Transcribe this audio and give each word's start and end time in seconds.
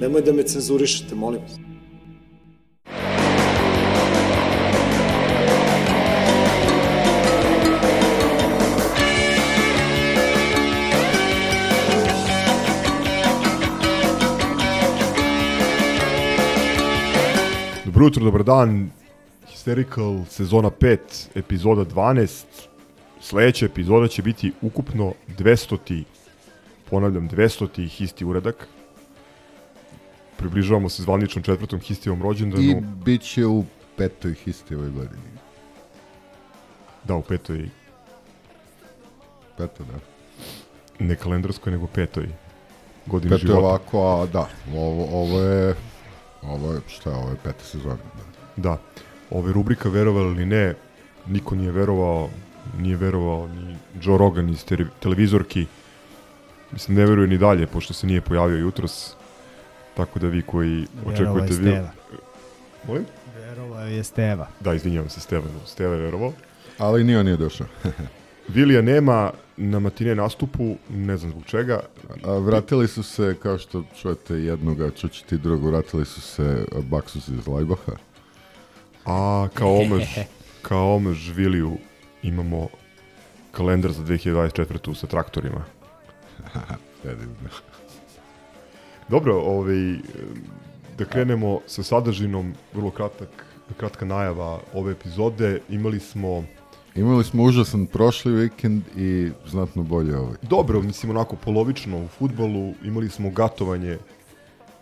Nemoj 0.00 0.22
da 0.22 0.32
me 0.32 0.42
cenzurišete, 0.42 1.14
molim 1.14 1.40
vas. 1.42 1.52
Dobro 17.84 18.06
jutro, 18.06 18.24
dobar 18.24 18.44
dan. 18.44 18.90
Hysterical 19.50 20.24
sezona 20.28 20.70
5, 20.70 20.98
epizoda 21.34 21.84
12. 21.84 22.44
Sledeća 23.20 23.66
epizoda 23.66 24.08
će 24.08 24.22
biti 24.22 24.52
ukupno 24.62 25.12
200. 25.38 26.04
Ponavljam, 26.90 27.28
200. 27.28 27.88
histi 27.88 28.24
uradak. 28.24 28.68
Približavamo 30.38 30.88
se 30.88 31.02
zvaničnom 31.02 31.42
četvrtom 31.42 31.80
histijevom 31.80 32.22
rođendanu. 32.22 32.62
I 32.62 32.74
bit 33.04 33.22
će 33.22 33.46
u 33.46 33.64
petoj 33.96 34.34
histi 34.34 34.74
ovoj 34.74 34.90
godini. 34.90 35.22
Da, 37.04 37.14
u 37.14 37.22
petoj, 37.22 37.68
Peto, 39.56 39.84
da. 39.84 39.98
ne 41.04 41.16
kalendarskoj, 41.16 41.72
nego 41.72 41.86
petoj 41.86 42.28
godini 43.06 43.30
Peto 43.30 43.42
je 43.42 43.46
života. 43.46 43.66
ovako, 43.66 44.22
a 44.22 44.26
da, 44.26 44.48
ovo, 44.74 45.22
ovo 45.22 45.40
je, 45.40 45.74
ovo 46.42 46.72
je, 46.72 46.80
šta 46.88 47.10
je, 47.10 47.16
ovo 47.16 47.30
je 47.30 47.36
peta 47.44 47.64
sezona. 47.64 47.96
Da. 48.56 48.70
Da. 48.70 48.78
Ove 49.30 49.52
rubrika 49.52 49.88
verovali 49.88 50.34
ili 50.34 50.46
ne, 50.46 50.74
niko 51.26 51.54
nije 51.54 51.72
verovao, 51.72 52.28
nije 52.78 52.96
verovao 52.96 53.48
ni 53.48 53.76
Joe 54.02 54.18
Rogan 54.18 54.48
iz 54.48 54.64
te- 54.64 54.86
televizorki. 55.00 55.66
Mislim, 56.72 56.96
ne 56.96 57.06
veruje 57.06 57.28
ni 57.28 57.38
dalje, 57.38 57.66
pošto 57.66 57.94
se 57.94 58.06
nije 58.06 58.20
pojavio 58.20 58.56
jutros. 58.56 59.14
Tako 59.98 60.18
da 60.18 60.26
vi 60.26 60.42
koji 60.42 60.86
Verovao 60.96 61.12
je 61.12 61.14
očekujete... 61.14 61.54
vi- 61.54 61.70
Steva. 61.70 61.90
Molim? 62.86 63.04
Verovao 63.36 63.86
je 63.86 64.04
Steva. 64.04 64.46
Da, 64.60 64.74
izvinjavam 64.74 65.10
se, 65.10 65.20
Steva, 65.20 65.44
Steva 65.66 65.94
je 65.94 66.00
verovao. 66.02 66.32
Ali 66.78 67.04
nije 67.04 67.18
on 67.18 67.24
nije 67.24 67.36
došao. 67.36 67.66
Vilija 68.54 68.82
nema 68.82 69.30
na 69.56 69.78
matine 69.78 70.14
nastupu, 70.14 70.76
ne 70.90 71.16
znam 71.16 71.30
zbog 71.30 71.44
čega. 71.44 71.80
A, 72.24 72.30
vratili 72.32 72.88
su 72.88 73.02
se, 73.02 73.36
kao 73.42 73.58
što 73.58 73.84
čujete 74.00 74.34
jednoga, 74.34 74.90
čućete 74.90 75.34
i 75.34 75.38
drugo, 75.38 75.70
vratili 75.70 76.04
su 76.04 76.20
se 76.20 76.64
Baksus 76.82 77.28
iz 77.28 77.46
Lajbaha. 77.46 77.92
A 79.06 79.48
kao 79.54 79.76
omež, 79.76 80.04
kao 80.62 80.94
omež 80.96 81.30
Viliju 81.30 81.76
imamo 82.22 82.68
kalendar 83.52 83.92
za 83.92 84.02
2024. 84.02 84.94
sa 84.94 85.06
traktorima. 85.06 85.64
Predivno. 87.02 87.34
Dobro, 89.08 89.34
ovaj, 89.40 89.98
da 90.98 91.04
krenemo 91.04 91.60
sa 91.66 91.82
sadržinom, 91.82 92.54
vrlo 92.74 92.90
kratak, 92.90 93.28
kratka 93.76 94.04
najava 94.04 94.60
ove 94.74 94.92
epizode. 94.92 95.60
Imali 95.68 96.00
smo, 96.00 96.44
Imali 96.94 97.24
smo 97.24 97.42
užasan 97.42 97.86
prošli 97.86 98.32
vikend 98.32 98.82
i 98.96 99.30
znatno 99.46 99.82
bolje 99.82 100.16
ovaj. 100.16 100.36
dobro, 100.42 100.82
mislim 100.82 101.10
onako 101.10 101.36
polovično 101.36 102.04
u 102.04 102.08
futbolu, 102.08 102.74
imali 102.84 103.08
smo 103.08 103.30
gatovanje 103.30 103.98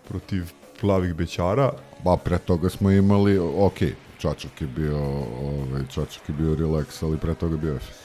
protiv 0.09 0.53
plavih 0.81 1.15
bećara. 1.15 1.73
Ba, 2.05 2.17
pre 2.17 2.39
toga 2.39 2.69
smo 2.69 2.91
imali, 2.91 3.39
ok, 3.39 3.79
Čačak 4.19 4.61
je 4.61 4.67
bio, 4.67 4.99
ovaj, 5.43 5.83
Čačak 5.91 6.29
je 6.29 6.35
bio 6.35 6.55
relax, 6.55 7.05
ali 7.05 7.19
pre 7.19 7.35
toga 7.35 7.55
je 7.55 7.61
bio 7.61 7.75
Efes. 7.75 7.97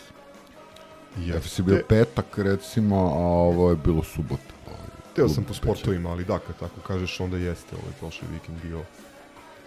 Efes 1.35 1.59
je 1.59 1.63
bio 1.63 1.81
petak, 1.89 2.37
recimo, 2.37 2.95
a 2.95 3.25
ovo 3.25 3.69
je 3.69 3.75
bilo 3.75 4.03
subota. 4.03 4.50
Teo 5.15 5.29
sam 5.29 5.43
po 5.43 5.53
sportovima, 5.53 6.09
ali 6.09 6.25
da, 6.25 6.39
kad 6.39 6.59
tako 6.59 6.81
kažeš, 6.87 7.19
onda 7.19 7.37
jeste 7.37 7.75
ovaj 7.75 7.93
prošli 7.99 8.27
vikend 8.33 8.57
bio 8.63 8.81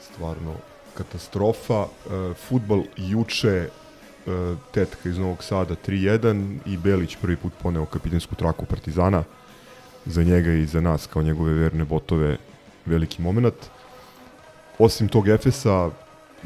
stvarno 0.01 0.55
katastrofa. 0.95 1.85
E, 1.85 2.35
futbal 2.35 2.83
juče, 2.97 3.49
e, 3.49 3.69
tetka 4.73 5.09
iz 5.09 5.19
Novog 5.19 5.45
Sada 5.45 5.75
3-1 5.87 6.59
i 6.67 6.77
Belić 6.77 7.17
prvi 7.17 7.37
put 7.37 7.53
poneo 7.63 7.87
kapitensku 7.87 8.35
traku 8.35 8.67
Partizana. 8.67 9.25
Za 10.07 10.23
njega 10.23 10.53
i 10.53 10.67
za 10.67 10.81
nas, 10.81 11.07
kao 11.07 11.23
njegove 11.23 11.55
verne 11.55 11.85
botove, 11.85 12.37
veliki 12.87 13.23
moment. 13.23 13.55
Osim 14.79 15.09
tog 15.09 15.29
Efesa, 15.29 15.91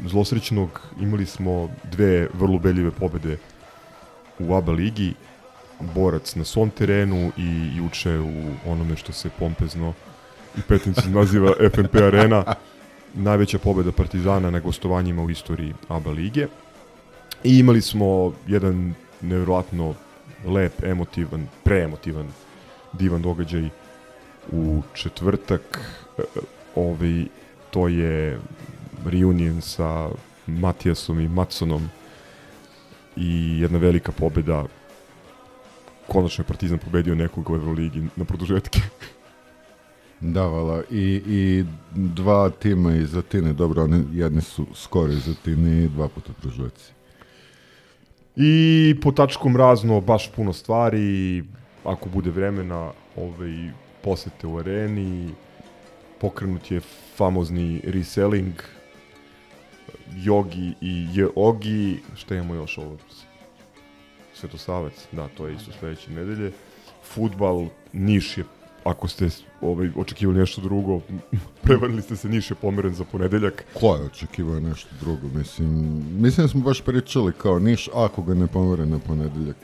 zlosrećnog, 0.05 0.81
imali 0.99 1.25
smo 1.25 1.69
dve 1.91 2.27
vrlo 2.33 2.55
ubedljive 2.55 2.91
pobede 2.91 3.37
u 4.39 4.55
ABA 4.55 4.71
ligi, 4.71 5.13
borac 5.79 6.35
na 6.35 6.43
svom 6.43 6.69
terenu 6.69 7.31
i 7.37 7.77
juče 7.77 8.19
u 8.19 8.43
onome 8.65 8.95
što 8.95 9.13
se 9.13 9.29
pompezno 9.39 9.93
i 10.57 10.61
pretencijno 10.67 11.19
naziva 11.19 11.53
FNP 11.75 11.95
Arena, 11.95 12.43
najveća 13.13 13.59
pobeda 13.59 13.91
Partizana 13.91 14.51
na 14.51 14.59
gostovanjima 14.59 15.23
u 15.23 15.29
istoriji 15.29 15.73
ABA 15.87 16.11
lige. 16.11 16.47
I 17.43 17.59
imali 17.59 17.81
smo 17.81 18.33
jedan 18.47 18.93
nevjerojatno 19.21 19.93
lep, 20.45 20.83
emotivan, 20.83 21.47
preemotivan, 21.63 22.27
divan 22.93 23.21
događaj 23.21 23.69
u 24.51 24.81
četvrtak. 24.93 25.79
E, 26.17 26.21
Ovaj, 26.75 27.25
to 27.71 27.87
je 27.87 28.39
reunion 29.05 29.61
sa 29.61 30.09
Matijasom 30.47 31.19
i 31.19 31.27
Matsonom 31.27 31.89
i 33.15 33.59
jedna 33.59 33.77
velika 33.77 34.11
pobeda 34.11 34.65
konačno 36.09 36.41
je 36.41 36.47
Partizan 36.47 36.77
pobedio 36.77 37.15
nekog 37.15 37.49
u 37.49 37.55
Euroligi 37.55 38.03
na 38.15 38.25
produžetke. 38.25 38.81
Da, 40.21 40.41
vala, 40.45 40.81
i, 40.91 41.21
i 41.27 41.65
dva 41.95 42.49
tima 42.49 42.95
iz 42.95 43.15
Atine, 43.15 43.53
dobro, 43.53 43.83
oni 43.83 44.03
jedni 44.13 44.41
su 44.41 44.65
skoro 44.75 45.11
iz 45.11 45.29
Atine 45.29 45.83
i 45.83 45.87
dva 45.87 46.07
puta 46.07 46.33
prožujeci. 46.41 46.91
I 48.35 48.95
po 49.01 49.11
tačkom 49.11 49.57
razno 49.57 50.01
baš 50.01 50.31
puno 50.31 50.53
stvari, 50.53 51.43
ako 51.83 52.09
bude 52.09 52.31
vremena, 52.31 52.91
ovaj, 53.15 53.71
posete 54.03 54.47
u 54.47 54.57
areni, 54.57 55.29
pokrenut 56.21 56.71
je 56.71 56.81
famozni 57.15 57.81
reselling, 57.83 58.53
Jogi 60.17 60.73
i 60.81 61.07
Jogi, 61.13 61.99
šta 62.15 62.35
imamo 62.35 62.53
još 62.53 62.77
ovo? 62.77 62.97
Svetosavac, 64.39 64.93
da, 65.11 65.27
to 65.27 65.47
je 65.47 65.55
isto 65.55 65.71
sledeće 65.79 66.11
nedelje. 66.11 66.51
Futbal, 67.13 67.65
Niš 67.93 68.37
je, 68.37 68.43
ako 68.83 69.07
ste 69.07 69.29
ovaj, 69.61 69.89
očekivali 69.95 70.39
nešto 70.39 70.61
drugo, 70.61 71.01
prevarili 71.63 72.01
ste 72.01 72.15
se, 72.15 72.29
Niš 72.29 72.51
je 72.51 72.55
pomeren 72.55 72.93
za 72.93 73.03
ponedeljak. 73.03 73.65
Ko 73.73 73.95
je 73.95 74.05
očekivao 74.05 74.59
nešto 74.59 74.89
drugo? 74.99 75.27
Mislim, 75.27 75.69
mislim 76.21 76.45
da 76.45 76.51
smo 76.51 76.61
baš 76.61 76.81
pričali 76.81 77.33
kao 77.37 77.59
Niš, 77.59 77.89
ako 77.93 78.21
ga 78.21 78.33
ne 78.33 78.47
pomere 78.47 78.85
na 78.85 78.99
ponedeljak. 78.99 79.57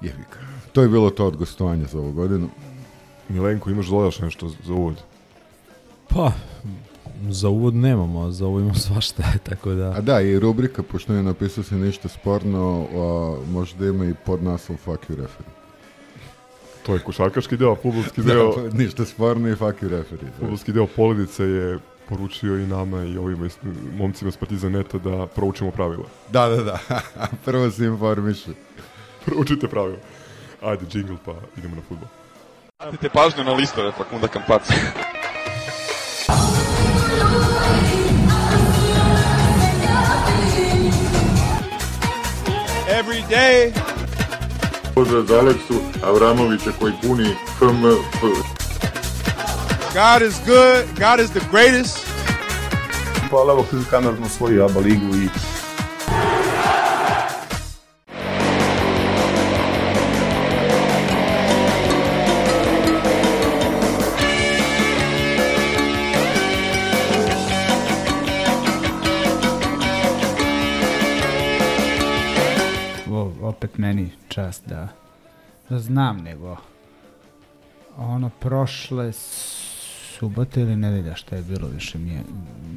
ga. 0.00 0.10
To 0.72 0.82
je 0.82 0.88
bilo 0.88 1.10
to 1.10 1.26
od 1.26 1.36
gostovanja 1.36 1.86
za 1.86 1.98
ovu 1.98 2.12
godinu. 2.12 2.48
Milenko, 3.28 3.70
imaš 3.70 3.86
dodaš 3.86 4.18
nešto 4.18 4.48
za 4.48 4.72
uvod? 4.74 5.02
Pa, 6.08 6.32
za 7.30 7.48
uvod 7.48 7.74
nemamo, 7.74 8.20
a 8.20 8.30
za 8.30 8.46
ovo 8.46 8.58
imamo 8.60 8.74
svašta, 8.88 9.22
tako 9.42 9.70
A 9.70 9.74
da... 9.74 10.00
da, 10.00 10.20
i 10.20 10.38
rubrika, 10.38 10.82
pošto 10.82 11.14
je 11.14 11.22
napisao 11.22 11.64
se 11.64 11.74
ništa 11.74 12.08
sporno, 12.08 12.86
a, 12.94 13.50
možda 13.50 13.86
ima 13.86 14.04
i 14.04 14.14
podnaslov 14.26 14.78
Fuck 14.78 15.10
you 15.10 15.16
referee. 15.16 15.50
To 16.86 16.94
je 16.94 17.00
košarkaški 17.00 17.56
deo, 17.56 17.74
futbolski 17.74 18.22
deo, 18.28 18.56
Da, 18.56 18.70
pa, 18.70 18.76
ništa 18.76 19.04
sporno 19.04 19.48
i 19.48 19.56
fuck 19.56 19.82
you 19.82 19.88
referee. 19.88 20.24
Da. 20.24 20.36
futbolski 20.38 20.72
deo 20.72 20.86
Poledice 20.86 21.44
je 21.44 21.78
poručio 22.08 22.56
i 22.58 22.66
nama 22.66 23.04
i 23.04 23.16
ovima 23.18 23.46
iz- 23.46 23.58
momcima 23.96 24.30
s 24.30 24.36
Partizaneta 24.36 24.98
da 24.98 25.26
proučimo 25.26 25.70
pravila. 25.70 26.04
Da, 26.30 26.48
da, 26.48 26.62
da. 26.62 26.78
Prvo 27.44 27.70
se 27.70 27.84
informiše. 27.84 28.50
Proučite 29.24 29.68
pravila. 29.68 29.98
Ajde, 30.62 30.86
džingl 30.86 31.14
pa 31.24 31.34
idemo 31.56 31.76
na 31.76 31.82
futbol. 31.88 32.08
Obratite 32.78 33.08
pažnju 33.08 33.44
na 33.44 33.52
listove 33.52 33.92
Fakunda 33.92 34.28
Kampaca. 34.28 34.74
Every 43.06 43.22
day. 43.30 43.72
Pozdrav 44.94 45.22
za 45.22 45.38
Aleksu 45.38 45.74
Avramovića 46.04 46.70
koji 46.80 46.92
puni 47.02 47.34
FMF. 47.58 48.20
God 49.94 50.28
is 50.28 50.34
good. 50.46 50.84
God 50.98 51.20
is 51.20 51.30
the 51.30 51.40
greatest. 51.50 51.98
Hvala 53.30 53.52
evo 53.52 53.66
Kanar 53.90 54.16
smo 54.16 54.28
svoju 54.28 54.64
ABA 54.64 54.80
ligu 54.80 55.16
i 55.16 55.28
čast 74.36 74.68
da, 74.68 74.88
da 75.70 75.78
znam, 75.78 76.18
nego 76.18 76.56
ono 77.96 78.30
prošle 78.40 79.12
subote 79.12 80.60
ili 80.60 80.76
nedelja 80.76 81.14
šta 81.14 81.36
je 81.36 81.42
bilo, 81.42 81.68
više 81.68 81.98
mi 81.98 82.10
je 82.10 82.22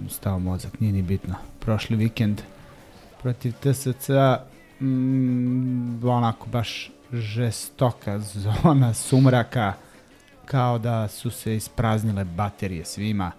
stao 0.09 0.39
mozak, 0.39 0.79
nije 0.79 0.93
ni 0.93 1.01
bitno. 1.01 1.35
Prošli 1.59 1.95
vikend 1.95 2.41
protiv 3.21 3.53
TSC 3.53 4.09
mm, 4.79 6.07
onako 6.09 6.47
baš 6.49 6.91
žestoka 7.13 8.19
zona 8.19 8.93
sumraka 8.93 9.73
kao 10.45 10.77
da 10.77 11.07
su 11.07 11.31
se 11.31 11.55
ispraznile 11.55 12.23
baterije 12.23 12.85
svima 12.85 13.31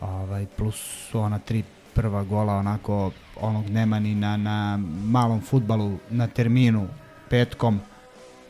ovaj, 0.00 0.46
plus 0.56 0.76
su 1.10 1.20
ona 1.20 1.38
tri 1.38 1.62
prva 1.94 2.24
gola 2.24 2.54
onako 2.54 3.10
onog 3.40 3.70
nema 3.70 3.98
ni 3.98 4.14
na, 4.14 4.36
na 4.36 4.78
malom 5.04 5.40
futbalu 5.40 5.98
na 6.10 6.26
terminu 6.26 6.88
petkom. 7.34 7.80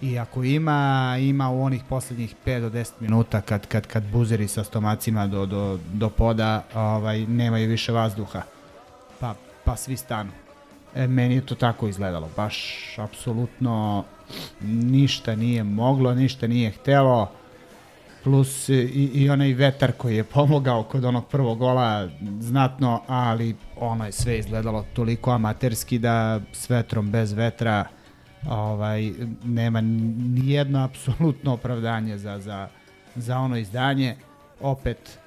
I 0.02 0.18
ako 0.18 0.42
ima, 0.44 1.16
ima 1.20 1.50
u 1.50 1.62
onih 1.62 1.82
poslednjih 1.88 2.34
5 2.46 2.60
do 2.60 2.70
10 2.70 2.92
minuta 3.00 3.40
kad, 3.40 3.66
kad, 3.66 3.86
kad 3.86 4.04
buzeri 4.12 4.48
sa 4.48 4.64
stomacima 4.64 5.26
do, 5.26 5.46
do, 5.46 5.78
do 5.92 6.10
poda 6.10 6.64
ovaj, 6.74 7.26
nemaju 7.26 7.68
više 7.68 7.92
vazduha. 7.92 8.42
Pa, 9.20 9.34
pa 9.64 9.76
svi 9.76 9.96
stanu. 9.96 10.30
E, 10.94 11.06
meni 11.06 11.34
je 11.34 11.46
to 11.46 11.54
tako 11.54 11.88
izgledalo, 11.88 12.28
baš 12.36 12.56
apsolutno 12.98 14.04
ništa 14.60 15.36
nije 15.36 15.64
moglo, 15.64 16.14
ništa 16.14 16.46
nije 16.46 16.70
htelo, 16.70 17.30
plus 18.24 18.68
i, 18.68 19.10
i 19.14 19.30
onaj 19.30 19.52
vetar 19.52 19.92
koji 19.92 20.16
je 20.16 20.24
pomogao 20.24 20.82
kod 20.82 21.04
onog 21.04 21.28
prvog 21.28 21.58
gola 21.58 22.08
znatno, 22.40 23.02
ali 23.06 23.56
ono 23.76 24.06
je 24.06 24.12
sve 24.12 24.38
izgledalo 24.38 24.84
toliko 24.94 25.30
amaterski 25.30 25.98
da 25.98 26.40
s 26.52 26.70
vetrom, 26.70 27.10
bez 27.10 27.32
vetra, 27.32 27.84
ovaj, 28.50 29.12
nema 29.44 29.80
ni 29.80 30.50
jedno 30.50 30.84
apsolutno 30.84 31.52
opravdanje 31.52 32.18
za, 32.18 32.38
za, 32.38 32.68
za 33.14 33.38
ono 33.38 33.56
izdanje. 33.56 34.16
Opet, 34.60 35.18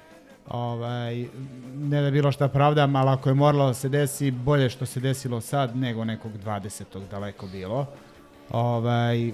ovaj, 0.48 1.26
ne 1.74 2.02
da 2.02 2.10
bilo 2.10 2.32
šta 2.32 2.48
pravdam, 2.48 2.96
ali 2.96 3.10
ako 3.10 3.28
je 3.28 3.34
moralo 3.34 3.66
da 3.66 3.74
se 3.74 3.88
desi, 3.88 4.30
bolje 4.30 4.70
što 4.70 4.86
se 4.86 5.00
desilo 5.00 5.40
sad 5.40 5.76
nego 5.76 6.04
nekog 6.04 6.32
20. 6.44 6.84
daleko 7.10 7.46
bilo. 7.46 7.86
Ovaj, 8.50 9.32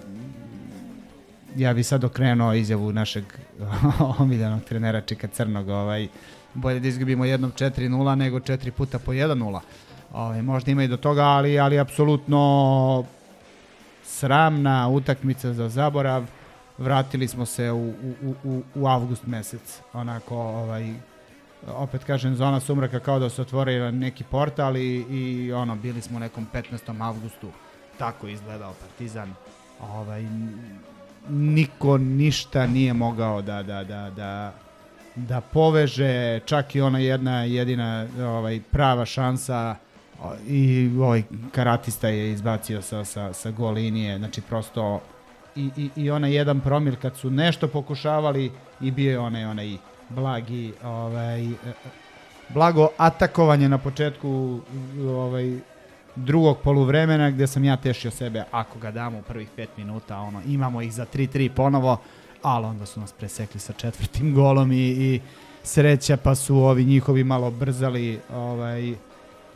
ja 1.57 1.75
bi 1.75 1.83
sad 1.83 2.05
okrenuo 2.05 2.53
izjavu 2.53 2.93
našeg 2.93 3.25
omiljenog 4.19 4.65
trenera 4.65 5.01
Čika 5.01 5.29
Crnog, 5.29 5.69
ovaj, 5.69 6.09
bolje 6.55 6.81
da 6.81 6.89
izgubimo 6.89 7.25
jednom 7.25 7.53
4-0 7.53 8.15
nego 8.15 8.39
4 8.39 8.71
puta 8.71 8.99
po 8.99 9.13
1-0. 9.13 9.61
Ovaj, 10.13 10.43
možda 10.43 10.71
ima 10.71 10.83
i 10.83 10.89
do 10.89 10.97
toga, 10.97 11.23
ali, 11.23 11.59
ali 11.59 11.79
apsolutno 11.79 13.05
sramna 14.15 14.89
utakmica 14.89 15.53
za 15.53 15.69
zaborav. 15.69 16.25
Vratili 16.79 17.29
smo 17.29 17.47
se 17.47 17.71
u, 17.73 17.89
u, 18.23 18.35
u, 18.45 18.63
u 18.75 18.87
avgust 18.87 19.27
mesec, 19.27 19.81
onako, 19.93 20.37
ovaj, 20.37 20.95
opet 21.69 22.05
kažem, 22.05 22.37
zona 22.37 22.61
sumraka 22.61 23.01
kao 23.01 23.19
da 23.19 23.31
se 23.31 23.43
otvorio 23.43 23.91
neki 23.91 24.25
portal 24.25 24.77
i, 24.77 25.05
i 25.11 25.53
ono, 25.53 25.77
bili 25.77 26.01
smo 26.01 26.17
u 26.17 26.21
nekom 26.21 26.47
15. 26.53 27.03
avgustu, 27.03 27.49
tako 27.99 28.29
izgledao 28.29 28.75
Partizan. 28.81 29.35
Ovaj, 29.81 30.27
niko 31.29 31.99
ništa 31.99 32.67
nije 32.67 32.93
mogao 32.93 33.43
da, 33.43 33.63
da, 33.63 33.85
da, 33.85 34.11
da, 34.11 34.53
da 35.15 35.41
poveže, 35.41 36.41
čak 36.45 36.75
i 36.75 36.81
ona 36.81 36.99
jedna 36.99 37.43
jedina 37.43 38.07
ovaj, 38.19 38.61
prava 38.71 39.05
šansa 39.05 39.77
i 40.49 40.91
ovaj 40.99 41.23
karatista 41.53 42.09
je 42.09 42.33
izbacio 42.33 42.83
sa, 42.83 43.05
sa, 43.05 43.33
sa 43.33 43.51
gol 43.51 43.73
linije, 43.73 44.19
znači 44.19 44.41
prosto 44.41 45.01
i, 45.57 45.71
i, 45.77 45.91
i 45.97 46.11
onaj 46.11 46.35
jedan 46.35 46.61
promil 46.61 46.97
kad 47.03 47.17
su 47.17 47.31
nešto 47.31 47.69
pokušavali 47.69 48.53
i 48.81 48.91
bio 48.91 49.11
je 49.11 49.19
onaj, 49.19 49.45
onaj 49.45 49.77
blagi 50.09 50.73
ovaj, 50.85 51.49
blago 52.49 52.89
atakovanje 52.97 53.69
na 53.69 53.79
početku 53.79 54.61
ovaj, 55.07 55.59
drugog 56.17 56.59
poluvremena 56.59 57.31
gde 57.31 57.47
sam 57.47 57.65
ja 57.65 57.77
tešio 57.77 58.11
sebe 58.11 58.45
ako 58.51 58.79
ga 58.79 58.91
damo 58.91 59.19
u 59.19 59.23
prvih 59.23 59.49
5 59.57 59.67
minuta 59.77 60.19
ono 60.19 60.43
imamo 60.47 60.83
ih 60.83 60.93
za 60.93 61.07
3-3 61.15 61.49
ponovo 61.49 61.97
ali 62.43 62.67
onda 62.67 62.87
su 62.87 63.01
nas 63.01 63.13
presekli 63.13 63.61
sa 63.61 63.73
četvrtim 63.73 64.35
golom 64.35 64.73
i, 64.73 64.77
i 64.77 65.21
sreća 65.63 66.17
pa 66.17 66.35
su 66.35 66.57
ovi 66.57 66.85
njihovi 66.85 67.25
malo 67.25 67.51
brzali 67.51 68.21
ovaj 68.33 68.95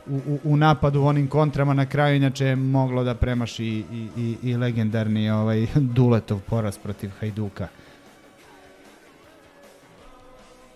u, 0.09 0.15
u, 0.15 0.39
u 0.43 0.57
napadu 0.57 1.03
onim 1.03 1.27
kontrama 1.27 1.73
na 1.73 1.85
kraju 1.85 2.15
inače 2.15 2.45
je 2.45 2.55
moglo 2.55 3.03
da 3.03 3.15
premaši 3.15 3.65
i, 3.65 3.83
i, 3.91 4.09
i, 4.17 4.49
i 4.49 4.57
legendarni 4.57 5.29
ovaj 5.29 5.67
Duletov 5.95 6.39
poraz 6.39 6.77
protiv 6.77 7.09
Hajduka 7.19 7.67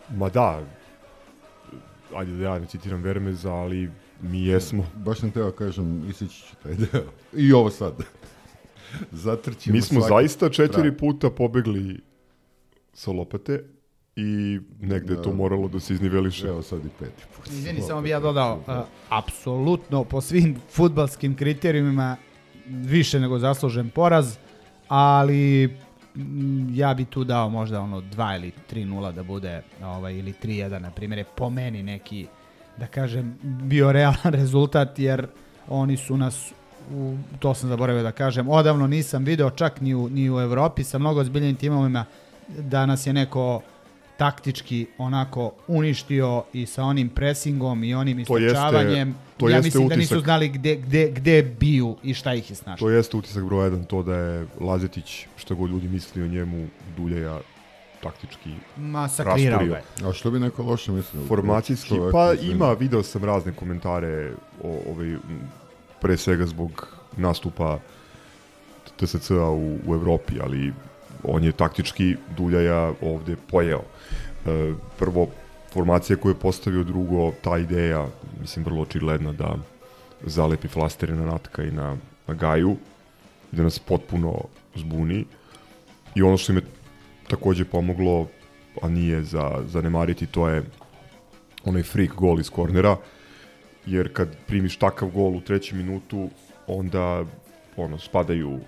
Ma 0.09 0.29
da, 0.29 0.61
ajde 2.15 2.31
da 2.31 2.43
ja 2.43 2.59
ne 2.59 2.65
citiram 2.65 3.01
Vermeza, 3.01 3.53
ali 3.53 3.89
mi 4.21 4.45
jesmo. 4.45 4.85
Baš 4.95 5.19
sam 5.19 5.31
teo 5.31 5.51
kažem, 5.51 6.09
isići 6.09 6.41
ću 6.41 6.55
taj 6.63 6.75
deo. 6.75 7.03
I 7.33 7.53
ovo 7.53 7.69
sad. 7.69 7.93
Zatrćimo 9.11 9.75
Mi 9.75 9.81
smo 9.81 10.01
svaki 10.01 10.13
zaista 10.13 10.49
četiri 10.49 10.89
trak. 10.89 10.97
puta 10.97 11.29
pobegli 11.29 12.01
sa 12.93 13.11
lopate 13.11 13.63
i 14.15 14.59
negde 14.81 15.13
je 15.13 15.21
to 15.21 15.33
moralo 15.33 15.67
da 15.67 15.79
se 15.79 15.93
izniveliše. 15.93 16.47
Evo 16.47 16.61
sad 16.61 16.85
i 16.85 16.89
peti 16.99 17.23
put. 17.35 17.47
Izvini, 17.47 17.81
samo 17.81 18.01
bi 18.01 18.09
ja 18.09 18.19
dodao, 18.19 18.55
uh, 18.67 18.73
apsolutno 19.09 20.03
po 20.03 20.21
svim 20.21 20.57
futbalskim 20.69 21.35
kriterijumima 21.35 22.17
više 22.65 23.19
nego 23.19 23.39
zaslužen 23.39 23.89
poraz, 23.89 24.37
ali 24.87 25.77
ja 26.73 26.93
bi 26.93 27.05
tu 27.05 27.23
dao 27.23 27.49
možda 27.49 27.81
ono 27.81 28.01
2 28.01 28.35
ili 28.35 28.51
3-0 28.71 29.11
da 29.11 29.23
bude 29.23 29.61
ovaj, 29.83 30.15
ili 30.15 30.33
3-1 30.43 30.79
na 30.79 30.91
primjer 30.91 31.17
je 31.17 31.25
po 31.35 31.49
meni 31.49 31.83
neki 31.83 32.27
da 32.77 32.87
kažem 32.87 33.37
bio 33.41 33.91
realan 33.91 34.33
rezultat 34.39 34.99
jer 34.99 35.27
oni 35.67 35.97
su 35.97 36.17
nas 36.17 36.51
u, 36.95 37.17
to 37.39 37.53
sam 37.53 37.69
zaboravio 37.69 38.03
da 38.03 38.11
kažem 38.11 38.49
odavno 38.49 38.87
nisam 38.87 39.23
video 39.23 39.49
čak 39.49 39.81
ni 39.81 39.95
u, 39.95 40.09
ni 40.09 40.31
u 40.31 40.39
Evropi 40.39 40.83
sa 40.83 40.97
mnogo 40.97 41.19
ozbiljnim 41.19 41.55
timovima 41.55 42.05
da 42.47 42.85
nas 42.85 43.07
je 43.07 43.13
neko 43.13 43.61
taktički 44.23 44.87
onako 44.97 45.51
uništio 45.67 46.43
i 46.53 46.65
sa 46.65 46.83
onim 46.83 47.09
presingom 47.09 47.83
i 47.83 47.95
onim 47.95 48.25
To 48.25 48.37
jeste- 48.37 49.49
ja 49.49 49.61
mislim 49.61 49.87
da 49.87 49.95
nisu 49.95 50.13
utisak. 50.15 50.23
znali 50.23 50.49
gde, 50.49 50.75
gde, 50.75 51.11
gde 51.11 51.43
biju 51.59 51.97
i 52.03 52.13
šta 52.13 52.33
ih 52.33 52.49
je 52.49 52.55
snašlo. 52.55 52.87
To 52.87 52.91
jeste 52.91 53.17
utisak 53.17 53.43
broj 53.43 53.65
jedan, 53.65 53.85
to 53.85 54.03
da 54.03 54.15
je 54.15 54.47
Lazetić, 54.59 55.27
što 55.35 55.55
god 55.55 55.69
ljudi 55.69 55.87
misli 55.87 56.23
o 56.23 56.27
njemu, 56.27 56.67
Duljeja 56.97 57.39
taktički 58.03 58.49
Masakrirao 58.77 59.65
ga. 59.65 59.81
A 60.03 60.13
što 60.13 60.31
bi 60.31 60.39
neko 60.39 60.63
loše 60.63 60.91
mislio? 60.91 61.25
Formacijski, 61.27 61.95
pa 62.11 62.33
ima, 62.41 62.73
video 62.73 63.03
sam 63.03 63.23
razne 63.23 63.53
komentare 63.53 64.31
o, 64.63 64.79
ovaj, 64.89 65.15
pre 66.01 66.17
svega 66.17 66.45
zbog 66.45 66.87
nastupa 67.17 67.79
TSC-a 68.97 69.49
u, 69.49 69.79
u 69.87 69.93
Evropi, 69.95 70.33
ali 70.43 70.73
on 71.23 71.43
je 71.43 71.51
taktički 71.51 72.15
Duljaja 72.37 72.93
ovde 73.01 73.35
pojeo. 73.51 73.81
E, 74.45 74.73
prvo, 74.99 75.27
formacija 75.73 76.17
koju 76.17 76.31
je 76.31 76.39
postavio, 76.39 76.83
drugo, 76.83 77.31
ta 77.41 77.57
ideja, 77.57 78.07
mislim, 78.41 78.65
vrlo 78.65 78.81
očigledna 78.81 79.33
da 79.33 79.55
zalepi 80.21 80.67
flastere 80.67 81.15
na 81.15 81.25
Natka 81.25 81.63
i 81.63 81.71
na, 81.71 81.97
na 82.27 82.33
Gaju, 82.33 82.75
da 83.51 83.63
nas 83.63 83.79
potpuno 83.79 84.33
zbuni. 84.75 85.25
I 86.15 86.21
ono 86.21 86.37
što 86.37 86.51
im 86.51 86.57
je 86.57 86.63
takođe 87.27 87.65
pomoglo, 87.65 88.27
a 88.81 88.89
nije 88.89 89.23
za 89.23 89.63
zanemariti, 89.67 90.25
to 90.25 90.49
je 90.49 90.63
onaj 91.65 91.83
freak 91.83 92.15
gol 92.15 92.39
iz 92.39 92.49
kornera, 92.49 92.97
jer 93.85 94.13
kad 94.13 94.35
primiš 94.47 94.77
takav 94.77 95.09
gol 95.09 95.35
u 95.35 95.41
trećem 95.41 95.77
minutu, 95.77 96.29
onda 96.67 97.25
ono, 97.77 97.99
spadaju 97.99 98.59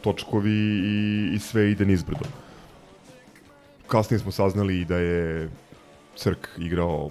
točkovi 0.00 0.52
i, 0.84 1.30
i 1.34 1.38
sve 1.38 1.70
ide 1.70 1.84
nizbrdo. 1.84 2.45
Kasnije 3.88 4.18
smo 4.18 4.32
saznali 4.32 4.84
da 4.84 4.96
je 4.96 5.50
Crk 6.16 6.48
igrao 6.58 7.10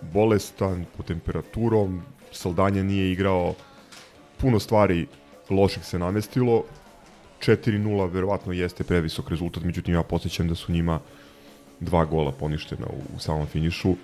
bolestan, 0.00 0.84
po 0.96 1.02
temperaturom, 1.02 2.02
Saldanja 2.32 2.82
nije 2.82 3.12
igrao, 3.12 3.54
puno 4.36 4.60
stvari 4.60 5.06
loših 5.50 5.84
se 5.84 5.98
namestilo, 5.98 6.64
4-0 7.40 8.10
verovatno 8.12 8.52
jeste 8.52 8.84
previsok 8.84 9.30
rezultat, 9.30 9.64
međutim 9.64 9.94
ja 9.94 10.02
posjećam 10.02 10.48
da 10.48 10.54
su 10.54 10.72
njima 10.72 11.00
dva 11.80 12.04
gola 12.04 12.32
poništena 12.32 12.86
u, 12.86 13.16
u 13.16 13.18
samom 13.18 13.46
finišu, 13.46 13.94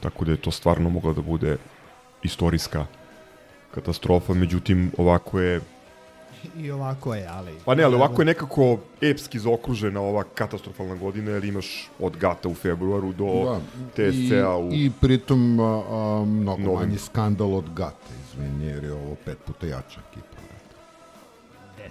tako 0.00 0.24
da 0.24 0.30
je 0.30 0.36
to 0.36 0.50
stvarno 0.50 0.90
mogla 0.90 1.12
da 1.12 1.22
bude 1.22 1.56
istorijska 2.22 2.86
katastrofa, 3.74 4.34
međutim 4.34 4.92
ovako 4.98 5.40
je 5.40 5.60
I 6.64 6.70
ovako 6.70 7.14
je, 7.14 7.26
ali... 7.28 7.52
Pa 7.64 7.74
ne, 7.74 7.82
ali 7.82 7.94
ovako 7.94 8.22
je 8.22 8.26
nekako 8.26 8.78
epski 9.00 9.38
zaokružena 9.38 10.00
ova 10.00 10.24
katastrofalna 10.24 10.94
godina, 10.94 11.30
jer 11.30 11.44
imaš 11.44 11.90
od 12.00 12.16
Gata 12.16 12.48
u 12.48 12.54
februaru 12.54 13.12
do 13.12 13.24
Da. 13.44 13.60
TSC-a 13.92 14.56
u... 14.56 14.72
I, 14.72 14.84
I 14.84 14.90
pritom 15.00 15.60
a, 15.60 15.64
a, 15.64 16.24
mnogo 16.24 16.50
Novembru. 16.62 16.74
manji 16.74 16.98
skandal 16.98 17.54
od 17.54 17.74
Gata, 17.74 17.96
izvini, 18.24 18.66
jer 18.66 18.84
je 18.84 18.92
ovo 18.92 19.16
pet 19.24 19.38
puta 19.46 19.66
jača 19.66 20.00
ekipa. 20.10 20.34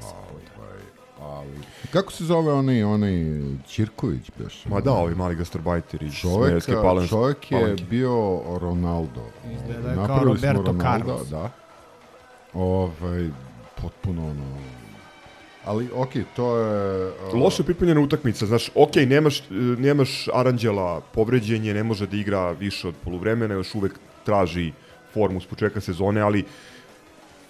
Ovaj, 0.03 0.81
ali... 1.21 1.49
Kako 1.91 2.11
se 2.11 2.25
zove 2.25 2.53
onaj, 2.53 2.83
onaj 2.83 3.11
Ćirković 3.67 4.31
beš? 4.39 4.65
Ma 4.65 4.79
da, 4.81 4.91
ovaj 4.93 5.15
mali 5.15 5.35
gastarbajter 5.35 6.03
iz 6.03 6.13
Čovjek, 6.13 6.37
Smederevske 6.37 6.73
Palanke. 6.73 7.09
čovjek 7.09 7.51
je 7.51 7.59
Palanke. 7.59 7.83
bio 7.83 8.41
Ronaldo. 8.61 9.21
Izgleda 9.53 9.89
je 9.89 10.07
kao 10.07 10.23
Roberto 10.23 10.61
Ronalda, 10.61 10.83
Carlos. 10.83 11.29
Da. 11.29 11.49
Ovaj, 12.53 13.29
potpuno 13.83 14.29
ono... 14.29 14.57
Ali, 15.65 15.89
okej, 15.93 16.23
to 16.35 16.57
je... 16.57 17.11
a, 17.33 17.37
Loše 17.37 17.63
pripremljena 17.63 18.01
utakmica, 18.01 18.45
znaš, 18.45 18.69
ok, 18.75 18.95
nemaš, 18.95 19.39
e, 19.39 19.43
nemaš 19.77 20.27
Aranđela 20.33 21.01
povređen 21.13 21.65
je, 21.65 21.73
ne 21.73 21.83
može 21.83 22.07
da 22.07 22.17
igra 22.17 22.51
više 22.51 22.87
od 22.87 22.95
poluvremena, 23.03 23.53
još 23.53 23.75
uvek 23.75 23.99
traži 24.25 24.71
formu 25.13 25.41
s 25.41 25.45
početka 25.45 25.81
sezone, 25.81 26.21
ali 26.21 26.43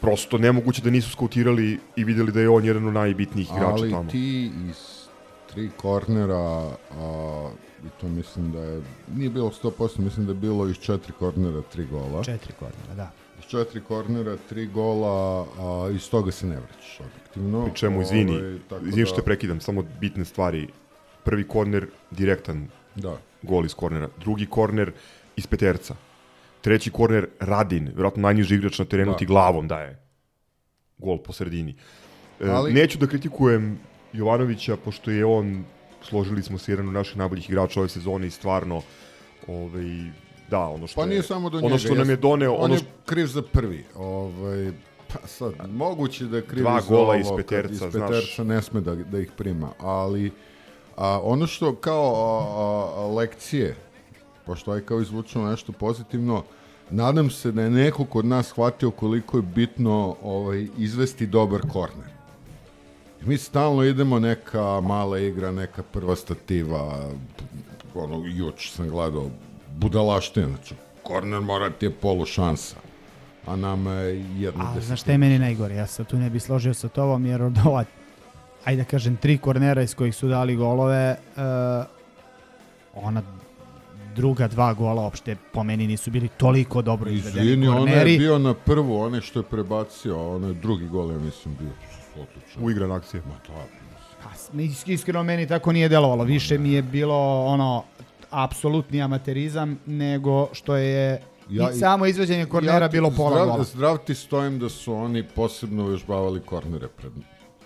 prosto 0.02 0.38
nemoguće 0.38 0.82
da 0.82 0.90
nisu 0.90 1.10
skautirali 1.12 1.80
i 1.96 2.04
videli 2.04 2.32
da 2.32 2.42
je 2.42 2.50
on 2.50 2.66
jedan 2.66 2.88
od 2.88 2.94
najbitnijih 2.94 3.50
igrača 3.50 3.72
ali 3.72 3.92
tamo. 3.92 4.10
ti 4.12 4.52
iz 4.70 5.08
tri 5.54 5.70
kornera, 5.78 6.70
a, 7.00 7.50
i 7.86 7.90
to 8.02 8.08
mislim 8.08 8.52
da 8.52 8.60
je, 8.60 8.82
nije 9.16 9.30
bilo 9.30 9.52
100%, 9.64 10.00
mislim 10.00 10.26
da 10.26 10.32
je 10.32 10.38
bilo 10.38 10.68
iz 10.68 10.78
četiri 10.78 11.14
kornera 11.20 11.62
tri 11.62 11.86
gola. 11.86 12.24
Četiri 12.24 12.54
kornera, 12.60 12.96
da. 12.96 13.12
Četiri 13.54 13.82
kornera 13.82 14.38
tri 14.40 14.66
gola, 14.68 15.46
a 15.60 15.90
iz 15.92 16.10
toga 16.10 16.32
se 16.32 16.48
ne 16.48 16.56
vraćaš 16.58 17.00
objektivno. 17.02 17.66
Pri 17.66 17.76
čemu, 17.76 18.02
izvini, 18.02 18.32
Ovaj, 18.34 18.58
tako 18.70 18.86
izvini 18.86 19.06
što 19.06 19.16
da- 19.16 19.22
te 19.22 19.26
prekidam, 19.26 19.62
samo 19.62 19.84
bitne 20.02 20.26
stvari. 20.26 20.68
Prvi 21.24 21.44
korner, 21.46 21.86
direktan 22.12 22.68
Da. 22.96 23.18
gol 23.44 23.66
iz 23.66 23.74
kornera. 23.74 24.10
Drugi 24.18 24.46
korner 24.46 24.92
iz 25.36 25.48
peterca. 25.48 25.96
Treći 26.62 26.92
korner, 26.92 27.28
Radin, 27.40 27.86
vjerojatno 27.86 28.22
najniži 28.22 28.56
igrač 28.56 28.80
na 28.80 28.86
terenu, 28.86 29.12
Da. 29.12 29.18
ti 29.18 29.26
glavom 29.26 29.68
daje 29.68 30.00
gol 30.98 31.18
po 31.18 31.34
sredini. 31.34 31.76
E, 32.42 32.50
Ali- 32.50 32.74
Neću 32.74 32.98
da 32.98 33.08
kritikujem 33.08 33.80
Jovanovića, 34.14 34.78
pošto 34.78 35.12
je 35.12 35.26
on, 35.26 35.64
složili 36.02 36.44
smo 36.44 36.58
se, 36.58 36.72
jedan 36.72 36.88
od 36.88 36.94
naših 36.94 37.18
najboljih 37.18 37.50
igrača 37.50 37.80
ove 37.80 37.90
sezone 37.90 38.28
i 38.28 38.32
stvarno, 38.32 38.82
ovaj, 39.48 39.86
da, 40.54 40.68
ono 40.68 40.88
što 40.88 41.02
Pa 41.02 41.06
nije 41.06 41.20
je, 41.20 41.24
samo 41.24 41.50
do 41.50 41.58
ono 41.58 41.68
njega. 41.68 41.78
što 41.78 41.96
nam 41.96 42.10
je 42.10 42.16
doneo, 42.16 42.54
On 42.54 42.64
ono 42.64 42.74
je 42.74 42.78
što, 42.78 42.88
kriv 43.06 43.28
za 43.28 43.42
prvi. 43.42 43.86
Ovaj, 43.96 44.72
pa 45.08 45.28
sad, 45.28 45.54
moguće 45.70 46.26
da 46.26 46.38
je 46.38 46.46
kriv 46.46 46.64
Dva 46.64 46.82
za 46.82 46.90
gola 46.90 47.16
iz 47.18 47.28
peterca, 47.38 47.74
iz 47.74 47.92
znaš. 47.92 47.94
peterca 47.94 48.44
ne 48.44 48.62
sme 48.62 48.82
da, 48.82 48.96
da 48.96 49.20
ih 49.20 49.32
prima, 49.38 49.70
ali 49.80 50.32
a, 50.98 51.20
ono 51.24 51.48
što 51.48 51.76
kao 51.76 52.14
a, 52.16 53.02
a, 53.02 53.08
lekcije, 53.08 53.76
pošto 54.46 54.72
aj 54.72 54.82
kao 54.82 55.02
izvučeno 55.02 55.50
nešto 55.50 55.72
pozitivno, 55.72 56.44
nadam 56.90 57.30
se 57.30 57.52
da 57.52 57.62
je 57.62 57.70
neko 57.70 58.06
kod 58.06 58.26
nas 58.26 58.48
shvatio 58.48 58.92
koliko 58.92 59.38
je 59.38 59.42
bitno 59.42 60.16
ovaj, 60.24 60.68
izvesti 60.78 61.26
dobar 61.28 61.62
korner. 61.72 62.14
Mi 63.26 63.38
stalno 63.38 63.84
idemo 63.84 64.20
neka 64.20 64.82
mala 64.82 65.20
igra, 65.20 65.52
neka 65.52 65.84
prva 65.84 66.16
stativa, 66.16 67.10
ono, 67.96 68.24
juč 68.26 68.72
sam 68.72 68.90
gledao, 68.90 69.30
budalaštine, 69.78 70.48
znači, 70.48 70.76
korner 71.04 71.42
mora 71.42 71.70
ti 71.70 71.86
je 71.86 71.92
polu 71.92 72.26
šansa, 72.26 72.76
a 73.48 73.56
nama 73.56 73.92
je 73.94 74.20
jedna 74.40 74.64
A 74.64 74.68
desetina. 74.68 74.82
znaš 74.82 75.02
šta 75.02 75.12
je 75.12 75.18
meni 75.18 75.40
najgore? 75.40 75.76
Ja 75.76 75.88
se 75.88 76.04
tu 76.04 76.18
ne 76.18 76.30
bi 76.30 76.40
složio 76.40 76.74
sa 76.74 76.88
tobom, 76.88 77.26
jer 77.26 77.42
od 77.42 77.58
ova, 77.66 77.84
ajde 78.66 78.84
da 78.84 78.90
kažem, 78.90 79.18
tri 79.18 79.38
kornera 79.38 79.82
iz 79.82 79.96
kojih 79.96 80.16
su 80.16 80.28
dali 80.28 80.56
golove, 80.56 81.16
uh, 81.36 81.44
ona 82.94 83.22
druga 84.16 84.48
dva 84.48 84.74
gola 84.74 85.02
uopšte 85.02 85.36
po 85.54 85.64
meni 85.64 85.88
nisu 85.88 86.12
bili 86.12 86.28
toliko 86.28 86.82
dobro 86.82 87.10
izvedeni 87.10 87.46
Izvini, 87.52 87.68
korneri. 87.68 88.12
je 88.14 88.20
bio 88.20 88.38
na 88.40 88.54
prvu, 88.54 89.00
onaj 89.00 89.22
što 89.22 89.40
je 89.40 89.44
prebacio, 89.44 90.16
a 90.16 90.36
onaj 90.36 90.54
drugi 90.54 90.88
gol, 90.88 91.12
ja 91.12 91.18
mislim, 91.18 91.58
bio 91.60 91.72
odličan. 92.24 92.64
uigran 92.64 92.92
akcija. 92.92 93.22
Ma 93.26 93.54
da, 93.54 93.66
Pa, 94.24 94.30
iskreno 94.88 95.24
meni 95.24 95.48
tako 95.48 95.72
nije 95.72 95.90
delovalo. 95.90 96.24
Više 96.24 96.58
mi 96.58 96.72
je 96.72 96.82
bilo 96.82 97.46
ono 97.46 97.84
apsolutni 98.34 99.02
amaterizam 99.02 99.80
nego 99.86 100.48
što 100.52 100.76
je 100.76 101.22
Ja 101.50 101.72
i 101.72 101.74
samo 101.74 102.06
izveđenje 102.06 102.46
kornera 102.46 102.90
ti- 102.90 102.98
bilo 102.98 103.12
pola 103.12 103.32
zdrav, 103.32 103.48
gola. 103.48 103.64
Zdrav 103.64 103.98
ti 103.98 104.16
stojim 104.16 104.60
da 104.60 104.70
su 104.70 104.94
oni 104.94 105.24
posebno 105.24 105.84
uvježbavali 105.84 106.40
kornere 106.40 106.88
pred, 106.88 107.12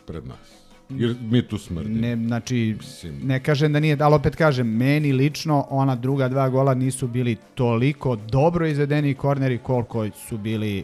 pred 0.05 0.27
nas. 0.27 0.67
Jer 0.89 1.15
mi 1.21 1.47
tu 1.47 1.57
smrdimo. 1.57 2.01
Ne, 2.01 2.15
znači, 2.15 2.75
Mislim. 2.79 3.19
ne 3.23 3.43
kažem 3.43 3.73
da 3.73 3.79
nije, 3.79 3.97
ali 3.99 4.15
opet 4.15 4.35
kažem, 4.35 4.67
meni 4.67 5.13
lično 5.13 5.65
ona 5.69 5.95
druga 5.95 6.27
dva 6.27 6.49
gola 6.49 6.73
nisu 6.73 7.07
bili 7.07 7.35
toliko 7.55 8.15
dobro 8.15 8.67
izvedeni 8.67 9.13
korneri 9.13 9.57
koliko 9.57 10.07
su 10.27 10.37
bili 10.37 10.83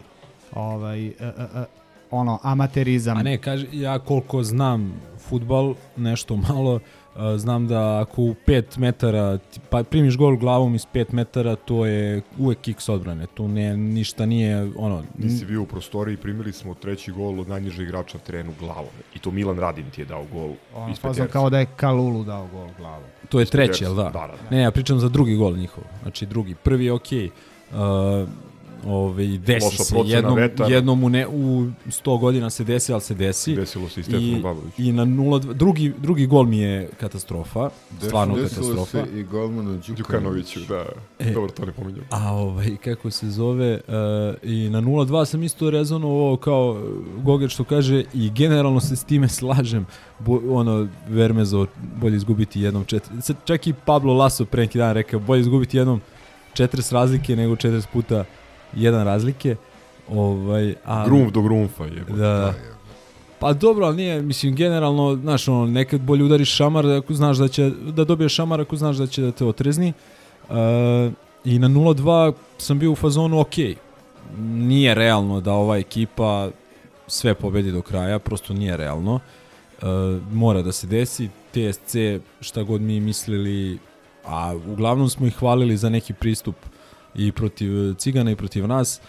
ovaj, 0.53 1.07
e, 1.07 1.11
e, 1.19 1.23
e, 1.55 1.63
ono, 2.11 2.39
amaterizam. 2.43 3.17
A 3.17 3.23
ne, 3.23 3.37
kaže, 3.37 3.67
ja 3.71 3.99
koliko 3.99 4.43
znam 4.43 4.93
futbal, 5.29 5.73
nešto 5.97 6.35
malo, 6.35 6.75
a, 6.75 7.02
znam 7.37 7.67
da 7.67 8.01
ako 8.01 8.21
u 8.21 8.35
5 8.47 8.77
metara 8.77 9.39
pa 9.69 9.83
primiš 9.83 10.17
gol 10.17 10.37
glavom 10.37 10.75
iz 10.75 10.87
5 10.93 11.13
metara, 11.13 11.55
to 11.55 11.85
je 11.85 12.21
uvek 12.37 12.61
kick 12.61 12.81
s 12.81 12.89
odbrane. 12.89 13.27
Tu 13.33 13.47
ne, 13.47 13.77
ništa 13.77 14.25
nije, 14.25 14.71
ono, 14.77 15.03
Nisi 15.17 15.45
bio 15.45 15.61
u 15.61 15.65
prostoriji, 15.65 16.17
primili 16.17 16.53
smo 16.53 16.73
treći 16.73 17.11
gol 17.11 17.39
od 17.39 17.49
najnižeg 17.49 17.87
igrača 17.87 18.17
na 18.17 18.23
terenu 18.23 18.53
glavom. 18.59 18.91
I 19.15 19.19
to 19.19 19.31
Milan 19.31 19.59
Radin 19.59 19.85
ti 19.91 20.01
je 20.01 20.05
dao 20.05 20.25
gol 20.33 20.51
ono, 20.75 20.91
iz 20.91 20.99
peterca. 20.99 21.27
kao 21.27 21.49
da 21.49 21.59
je 21.59 21.65
Kalulu 21.75 22.23
dao 22.23 22.47
gol 22.47 22.67
glavom. 22.77 23.03
to 23.29 23.39
je 23.39 23.45
treći, 23.45 23.83
jel 23.83 23.95
da? 23.95 24.03
da, 24.03 24.09
da, 24.09 24.27
da. 24.27 24.55
Ne, 24.55 24.61
ja 24.61 24.71
pričam 24.71 24.99
za 24.99 25.09
drugi 25.09 25.35
gol 25.35 25.57
njihov. 25.57 25.83
Znači 26.01 26.25
drugi. 26.25 26.55
Prvi 26.55 26.85
je 26.85 26.93
okej. 26.93 27.29
Uh, 27.71 27.77
ovaj, 28.87 29.27
desi 29.37 29.65
Loša 29.65 29.83
se 29.83 29.95
jednom, 30.05 30.35
vetar. 30.35 30.71
jednom 30.71 31.03
u, 31.03 31.09
ne, 31.09 31.27
u 31.27 31.67
100 31.87 32.19
godina 32.19 32.49
se 32.49 32.63
desi, 32.63 32.93
ali 32.93 33.01
se 33.01 33.13
desi. 33.13 33.55
Desilo 33.55 33.89
se 33.89 33.99
i 33.99 34.03
Stefanu 34.03 34.61
I, 34.77 34.91
na 34.91 35.05
0 35.05 35.53
drugi, 35.53 35.93
drugi 35.97 36.25
gol 36.25 36.45
mi 36.45 36.57
je 36.57 36.89
katastrofa, 36.99 37.69
stvarno 38.01 38.35
Desilo 38.35 38.75
katastrofa. 38.75 39.05
se 39.05 39.19
i 39.19 39.23
golmanu 39.23 39.63
Đukanoviću. 39.63 39.93
Đukanoviću, 39.93 40.59
da. 40.69 40.85
E. 41.19 41.31
Dobro, 41.31 41.51
to 41.51 41.65
ne 41.65 41.71
pominjam. 41.71 42.05
A 42.09 42.33
ovaj, 42.33 42.75
kako 42.83 43.11
se 43.11 43.29
zove, 43.29 43.73
uh, 43.73 43.93
i 44.43 44.69
na 44.69 44.81
0-2 44.81 45.25
sam 45.25 45.43
isto 45.43 45.69
rezonovao 45.69 46.37
kao 46.37 46.69
uh, 46.69 47.23
Goger 47.23 47.49
što 47.49 47.63
kaže 47.63 48.03
i 48.13 48.29
generalno 48.29 48.79
se 48.79 48.95
s 48.95 49.03
time 49.03 49.27
slažem, 49.27 49.85
bo, 50.19 50.41
ono, 50.49 50.87
Vermezo, 51.07 51.65
bolje 52.01 52.15
izgubiti 52.15 52.61
jednom 52.61 52.85
četiri, 52.85 53.15
čak 53.45 53.67
i 53.67 53.73
Pablo 53.85 54.13
Laso 54.13 54.45
pre 54.45 54.61
neki 54.61 54.77
dan 54.77 54.93
rekao, 54.93 55.19
bolje 55.19 55.41
izgubiti 55.41 55.77
jednom 55.77 56.01
40 56.53 56.93
razlike 56.93 57.35
nego 57.35 57.55
40 57.55 57.85
puta 57.93 58.23
jedan 58.75 59.05
razlike. 59.05 59.55
Ovaj, 60.09 60.75
a, 60.85 61.05
Grumf 61.05 61.31
do 61.31 61.41
grumfa 61.41 61.85
je. 61.85 62.03
Da. 62.17 62.53
Pa 63.39 63.53
dobro, 63.53 63.85
ali 63.85 63.95
nije, 63.95 64.21
mislim, 64.21 64.55
generalno, 64.55 65.15
znaš, 65.15 65.47
ono, 65.47 65.65
nekad 65.65 66.01
bolje 66.01 66.23
udariš 66.23 66.55
šamar 66.55 66.87
ako 66.87 67.13
znaš 67.13 67.37
da 67.37 67.47
će, 67.47 67.71
da 67.87 68.03
dobiješ 68.03 68.35
šamar 68.35 68.61
ako 68.61 68.75
znaš 68.75 68.95
da 68.95 69.07
će 69.07 69.21
da 69.21 69.31
te 69.31 69.45
otrezni. 69.45 69.93
Uh, 70.49 70.55
I 71.45 71.59
na 71.59 71.69
0-2 71.69 72.33
sam 72.57 72.79
bio 72.79 72.91
u 72.91 72.95
fazonu, 72.95 73.39
ok, 73.39 73.53
nije 74.37 74.95
realno 74.95 75.41
da 75.41 75.53
ova 75.53 75.77
ekipa 75.77 76.49
sve 77.07 77.33
pobedi 77.33 77.71
do 77.71 77.81
kraja, 77.81 78.19
prosto 78.19 78.53
nije 78.53 78.77
realno. 78.77 79.13
Uh, 79.13 79.89
mora 80.31 80.61
da 80.61 80.71
se 80.71 80.87
desi, 80.87 81.29
TSC, 81.51 81.95
šta 82.41 82.63
god 82.63 82.81
mi 82.81 82.99
mislili, 82.99 83.79
a 84.25 84.55
uglavnom 84.67 85.09
smo 85.09 85.27
ih 85.27 85.35
hvalili 85.35 85.77
za 85.77 85.89
neki 85.89 86.13
pristup 86.13 86.55
i 87.15 87.31
protiv 87.31 87.93
Cigana 87.93 88.31
i 88.31 88.35
protiv 88.35 88.67
nas, 88.67 89.01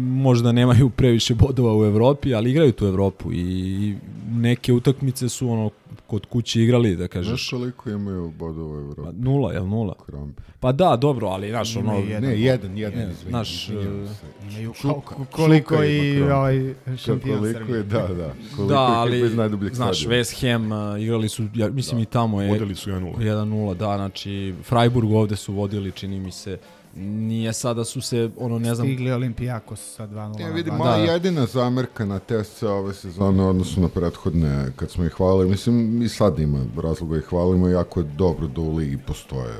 možda 0.00 0.52
nemaju 0.52 0.90
previše 0.90 1.34
bodova 1.34 1.78
u 1.78 1.84
Evropi, 1.84 2.34
ali 2.34 2.50
igraju 2.50 2.72
tu 2.72 2.86
Evropu 2.86 3.32
i 3.32 3.94
neke 4.30 4.72
utakmice 4.72 5.28
su 5.28 5.50
ono 5.50 5.70
kod 6.06 6.26
kuće 6.26 6.62
igrali, 6.62 6.96
da 6.96 7.08
kažeš. 7.08 7.28
Znaš 7.28 7.50
koliko 7.50 7.90
imaju 7.90 8.32
bodova 8.38 8.74
u 8.76 8.80
Evropi? 8.80 9.02
Pa 9.02 9.12
nula, 9.12 9.52
jel 9.52 9.66
nula? 9.66 9.94
Krampi. 10.06 10.42
Pa 10.60 10.72
da, 10.72 10.96
dobro, 10.96 11.26
ali 11.26 11.48
znaš, 11.50 11.76
ono... 11.76 11.94
Jedan 11.98 12.22
Ne, 12.22 12.40
jedan, 12.40 12.78
jedan, 12.78 13.00
Je, 13.00 13.10
izvini, 13.10 13.40
e, 13.40 13.44
se. 13.44 14.26
Imaju 14.50 14.72
kol- 14.82 15.00
koliko 15.30 15.84
i 15.84 16.22
ovaj 16.22 16.74
šampion 16.96 17.38
Koliko 17.38 17.58
Srbije. 17.58 17.76
je, 17.76 17.82
da, 17.82 18.08
da. 18.08 18.34
Koliko 18.56 18.74
Da, 18.74 18.80
ali, 18.80 19.28
znaš, 19.72 19.98
stadiona. 19.98 20.16
West 20.16 20.40
Ham 20.52 20.72
uh, 20.72 21.02
igrali 21.02 21.28
su, 21.28 21.44
ja, 21.54 21.68
mislim 21.68 22.00
i 22.00 22.04
tamo 22.06 22.42
je 22.42 22.48
Vodili 22.48 22.74
su 22.74 22.90
1-0. 22.90 23.16
1-0, 23.18 23.74
da, 23.74 23.96
znači 23.96 24.54
Freiburg 24.62 25.10
ovde 25.10 25.36
su 25.36 25.52
vodili, 25.54 25.92
čini 25.92 26.20
mi 26.20 26.32
se, 26.32 26.58
nije 26.96 27.52
sada 27.52 27.84
su 27.84 28.00
se, 28.00 28.30
ono, 28.36 28.58
ne 28.58 28.74
znam... 28.74 28.86
Stigli 28.86 29.12
Olimpijakos 29.12 29.94
sa 29.96 30.06
2-0. 30.06 30.40
Ja 30.40 30.48
vidim, 30.48 30.78
Da, 30.78 30.84
da. 30.84 30.96
jedina 30.96 31.46
zamerka 31.46 32.04
na 32.04 32.18
TSC 32.18 32.62
ove 32.62 32.94
sezone 32.94 33.42
u 33.42 33.48
odnosu 33.48 33.80
na 33.80 33.88
prethodne, 33.88 34.72
kad 34.76 34.90
smo 34.90 35.04
ih 35.04 35.12
hvalili, 35.12 35.50
mislim, 35.50 36.02
i 36.02 36.08
sad 36.08 36.38
ima 36.38 36.64
razloga 36.82 37.18
ih 37.18 37.24
hvalimo, 37.24 37.68
jako 37.68 38.00
je 38.00 38.04
dobro 38.04 38.46
da 38.46 38.60
u 38.60 38.76
ligi 38.76 38.98
postoje 39.06 39.54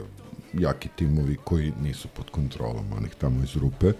jaki 0.53 0.89
timovi 0.97 1.37
koji 1.45 1.73
nisu 1.83 2.09
pod 2.09 2.31
kontrolom 2.31 2.85
onih 2.97 3.15
tamo 3.15 3.43
iz 3.45 3.57
rupe. 3.57 3.93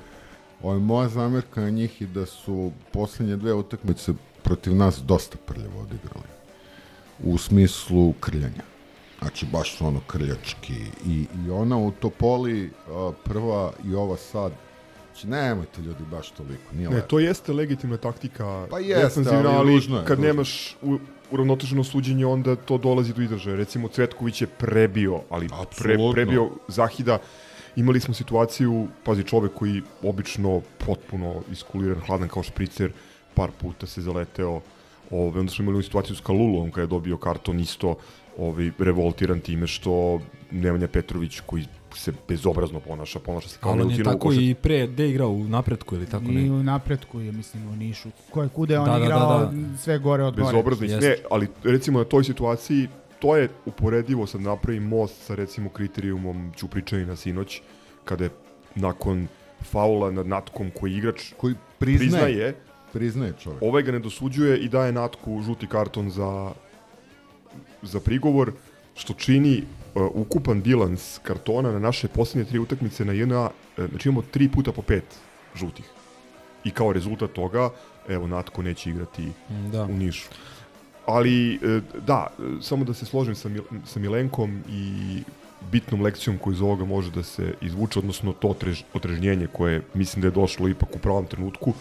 Ovo, 0.63 0.79
moja 0.79 1.09
zamerka 1.09 1.61
na 1.61 1.71
njih 1.71 2.01
je 2.01 2.07
da 2.07 2.27
su 2.27 2.71
poslednje 2.93 3.37
dve 3.37 3.53
utakmice 3.55 4.13
protiv 4.43 4.75
nas 4.75 4.99
dosta 5.03 5.37
prljavo 5.47 5.81
odigrali. 5.81 6.27
U 7.25 7.39
smislu 7.39 8.13
krljanja. 8.21 8.63
Znači, 9.19 9.47
baš 9.47 9.77
su 9.77 9.87
ono 9.87 10.01
krljački. 10.07 10.75
I, 11.07 11.27
i 11.47 11.51
ona 11.51 11.79
u 11.79 11.93
Topoli, 11.93 12.71
a, 12.89 13.13
prva 13.25 13.73
i 13.85 13.95
ova 13.95 14.17
sad, 14.17 14.53
znači, 15.13 15.27
nemojte 15.27 15.83
ljudi 15.83 16.05
baš 16.11 16.31
toliko, 16.31 16.75
nije 16.75 16.89
Ne, 16.89 16.97
lepo. 16.97 17.09
to 17.09 17.19
jeste 17.19 17.53
legitimna 17.53 17.97
taktika 17.97 18.67
Pa 18.71 18.79
jeste, 18.79 19.23
ali 19.31 19.49
ali, 19.49 19.73
ružno 19.73 19.99
je, 19.99 20.05
kad 20.05 20.19
ružno. 20.19 20.27
nemaš 20.27 20.77
u, 20.83 20.99
uravnoteženo 21.31 21.85
suđenje, 21.85 22.27
onda 22.27 22.57
to 22.57 22.79
dolazi 22.79 23.13
do 23.13 23.23
izražaja. 23.23 23.57
Recimo, 23.57 23.89
Cvetković 23.89 24.41
je 24.41 24.47
prebio, 24.47 25.21
ali 25.31 25.49
pre, 25.79 25.97
prebio 26.13 26.51
Zahida. 26.69 27.19
Imali 27.77 28.01
smo 28.01 28.15
situaciju, 28.15 28.89
pazi, 29.05 29.25
čovek 29.25 29.53
koji 29.55 29.83
obično 30.03 30.61
potpuno 30.87 31.43
iskuliran, 31.53 32.01
hladan 32.07 32.29
kao 32.29 32.43
špricer, 32.43 32.93
par 33.35 33.51
puta 33.61 33.87
se 33.87 34.01
zaleteo. 34.01 34.61
Ove, 35.11 35.41
onda 35.41 35.53
smo 35.53 35.63
imali 35.63 35.83
situaciju 35.83 36.17
s 36.17 36.21
Kalulom 36.21 36.71
kada 36.71 36.83
je 36.83 36.87
dobio 36.87 37.17
karton 37.17 37.61
isto 37.61 37.95
ovaj, 38.39 38.71
revoltiran 38.79 39.41
time 39.41 39.67
što 39.67 40.21
Nemanja 40.51 40.89
Petrović 40.89 41.41
koji 41.47 41.65
se 41.95 42.13
bezobrazno 42.29 42.81
ponaša, 42.81 43.19
ponaša 43.19 43.49
se 43.49 43.59
kao 43.61 43.73
Ali 43.73 43.83
on 43.83 43.91
je 43.91 44.05
tako 44.05 44.33
i 44.33 44.55
pre, 44.55 44.87
gde 44.87 45.05
je 45.05 45.11
igrao 45.11 45.31
u 45.31 45.45
napretku 45.45 45.95
ili 45.95 46.07
tako 46.07 46.25
I 46.25 46.35
ne? 46.35 46.51
u 46.51 46.63
napretku 46.63 47.21
je, 47.21 47.33
mislim, 47.33 47.69
u 47.69 47.77
Nišu. 47.77 48.09
Koje 48.31 48.49
kude 48.49 48.79
on 48.79 48.85
Da, 48.85 48.93
da, 48.93 48.99
da, 48.99 49.05
igrao, 49.05 49.45
da. 49.47 49.79
sve 49.79 49.99
gore 49.99 50.25
od 50.25 50.37
gore. 50.37 50.47
bezobrazno. 50.47 50.87
Ne, 50.87 51.17
ali 51.31 51.49
recimo 51.65 51.99
na 51.99 52.05
toj 52.05 52.25
situaciji 52.25 52.89
to 53.19 53.37
je 53.37 53.49
uporedivo 53.67 54.27
sad 54.27 54.41
napravi 54.41 54.81
most 54.81 55.23
sa 55.27 55.35
recimo 55.35 55.71
kriterijumom 55.71 56.53
Ćupričanina 56.57 57.17
sinoć 57.17 57.61
kada 58.05 58.25
je 58.25 58.31
nakon 58.75 59.29
faula 59.63 60.11
nad 60.11 60.27
Natkom 60.27 60.71
koji 60.81 60.93
igrač 60.93 61.33
Koji 61.37 61.55
priznaje, 61.79 61.99
priznaje, 61.99 62.33
priznaje, 62.35 62.55
priznaje 62.93 63.33
čovjek. 63.43 63.63
ovaj 63.63 63.83
ga 63.83 63.93
ne 63.93 63.99
dosuđuje 63.99 64.59
i 64.59 64.69
daje 64.69 64.93
Natku 64.93 65.43
žuti 65.43 65.67
karton 65.67 66.11
za 66.11 66.53
za 67.87 68.01
prigovor 68.01 68.53
što 68.95 69.15
čini 69.15 69.63
uh, 69.95 70.03
ukupan 70.15 70.63
bilans 70.63 71.19
kartona 71.23 71.73
na 71.73 71.79
naše 71.79 72.09
posljednje 72.09 72.45
tri 72.45 72.59
utakmice 72.59 73.05
na 73.05 73.13
jedna, 73.13 73.51
uh, 73.79 73.85
znači 73.91 74.09
imamo 74.09 74.23
tri 74.31 74.49
puta 74.49 74.73
po 74.73 74.83
pet 74.83 75.05
žutih. 75.55 75.85
I 76.65 76.71
kao 76.71 76.93
rezultat 76.93 77.33
toga, 77.33 77.71
evo, 78.09 78.27
Natko 78.27 78.63
neće 78.63 78.91
igrati 78.91 79.29
Da. 79.73 79.85
u 79.85 79.93
Nišu. 79.93 80.29
Ali, 81.07 81.55
e, 81.55 81.81
da, 82.07 82.27
e, 82.39 82.43
samo 82.63 82.85
da 82.85 82.95
se 82.95 83.07
složim 83.07 83.35
sa, 83.35 83.49
Mil 83.49 83.63
sa 83.85 84.01
Milenkom 84.01 84.63
i 84.69 85.23
bitnom 85.71 86.03
lekcijom 86.03 86.39
koju 86.39 86.55
iz 86.55 86.61
ovoga 86.61 86.85
može 86.85 87.11
da 87.11 87.23
se 87.23 87.55
izvuče, 87.61 87.99
odnosno 87.99 88.33
to 88.33 88.49
otrež, 88.49 88.83
otrežnjenje 88.95 89.47
koje 89.53 89.83
mislim 89.95 90.21
da 90.21 90.27
je 90.27 90.33
došlo 90.33 90.69
ipak 90.69 90.89
u 90.95 90.99
pravom 90.99 91.27
trenutku, 91.27 91.75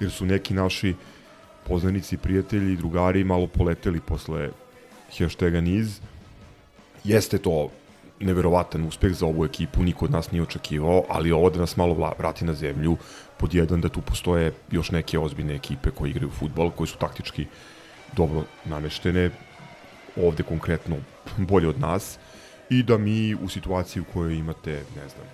jer 0.00 0.10
su 0.10 0.26
neki 0.26 0.54
naši 0.54 0.94
poznanici, 1.66 2.16
prijatelji 2.16 2.72
i 2.72 2.76
drugari 2.76 3.24
malo 3.24 3.46
poleteli 3.46 4.00
posle 4.00 4.50
hashtaga 5.18 5.60
niz. 5.60 6.00
Jeste 7.04 7.38
to 7.38 7.70
neverovatan 8.20 8.84
uspeh 8.86 9.12
za 9.14 9.26
ovu 9.26 9.44
ekipu, 9.44 9.82
niko 9.82 10.04
od 10.04 10.10
nas 10.10 10.30
nije 10.30 10.42
očekivao, 10.42 11.04
ali 11.08 11.32
ovo 11.32 11.50
da 11.50 11.60
nas 11.60 11.76
malo 11.76 12.14
vrati 12.18 12.44
na 12.44 12.54
zemlju, 12.54 12.96
pod 13.38 13.54
jedan 13.54 13.80
da 13.80 13.88
tu 13.88 14.00
postoje 14.00 14.52
još 14.70 14.90
neke 14.90 15.18
ozbiljne 15.18 15.54
ekipe 15.54 15.90
koje 15.90 16.10
igraju 16.10 16.30
futbol, 16.30 16.70
koje 16.70 16.86
su 16.86 16.98
taktički 16.98 17.46
dobro 18.16 18.44
nameštene, 18.64 19.30
ovde 20.16 20.42
konkretno 20.42 20.96
bolje 21.36 21.68
od 21.68 21.80
nas, 21.80 22.18
i 22.70 22.82
da 22.82 22.98
mi 22.98 23.34
u 23.34 23.48
situaciji 23.48 24.00
u 24.00 24.12
kojoj 24.12 24.36
imate, 24.36 24.72
ne 24.72 25.08
znam, 25.08 25.26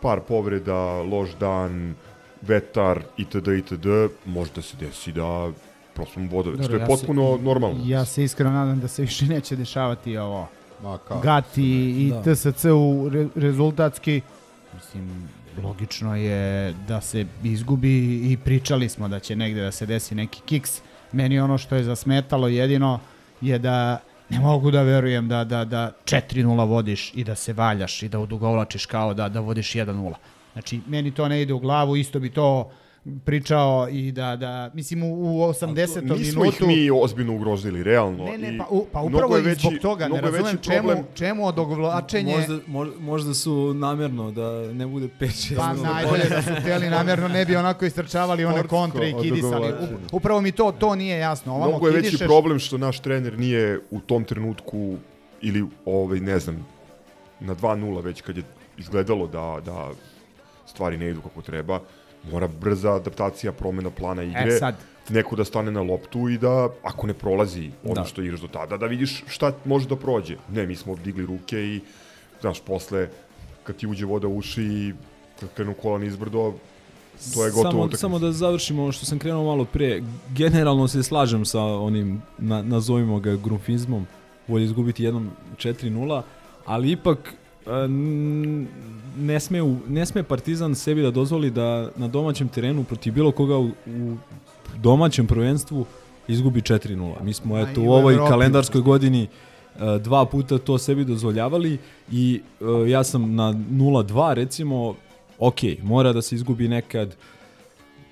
par 0.00 0.20
povreda, 0.20 1.02
loš 1.02 1.30
dan, 1.40 1.94
vetar, 2.42 3.02
itd., 3.16 3.48
itd., 3.48 3.86
može 4.24 4.50
da 4.54 4.62
se 4.62 4.76
desi 4.76 5.12
da 5.12 5.52
prosto 5.94 6.20
vodove, 6.30 6.56
što 6.56 6.62
Dobro, 6.62 6.76
je 6.76 6.80
ja 6.80 6.86
potpuno 6.86 7.36
se, 7.36 7.42
normalno. 7.42 7.80
Ja 7.84 8.04
se 8.04 8.24
iskreno 8.24 8.50
nadam 8.50 8.80
da 8.80 8.88
se 8.88 9.02
više 9.02 9.26
neće 9.26 9.56
dešavati 9.56 10.16
ovo. 10.16 10.48
Ma 10.82 10.98
kao? 10.98 11.20
Gati 11.20 11.64
i 11.90 12.12
Da. 12.24 12.34
TSC 12.34 12.64
u 12.64 13.08
re, 13.12 13.28
rezultatski. 13.34 14.20
Mislim, 14.74 15.28
logično 15.62 16.16
je 16.16 16.74
da 16.88 17.00
se 17.00 17.26
izgubi 17.42 18.14
i 18.32 18.36
pričali 18.44 18.88
smo 18.88 19.08
da 19.08 19.20
će 19.20 19.36
negde 19.36 19.62
da 19.62 19.72
se 19.72 19.86
desi 19.86 20.14
neki 20.14 20.40
kiks. 20.40 20.80
Meni 21.12 21.40
ono 21.40 21.58
što 21.58 21.74
je 21.74 21.84
zasmetalo 21.84 22.48
jedino 22.48 23.00
je 23.40 23.58
da 23.58 23.98
ne 24.28 24.40
mogu 24.40 24.70
da 24.70 24.82
verujem 24.82 25.28
da, 25.28 25.44
da, 25.44 25.64
da 25.64 25.92
4-0 26.04 26.68
vodiš 26.68 27.12
i 27.14 27.24
da 27.24 27.34
se 27.34 27.52
valjaš 27.52 28.02
i 28.02 28.08
da 28.08 28.18
odugovlačiš 28.18 28.86
kao 28.86 29.14
da, 29.14 29.28
da 29.28 29.40
vodiš 29.40 29.72
1-0. 29.72 30.14
Znači, 30.52 30.80
meni 30.86 31.10
to 31.10 31.28
ne 31.28 31.42
ide 31.42 31.52
u 31.52 31.58
glavu, 31.58 31.96
isto 31.96 32.20
bi 32.20 32.30
to 32.30 32.70
pričao 33.24 33.88
i 33.90 34.12
da, 34.12 34.36
da 34.36 34.70
mislim 34.74 35.02
u, 35.02 35.08
u 35.08 35.40
80. 35.42 36.18
Nismo 36.18 36.42
minutu... 36.42 36.64
ih 36.64 36.68
mi 36.68 36.90
ozbiljno 36.92 37.34
ugrozili, 37.34 37.82
realno. 37.82 38.24
Ne, 38.24 38.38
ne, 38.38 38.54
i 38.54 38.58
pa, 38.58 38.66
u, 38.70 38.86
pa 38.92 38.98
mnogo 39.00 39.16
upravo 39.16 39.38
i 39.38 39.42
veći- 39.42 39.60
zbog 39.60 39.72
toga, 39.74 40.08
ne 40.08 40.20
razumem 40.20 40.58
čemu, 40.58 40.88
problem- 40.88 41.04
čemu 41.14 41.46
odogovlačenje... 41.46 42.34
Možda, 42.66 42.94
možda, 43.00 43.34
su 43.34 43.74
namjerno 43.74 44.30
da 44.30 44.42
ne 44.64 44.86
bude 44.86 45.08
5-6. 45.20 45.56
Pa 45.56 45.72
najbolje 45.72 46.24
da 46.24 46.42
su 46.42 46.50
hteli 46.54 46.90
namjerno 46.90 47.28
ne 47.28 47.44
bi 47.44 47.56
onako 47.56 47.84
istrčavali 47.84 48.44
one 48.44 48.62
kontre 48.62 49.10
i 49.10 49.14
kidisali. 49.22 49.72
U- 49.72 50.16
Upravo 50.16 50.40
mi 50.40 50.52
to 50.52 50.72
to 50.72 50.94
nije 50.94 51.18
jasno. 51.18 51.54
Ovamo 51.54 51.70
Mnogo 51.70 51.86
je 51.86 51.92
veći 51.92 52.04
kidišeš, 52.04 52.26
problem 52.26 52.58
što 52.58 52.78
naš 52.78 53.00
trener 53.00 53.38
nije 53.38 53.80
u 53.90 54.00
tom 54.00 54.24
trenutku 54.24 54.96
ili 55.40 55.64
ovaj 55.84 56.20
ne 56.20 56.38
znam 56.38 56.66
na 57.40 57.54
2:0 57.54 58.02
već 58.02 58.20
kad 58.20 58.36
je 58.36 58.42
izgledalo 58.78 59.26
da 59.26 59.60
da 59.64 59.90
stvari 60.66 60.96
ne 60.96 61.08
idu 61.08 61.20
kako 61.20 61.42
treba, 61.42 61.80
mora 62.30 62.48
brza 62.60 62.92
adaptacija, 62.94 63.52
promena 63.52 63.90
plana 63.90 64.22
igre. 64.22 64.54
E 64.54 64.58
sad, 64.58 64.74
neko 65.08 65.36
da 65.36 65.44
stane 65.44 65.70
na 65.70 65.82
loptu 65.82 66.28
i 66.28 66.38
da, 66.38 66.68
ako 66.82 67.06
ne 67.06 67.14
prolazi 67.14 67.70
ono 67.84 67.94
Da. 67.94 68.04
što 68.04 68.22
igraš 68.22 68.40
do 68.40 68.48
tada, 68.48 68.76
da 68.76 68.86
vidiš 68.86 69.24
šta 69.28 69.52
može 69.64 69.88
da 69.88 69.96
prođe. 69.96 70.36
Ne, 70.52 70.66
mi 70.66 70.76
smo 70.76 70.96
digli 70.96 71.26
ruke 71.26 71.58
i, 71.58 71.80
znaš, 72.40 72.60
posle, 72.60 73.08
kad 73.64 73.76
ti 73.76 73.86
uđe 73.86 74.06
voda 74.06 74.28
u 74.28 74.36
uši 74.38 74.62
i 74.62 74.92
kad 75.40 75.48
krenu 75.54 75.74
kola 75.74 75.98
nizbrdo, 75.98 76.54
to 77.34 77.44
je 77.44 77.50
gotovo 77.50 77.70
samo, 77.70 77.78
utakmica. 77.82 78.00
samo 78.00 78.18
da 78.18 78.32
završimo 78.32 78.82
ono 78.82 78.92
što 78.92 79.06
sam 79.06 79.18
krenuo 79.18 79.44
malo 79.44 79.64
pre. 79.64 80.02
Generalno 80.30 80.88
se 80.88 81.02
slažem 81.02 81.44
sa 81.44 81.60
onim, 81.62 82.22
na, 82.38 82.62
nazovimo 82.62 83.20
ga 83.20 83.36
grunfizmom, 83.36 84.06
bolje 84.46 84.64
izgubiti 84.64 85.04
jednom 85.04 85.30
4-0, 85.56 86.22
ali 86.66 86.90
ipak 86.90 87.18
e, 87.34 87.41
ne 89.16 89.40
sme, 89.40 89.62
u- 89.62 89.78
ne 89.88 90.06
sme 90.06 90.22
Partizan 90.22 90.74
sebi 90.74 91.02
da 91.02 91.10
dozvoli 91.10 91.50
da 91.50 91.90
na 91.96 92.08
domaćem 92.08 92.48
terenu 92.48 92.84
protiv 92.84 93.14
bilo 93.14 93.32
koga 93.32 93.58
u, 93.58 93.66
u 93.86 94.16
domaćem 94.76 95.26
prvenstvu 95.26 95.86
izgubi 96.28 96.60
4-0. 96.60 97.22
Mi 97.22 97.32
smo 97.32 97.58
eto 97.58 97.82
u 97.82 97.90
ovoj 97.90 98.16
kalendarskoj 98.18 98.80
godini 98.80 99.22
e, 99.22 99.28
dva 99.98 100.26
puta 100.26 100.58
to 100.58 100.78
sebi 100.78 101.04
dozvoljavali 101.04 101.78
i 102.12 102.40
e, 102.86 102.90
ja 102.90 103.04
sam 103.04 103.34
na 103.34 103.52
0-2 103.52 104.34
recimo 104.34 104.94
ok, 105.38 105.58
mora 105.82 106.12
da 106.12 106.22
se 106.22 106.34
izgubi 106.34 106.68
nekad 106.68 107.16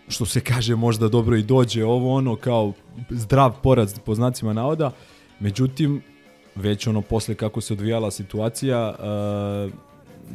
što 0.09 0.27
se 0.27 0.41
kaže 0.41 0.75
možda 0.75 1.09
dobro 1.09 1.37
i 1.37 1.43
dođe 1.43 1.85
ovo 1.85 2.15
ono 2.15 2.37
kao 2.37 2.73
zdrav 3.11 3.53
poraz 3.63 3.99
po 3.99 4.15
znacima 4.15 4.53
navoda 4.53 4.91
međutim 5.41 6.03
već 6.55 6.87
ono 6.87 7.03
posle 7.03 7.35
kako 7.35 7.61
se 7.61 7.73
odvijala 7.73 8.11
situacija 8.11 8.95
uh, 8.99 9.73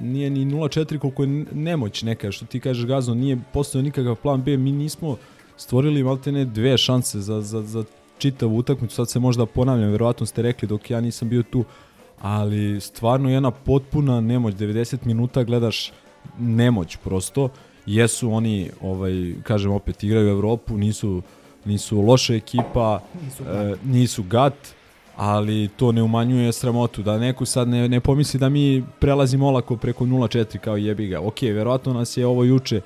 nije 0.02 0.30
ni 0.30 0.46
0-4 0.46 0.98
koliko 0.98 1.24
je 1.24 1.46
nemoć 1.52 2.04
neka 2.04 2.32
što 2.32 2.46
ti 2.46 2.60
kažeš 2.60 2.86
Gazo 2.86 3.14
nije 3.14 3.38
postojao 3.54 3.84
nikakav 3.84 4.16
plan 4.16 4.44
B 4.44 4.58
mi 4.58 4.72
nismo 4.72 5.18
stvorili 5.58 6.04
maltene 6.04 6.46
dve 6.46 6.78
šanse 6.78 7.20
za, 7.20 7.42
za, 7.42 7.62
za 7.62 7.84
čitavu 8.18 8.58
utakmicu 8.58 8.96
sad 8.96 9.10
se 9.10 9.20
možda 9.20 9.46
ponavljam 9.46 9.92
verovatno 9.92 10.26
ste 10.26 10.42
rekli 10.42 10.68
dok 10.68 10.90
ja 10.90 11.02
nisam 11.02 11.30
bio 11.30 11.44
tu 11.44 11.64
ali 12.22 12.82
stvarno 12.82 13.30
jedna 13.30 13.52
potpuna 13.52 14.22
nemoć 14.22 14.56
90 14.56 15.06
minuta 15.06 15.44
gledaš 15.44 15.92
nemoć 16.40 16.98
prosto 16.98 17.50
jesu 17.86 18.32
oni 18.32 18.70
ovaj 18.82 19.34
kažem 19.44 19.72
opet 19.72 20.04
igraju 20.04 20.28
Evropu 20.28 20.78
nisu 20.78 21.22
nisu 21.66 22.02
loša 22.02 22.36
ekipa 22.36 23.00
Nisu 23.24 23.44
e, 23.44 23.76
nisu 23.84 24.24
gat 24.24 24.75
ali 25.16 25.68
to 25.68 25.92
ne 25.92 26.04
umanjuje 26.04 26.54
sramotu 26.54 27.04
da 27.04 27.18
neko 27.18 27.46
sad 27.46 27.68
ne, 27.68 27.90
ne 27.90 28.00
pomisli 28.00 28.40
da 28.40 28.50
mi 28.50 28.84
prelazimo 29.00 29.48
olako 29.48 29.78
preko 29.78 30.06
0-4 30.06 30.58
kao 30.58 30.78
jebi 30.78 31.08
ga 31.08 31.20
ok, 31.22 31.42
verovatno 31.42 31.94
nas 31.94 32.18
je 32.18 32.26
ovo 32.28 32.44
juče 32.44 32.82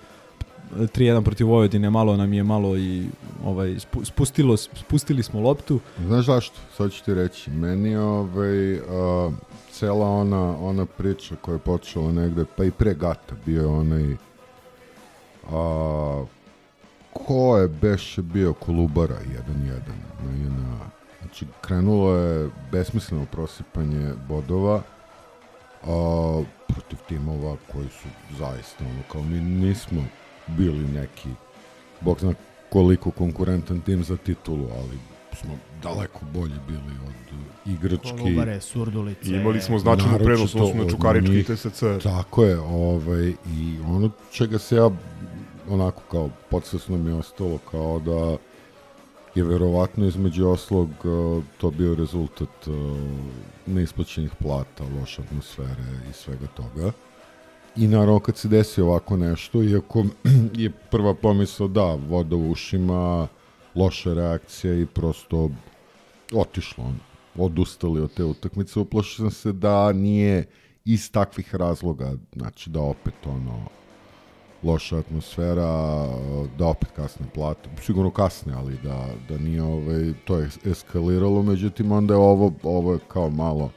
3-1 0.75 1.23
protiv 1.23 1.47
Vojvodine 1.47 1.89
malo 1.89 2.17
nam 2.17 2.33
je 2.33 2.43
malo 2.43 2.77
i 2.77 3.07
ovaj 3.45 3.69
spu- 3.69 4.05
spustilo 4.05 4.57
spustili 4.57 5.23
smo 5.23 5.39
loptu 5.41 5.79
Znaš 6.05 6.25
zašto? 6.25 6.55
Sad 6.77 6.91
ću 6.91 7.03
ti 7.03 7.13
reći. 7.13 7.51
Meni 7.51 7.95
ovaj, 7.95 8.77
a, 8.79 9.31
cela 9.71 10.09
ona, 10.09 10.57
ona 10.59 10.85
priča 10.85 11.35
koja 11.41 11.53
je 11.55 11.59
počela 11.59 12.11
negde, 12.11 12.45
pa 12.57 12.63
i 12.63 12.71
pre 12.71 12.93
Gata 12.93 13.35
bio 13.45 13.61
je 13.61 13.67
onaj 13.67 14.15
a, 15.51 16.23
ko 17.13 17.57
je 17.57 17.67
beše 17.67 18.21
bio 18.21 18.53
Kolubara 18.53 19.15
1-1 19.15 19.69
na 20.25 20.31
JNA. 20.31 20.98
Znači, 21.21 21.45
krenulo 21.61 22.15
je 22.15 22.49
besmisleno 22.71 23.25
prosipanje 23.25 24.13
bodova 24.27 24.81
a, 25.87 26.43
protiv 26.67 26.99
timova 27.07 27.55
koji 27.71 27.87
su 27.89 28.07
zaista, 28.37 28.83
ono, 28.83 29.01
kao 29.11 29.23
mi 29.23 29.39
nismo 29.41 30.01
bili 30.47 30.87
neki, 30.87 31.29
bog 32.01 32.19
zna 32.19 32.33
koliko 32.69 33.11
konkurentan 33.11 33.81
tim 33.81 34.03
za 34.03 34.17
titulu, 34.17 34.67
ali 34.75 34.99
smo 35.33 35.57
daleko 35.83 36.19
bolji 36.33 36.55
bili 36.67 36.97
od 37.07 37.19
igrački. 37.65 38.17
Kolubare, 38.17 38.61
Surdulice. 38.61 39.31
I 39.31 39.35
imali 39.35 39.61
smo 39.61 39.79
značajnu 39.79 40.17
prednost, 40.17 40.55
odnosno 40.55 40.83
na 40.83 40.89
Čukarički 40.89 41.31
njih. 41.31 41.47
TSC. 41.47 41.83
Tako 42.03 42.43
je, 42.43 42.59
ovaj, 42.59 43.27
i 43.29 43.79
ono 43.87 44.09
čega 44.31 44.57
se 44.59 44.75
ja 44.75 44.89
onako 45.69 46.01
kao 46.11 46.29
podsvesno 46.49 46.97
mi 46.97 47.09
je 47.09 47.15
ostalo 47.15 47.57
kao 47.71 47.99
da 47.99 48.37
je 49.39 49.43
verovatno 49.43 50.05
između 50.05 50.47
oslog 50.47 50.89
uh, 51.03 51.43
to 51.57 51.71
bio 51.71 51.95
rezultat 51.95 52.67
uh, 52.67 52.75
neisplaćenih 53.65 54.31
plata, 54.39 54.83
loše 54.99 55.21
atmosfere 55.21 55.85
i 56.09 56.13
svega 56.13 56.47
toga. 56.47 56.91
I 57.75 57.87
naravno 57.87 58.19
kad 58.19 58.37
se 58.37 58.47
desi 58.47 58.81
ovako 58.81 59.17
nešto, 59.17 59.63
iako 59.63 60.05
je 60.63 60.69
prva 60.69 61.13
pomisla 61.13 61.67
da, 61.67 61.95
voda 62.09 62.35
u 62.35 62.51
ušima, 62.51 63.27
loša 63.75 64.13
reakcija 64.13 64.73
i 64.73 64.85
prosto 64.85 65.49
otišlo 66.33 66.83
ono 66.83 67.09
odustali 67.35 68.01
od 68.01 68.13
te 68.13 68.23
utakmice, 68.23 68.79
uplašio 68.79 69.15
sam 69.15 69.31
se 69.31 69.51
da 69.51 69.93
nije 69.93 70.45
iz 70.85 71.11
takvih 71.11 71.55
razloga, 71.55 72.13
znači 72.35 72.69
da 72.69 72.81
opet 72.81 73.13
ono 73.25 73.78
loša 74.63 74.97
atmosfera, 74.97 76.07
da 76.57 76.65
opet 76.65 76.89
kasne 76.95 77.25
plate, 77.33 77.69
sigurno 77.81 78.11
kasne, 78.11 78.53
ali 78.53 78.77
da, 78.83 79.07
da 79.29 79.37
nije 79.37 79.63
ovaj, 79.63 80.13
to 80.25 80.37
je 80.37 80.49
eskaliralo, 80.65 81.43
međutim 81.43 81.91
onda 81.91 82.13
je 82.13 82.17
ovo, 82.17 82.53
ovo 82.63 82.93
je 82.93 82.99
kao 83.07 83.29
malo, 83.29 83.71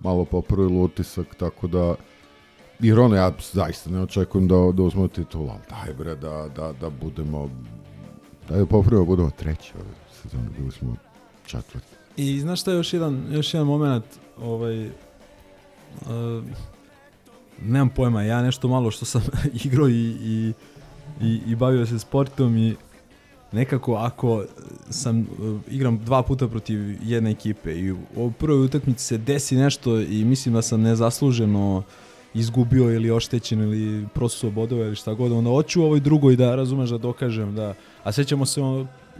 malo 0.00 0.24
popravilo 0.24 0.82
utisak, 0.82 1.34
tako 1.34 1.66
da 1.66 1.94
jer 2.80 2.98
ono 2.98 3.16
ja 3.16 3.32
zaista 3.52 3.90
ne 3.90 4.02
očekujem 4.02 4.48
da, 4.48 4.54
da 4.74 4.82
uzmemo 4.82 5.08
titul, 5.08 5.50
ali 5.50 5.60
daj 5.70 5.94
bre 5.94 6.14
da, 6.14 6.48
da, 6.56 6.72
da 6.80 6.90
budemo 6.90 7.50
da 8.48 8.66
popravimo, 8.66 9.04
budemo 9.04 9.30
treći 9.30 9.72
ove 9.74 9.94
sezone, 10.22 10.48
bili 10.58 10.72
smo 10.72 10.96
četvrti. 11.46 11.96
I 12.16 12.40
znaš 12.40 12.60
šta 12.60 12.70
je 12.70 12.76
još 12.76 12.92
jedan, 12.92 13.26
još 13.30 13.54
jedan 13.54 13.66
moment, 13.66 14.04
ovaj, 14.40 14.86
uh, 14.86 14.90
nemam 17.62 17.88
pojma, 17.88 18.22
ja 18.22 18.42
nešto 18.42 18.68
malo 18.68 18.90
što 18.90 19.04
sam 19.04 19.22
igrao 19.64 19.88
i, 19.88 20.16
i, 20.20 20.52
i, 21.20 21.40
i 21.46 21.56
bavio 21.56 21.86
se 21.86 21.98
sportom 21.98 22.56
i 22.56 22.76
nekako 23.52 23.94
ako 23.94 24.44
sam 24.90 25.20
uh, 25.20 25.60
igram 25.70 25.98
dva 26.04 26.22
puta 26.22 26.48
protiv 26.48 26.96
jedne 27.02 27.30
ekipe 27.30 27.78
i 27.78 27.92
u 28.16 28.32
prvoj 28.38 28.64
utakmici 28.64 29.04
se 29.04 29.18
desi 29.18 29.56
nešto 29.56 30.00
i 30.00 30.24
mislim 30.24 30.54
da 30.54 30.62
sam 30.62 30.80
nezasluženo 30.80 31.82
izgubio 32.34 32.92
ili 32.92 33.10
oštećen 33.10 33.60
ili 33.60 34.06
prosuo 34.14 34.50
bodove 34.50 34.86
ili 34.86 34.96
šta 34.96 35.14
god, 35.14 35.32
onda 35.32 35.50
hoću 35.50 35.82
u 35.82 35.84
ovoj 35.84 36.00
drugoj 36.00 36.36
da 36.36 36.54
razumeš 36.54 36.90
da 36.90 36.98
dokažem 36.98 37.54
da, 37.54 37.74
a 38.04 38.12
sećamo 38.12 38.46
se 38.46 38.60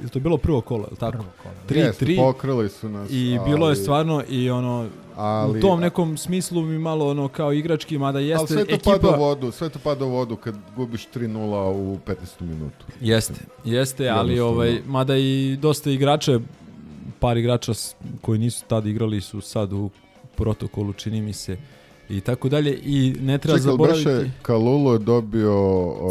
je 0.03 0.09
to 0.09 0.21
bilo 0.21 0.37
prvo 0.37 0.61
kolo, 0.61 0.89
je 0.91 0.97
tako? 0.97 1.13
Prvo 1.19 1.31
kolo. 1.43 1.55
3 1.69 1.77
Jeste, 1.77 2.07
3 2.07 2.17
pokrali 2.17 2.69
su 2.69 2.89
nas. 2.89 3.11
i 3.11 3.39
bilo 3.47 3.71
je 3.71 3.77
stvarno 3.77 4.23
i 4.29 4.51
ono 4.51 4.89
ali, 5.17 5.59
u 5.59 5.61
tom 5.63 5.81
nekom 5.81 6.17
smislu 6.17 6.63
mi 6.63 6.79
malo 6.79 7.11
ono 7.11 7.29
kao 7.29 7.53
igrački, 7.53 7.99
mada 7.99 8.19
jeste 8.19 8.39
ali 8.39 8.47
sve 8.49 8.65
to 8.65 8.75
ekipa... 8.75 8.91
pada 8.91 9.17
u 9.17 9.21
vodu, 9.21 9.51
sve 9.51 9.69
to 9.69 9.79
pada 9.79 10.05
u 10.05 10.09
vodu 10.11 10.37
kad 10.37 10.55
gubiš 10.77 11.09
3-0 11.15 11.73
u 11.73 11.99
15. 12.07 12.17
minutu. 12.41 12.87
Jeste, 13.01 13.35
jeste, 13.65 14.09
ali 14.09 14.41
ovaj, 14.41 14.83
mada 14.87 15.17
i 15.17 15.59
dosta 15.61 15.91
igrača, 15.91 16.41
par 17.21 17.37
igrača 17.37 17.73
koji 18.21 18.39
nisu 18.39 18.65
tad 18.69 18.87
igrali 18.87 19.21
su 19.21 19.41
sad 19.41 19.73
u 19.73 19.91
protokolu, 20.35 20.93
čini 20.93 21.21
mi 21.23 21.33
se, 21.33 21.57
i 22.09 22.21
tako 22.21 22.49
dalje. 22.49 22.79
I 22.83 23.17
ne 23.21 23.39
treba 23.39 23.59
Čekaj, 23.59 23.69
ali 23.69 23.73
zaboraviti... 23.73 24.05
beše 24.05 24.31
Kalulu 24.43 24.93
je 24.93 24.99
dobio 24.99 25.55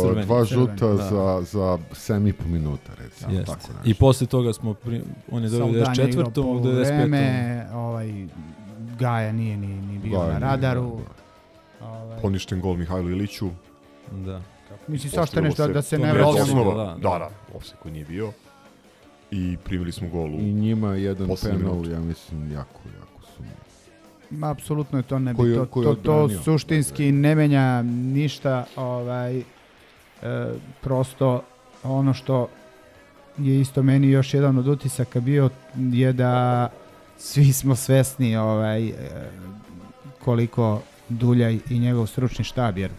Crveni. 0.01 0.25
dva 0.25 0.45
Crveni, 0.45 0.67
žuta 0.67 0.87
da. 0.87 0.95
za, 0.97 1.41
za 1.43 1.77
7,5 1.91 2.33
minuta, 2.45 2.91
recimo. 2.97 3.31
Jeste. 3.33 3.45
Tako 3.45 3.67
nešto. 3.67 3.89
I 3.89 3.93
posle 3.93 4.27
toga 4.27 4.53
smo, 4.53 4.73
pri, 4.73 5.01
on 5.31 5.43
je 5.43 5.49
dobio 5.49 5.85
Saldan 5.85 5.99
je 5.99 6.09
igrao 6.09 6.25
94. 6.25 6.29
u 6.29 6.43
poluvreme, 6.43 7.65
95. 7.67 7.75
ovaj, 7.75 8.27
Gaja 8.99 9.31
nije 9.31 9.57
ni, 9.57 9.67
ni 9.67 9.99
bio 9.99 10.11
Gaja 10.11 10.23
na 10.23 10.29
nije, 10.29 10.39
radaru. 10.39 10.97
da, 11.79 11.87
Ovaj, 11.87 12.21
Poništen 12.21 12.61
gol 12.61 12.75
Mihajlo 12.75 13.09
Iliću. 13.09 13.49
Da. 14.11 14.41
mislim, 14.87 15.11
svašta 15.11 15.41
nešto 15.41 15.67
da 15.67 15.81
se 15.81 15.97
to 15.97 16.03
ne 16.05 16.13
vraćamo. 16.13 16.37
osnova. 16.43 16.75
da, 16.75 16.83
Da, 16.93 17.09
da. 17.09 17.19
da, 17.19 17.29
offset 17.55 17.75
koji 17.79 17.91
nije 17.91 18.05
bio. 18.05 18.31
I 19.31 19.57
primili 19.63 19.91
smo 19.91 20.09
gol 20.09 20.35
u... 20.35 20.39
I 20.39 20.53
njima 20.53 20.95
jedan 20.95 21.29
penal, 21.43 21.57
minut. 21.75 21.87
ja 21.91 21.99
mislim, 21.99 22.51
jako, 22.51 22.79
jako 22.99 23.06
apsolutno 24.43 24.99
je 24.99 25.03
to 25.03 25.19
ne 25.19 25.33
bi, 25.33 25.55
to, 25.55 25.65
koji 25.65 25.85
je 25.85 25.95
to, 25.95 25.95
to 25.95 26.29
suštinski 26.43 27.11
ne 27.11 27.35
menja 27.35 27.81
ništa, 27.81 28.65
ovaj, 28.75 29.37
e, 29.39 29.43
prosto 30.81 31.43
ono 31.83 32.13
što 32.13 32.47
je 33.37 33.61
isto 33.61 33.83
meni 33.83 34.09
još 34.09 34.33
jedan 34.33 34.57
od 34.57 34.67
utisaka 34.67 35.19
bio 35.19 35.49
je 35.75 36.13
da 36.13 36.69
svi 37.17 37.53
smo 37.53 37.75
svesni 37.75 38.37
ovaj, 38.37 38.87
e, 38.87 38.93
koliko 40.23 40.81
Duljaj 41.09 41.59
i 41.69 41.79
njegov 41.79 42.07
stručni 42.07 42.45
štab, 42.45 42.77
jer 42.77 42.91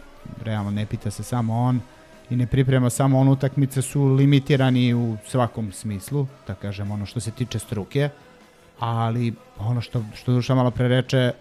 realno 0.43 0.71
ne 0.71 0.85
pita 0.85 1.11
se 1.11 1.23
samo 1.23 1.61
on 1.61 1.81
i 2.29 2.35
ne 2.35 2.47
priprema 2.47 2.89
samo 2.89 3.19
on 3.19 3.27
utakmice 3.27 3.81
su 3.81 4.03
limitirani 4.03 4.93
u 4.93 5.17
svakom 5.27 5.71
smislu, 5.71 6.27
da 6.47 6.53
kažem 6.53 6.91
ono 6.91 7.05
što 7.05 7.19
se 7.19 7.31
tiče 7.31 7.59
struke, 7.59 8.09
ali 8.79 9.33
ono 9.59 9.81
što, 9.81 10.03
što 10.15 10.31
Duša 10.31 10.55
malo 10.55 10.71
pre 10.71 10.87
reče, 10.87 11.17
e, 11.17 11.33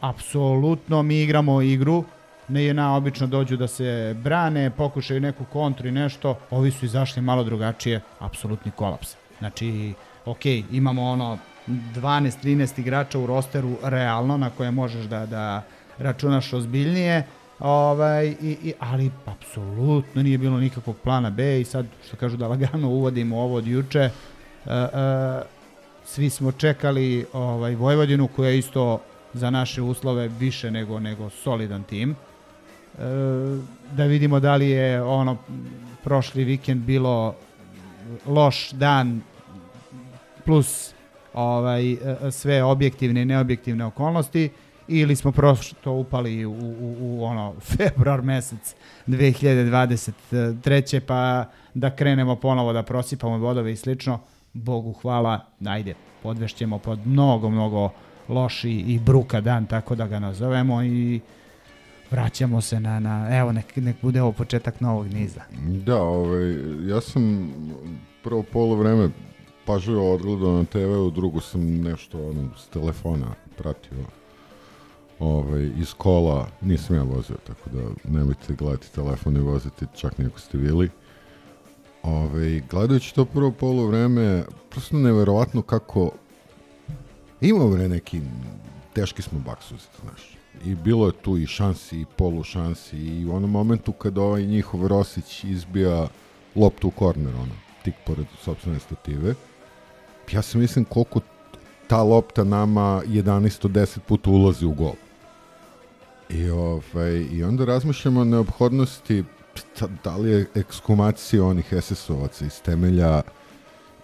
apsolutno 0.00 1.02
mi 1.02 1.22
igramo 1.22 1.62
igru, 1.62 2.04
ne 2.48 2.64
jedna 2.64 2.96
obično 2.96 3.26
dođu 3.26 3.56
da 3.56 3.68
se 3.68 4.16
brane, 4.22 4.70
pokušaju 4.70 5.20
neku 5.20 5.44
kontru 5.52 5.88
i 5.88 5.92
nešto, 5.92 6.38
ovi 6.50 6.70
su 6.70 6.84
izašli 6.84 7.22
malo 7.22 7.44
drugačije, 7.44 8.00
apsolutni 8.18 8.70
kolaps. 8.70 9.14
Znači, 9.38 9.94
ok, 10.24 10.46
imamo 10.72 11.02
ono 11.02 11.38
12-13 11.68 12.80
igrača 12.80 13.18
u 13.18 13.26
rosteru 13.26 13.76
realno 13.82 14.36
na 14.36 14.50
koje 14.50 14.70
možeš 14.70 15.04
da, 15.04 15.26
da 15.26 15.62
računaš 15.98 16.52
ozbiljnije, 16.52 17.26
ovaj, 17.58 18.26
i, 18.26 18.56
i, 18.62 18.72
ali 18.78 19.10
apsolutno 19.26 20.22
nije 20.22 20.38
bilo 20.38 20.58
nikakvog 20.58 20.96
plana 20.96 21.30
B 21.30 21.60
i 21.60 21.64
sad, 21.64 21.86
što 22.06 22.16
kažu 22.16 22.36
da 22.36 22.48
lagano 22.48 22.88
uvodimo 22.88 23.40
ovo 23.40 23.54
od 23.56 23.66
juče, 23.66 23.98
e, 24.00 24.10
e, 24.66 25.42
svi 26.04 26.30
smo 26.30 26.52
čekali 26.52 27.26
ovaj 27.32 27.74
Vojvodinu 27.74 28.28
koja 28.28 28.50
je 28.50 28.58
isto 28.58 29.00
za 29.32 29.50
naše 29.50 29.82
uslove 29.82 30.28
više 30.28 30.70
nego 30.70 31.00
nego 31.00 31.30
solidan 31.30 31.82
tim. 31.82 32.10
E, 32.10 32.16
da 33.92 34.04
vidimo 34.04 34.40
da 34.40 34.56
li 34.56 34.70
je 34.70 35.02
ono 35.02 35.36
prošli 36.04 36.44
vikend 36.44 36.82
bilo 36.82 37.34
loš 38.26 38.70
dan 38.70 39.20
plus 40.44 40.94
ovaj 41.34 41.96
sve 42.30 42.62
objektivne 42.62 43.22
i 43.22 43.24
neobjektivne 43.24 43.84
okolnosti 43.84 44.50
ili 44.88 45.16
smo 45.16 45.32
prosto 45.32 45.92
upali 45.92 46.44
u, 46.44 46.52
u, 46.52 46.96
u 47.00 47.24
ono 47.24 47.54
februar 47.76 48.22
mesec 48.22 48.74
2023. 49.06 51.00
pa 51.00 51.44
da 51.74 51.96
krenemo 51.96 52.36
ponovo 52.36 52.72
da 52.72 52.82
prosipamo 52.82 53.38
vodove 53.38 53.72
i 53.72 53.76
slično. 53.76 54.20
Bogu 54.54 54.92
hvala, 54.92 55.40
ajde, 55.66 55.94
podvešćemo 56.22 56.78
pod 56.78 57.06
mnogo, 57.06 57.50
mnogo 57.50 57.90
loši 58.28 58.70
i 58.70 58.98
bruka 58.98 59.40
dan, 59.40 59.66
tako 59.66 59.94
da 59.94 60.06
ga 60.06 60.18
nazovemo 60.18 60.82
i 60.82 61.20
vraćamo 62.10 62.60
se 62.60 62.80
na, 62.80 63.00
na 63.00 63.28
evo, 63.38 63.52
nek, 63.52 63.76
nek 63.76 63.96
bude 64.02 64.22
ovo 64.22 64.32
početak 64.32 64.80
novog 64.80 65.06
niza. 65.06 65.40
Da, 65.86 66.02
ovaj, 66.02 66.54
ja 66.88 67.00
sam 67.00 67.52
prvo 68.22 68.42
polo 68.42 68.76
vreme 68.76 69.08
pažljivo 69.66 70.14
odgledao 70.14 70.52
na 70.52 70.64
TV-u, 70.64 71.10
drugo 71.10 71.40
sam 71.40 71.80
nešto 71.80 72.18
ono, 72.28 72.48
s 72.56 72.68
telefona 72.68 73.26
pratio 73.56 73.98
ovaj, 75.18 75.70
iz 75.76 75.94
kola, 75.94 76.48
nisam 76.60 76.96
ja 76.96 77.02
vozio, 77.02 77.36
tako 77.46 77.70
da 77.70 78.10
nemojte 78.10 78.54
gledati 78.54 78.94
telefon 78.94 79.36
i 79.36 79.40
voziti 79.40 79.86
čak 79.96 80.18
ni 80.18 80.26
ako 80.26 80.40
ste 80.40 80.58
bili. 80.58 80.90
Ove, 82.04 82.60
gledajući 82.70 83.14
to 83.14 83.24
prvo 83.24 83.50
polo 83.50 83.86
vreme, 83.86 84.44
prosto 84.70 84.96
neverovatno 84.96 85.62
kako 85.62 86.10
ima 87.40 87.68
bre 87.68 87.88
neki 87.88 88.20
teški 88.92 89.22
smo 89.22 89.38
baksuzi, 89.38 89.86
znaš. 90.02 90.36
I 90.64 90.74
bilo 90.74 91.06
je 91.06 91.12
tu 91.12 91.36
i 91.38 91.46
šansi 91.46 92.00
i 92.00 92.06
polu 92.16 92.42
šansi 92.42 92.96
i 92.96 93.26
u 93.26 93.34
onom 93.34 93.50
momentu 93.50 93.92
kada 93.92 94.20
ovaj 94.20 94.46
njihov 94.46 94.86
Rosić 94.86 95.44
izbija 95.44 96.08
loptu 96.54 96.88
u 96.88 96.90
korner, 96.90 97.34
ono, 97.34 97.54
tik 97.82 97.94
pored 98.06 98.26
sobstvene 98.42 98.78
stative, 98.78 99.34
ja 100.32 100.42
se 100.42 100.58
mislim 100.58 100.84
koliko 100.84 101.20
ta 101.86 102.02
lopta 102.02 102.44
nama 102.44 103.02
11 103.06 103.66
od 103.66 103.70
10 103.70 103.98
puta 103.98 104.30
ulazi 104.30 104.66
u 104.66 104.72
gol. 104.72 104.94
I, 106.28 106.50
ovaj, 106.50 107.26
I 107.32 107.44
onda 107.44 107.64
razmišljamo 107.64 108.20
o 108.20 108.24
neophodnosti 108.24 109.24
da, 110.04 110.16
li 110.16 110.30
je 110.30 110.46
ekskumacija 110.54 111.44
onih 111.44 111.72
SS-ovaca 111.72 112.46
iz 112.46 112.62
temelja 112.62 113.22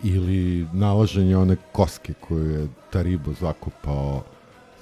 ili 0.02 0.66
nalaženje 0.72 1.36
one 1.36 1.56
koske 1.72 2.14
koju 2.20 2.50
je 2.50 2.68
Taribo 2.90 3.32
zakopao 3.40 4.22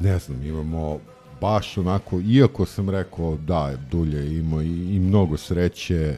ne 0.00 0.18
znam, 0.18 0.42
imamo 0.42 1.00
baš 1.40 1.78
onako, 1.78 2.20
iako 2.20 2.66
sam 2.66 2.90
rekao 2.90 3.36
da, 3.36 3.76
Dulje 3.90 4.38
imao 4.38 4.62
i, 4.62 4.96
i 4.96 4.98
mnogo 4.98 5.36
sreće 5.36 6.16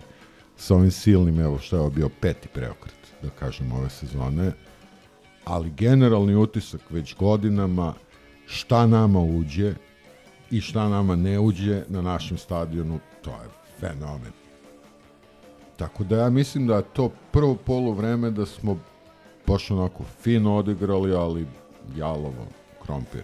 sa 0.57 0.75
ovim 0.75 0.91
silnim, 0.91 1.41
evo 1.41 1.59
što 1.59 1.85
je 1.85 1.91
bio 1.91 2.09
peti 2.21 2.49
preokret, 2.49 2.95
da 3.23 3.31
kažem, 3.31 3.73
ove 3.73 3.91
sezone, 3.91 4.53
ali 5.45 5.71
generalni 5.71 6.35
utisak 6.35 6.81
već 6.91 7.17
godinama 7.17 7.95
šta 8.47 8.87
nama 8.87 9.21
uđe 9.21 9.75
i 10.51 10.61
šta 10.61 10.89
nama 10.89 11.17
ne 11.17 11.39
uđe 11.39 11.83
na 11.89 12.03
našem 12.03 12.39
stadionu, 12.39 12.99
to 13.23 13.31
je 13.31 13.49
fenomen. 13.81 14.40
Tako 15.81 16.05
da 16.05 16.17
ja 16.17 16.31
mislim 16.31 16.67
da 16.67 16.83
to 16.83 17.11
prvo 17.31 17.55
polu 17.55 17.93
vreme 17.93 18.31
da 18.31 18.47
smo 18.47 18.79
baš 19.47 19.71
onako 19.71 20.05
fino 20.23 20.57
odigrali, 20.57 21.13
ali 21.15 21.47
jalovo, 21.97 22.47
krompir. 22.85 23.23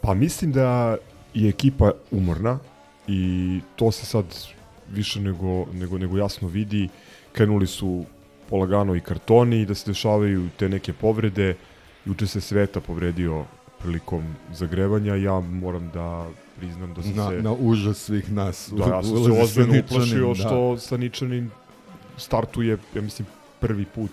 Pa 0.00 0.14
mislim 0.14 0.52
da 0.52 0.96
je 1.34 1.48
ekipa 1.48 1.92
umorna 2.10 2.58
i 3.08 3.60
to 3.76 3.92
se 3.92 4.06
sad 4.06 4.24
više 4.90 5.20
nego, 5.20 5.66
nego, 5.72 5.98
nego 5.98 6.18
jasno 6.18 6.48
vidi. 6.48 6.88
Krenuli 7.32 7.66
su 7.66 8.04
polagano 8.50 8.94
i 8.94 9.00
kartoni 9.00 9.60
i 9.60 9.66
da 9.66 9.74
se 9.74 9.90
dešavaju 9.90 10.48
te 10.56 10.68
neke 10.68 10.92
povrede. 10.92 11.56
Juče 12.04 12.26
se 12.26 12.40
Sveta 12.40 12.80
povredio 12.80 13.44
prilikom 13.78 14.34
zagrevanja. 14.52 15.14
Ja 15.14 15.40
moram 15.40 15.90
da 15.94 16.28
priznam 16.58 16.94
da 16.94 17.02
sam 17.02 17.14
na, 17.14 17.30
se... 17.30 17.42
Na 17.42 17.52
užas 17.52 17.98
svih 17.98 18.32
nas. 18.32 18.72
Da, 18.76 18.84
ja 18.84 19.02
sam 19.02 19.24
se 19.24 19.42
ozbiljno 19.42 19.82
uplašio 19.86 20.34
što 20.34 20.72
da. 20.74 20.80
Staničanin 20.80 21.50
startuje, 22.16 22.78
ja 22.94 23.02
mislim, 23.02 23.28
prvi 23.60 23.84
put 23.84 24.10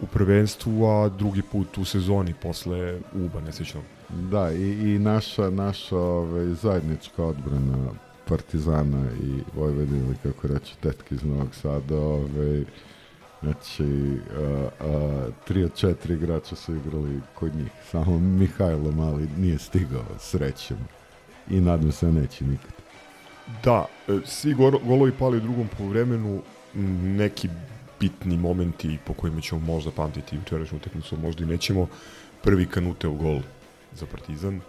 u 0.00 0.06
prvenstvu, 0.06 0.86
a 0.86 1.08
drugi 1.08 1.42
put 1.42 1.78
u 1.78 1.84
sezoni 1.84 2.34
posle 2.42 3.00
Uba 3.14 3.40
nesvećnog. 3.40 3.84
Da, 4.08 4.52
i, 4.52 4.94
i 4.94 4.98
naša, 4.98 5.50
naša 5.50 5.96
ove, 5.96 6.54
zajednička 6.54 7.24
odbrana 7.24 7.88
Partizana 8.28 9.06
i 9.22 9.40
Vojvodina, 9.54 10.14
kako 10.22 10.46
reći, 10.46 10.76
tetke 10.80 11.14
iz 11.14 11.24
Novog 11.24 11.54
Sada, 11.54 11.96
ove, 11.96 12.64
znači, 13.42 14.18
a, 14.36 14.68
a, 14.80 15.26
tri 15.46 15.64
od 15.64 15.74
četiri 15.74 16.14
igrača 16.14 16.56
su 16.56 16.74
igrali 16.74 17.20
kod 17.34 17.54
njih. 17.54 17.70
Samo 17.90 18.18
Mihajlo 18.18 18.92
Mali 18.92 19.28
nije 19.38 19.58
stigao 19.58 20.04
srećem 20.18 20.78
i 21.50 21.60
nadam 21.60 21.92
se 21.92 22.12
neće 22.12 22.44
nikad. 22.44 22.72
Da, 23.64 23.86
e, 24.08 24.18
svi 24.24 24.54
golovi 24.84 25.12
pali 25.12 25.36
u 25.36 25.40
drugom 25.40 25.68
polovremenu, 25.78 26.42
neki 27.02 27.48
bitni 28.00 28.36
momenti 28.36 28.98
po 29.06 29.12
kojima 29.12 29.40
ćemo 29.40 29.60
možda 29.60 29.90
pamtiti 29.90 30.36
jučerašnju 30.36 30.76
utakmicu, 30.76 31.16
možda 31.16 31.44
i 31.44 31.46
nećemo. 31.46 31.86
Prvi 32.42 32.66
kanute 32.66 33.08
u 33.08 33.14
gol 33.14 33.40
za 33.92 34.06
Partizan 34.06 34.60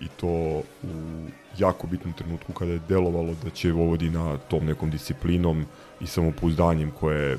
i 0.00 0.08
to 0.08 0.28
u 0.28 0.62
jako 1.58 1.86
bitnom 1.86 2.12
trenutku 2.12 2.52
kada 2.52 2.72
je 2.72 2.80
delovalo 2.88 3.34
da 3.44 3.50
će 3.50 3.72
Vojvodina 3.72 4.38
tom 4.38 4.64
nekom 4.64 4.90
disciplinom 4.90 5.64
i 6.00 6.06
samopouzdanjem 6.06 6.90
koje 6.90 7.38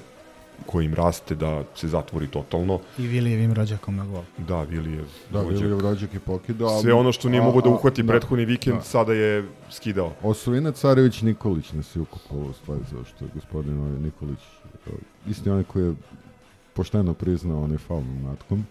koji 0.65 0.85
im 0.85 0.93
raste 0.93 1.35
da 1.35 1.63
se 1.75 1.87
zatvori 1.87 2.27
totalno. 2.27 2.79
I 2.97 3.07
Vilijevim 3.07 3.53
rođakom 3.53 3.95
na 3.95 4.05
gol. 4.05 4.23
Da, 4.37 4.63
Vilijev 4.63 5.05
da, 5.31 5.41
rođak. 5.43 5.61
Vilijev 5.61 5.79
rođak 5.79 6.13
je 6.13 6.19
pokidao. 6.19 6.81
Sve 6.81 6.93
ono 6.93 7.11
što 7.11 7.29
nije 7.29 7.41
mogo 7.41 7.61
da 7.61 7.69
uhvati 7.69 8.03
da, 8.03 8.11
prethodni 8.11 8.45
vikend, 8.45 8.77
da. 8.77 8.83
sada 8.83 9.13
je 9.13 9.45
skidao. 9.71 10.13
Osovina 10.23 10.71
Carević 10.71 11.21
Nikolić 11.21 11.71
nas 11.71 11.95
je 11.95 12.01
ukupao 12.01 12.39
u 12.39 12.53
stvari, 12.53 12.81
što 13.15 13.25
je 13.25 13.31
gospodin 13.33 13.79
ovaj 13.79 13.99
Nikolić, 13.99 14.39
isti 15.27 15.49
onaj 15.49 15.63
koji 15.63 15.85
je 15.85 15.93
pošteno 16.73 17.13
priznao 17.13 17.63
onaj 17.63 17.77
faul 17.77 18.03
natkom 18.23 18.65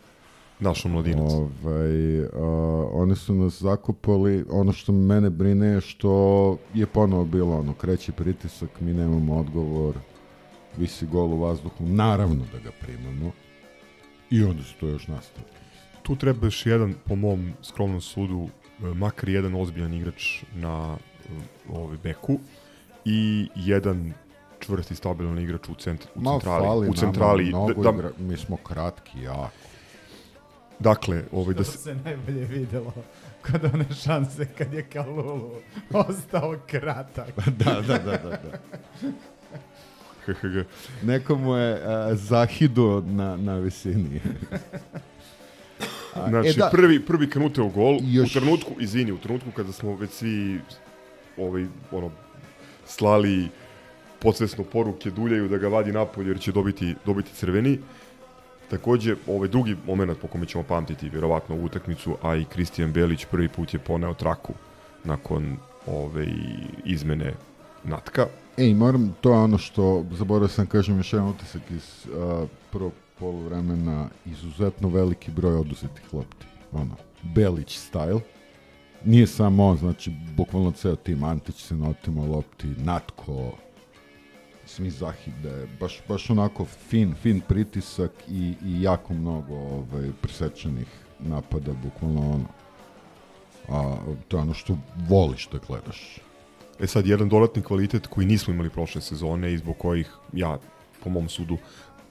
našu 0.61 0.89
mladinac. 0.89 1.33
Ovaj, 1.33 2.21
uh, 2.21 2.29
oni 2.93 3.17
su 3.17 3.35
nas 3.35 3.63
zakopali, 3.63 4.45
ono 4.51 4.73
što 4.73 4.93
mene 4.93 5.31
brine 5.31 5.67
je 5.67 5.81
što 5.81 6.57
je 6.75 6.87
ponovo 6.87 7.25
bilo 7.25 7.59
ono, 7.59 7.75
kreći 7.75 8.13
pritisak, 8.13 8.81
mi 8.81 8.95
nemamo 8.95 9.37
odgovor, 9.37 9.95
visi 10.79 11.07
gol 11.07 11.35
u 11.35 11.41
vazduhu, 11.41 11.87
naravno 11.87 12.45
da 12.53 12.59
ga 12.59 12.71
primamo 12.81 13.33
i 14.31 14.45
onda 14.45 14.63
se 14.63 14.75
to 14.81 14.87
još 14.87 15.07
nastavi. 15.09 15.47
Tu 16.03 16.17
treba 16.17 16.47
još 16.47 16.67
jedan, 16.67 16.95
po 17.05 17.17
mom 17.17 17.53
skromnom 17.63 18.01
sudu, 18.01 18.49
e, 18.83 18.85
makar 18.95 19.29
jedan 19.29 19.55
ozbiljan 19.55 19.95
igrač 19.95 20.43
na 20.55 20.97
ovaj 21.71 21.97
beku 22.03 22.39
i 23.05 23.49
jedan 23.55 24.13
čvrsti 24.61 24.95
stabilan 24.95 25.39
igrač 25.39 25.69
u, 25.69 25.75
centr, 25.75 26.07
u 26.15 26.23
centrali. 26.25 26.89
u 26.89 26.95
centrali. 26.95 27.45
Nama, 27.45 27.67
da, 27.67 27.83
da, 27.83 27.91
igra, 27.91 28.11
mi 28.19 28.37
smo 28.37 28.57
kratki, 28.57 29.21
jako. 29.21 29.51
Dakle, 30.79 31.25
ovaj 31.33 31.55
da 31.55 31.65
se... 31.65 31.79
se 31.79 31.95
najbolje 31.95 32.45
videlo 32.45 32.93
kod 33.47 33.65
one 33.75 33.87
šanse 34.05 34.49
kad 34.59 34.73
je 34.73 34.83
Kalulu 34.83 35.51
ostao 35.93 36.57
kratak. 36.67 37.31
da, 37.65 37.81
da, 37.81 37.99
da, 37.99 37.99
da. 37.99 38.31
da. 38.31 38.59
Nekomu 41.03 41.55
je 41.55 41.75
uh, 41.75 41.81
zahido 42.19 43.05
na, 43.07 43.37
na 43.37 43.57
visini. 43.57 44.21
znači, 46.29 46.49
e 46.49 46.53
da, 46.53 46.69
prvi, 46.73 47.01
prvi 47.01 47.31
kanute 47.31 47.63
u 47.63 47.69
gol, 47.69 47.99
još... 48.03 48.37
u 48.37 48.41
trenutku, 48.41 48.73
izvini, 48.81 49.13
u 49.13 49.19
trenutku 49.19 49.51
kada 49.51 49.73
smo 49.73 49.97
već 49.97 50.11
svi 50.11 50.61
ovaj, 51.37 51.67
ono, 51.93 52.11
slali 52.87 53.49
podsvesno 54.19 54.65
poruke 54.65 55.11
Duljaju 55.11 55.49
da 55.49 55.59
ga 55.59 55.69
vadi 55.69 55.93
napolje 55.93 56.29
jer 56.29 56.41
će 56.41 56.53
dobiti, 56.53 56.95
dobiti 57.07 57.31
crveni. 57.35 57.79
Takođe, 58.71 59.17
ovaj 59.27 59.49
drugi 59.49 59.77
moment 59.87 60.19
po 60.19 60.29
kome 60.29 60.47
ćemo 60.47 60.65
pamtiti 60.65 61.09
vjerovatno 61.09 61.57
u 61.57 61.65
utakmicu, 61.65 62.17
a 62.23 62.37
i 62.37 62.45
Kristijan 62.45 62.93
Belić 62.93 63.25
prvi 63.25 63.49
put 63.49 63.75
je 63.75 63.81
poneo 63.81 64.15
traku 64.15 64.55
nakon 65.05 65.57
ove 65.87 66.27
izmene 66.85 67.35
natka. 67.85 68.27
Ej, 68.57 68.75
moram, 68.75 69.15
to 69.21 69.31
je 69.31 69.39
ono 69.39 69.59
što, 69.59 70.05
zaboravio 70.13 70.49
sam 70.49 70.67
kažem 70.67 70.97
još 70.97 71.13
jedan 71.13 71.29
utisak 71.29 71.63
iz 71.71 72.07
uh, 72.07 72.49
prvog 72.71 72.93
polovremena, 73.19 74.09
izuzetno 74.27 74.89
veliki 74.89 75.31
broj 75.31 75.55
oduzetih 75.55 76.15
lopti. 76.15 76.47
Ono, 76.73 76.97
Belić 77.23 77.79
style. 77.79 78.21
Nije 79.05 79.27
samo 79.27 79.67
on, 79.67 79.77
znači, 79.77 80.13
bukvalno 80.37 80.73
ceo 80.73 80.97
tim 80.97 81.25
Antić 81.25 81.63
se 81.63 81.75
notimo 81.75 82.27
lopti, 82.27 82.67
Natko, 82.67 83.53
svi 84.67 84.91
zahide, 84.91 85.67
baš, 85.81 86.01
baš 86.09 86.31
onako 86.31 86.65
fin, 86.65 87.15
fin 87.15 87.41
pritisak 87.49 88.11
i, 88.29 88.55
i 88.65 88.83
jako 88.83 89.15
mnogo 89.15 89.55
ovaj, 89.55 90.11
presečenih 90.23 90.87
napada, 91.19 91.73
bukvalno 91.73 92.31
ono. 92.31 92.47
A, 93.69 93.97
to 94.29 94.37
je 94.37 94.43
ono 94.43 94.55
što 94.55 94.79
voliš 95.09 95.49
da 95.53 95.59
gledaš. 95.67 96.21
E 96.81 96.87
sad, 96.87 97.07
jedan 97.07 97.29
dodatni 97.29 97.63
kvalitet 97.63 98.07
koji 98.07 98.27
nismo 98.27 98.55
imali 98.55 98.71
prošle 98.71 99.01
sezone 99.01 99.53
i 99.53 99.59
zbog 99.59 99.79
kojih 99.79 100.11
ja, 100.33 100.59
po 101.05 101.11
mom 101.11 101.29
sudu, 101.29 101.59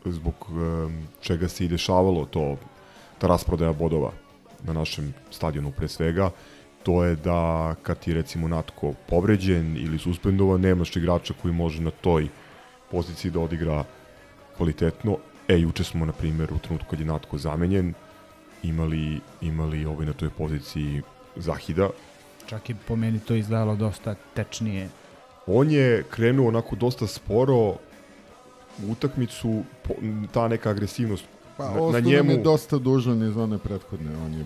zbog 0.06 0.34
um, 0.50 1.08
čega 1.22 1.48
se 1.48 1.66
i 1.66 1.68
dešavalo 1.68 2.26
to, 2.26 2.58
ta 3.18 3.28
rasprodaja 3.28 3.74
bodova 3.74 4.12
na 4.64 4.74
našem 4.74 5.14
stadionu 5.32 5.72
pre 5.72 5.88
svega, 5.88 6.30
to 6.84 7.04
je 7.04 7.16
da 7.16 7.76
kad 7.84 8.00
ti 8.00 8.14
recimo 8.14 8.48
Natko 8.48 8.94
povređen 9.10 9.78
ili 9.78 10.00
suspendovan, 10.00 10.62
nemaš 10.62 10.96
igrača 10.96 11.34
koji 11.42 11.54
može 11.54 11.82
na 11.82 11.92
toj 11.92 12.28
poziciji 12.92 13.32
da 13.32 13.40
odigra 13.40 13.84
kvalitetno. 14.58 15.18
E, 15.48 15.60
juče 15.60 15.84
smo, 15.84 16.06
na 16.06 16.12
primjer, 16.12 16.54
u 16.54 16.60
trenutku 16.60 16.90
kad 16.90 17.00
je 17.00 17.06
Natko 17.06 17.38
zamenjen, 17.38 17.94
imali, 18.64 19.20
imali 19.42 19.86
ovaj 19.86 20.06
na 20.06 20.14
toj 20.14 20.30
poziciji 20.30 21.02
Zahida. 21.36 21.90
Čak 22.48 22.70
i 22.70 22.76
po 22.88 22.96
meni 22.96 23.20
to 23.20 23.36
izgledalo 23.36 23.76
dosta 23.76 24.16
tečnije. 24.34 24.90
On 25.48 25.72
je 25.72 26.04
krenuo 26.10 26.48
onako 26.48 26.76
dosta 26.76 27.08
sporo 27.08 27.56
u 27.58 27.78
utakmicu, 28.92 29.64
ta 30.34 30.48
neka 30.48 30.70
agresivnost 30.70 31.26
Pa, 31.58 31.70
na, 31.70 31.92
na 31.92 32.00
njemu 32.00 32.32
je 32.32 32.38
dosta 32.38 32.78
dužan 32.78 33.24
iz 33.24 33.38
one 33.38 33.58
prethodne, 33.58 34.12
on 34.26 34.34
je 34.34 34.46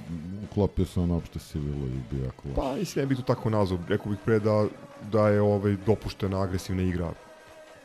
uklopio 0.52 0.86
se 0.86 1.00
on 1.00 1.12
opšte 1.12 1.40
sivilo 1.40 1.88
i 1.88 2.16
bio 2.16 2.26
jako 2.26 2.48
loš. 2.48 2.56
Pa, 2.56 2.76
mislim, 2.76 3.04
ne 3.04 3.08
bih 3.08 3.18
to 3.18 3.24
tako 3.24 3.50
nazvao, 3.50 3.80
rekao 3.88 4.12
bih 4.12 4.20
pre 4.26 4.40
da, 4.40 4.66
da 5.12 5.30
je 5.30 5.42
ovaj, 5.42 5.76
dopuštena 5.86 6.42
agresivna 6.42 6.84
igra 6.84 7.12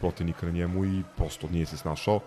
protivnika 0.01 0.47
na 0.47 0.53
njemu 0.53 0.85
i 0.85 1.03
prosto 1.17 1.49
nije 1.49 1.67
se 1.67 1.77
snašao. 1.77 2.21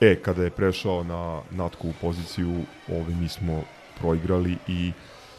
E, 0.00 0.16
kada 0.22 0.44
je 0.44 0.50
prešao 0.50 1.04
na 1.04 1.42
natku 1.50 1.92
poziciju, 2.00 2.62
ovi 2.88 3.14
mi 3.14 3.28
smo 3.28 3.62
proigrali 4.00 4.56
i 4.68 4.92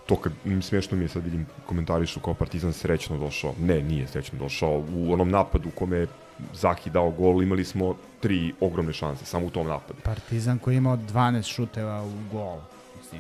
to 0.08 0.16
kad, 0.16 0.34
smešno 0.62 0.98
mi 0.98 1.04
je 1.04 1.10
sad 1.10 1.24
vidim 1.24 1.46
komentarišu 1.66 2.20
kao 2.20 2.34
Partizan 2.34 2.74
srećno 2.74 3.18
došao. 3.18 3.54
Ne, 3.60 3.82
nije 3.82 4.08
srećno 4.08 4.40
došao. 4.40 4.84
U 4.94 5.14
onom 5.14 5.30
napadu 5.30 5.70
u 5.70 5.78
kome 5.78 5.98
je 5.98 6.08
Zaki 6.54 6.90
dao 6.90 7.12
gol, 7.12 7.44
imali 7.44 7.66
smo 7.66 7.96
tri 8.20 8.54
ogromne 8.60 8.94
šanse, 8.94 9.26
samo 9.26 9.46
u 9.46 9.50
tom 9.50 9.68
napadu. 9.68 10.00
Partizan 10.04 10.60
koji 10.60 10.74
je 10.74 10.78
imao 10.78 10.98
12 10.98 11.44
šuteva 11.46 12.04
u 12.04 12.12
gol. 12.32 12.58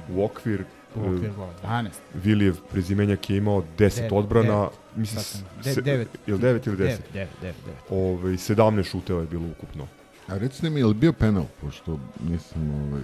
U 0.09 0.23
okvir 0.25 0.63
U 0.95 0.99
okviru 0.99 1.33
gola, 1.35 1.53
12. 1.63 1.89
Vilijev 2.13 2.55
prezimenjak 2.71 3.29
je 3.29 3.37
imao 3.37 3.63
10 3.77 3.95
Devet, 3.95 4.11
odbrana, 4.11 4.55
devet. 4.55 4.71
mislim, 4.95 5.21
Sad 5.21 5.41
sam- 5.63 5.63
se, 5.63 5.81
de- 5.81 5.91
devet. 5.91 6.07
ili 6.27 6.39
9 6.39 6.67
ili 6.67 6.77
10? 6.77 6.79
9, 6.79 6.97
9, 7.13 7.27
9, 7.41 7.53
9. 7.53 7.53
Ove, 7.89 8.31
17 8.31 8.83
šuteva 8.83 9.21
je 9.21 9.27
bilo 9.27 9.45
ukupno. 9.49 9.87
A 10.27 10.37
recite 10.37 10.69
mi, 10.69 10.79
je 10.79 10.85
li 10.85 10.93
bio 10.93 11.13
penal, 11.13 11.45
pošto 11.61 11.99
nisam, 12.21 12.71
ovaj, 12.83 13.01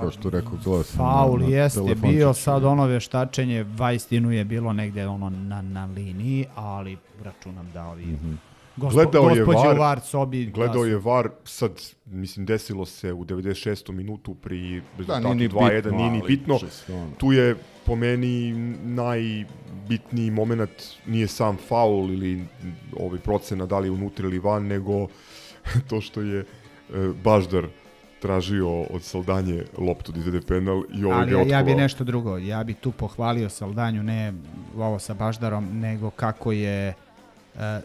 kao 0.00 0.10
što 0.10 0.30
rekao, 0.30 0.84
sam 0.84 0.96
Faul 0.96 1.38
na, 1.38 1.46
na 1.46 1.54
jeste 1.56 1.94
bio, 1.94 2.32
sad 2.34 2.64
ono 2.64 2.86
veštačenje, 2.86 3.62
vaistinu 3.62 4.32
je 4.32 4.44
bilo 4.44 4.72
negde 4.72 5.06
ono 5.06 5.30
na, 5.30 5.62
na 5.62 5.84
liniji, 5.86 6.46
ali 6.54 6.96
računam 7.24 7.70
da 7.74 7.86
ovi 7.86 8.06
Mhm. 8.06 8.34
gospo, 8.76 8.96
Gledao 8.96 9.30
je 9.30 9.44
VAR, 9.44 9.78
VAR 9.78 10.00
sobi 10.00 10.46
Gledao 10.46 10.82
da 10.84 10.88
je 10.88 10.98
VAR, 10.98 11.28
sad, 11.44 11.70
mislim, 12.06 12.46
desilo 12.46 12.84
se 12.86 13.12
u 13.12 13.24
96. 13.24 13.92
minutu 13.92 14.34
pri 14.34 14.82
rezultatu 14.98 15.34
nije 15.34 15.48
ni 15.48 15.48
2-1, 15.48 15.82
bitno, 15.82 15.96
nije 15.96 16.10
ni 16.10 16.22
bitno. 16.26 16.58
Tu 17.18 17.32
je 17.32 17.56
po 17.86 17.96
meni 17.96 18.52
najbitniji 18.84 20.30
moment 20.30 20.70
nije 21.06 21.28
sam 21.28 21.56
faul 21.68 22.12
ili 22.12 22.44
ovaj 22.96 23.18
procena 23.18 23.66
da 23.66 23.78
li 23.78 23.86
je 23.86 23.92
unutra 23.92 24.26
ili 24.26 24.38
van, 24.38 24.66
nego 24.66 25.06
to 25.88 26.00
što 26.00 26.20
je 26.20 26.40
e, 26.40 26.44
Baždar 27.24 27.66
tražio 28.20 28.82
od 28.82 29.02
Saldanje 29.02 29.64
loptu 29.78 30.12
da 30.12 30.18
izvede 30.18 30.40
penal 30.40 30.82
i 30.94 31.04
ovaj 31.04 31.18
Ali 31.18 31.30
ga 31.30 31.36
ja, 31.36 31.38
ja 31.38 31.44
bi 31.44 31.70
otkovao. 31.70 31.76
nešto 31.76 32.04
drugo, 32.04 32.38
ja 32.38 32.64
bi 32.64 32.74
tu 32.74 32.92
pohvalio 32.92 33.48
Saldanju, 33.48 34.02
ne 34.02 34.32
ovo 34.76 34.98
sa 34.98 35.14
Baždarom, 35.14 35.80
nego 35.80 36.10
kako 36.10 36.52
je 36.52 36.88
e, 36.88 36.94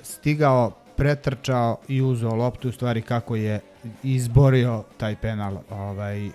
stigao, 0.04 0.72
pretrčao 0.96 1.78
i 1.88 2.02
uzeo 2.02 2.36
loptu, 2.36 2.70
u 2.70 2.72
stvari 2.72 3.02
kako 3.02 3.36
je 3.36 3.60
izborio 4.04 4.84
taj 4.98 5.16
penal, 5.16 5.58
ovaj, 5.70 6.30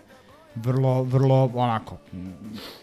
vrlo, 0.55 1.03
vrlo 1.03 1.51
onako, 1.55 1.97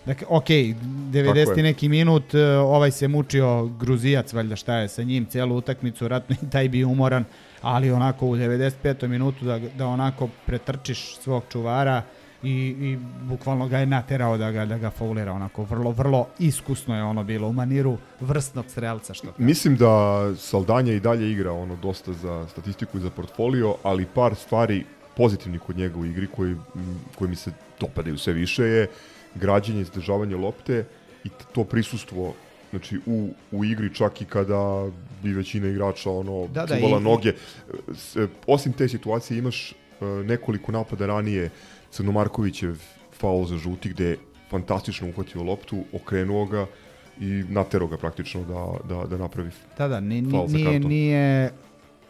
dakle, 0.06 0.28
ok, 0.30 0.48
90 0.48 1.46
Tako 1.46 1.54
i 1.54 1.60
je. 1.60 1.64
neki 1.64 1.90
minut, 1.90 2.34
e, 2.36 2.58
ovaj 2.58 2.92
se 2.92 3.08
mučio 3.08 3.66
Gruzijac, 3.66 4.34
valjda 4.34 4.56
šta 4.56 4.76
je 4.76 4.88
sa 4.88 5.04
njim, 5.04 5.26
celu 5.26 5.56
utakmicu, 5.56 6.08
ratno 6.08 6.36
i 6.42 6.50
taj 6.50 6.70
bi 6.70 6.84
umoran, 6.84 7.26
ali 7.64 7.92
onako 7.92 8.28
u 8.28 8.36
95. 8.36 9.08
minutu 9.08 9.46
da, 9.46 9.60
da 9.60 9.88
onako 9.88 10.30
pretrčiš 10.46 11.18
svog 11.18 11.44
čuvara 11.50 12.02
i, 12.44 12.76
i 12.80 12.98
bukvalno 13.22 13.68
ga 13.68 13.78
je 13.78 13.86
naterao 13.86 14.38
da 14.38 14.52
ga, 14.52 14.66
da 14.66 14.78
ga 14.78 14.90
faulira 14.90 15.32
onako 15.32 15.64
vrlo, 15.64 15.92
vrlo 15.92 16.28
iskusno 16.40 16.96
je 16.96 17.04
ono 17.04 17.24
bilo 17.24 17.48
u 17.48 17.54
maniru 17.54 17.98
vrstnog 18.20 18.66
strelca 18.68 19.14
što 19.14 19.28
kaže. 19.28 19.44
Mislim 19.44 19.76
da 19.76 20.24
Saldanja 20.38 20.94
i 20.94 21.00
dalje 21.00 21.32
igra 21.32 21.52
ono 21.52 21.76
dosta 21.76 22.14
za 22.14 22.48
statistiku 22.48 22.98
i 22.98 23.02
za 23.02 23.10
portfolio, 23.10 23.76
ali 23.84 24.06
par 24.06 24.36
stvari 24.36 24.86
pozitivnih 25.18 25.62
kod 25.62 25.78
njega 25.78 26.00
u 26.00 26.06
igri 26.06 26.28
koji, 26.28 26.56
koji 27.16 27.30
mi 27.30 27.36
se 27.36 27.52
dopadaju 27.80 28.18
sve 28.18 28.34
više 28.34 28.64
je 28.64 28.88
građenje 29.36 29.82
izdržavanje 29.82 30.36
lopte 30.36 30.86
i 31.24 31.30
to 31.54 31.64
prisustvo 31.64 32.34
znači 32.74 33.00
u, 33.06 33.30
u 33.52 33.66
igri 33.66 33.94
čak 33.94 34.22
i 34.22 34.26
kada 34.26 34.86
bi 35.24 35.34
većina 35.34 35.68
igrača 35.68 36.12
ono 36.12 36.48
Da, 36.48 36.66
da, 36.66 36.76
čuvala 36.76 36.98
i- 37.00 37.04
noge. 37.04 37.34
S- 37.90 38.16
osim 38.48 38.74
te 38.74 38.88
situacije 38.88 39.38
imaš 39.38 39.72
e, 39.72 39.76
nekoliko 40.06 40.72
napada 40.72 41.06
ranije 41.06 41.50
Crnomarkovićev 41.92 42.76
faul 43.12 43.46
za 43.46 43.58
žuti 43.58 43.90
gde 43.90 44.06
je 44.06 44.18
fantastično 44.50 45.10
uhvatio 45.10 45.44
loptu, 45.44 45.84
okrenuo 45.94 46.46
ga 46.46 46.66
i 47.20 47.44
naterao 47.50 47.88
ga 47.88 47.98
praktično 47.98 48.44
da, 48.44 48.66
da, 48.90 49.06
da 49.06 49.18
napravi 49.18 49.50
Da, 49.78 49.88
da, 49.88 50.00
ni, 50.00 50.22
ni, 50.22 50.32
faul 50.32 50.48
za 50.48 50.58
nije, 50.58 50.66
karton. 50.66 50.90
nije, 50.90 51.52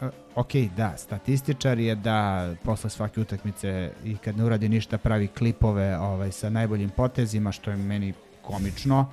uh, 0.02 0.08
ok, 0.36 0.52
da, 0.78 0.98
statističar 0.98 1.80
je 1.80 1.96
da 1.96 2.20
posle 2.64 2.90
svake 2.90 3.22
utakmice 3.22 3.92
i 4.06 4.18
kad 4.18 4.38
ne 4.38 4.44
uradi 4.46 4.70
ništa 4.70 4.98
pravi 4.98 5.28
klipove 5.28 5.98
ovaj, 5.98 6.32
sa 6.32 6.50
najboljim 6.50 6.90
potezima, 6.90 7.52
što 7.52 7.72
je 7.72 7.78
meni 7.78 8.14
komično, 8.42 9.12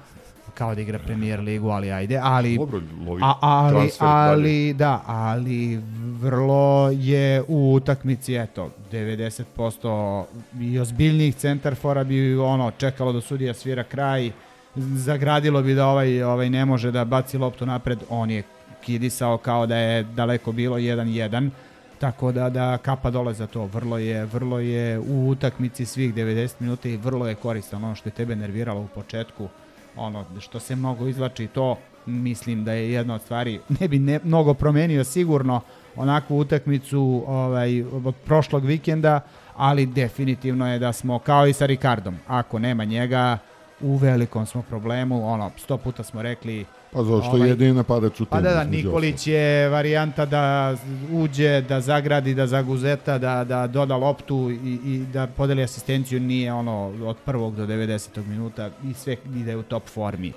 kao 0.51 0.75
da 0.75 0.81
igra 0.81 0.99
premijer 0.99 1.41
ligu, 1.41 1.69
ali 1.69 1.93
ajde, 1.93 2.21
ali 2.23 2.59
Dobro, 2.59 2.81
lovi 3.07 3.23
A, 3.25 3.35
ali, 3.41 3.75
transfer 3.75 4.09
ali, 4.09 4.75
da, 4.75 5.03
ali 5.07 5.81
vrlo 6.21 6.91
je 6.91 7.43
u 7.49 7.75
utakmici, 7.75 8.35
eto, 8.35 8.71
90% 8.93 10.25
i 10.61 10.79
ozbiljnijih 10.79 11.35
centarfora 11.35 12.05
bi 12.05 12.37
ono, 12.39 12.71
čekalo 12.71 13.13
da 13.13 13.21
sudija 13.21 13.55
svira 13.55 13.85
kraj, 13.85 14.31
zagradilo 14.77 15.63
bi 15.63 15.75
da 15.75 15.87
ovaj, 15.87 16.23
ovaj 16.23 16.51
ne 16.51 16.65
može 16.65 16.91
da 16.91 17.05
baci 17.05 17.39
loptu 17.39 17.67
napred, 17.67 17.99
on 18.09 18.31
je 18.31 18.43
kidisao 18.85 19.39
kao 19.39 19.67
da 19.67 19.77
je 19.77 20.03
daleko 20.03 20.53
bilo 20.53 20.77
1-1, 20.77 21.51
tako 21.99 22.33
da 22.33 22.51
da 22.51 22.79
kapa 22.79 23.11
dole 23.11 23.35
za 23.35 23.47
to. 23.47 23.65
Vrlo 23.67 23.99
je, 23.99 24.25
vrlo 24.25 24.61
je 24.61 24.99
u 24.99 25.29
utakmici 25.29 25.87
svih 25.87 26.15
90 26.15 26.53
minuta 26.61 26.89
i 26.89 26.97
vrlo 26.97 27.29
je 27.29 27.35
koristan 27.35 27.85
ono 27.85 27.95
što 27.95 28.09
je 28.09 28.13
tebe 28.13 28.37
nerviralo 28.37 28.81
u 28.81 28.87
početku 28.87 29.49
ono 29.97 30.25
što 30.41 30.61
se 30.61 30.77
mnogo 30.77 31.07
izlači 31.07 31.47
to 31.47 31.79
mislim 32.07 32.65
da 32.65 32.73
je 32.73 32.93
jedna 32.93 33.15
od 33.15 33.23
stvari 33.23 33.61
ne 33.81 33.89
bi 33.89 33.99
ne, 33.99 34.21
mnogo 34.25 34.55
promenio 34.55 35.05
sigurno 35.05 35.61
onakvu 35.97 36.39
utakmicu 36.39 37.25
ovaj, 37.27 37.83
od 37.83 38.15
prošlog 38.25 38.65
vikenda 38.65 39.21
ali 39.57 39.87
definitivno 39.87 40.73
je 40.73 40.79
da 40.79 40.93
smo 40.93 41.19
kao 41.19 41.47
i 41.47 41.53
sa 41.53 41.67
Ricardom 41.67 42.17
ako 42.27 42.59
nema 42.59 42.85
njega 42.85 43.39
u 43.81 43.97
velikom 43.97 44.47
smo 44.47 44.63
problemu 44.63 45.29
ono 45.29 45.51
sto 45.57 45.77
puta 45.77 46.03
smo 46.03 46.23
rekli 46.23 46.67
Pa 46.93 47.05
zašto 47.05 47.31
Ovaj- 47.31 47.49
je 47.49 47.51
jedini 47.51 47.73
napadač 47.73 48.21
u 48.21 48.27
pa 48.27 48.37
timu, 48.37 48.49
da, 48.49 48.55
da, 48.55 48.63
između 48.63 48.87
Nikolić 48.87 49.27
je 49.27 49.69
varijanta 49.69 50.27
da 50.27 50.77
uđe, 51.13 51.61
da 51.61 51.81
zagradi, 51.81 52.35
da 52.35 52.47
zaguzeta, 52.47 53.19
da, 53.19 53.45
da 53.45 53.67
doda 53.67 53.97
loptu 53.97 54.51
i, 54.51 54.79
i 54.85 55.05
da 55.13 55.27
podeli 55.27 55.63
asistenciju, 55.63 56.21
nije 56.21 56.53
ono 56.53 56.93
od 57.03 57.17
prvog 57.25 57.57
do 57.57 57.67
90. 57.67 58.27
minuta 58.27 58.71
i 58.91 58.95
sve 58.95 59.17
ide 59.37 59.57
u 59.57 59.63
top 59.63 59.89
formi. 59.89 60.33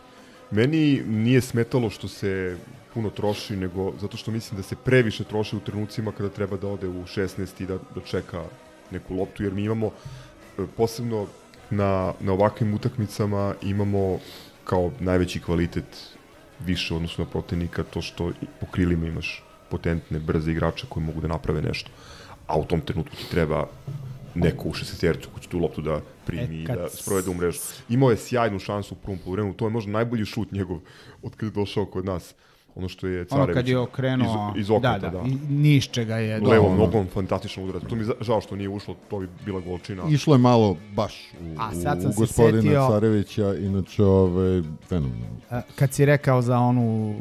Meni 0.52 1.02
nije 1.08 1.42
smetalo 1.42 1.90
što 1.90 2.08
se 2.08 2.58
puno 2.94 3.10
troši, 3.10 3.56
nego 3.56 3.94
zato 4.02 4.18
što 4.18 4.32
mislim 4.32 4.58
da 4.58 4.64
se 4.64 4.76
previše 4.76 5.24
troši 5.24 5.56
u 5.56 5.60
trenucima 5.60 6.12
kada 6.12 6.30
treba 6.30 6.58
da 6.58 6.68
ode 6.68 6.88
u 6.88 7.04
16 7.04 7.64
i 7.64 7.66
da, 7.66 7.78
da 7.96 8.02
čeka 8.06 8.44
neku 8.92 9.16
loptu, 9.16 9.44
jer 9.44 9.54
mi 9.54 9.64
imamo, 9.64 9.92
e, 10.58 10.66
posebno 10.78 11.28
na, 11.70 12.14
na 12.20 12.34
ovakvim 12.34 12.74
utakmicama, 12.74 13.54
imamo 13.62 14.20
kao 14.64 14.92
najveći 15.00 15.40
kvalitet 15.40 16.13
više 16.66 16.94
u 16.94 16.98
odnosu 16.98 17.22
na 17.22 17.30
protivnika 17.30 17.84
to 17.84 18.02
što 18.02 18.30
i 18.30 18.46
po 18.60 18.66
krilima 18.72 19.08
imaš 19.08 19.44
potentne, 19.70 20.20
brze 20.20 20.52
igrače 20.52 20.86
koji 20.90 21.06
mogu 21.06 21.22
da 21.22 21.28
naprave 21.28 21.62
nešto. 21.62 21.92
A 22.48 22.60
u 22.60 22.66
tom 22.66 22.82
trenutku 22.82 23.16
ti 23.16 23.30
treba 23.32 23.68
neko 24.36 24.70
u 24.70 24.74
šestetercu 24.74 25.30
koji 25.30 25.44
će 25.44 25.50
tu 25.50 25.60
loptu 25.60 25.82
da 25.82 26.02
primi 26.26 26.60
E, 26.60 26.64
i 26.64 26.66
kad 26.66 26.78
da 26.78 26.90
sprovede 26.90 27.30
u 27.30 27.34
mrežu. 27.34 27.60
Imao 27.90 28.12
je 28.12 28.18
sjajnu 28.18 28.60
šansu 28.60 28.96
u 28.96 28.98
prvom 28.98 29.20
poluvremenu, 29.20 29.54
to 29.54 29.66
je 29.66 29.70
možda 29.70 29.92
najbolji 29.92 30.26
šut 30.26 30.52
njegov 30.52 30.80
od 31.22 31.36
kada 31.36 31.46
je 31.46 31.52
došao 31.52 31.86
kod 31.86 32.06
nas. 32.06 32.36
Ono 32.76 32.90
što 32.90 33.08
je 33.08 33.26
Carević 33.26 33.44
Ono 33.44 33.54
kad 33.54 33.68
je 33.68 33.78
okrenuo, 33.78 34.54
iz, 34.56 34.62
iz 34.62 34.70
okreta, 34.70 34.98
da, 35.00 35.10
da. 35.10 35.18
da, 35.20 35.28
i 35.28 35.36
niš 35.50 35.88
čega 35.88 36.18
je 36.18 36.40
Levom 36.40 36.78
do- 36.78 36.84
nogom 36.84 37.08
fantastično 37.08 37.64
udarac. 37.64 37.84
To 37.84 37.96
mi 37.96 38.06
žao 38.22 38.42
što 38.42 38.56
nije 38.56 38.70
ušlo, 38.70 38.96
to 39.10 39.20
bi 39.20 39.30
bila 39.46 39.60
golčina. 39.62 40.04
Išlo 40.10 40.36
je 40.36 40.40
malo 40.40 40.78
baš 40.96 41.14
u, 41.34 41.56
A 41.60 41.74
sad 41.74 42.02
sam 42.02 42.10
u 42.10 42.14
se 42.14 42.20
gospodina 42.20 42.62
setio- 42.62 42.88
Carevića, 42.90 43.56
inače 43.56 44.04
ove, 44.04 44.64
fenomenalno. 44.88 45.38
Kad 45.76 45.94
si 45.94 46.06
rekao 46.06 46.42
za 46.42 46.60
onu 46.60 47.16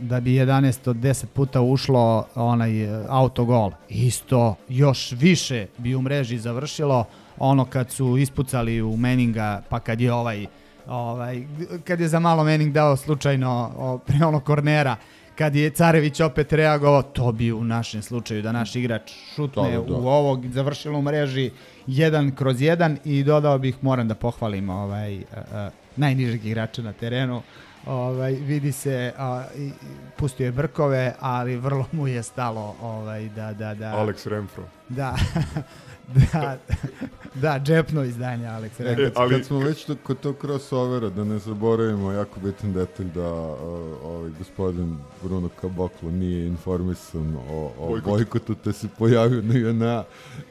da 0.00 0.20
bi 0.20 0.30
11 0.32 0.88
od 0.88 0.96
10 0.96 1.26
puta 1.26 1.60
ušlo 1.62 1.98
onaj 2.34 2.84
e, 2.84 3.04
autogol, 3.08 3.70
isto 3.88 4.54
još 4.68 5.12
više 5.12 5.66
bi 5.78 5.94
u 5.94 6.02
mreži 6.02 6.38
završilo 6.38 7.04
ono 7.38 7.64
kad 7.64 7.90
su 7.90 8.16
ispucali 8.16 8.82
u 8.82 8.96
Meninga, 8.96 9.62
pa 9.68 9.80
kad 9.80 10.00
je 10.00 10.12
ovaj 10.12 10.46
ovaj 10.88 11.46
kad 11.84 12.00
je 12.00 12.08
za 12.08 12.18
malo 12.18 12.44
Mening 12.44 12.72
dao 12.72 12.96
slučajno 12.96 13.72
o, 13.76 13.98
pre 13.98 14.26
ono 14.26 14.40
kornera 14.40 14.96
kad 15.38 15.56
je 15.56 15.70
Carević 15.70 16.20
opet 16.20 16.52
reagovao, 16.52 17.02
to 17.02 17.32
bi 17.32 17.52
u 17.52 17.64
našem 17.64 18.02
slučaju 18.02 18.42
da 18.42 18.52
naš 18.52 18.76
igrač 18.76 19.12
šutne 19.34 19.62
Da, 19.62 19.78
da, 19.78 19.84
da. 19.84 19.94
u 19.94 20.08
ovog 20.08 20.46
završilo 20.46 20.98
u 20.98 21.02
mreži 21.02 21.50
jedan 21.86 22.34
kroz 22.34 22.62
jedan 22.62 22.98
i 23.04 23.22
dodao 23.22 23.58
bih, 23.58 23.76
moram 23.82 24.08
da 24.08 24.14
pohvalim 24.14 24.70
ovaj, 24.70 25.18
a, 25.18 25.22
a, 25.52 25.70
najnižeg 25.96 26.46
igrača 26.46 26.82
na 26.82 26.92
terenu, 26.92 27.42
ovaj, 27.86 28.32
vidi 28.32 28.72
se, 28.72 29.12
a, 29.18 29.44
i 29.56 29.70
pustio 30.16 30.44
je 30.44 30.52
brkove, 30.52 31.14
ali 31.20 31.56
vrlo 31.56 31.86
mu 31.92 32.08
je 32.08 32.22
stalo 32.22 32.76
ovaj, 32.82 33.28
da, 33.28 33.52
da, 33.52 33.74
da, 33.74 33.86
Alex 33.86 34.28
Renfro. 34.28 34.64
da, 34.88 35.16
da, 36.08 36.58
da, 37.34 37.60
džepno 37.60 38.04
izdanje 38.04 38.46
Alex. 38.46 38.70
E, 38.80 39.10
ali- 39.14 39.30
Kad 39.30 39.44
smo 39.44 39.58
već 39.58 39.84
to, 39.84 39.96
kod 39.96 40.20
tog 40.20 40.36
crossovera, 40.38 41.08
da 41.10 41.24
ne 41.24 41.38
zaboravimo 41.38 42.12
jako 42.12 42.40
bitan 42.40 42.72
detalj 42.72 43.06
da 43.06 43.32
uh, 43.32 43.58
ovaj 44.04 44.30
gospodin 44.38 44.96
Bruno 45.22 45.48
Caboclo 45.60 46.10
nije 46.10 46.46
informisan 46.46 47.36
o, 47.38 47.72
o 47.78 47.88
Bojkotu. 47.88 48.10
bojkotu, 48.10 48.54
te 48.54 48.72
se 48.72 48.88
pojavio 48.88 49.42
na 49.42 49.54
JNA 49.54 50.04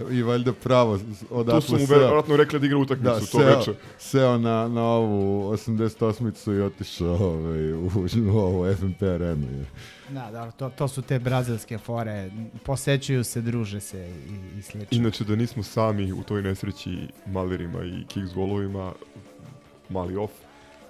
i 0.09 0.23
valjda 0.23 0.53
pravo 0.53 0.99
odatle 1.31 1.61
Tu 1.61 1.67
su 1.67 1.73
mu 1.73 1.79
seo- 1.79 1.89
verovatno 1.89 2.35
rekli 2.35 2.59
da 2.59 2.65
igra 2.65 2.77
utakmicu 2.77 3.09
da, 3.09 3.19
to 3.19 3.25
seo, 3.25 3.57
veče. 3.57 3.73
seo 3.99 4.37
na, 4.37 4.67
na 4.67 4.83
ovu 4.83 5.51
88-icu 5.51 6.53
i 6.53 6.61
otišao 6.61 7.15
ovaj, 7.15 7.73
u, 7.73 7.89
u 8.25 8.37
ovu 8.37 8.73
FNP 8.73 9.01
arenu. 9.03 9.47
je. 9.49 9.65
Da, 10.09 10.31
da, 10.31 10.51
to, 10.51 10.69
to 10.69 10.87
su 10.87 11.01
te 11.01 11.19
brazilske 11.19 11.77
fore, 11.77 12.29
posećuju 12.63 13.23
se, 13.23 13.41
druže 13.41 13.79
se 13.79 14.09
i, 14.09 14.59
i 14.59 14.61
slično. 14.61 14.97
Inače 14.97 15.23
da 15.23 15.35
nismo 15.35 15.63
sami 15.63 16.11
u 16.11 16.23
toj 16.23 16.41
nesreći 16.41 17.07
malerima 17.25 17.83
i 17.83 18.05
kiks 18.07 18.33
golovima, 18.33 18.93
mali 19.89 20.15
off, 20.15 20.33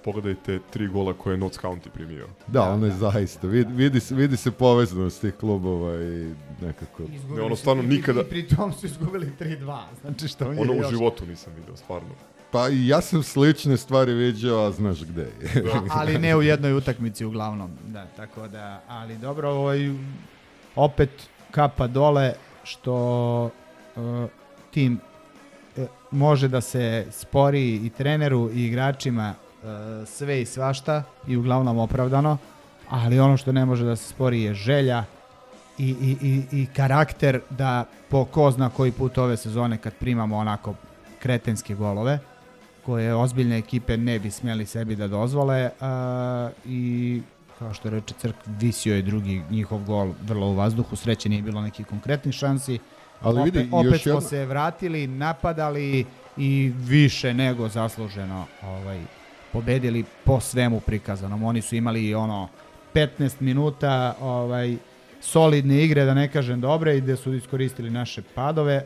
pogledajte 0.04 0.60
tri 0.70 0.88
gola 0.88 1.14
koje 1.14 1.34
je 1.34 1.38
Notts 1.38 1.60
County 1.60 1.90
primio. 1.94 2.28
Da, 2.48 2.70
ono 2.70 2.86
je 2.86 2.92
zaista. 2.92 3.48
Vidi, 3.48 3.74
vidi, 3.74 4.00
se, 4.00 4.16
vidi 4.16 4.38
se 4.38 4.52
povezanost 4.52 5.22
tih 5.22 5.34
klubova 5.34 5.96
i 6.02 6.34
nekako... 6.62 7.04
Ne, 7.36 7.42
ono 7.42 7.56
stvarno 7.56 7.84
nikada... 7.84 8.22
I 8.22 8.24
pri 8.24 8.48
tom 8.48 8.74
su 8.74 8.86
izgubili 8.86 9.32
3-2, 9.40 9.82
znači 10.02 10.28
što 10.28 10.50
mi 10.50 10.56
je 10.56 10.62
Ono 10.62 10.74
u 10.74 10.76
još... 10.76 10.90
životu 10.90 11.26
nisam 11.26 11.54
vidio, 11.56 11.76
stvarno. 11.76 12.10
Pa 12.52 12.68
ja 12.68 13.02
sam 13.02 13.24
slične 13.24 13.78
stvari 13.78 14.14
viđao, 14.14 14.66
a 14.66 14.72
znaš 14.72 15.04
gde 15.04 15.22
je. 15.22 15.64
A- 15.74 15.82
ali 15.90 16.18
ne 16.18 16.36
u 16.36 16.42
jednoj 16.42 16.74
utakmici 16.74 17.26
uglavnom. 17.26 17.72
Da, 17.88 18.06
tako 18.06 18.48
da, 18.48 18.82
ali 18.88 19.18
dobro, 19.18 19.50
ovaj, 19.50 19.80
opet 20.76 21.10
kapa 21.52 21.88
dole 21.88 22.34
što 22.64 23.50
uh, 23.96 24.30
tim 24.72 25.00
uh, 25.78 25.86
može 26.12 26.48
da 26.48 26.62
se 26.62 27.06
spori 27.12 27.76
i 27.76 27.90
treneru 27.90 28.50
i 28.54 28.66
igračima 28.66 29.34
uh, 29.34 29.70
sve 30.08 30.42
i 30.42 30.46
svašta 30.46 31.04
i 31.28 31.38
uglavnom 31.38 31.78
opravdano, 31.80 32.38
ali 32.90 33.20
ono 33.20 33.38
što 33.38 33.52
ne 33.52 33.66
može 33.66 33.86
da 33.86 33.96
se 33.96 34.10
spori 34.10 34.42
je 34.42 34.54
želja 34.54 35.04
i, 35.78 35.90
i, 35.90 36.18
i, 36.22 36.62
i 36.62 36.66
karakter 36.76 37.42
da 37.50 37.86
po 38.10 38.26
ko 38.26 38.52
zna 38.52 38.70
koji 38.70 38.92
put 38.92 39.18
ove 39.18 39.38
sezone 39.38 39.78
kad 39.78 39.94
primamo 39.94 40.38
onako 40.38 40.74
kretenske 41.20 41.76
golove, 41.76 42.20
koje 42.88 43.16
ozbiljne 43.16 43.58
ekipe 43.58 43.98
ne 43.98 44.20
bi 44.20 44.32
smjeli 44.32 44.66
sebi 44.66 44.96
da 44.96 45.08
dozvole 45.08 45.70
a, 45.82 46.50
i 46.66 47.22
kao 47.60 47.74
što 47.74 47.90
reče 47.90 48.14
Crk, 48.18 48.36
visio 48.60 48.96
je 48.96 49.02
drugi 49.02 49.42
njihov 49.50 49.84
gol 49.84 50.14
vrlo 50.28 50.48
u 50.48 50.56
vazduhu, 50.56 50.96
sreće 50.96 51.30
nije 51.30 51.42
bilo 51.42 51.62
nekih 51.62 51.86
konkretnih 51.86 52.36
šansi. 52.36 52.80
Ali 53.22 53.44
vidi, 53.44 53.60
opet, 53.60 53.74
opet 53.74 53.92
još 53.92 54.02
smo 54.02 54.12
jedno- 54.12 54.22
se 54.22 54.46
vratili, 54.46 55.08
napadali 55.08 56.06
i 56.38 56.72
više 56.78 57.34
nego 57.34 57.68
zasluženo 57.68 58.46
ovaj, 58.64 59.02
pobedili 59.54 60.06
po 60.24 60.40
svemu 60.40 60.80
prikazanom. 60.80 61.44
Oni 61.44 61.62
su 61.62 61.76
imali 61.76 62.16
ono 62.16 62.48
15 62.94 63.42
minuta 63.42 64.16
ovaj, 64.22 64.78
solidne 65.22 65.84
igre, 65.84 66.06
da 66.06 66.14
ne 66.14 66.28
kažem 66.32 66.62
dobre, 66.62 66.98
i 66.98 67.02
gde 67.02 67.16
su 67.16 67.34
iskoristili 67.34 67.90
naše 67.90 68.22
padove, 68.36 68.86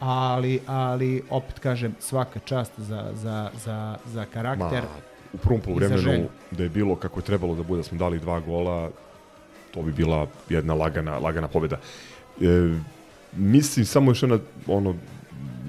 ali, 0.00 0.60
ali 0.66 1.22
opet 1.30 1.58
kažem 1.58 1.94
svaka 2.00 2.40
čast 2.40 2.72
za, 2.76 3.10
za, 3.14 3.50
za, 3.64 3.96
za 4.06 4.24
karakter. 4.24 4.82
Ma, 4.82 5.08
u 5.32 5.38
prvom 5.38 5.60
želju. 5.98 6.28
da 6.50 6.62
je 6.62 6.68
bilo 6.68 6.96
kako 6.96 7.20
je 7.20 7.24
trebalo 7.24 7.54
da 7.54 7.62
bude, 7.62 7.78
da 7.78 7.82
smo 7.82 7.98
dali 7.98 8.18
dva 8.18 8.40
gola, 8.40 8.90
to 9.70 9.82
bi 9.82 9.92
bila 9.92 10.26
jedna 10.48 10.74
lagana, 10.74 11.18
lagana 11.18 11.48
pobjeda. 11.48 11.76
E, 12.40 12.78
mislim 13.36 13.86
samo 13.86 14.10
još 14.10 14.22
jedna, 14.22 14.38
ono, 14.66 14.94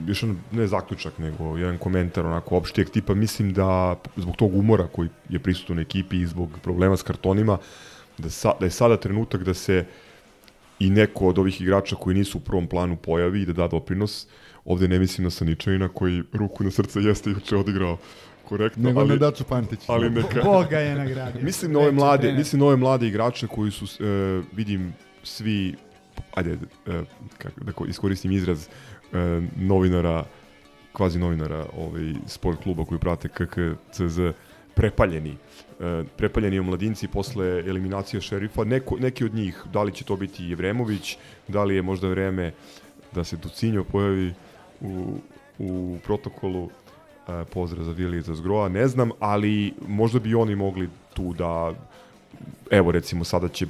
još 0.07 0.23
jedan, 0.23 0.37
ne 0.51 0.67
zaključak, 0.67 1.17
nego 1.17 1.57
jedan 1.57 1.77
komentar 1.77 2.25
onako 2.25 2.57
opštijeg 2.57 2.89
tipa, 2.89 3.13
mislim 3.13 3.53
da 3.53 3.95
zbog 4.15 4.35
tog 4.35 4.55
umora 4.55 4.87
koji 4.87 5.09
je 5.29 5.39
prisutan 5.39 5.77
u 5.77 5.81
ekipi 5.81 6.21
i 6.21 6.27
zbog 6.27 6.49
problema 6.63 6.97
s 6.97 7.03
kartonima, 7.03 7.57
da, 8.17 8.29
sa, 8.29 8.53
da 8.59 8.65
je 8.65 8.71
sada 8.71 8.97
trenutak 8.97 9.43
da 9.43 9.53
se 9.53 9.85
i 10.79 10.89
neko 10.89 11.27
od 11.27 11.37
ovih 11.39 11.61
igrača 11.61 11.95
koji 11.95 12.15
nisu 12.15 12.37
u 12.37 12.41
prvom 12.41 12.67
planu 12.67 12.95
pojavi 12.95 13.41
i 13.41 13.45
da 13.45 13.53
da 13.53 13.67
doprinos. 13.67 14.27
Ovde 14.65 14.87
ne 14.87 14.99
mislim 14.99 15.23
na 15.23 15.29
Saničanina 15.29 15.89
koji 15.89 16.23
ruku 16.33 16.63
na 16.63 16.71
srce 16.71 16.99
jeste 16.99 17.29
juče 17.29 17.55
odigrao 17.55 17.97
korektno, 18.49 18.83
Nego 18.83 18.99
ali, 18.99 19.09
na 19.09 19.15
Daču 19.15 19.43
Pantić. 19.43 19.79
ali 19.87 20.09
neka... 20.09 20.41
Boga 20.43 20.79
je 20.79 20.95
nagradio. 20.95 21.41
Mislim 21.43 21.71
na 21.71 21.79
ove 21.79 21.91
mlade, 21.91 22.21
trener. 22.21 22.37
mislim 22.37 22.59
na 22.59 22.65
ove 22.65 22.75
mlade 22.75 23.07
igrače 23.07 23.47
koji 23.47 23.71
su 23.71 23.85
e, 23.85 24.41
vidim 24.55 24.93
svi 25.23 25.75
ajde 26.33 26.51
e, 26.51 26.57
kako 27.37 27.63
da 27.63 27.71
ko- 27.71 27.85
iskoristim 27.85 28.31
izraz 28.31 28.67
e, 28.67 29.17
novinara 29.57 30.25
kvazi 30.93 31.19
novinara 31.19 31.65
ovaj 31.77 32.13
sport 32.27 32.63
kluba 32.63 32.85
koji 32.85 32.99
prate 32.99 33.27
KKCZ 33.29 34.19
prepaljeni 34.75 35.37
prepaljeni 36.17 36.59
omladinci 36.59 37.07
posle 37.07 37.45
eliminacije 37.45 38.21
šerifa. 38.21 38.63
Neko, 38.63 38.97
neki 38.99 39.25
od 39.25 39.33
njih 39.33 39.63
da 39.73 39.83
li 39.83 39.93
će 39.93 40.03
to 40.03 40.15
biti 40.15 40.43
Jevremović 40.43 41.17
da 41.47 41.63
li 41.63 41.75
je 41.75 41.81
možda 41.81 42.07
vreme 42.07 42.51
da 43.11 43.23
se 43.23 43.37
Ducinjo 43.37 43.83
pojavi 43.83 44.33
u, 44.81 45.17
u 45.59 45.97
protokolu. 46.03 46.69
E, 47.29 47.45
pozdrav 47.45 47.83
za 47.83 47.91
Vili 47.91 48.17
i 48.17 48.21
za 48.21 48.35
Zgroa, 48.35 48.69
ne 48.69 48.87
znam, 48.87 49.11
ali 49.19 49.73
možda 49.87 50.19
bi 50.19 50.35
oni 50.35 50.55
mogli 50.55 50.89
tu 51.13 51.33
da 51.33 51.73
evo 52.71 52.91
recimo 52.91 53.23
sada 53.23 53.49
će 53.49 53.65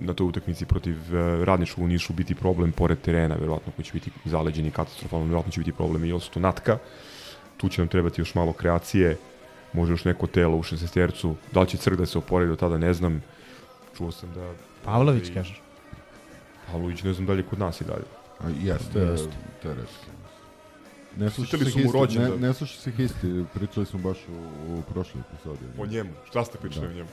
na 0.00 0.14
toj 0.14 0.26
utakmici 0.26 0.66
protiv 0.66 1.16
e, 1.16 1.44
Radničkog 1.44 1.84
u 1.84 1.88
Nišu 1.88 2.12
biti 2.12 2.34
problem 2.34 2.72
pored 2.72 2.98
terena, 3.00 3.34
verovatno 3.34 3.72
koji 3.76 3.84
će 3.84 3.92
biti 3.92 4.10
zaleđeni 4.24 4.70
katastrofalno, 4.70 5.26
verovatno 5.26 5.52
će 5.52 5.60
biti 5.60 5.72
problem 5.72 6.04
i 6.04 6.12
Osuto 6.12 6.40
Natka. 6.40 6.78
Tu 7.56 7.68
će 7.68 7.80
nam 7.80 7.88
trebati 7.88 8.20
još 8.20 8.34
malo 8.34 8.52
kreacije, 8.52 9.16
može 9.72 9.92
još 9.92 10.04
neko 10.04 10.26
telo 10.26 10.56
u 10.56 10.62
šestestercu. 10.62 11.34
Da 11.52 11.60
li 11.60 11.68
će 11.68 11.76
Crk 11.76 11.94
da 11.94 12.06
se 12.06 12.18
opori 12.18 12.46
do 12.46 12.56
tada, 12.56 12.78
ne 12.78 12.94
znam. 12.94 13.22
Čuo 13.96 14.10
sam 14.12 14.32
da... 14.32 14.52
Pavlović, 14.84 15.28
i- 15.28 15.34
kažeš? 15.34 15.60
Pavlović, 16.66 17.02
ne 17.02 17.12
znam 17.12 17.26
da 17.26 17.32
li 17.32 17.38
je 17.38 17.44
kod 17.44 17.58
nas 17.58 17.80
i 17.80 17.84
dalje. 17.84 18.04
A, 18.40 18.48
jeste, 18.62 18.98
Jeste. 19.00 19.28
teres. 19.62 19.90
Ne 21.16 21.30
Pitali 21.30 21.64
se 21.64 21.70
histi, 21.72 21.90
rođendan. 21.94 22.30
ne, 22.32 22.48
ne 22.48 22.54
slušaj 22.54 22.76
se 22.76 22.90
histi, 22.90 23.44
pričali 23.54 23.86
smo 23.86 23.98
baš 24.00 24.16
u, 24.28 24.32
u 24.68 24.82
prošloj 24.82 25.22
epizodi. 25.24 25.64
O 25.78 25.86
njemu, 25.86 26.10
šta 26.24 26.44
ste 26.44 26.58
pričali 26.58 26.86
Da. 26.86 26.92
o 26.92 26.96
njemu? 26.96 27.08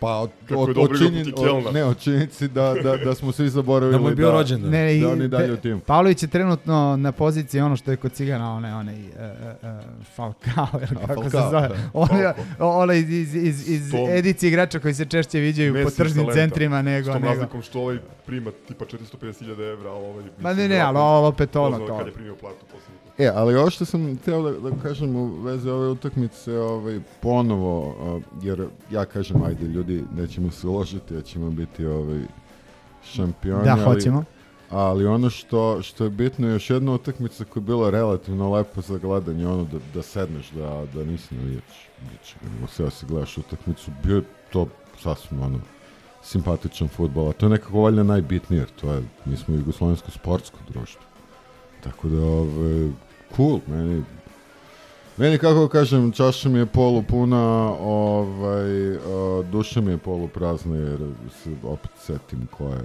Pa 0.00 0.16
od, 0.16 0.30
Kako 0.48 0.60
od, 0.60 0.68
je 0.68 0.74
dobro 0.74 0.92
od, 0.94 0.98
činjen, 0.98 1.32
od, 1.36 1.74
ne, 1.74 1.84
od 1.84 1.98
činjenici 1.98 2.48
da, 2.48 2.74
da, 2.82 2.96
da 2.96 3.14
smo 3.14 3.32
svi 3.32 3.48
zaboravili 3.48 3.92
Da 3.92 4.02
mu 4.02 4.08
je 4.08 4.14
bio 4.14 4.30
rođendan. 4.30 4.70
Ne, 4.70 4.96
i 4.96 5.00
da 5.00 5.08
on 5.08 5.22
i 5.22 5.28
dalje 5.28 5.52
u 5.52 5.56
timu. 5.56 5.80
Pavlović 5.80 6.22
je 6.22 6.28
trenutno 6.28 6.96
na 6.96 7.12
poziciji 7.12 7.60
ono 7.60 7.76
što 7.76 7.90
je 7.90 7.96
kod 7.96 8.12
Cigana, 8.12 8.54
onaj, 8.54 8.72
onaj 8.72 8.94
uh, 8.94 9.10
uh, 9.62 9.68
Falcao, 10.14 10.68
ili 10.90 11.00
kako 11.06 11.24
se 11.24 11.30
Falcao, 11.30 11.50
zove. 11.50 11.68
da. 11.68 11.74
Onaj, 11.92 12.32
onaj 12.58 12.98
iz, 12.98 13.10
iz, 13.10 13.34
iz, 13.34 13.68
iz 13.68 13.90
Tom- 13.90 14.10
edicije 14.10 14.48
igrača 14.48 14.78
koji 14.78 14.94
se 14.94 15.04
češće 15.04 15.38
viđaju 15.38 15.84
po 15.84 15.90
tržnim 15.90 16.24
talenta. 16.26 16.40
centrima 16.40 16.82
nego... 16.82 17.10
S 17.10 17.12
tom 17.12 17.22
nego. 17.22 17.34
razlikom 17.34 17.62
što 17.62 17.80
ovaj 17.80 17.98
prima 18.26 18.50
tipa 18.68 18.84
450.000 18.84 19.72
evra, 19.72 19.90
a 19.90 19.94
ovaj... 19.94 20.24
Ma 20.40 20.52
ne, 20.54 20.68
ne, 20.68 20.80
ali 20.80 20.94
verovatno 20.94 21.00
ovo 21.00 21.26
opet 21.28 21.56
ono 21.56 21.78
to. 21.78 21.98
Kad 21.98 22.06
je 22.06 22.12
primio 22.12 22.34
platu 22.34 22.64
poslednji 22.72 22.97
put. 22.97 22.97
E, 23.18 23.30
ali 23.34 23.56
ovo 23.56 23.70
što 23.70 23.84
sam 23.84 24.16
htio 24.16 24.42
da, 24.42 24.70
da 24.70 24.76
kažem 24.82 25.16
u 25.16 25.26
vezi 25.26 25.70
ove 25.70 25.88
utakmice, 25.88 26.58
ovaj, 26.58 27.00
ponovo, 27.20 27.94
jer 28.42 28.66
ja 28.90 29.04
kažem, 29.04 29.42
ajde 29.42 29.66
ljudi, 29.66 30.04
nećemo 30.16 30.50
se 30.50 30.66
uložiti, 30.66 31.14
ja 31.14 31.22
ćemo 31.22 31.50
biti 31.50 31.86
ovaj, 31.86 32.20
šampioni. 33.04 33.64
Da, 33.64 33.72
ali, 33.72 33.84
hoćemo. 33.84 34.24
Ali 34.70 35.06
ono 35.06 35.30
što, 35.30 35.82
što 35.82 36.04
je 36.04 36.10
bitno, 36.10 36.48
još 36.48 36.70
jedna 36.70 36.92
utakmica 36.92 37.44
koja 37.44 37.60
je 37.60 37.64
bila 37.64 37.90
relativno 37.90 38.52
lepo 38.52 38.80
za 38.80 38.98
gledanje, 38.98 39.46
ono 39.48 39.64
da, 39.64 39.78
da 39.94 40.02
sedneš, 40.02 40.50
da, 40.50 40.84
da 40.94 41.04
nisi 41.04 41.34
navijač. 41.34 41.88
Znači, 42.08 42.36
nego 42.54 42.66
sve 42.66 42.84
da 42.84 42.90
se 42.90 43.06
gledaš 43.06 43.38
utakmicu, 43.38 43.90
bio 44.04 44.16
je 44.16 44.22
to 44.52 44.66
sasvim 45.02 45.42
ono, 45.42 45.60
simpatičan 46.22 46.88
futbol, 46.88 47.28
a 47.28 47.32
to 47.32 47.46
je 47.46 47.50
nekako 47.50 47.80
valjda 47.80 48.02
najbitnije, 48.02 48.60
jer 48.60 48.68
to 48.80 48.92
je, 48.92 49.02
mi 49.24 49.36
smo 49.36 49.54
jugoslovensko 49.54 50.10
sportsko 50.10 50.58
društvo. 50.68 51.02
Tako 51.84 52.08
da, 52.08 52.22
ove, 52.22 52.90
cool, 53.36 53.60
meni, 53.66 54.02
meni 55.16 55.38
kako 55.38 55.60
da 55.60 55.68
kažem, 55.68 56.12
čaša 56.12 56.48
mi 56.48 56.58
je 56.58 56.66
polupuna, 56.66 57.72
ovaj, 57.80 58.96
a, 58.96 59.42
duša 59.50 59.80
mi 59.80 59.90
je 59.90 59.98
poluprazna, 59.98 60.76
jer 60.76 60.98
se 61.42 61.50
opet 61.62 61.90
setim 62.00 62.48
ko 62.50 62.64
je, 62.64 62.82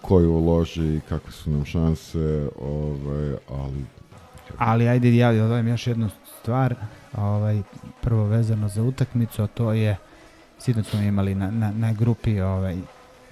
ko 0.00 0.20
je 0.20 0.26
uloži 0.26 0.96
i 0.96 1.00
kakve 1.08 1.32
su 1.32 1.50
nam 1.50 1.64
šanse, 1.64 2.48
ovaj, 2.60 3.36
ali 3.48 3.84
Ali 4.58 4.88
ajde 4.88 5.16
ja 5.16 5.32
dodajem 5.32 5.68
još 5.68 5.86
jednu 5.86 6.08
stvar, 6.40 6.74
ovaj, 7.16 7.62
prvo 8.00 8.24
vezano 8.24 8.68
za 8.68 8.82
utakmicu, 8.82 9.42
a 9.42 9.46
to 9.46 9.72
je, 9.72 9.96
sinoć 10.58 10.86
smo 10.86 11.00
imali 11.00 11.34
na, 11.34 11.50
na, 11.50 11.72
na 11.72 11.92
grupi 11.92 12.40
ovaj, 12.40 12.76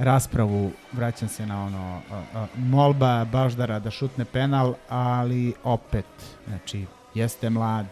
raspravu, 0.00 0.70
vraćam 0.92 1.28
se 1.28 1.46
na 1.46 1.64
ono, 1.64 2.00
a, 2.12 2.22
a, 2.34 2.46
molba 2.56 3.24
Baždara 3.24 3.78
da 3.78 3.90
šutne 3.90 4.24
penal, 4.24 4.74
ali 4.88 5.52
opet, 5.64 6.06
znači, 6.48 6.84
jeste 7.14 7.50
mlad 7.50 7.86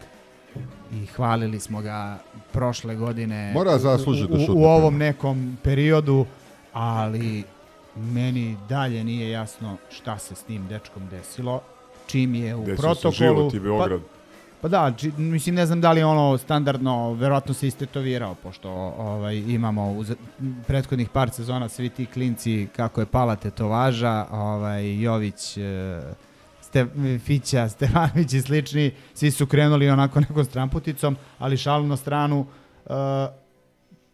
i 0.93 1.07
hvalili 1.07 1.61
smo 1.61 1.81
ga 1.81 2.19
prošle 2.53 2.95
godine 2.97 3.53
Mora 3.55 3.75
u- 3.75 3.79
zasluži 3.79 4.25
u, 4.25 4.27
da 4.27 4.35
u, 4.35 4.39
šutne 4.39 4.55
u 4.55 4.65
ovom 4.65 4.95
penal. 4.95 4.99
nekom 4.99 5.59
periodu, 5.63 6.27
ali 6.73 7.45
meni 7.97 8.57
dalje 8.69 9.05
nije 9.05 9.31
jasno 9.31 9.77
šta 9.91 10.19
se 10.19 10.35
s 10.35 10.49
njim 10.49 10.67
dečkom 10.69 11.09
desilo 11.09 11.61
čim 12.07 12.35
je 12.35 12.55
u 12.55 12.61
Desio 12.61 12.77
se 12.77 12.83
protokolu 12.83 13.13
život 13.39 13.55
i 13.55 13.61
Beograd. 13.61 14.01
Pa, 14.01 14.18
pa 14.61 14.69
da, 14.69 14.93
či, 14.97 15.13
mislim 15.17 15.55
ne 15.55 15.67
znam 15.67 15.81
da 15.81 15.93
li 15.93 16.03
ono 16.03 16.39
standardno, 16.39 17.13
verovatno 17.13 17.55
se 17.55 17.67
istetovirao, 17.67 18.35
pošto 18.35 18.71
ovaj, 18.99 19.37
imamo 19.37 19.93
u 19.93 20.05
prethodnih 20.67 21.09
par 21.09 21.31
sezona 21.31 21.69
svi 21.69 21.89
ti 21.89 22.07
klinci 22.07 22.69
kako 22.77 23.01
je 23.01 23.07
pala 23.07 23.37
tetovaža, 23.37 24.27
ovaj, 24.31 25.03
Jović, 25.03 25.57
e, 25.57 26.01
Ste, 26.61 26.87
Fića, 27.25 27.69
Stevanović 27.75 28.33
i 28.33 28.41
slični, 28.41 28.91
svi 29.15 29.31
su 29.31 29.47
krenuli 29.47 29.91
onako 29.91 30.21
nekom 30.21 30.45
stramputicom, 30.45 31.17
ali 31.39 31.57
šalu 31.57 31.87
na 31.87 31.97
stranu, 31.97 32.47
e, 32.87 32.91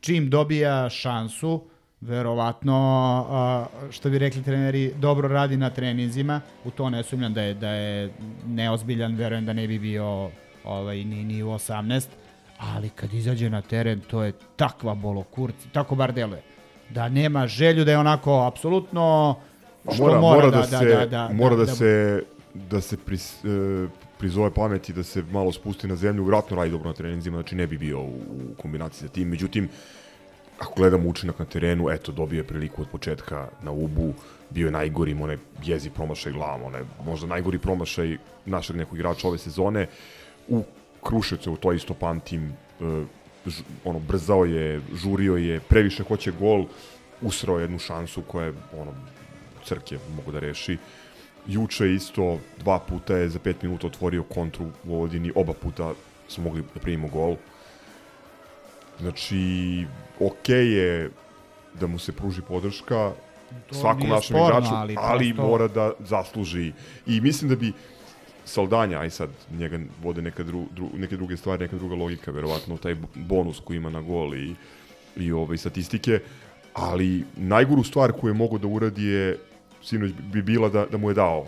čim 0.00 0.30
dobija 0.30 0.90
šansu, 0.90 1.62
verovatno, 2.04 3.66
što 3.90 4.10
bi 4.10 4.18
rekli 4.18 4.42
treneri, 4.42 4.92
dobro 4.96 5.28
radi 5.28 5.56
na 5.56 5.70
treninzima, 5.70 6.40
u 6.64 6.70
to 6.70 6.90
ne 6.90 7.02
sumnjam 7.02 7.34
da 7.34 7.42
je, 7.42 7.54
da 7.54 7.68
je 7.68 8.10
neozbiljan, 8.46 9.14
verujem 9.14 9.46
da 9.46 9.52
ne 9.52 9.68
bi 9.68 9.78
bio 9.78 10.30
ovaj, 10.64 11.04
ni, 11.04 11.24
ni 11.24 11.42
u 11.42 11.46
18, 11.48 12.06
ali 12.58 12.88
kad 12.88 13.14
izađe 13.14 13.50
na 13.50 13.62
teren, 13.62 14.00
to 14.00 14.22
je 14.22 14.32
takva 14.56 14.94
bolokurci, 14.94 15.68
tako 15.72 15.94
bar 15.94 16.12
deluje. 16.12 16.42
Da 16.90 17.08
nema 17.08 17.46
želju 17.46 17.84
da 17.84 17.90
je 17.90 17.98
onako 17.98 18.42
apsolutno 18.46 19.36
što 19.94 20.02
mora, 20.02 20.20
mora, 20.20 20.36
mora 20.36 20.50
da, 20.50 20.56
da, 20.56 20.78
se, 20.78 20.84
da, 20.84 21.06
da, 21.06 21.28
mora 21.32 21.56
da, 21.56 21.64
da- 21.64 21.74
se 21.74 22.22
da 22.54 22.80
se 22.80 22.96
pris, 22.96 23.44
e, 23.44 23.88
prizove 24.18 24.50
pameti 24.54 24.92
da 24.92 25.02
se 25.02 25.22
malo 25.30 25.52
spusti 25.52 25.88
na 25.88 25.96
zemlju, 25.96 26.24
vratno 26.24 26.56
radi 26.56 26.70
dobro 26.70 26.88
na 26.88 26.94
treninzima, 26.94 27.36
znači 27.36 27.54
ne 27.54 27.66
bi 27.66 27.78
bio 27.78 28.00
u, 28.00 28.06
u 28.06 28.54
kombinaciji 28.62 29.08
sa 29.08 29.14
tim. 29.14 29.28
Međutim, 29.28 29.68
ako 30.58 30.74
gledamo 30.76 31.08
učinak 31.08 31.38
na 31.38 31.44
terenu, 31.44 31.90
eto, 31.90 32.12
dobio 32.12 32.38
je 32.38 32.46
priliku 32.46 32.82
od 32.82 32.88
početka 32.88 33.48
na 33.62 33.70
ubu, 33.70 34.14
bio 34.50 34.66
je 34.66 34.72
najgori, 34.72 35.10
im 35.10 35.22
onaj 35.22 35.36
jezi 35.64 35.90
promašaj 35.90 36.32
glavom, 36.32 36.62
onaj 36.62 36.82
možda 37.04 37.26
najgori 37.26 37.58
promašaj 37.58 38.18
našeg 38.46 38.76
nekog 38.76 38.98
igrača 38.98 39.28
ove 39.28 39.38
sezone. 39.38 39.86
U 40.48 40.62
Kruševcu, 41.02 41.52
u 41.52 41.56
to 41.56 41.72
isto 41.72 41.94
pamtim, 41.94 42.52
ž, 43.46 43.62
ono, 43.84 43.98
brzao 43.98 44.44
je, 44.44 44.80
žurio 44.94 45.36
je, 45.36 45.60
previše 45.60 46.02
hoće 46.02 46.32
gol, 46.32 46.64
usrao 47.20 47.58
jednu 47.58 47.78
šansu 47.78 48.22
koja 48.22 48.46
je, 48.46 48.54
ono, 48.72 48.92
crke 49.64 49.98
mogu 50.16 50.32
da 50.32 50.40
reši. 50.40 50.78
Juče 51.46 51.92
isto 51.94 52.38
dva 52.58 52.78
puta 52.78 53.16
je 53.16 53.28
za 53.28 53.38
pet 53.38 53.62
minuta 53.62 53.86
otvorio 53.86 54.22
kontru 54.22 54.64
u 54.64 54.88
Vojvodini, 54.88 55.32
oba 55.34 55.52
puta 55.52 55.92
smo 56.28 56.44
mogli 56.44 56.62
da 56.74 56.80
primimo 56.80 57.08
gol. 57.08 57.36
Znači, 59.00 59.36
okej 60.20 60.72
je 60.72 61.10
da 61.80 61.86
mu 61.86 61.98
se 61.98 62.12
pruži 62.12 62.42
podrška 62.48 63.12
To 63.68 63.74
svakom 63.74 64.08
našem 64.08 64.36
sporno, 64.36 64.58
igraču, 64.58 64.74
ali, 64.74 64.96
ali 64.98 65.34
prosto- 65.34 65.50
mora 65.50 65.68
da 65.68 65.92
zasluži. 66.00 66.72
I 67.06 67.20
mislim 67.20 67.48
da 67.50 67.56
bi 67.56 67.72
Saldanja, 68.44 68.98
aj 69.00 69.10
sad 69.10 69.30
njega 69.52 69.78
vode 70.02 70.22
neka 70.22 70.42
dru, 70.42 70.66
dru, 70.70 70.88
neke 70.94 71.16
druge 71.16 71.36
stvari, 71.36 71.62
neka 71.64 71.76
druga 71.76 71.94
logika, 71.94 72.30
verovatno 72.30 72.76
taj 72.76 72.96
bonus 73.14 73.60
koji 73.64 73.76
ima 73.76 73.90
na 73.90 74.00
gol 74.00 74.34
i, 74.34 74.54
i 75.16 75.32
ovaj, 75.32 75.56
statistike, 75.56 76.20
ali 76.74 77.24
najgoru 77.36 77.82
stvar 77.84 78.12
koju 78.12 78.30
je 78.30 78.34
mogao 78.34 78.58
da 78.58 78.66
uradi 78.66 79.04
je 79.04 79.38
sinoć 79.82 80.12
bi 80.32 80.42
bila 80.42 80.68
da, 80.68 80.86
da 80.86 80.96
mu 80.98 81.10
je 81.10 81.14
dao 81.14 81.46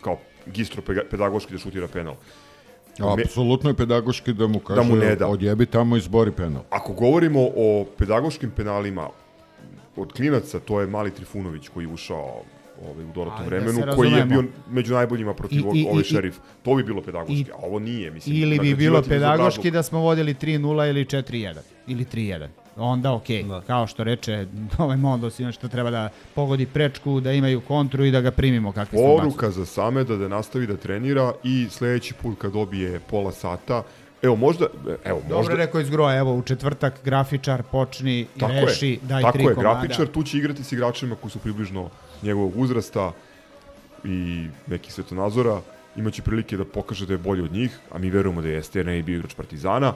kao 0.00 0.18
gistro 0.46 0.82
pedagoški 1.10 1.52
da 1.52 1.58
šutira 1.58 1.88
penal. 1.88 2.14
Apsolutno 3.00 3.70
je 3.70 3.74
pedagoški 3.74 4.32
da 4.32 4.46
mu 4.46 4.58
kaže 4.58 4.76
Da 4.76 4.88
mu 4.88 4.96
ne 4.96 5.16
da. 5.16 5.26
odjebi 5.28 5.66
tamo 5.66 5.96
i 5.96 5.98
izbori 5.98 6.32
penal. 6.32 6.62
Ako 6.70 6.92
govorimo 6.92 7.40
o 7.56 7.86
pedagoškim 7.98 8.50
penalima 8.50 9.08
od 9.96 10.12
klinaca, 10.12 10.60
to 10.60 10.80
je 10.80 10.86
Mali 10.86 11.10
Trifunović 11.10 11.68
koji 11.68 11.84
je 11.84 11.88
ušao 11.88 12.42
ovaj, 12.82 13.04
u 13.04 13.12
dodatnom 13.14 13.38
da 13.40 13.46
vremenu, 13.46 13.72
se 13.72 13.96
koji 13.96 14.10
je 14.10 14.24
bio 14.24 14.44
među 14.70 14.94
najboljima 14.94 15.34
protiv 15.34 15.58
I- 15.66 15.80
i- 15.80 15.86
ovaj 15.86 16.02
šerif. 16.04 16.34
To 16.62 16.74
bi 16.74 16.82
bilo 16.82 17.02
pedagoški, 17.02 17.34
i- 17.34 17.50
a 17.52 17.56
ovo 17.58 17.78
nije. 17.78 18.10
Mislim, 18.10 18.36
Ili 18.36 18.58
bi 18.58 18.74
bilo 18.74 19.02
pedagoški 19.02 19.70
da 19.70 19.82
smo 19.82 20.00
vodili 20.00 20.34
3-0 20.34 20.58
ili 20.84 21.04
4-1 21.04 21.54
ili 21.86 22.04
3-1. 22.04 22.48
Onda 22.76 23.12
okej, 23.12 23.42
Da. 23.42 23.60
kao 23.60 23.86
što 23.86 24.04
reče 24.04 24.46
ovaj 24.78 24.96
Mondo 24.96 25.30
sinoć 25.30 25.54
što 25.54 25.68
treba 25.68 25.90
da 25.90 26.08
pogodi 26.34 26.66
prečku, 26.66 27.20
da 27.20 27.32
imaju 27.32 27.60
kontru 27.60 28.04
i 28.04 28.10
da 28.10 28.20
ga 28.20 28.30
primimo 28.30 28.72
kakvi 28.72 28.98
smo. 28.98 29.16
Poruka 29.16 29.50
za 29.50 29.66
Sameda 29.66 30.16
da 30.16 30.28
nastavi 30.28 30.66
da 30.66 30.76
trenira 30.76 31.32
i 31.44 31.66
sledeći 31.70 32.14
put 32.14 32.38
kad 32.38 32.52
dobije 32.52 33.00
pola 33.00 33.32
sata, 33.32 33.82
evo 34.22 34.36
možda, 34.36 34.66
evo 35.04 35.20
Dobro 35.22 35.36
možda, 35.36 35.54
rekao 35.54 35.80
iz 35.80 35.90
groja, 35.90 36.18
evo 36.18 36.34
u 36.34 36.42
četvrtak 36.42 37.00
grafičar 37.04 37.62
počni 37.62 38.20
i 38.20 38.26
Tako 38.40 38.52
reši, 38.52 38.88
je, 38.88 38.98
daj 39.02 39.22
tako 39.22 39.38
tri 39.38 39.44
je, 39.44 39.54
komada. 39.54 39.80
grafičar 39.80 40.06
tu 40.06 40.22
će 40.22 40.38
igrati 40.38 40.64
s 40.64 40.72
igračima 40.72 41.16
koji 41.20 41.30
su 41.30 41.38
približno 41.38 41.90
njegovog 42.22 42.52
uzrasta 42.56 43.12
i 44.04 44.46
nekih 44.66 44.92
svetonazora, 44.92 45.60
imaće 45.96 46.22
prilike 46.22 46.56
da 46.56 46.64
pokaže 46.64 47.06
da 47.06 47.12
je 47.14 47.18
bolji 47.18 47.42
od 47.42 47.52
njih, 47.52 47.78
a 47.90 47.98
mi 47.98 48.10
verujemo 48.10 48.42
da 48.42 48.48
jeste 48.48 48.78
jer 48.78 48.86
ne 48.86 48.96
je 48.96 49.02
bio 49.02 49.16
igrač 49.16 49.34
Partizana. 49.34 49.94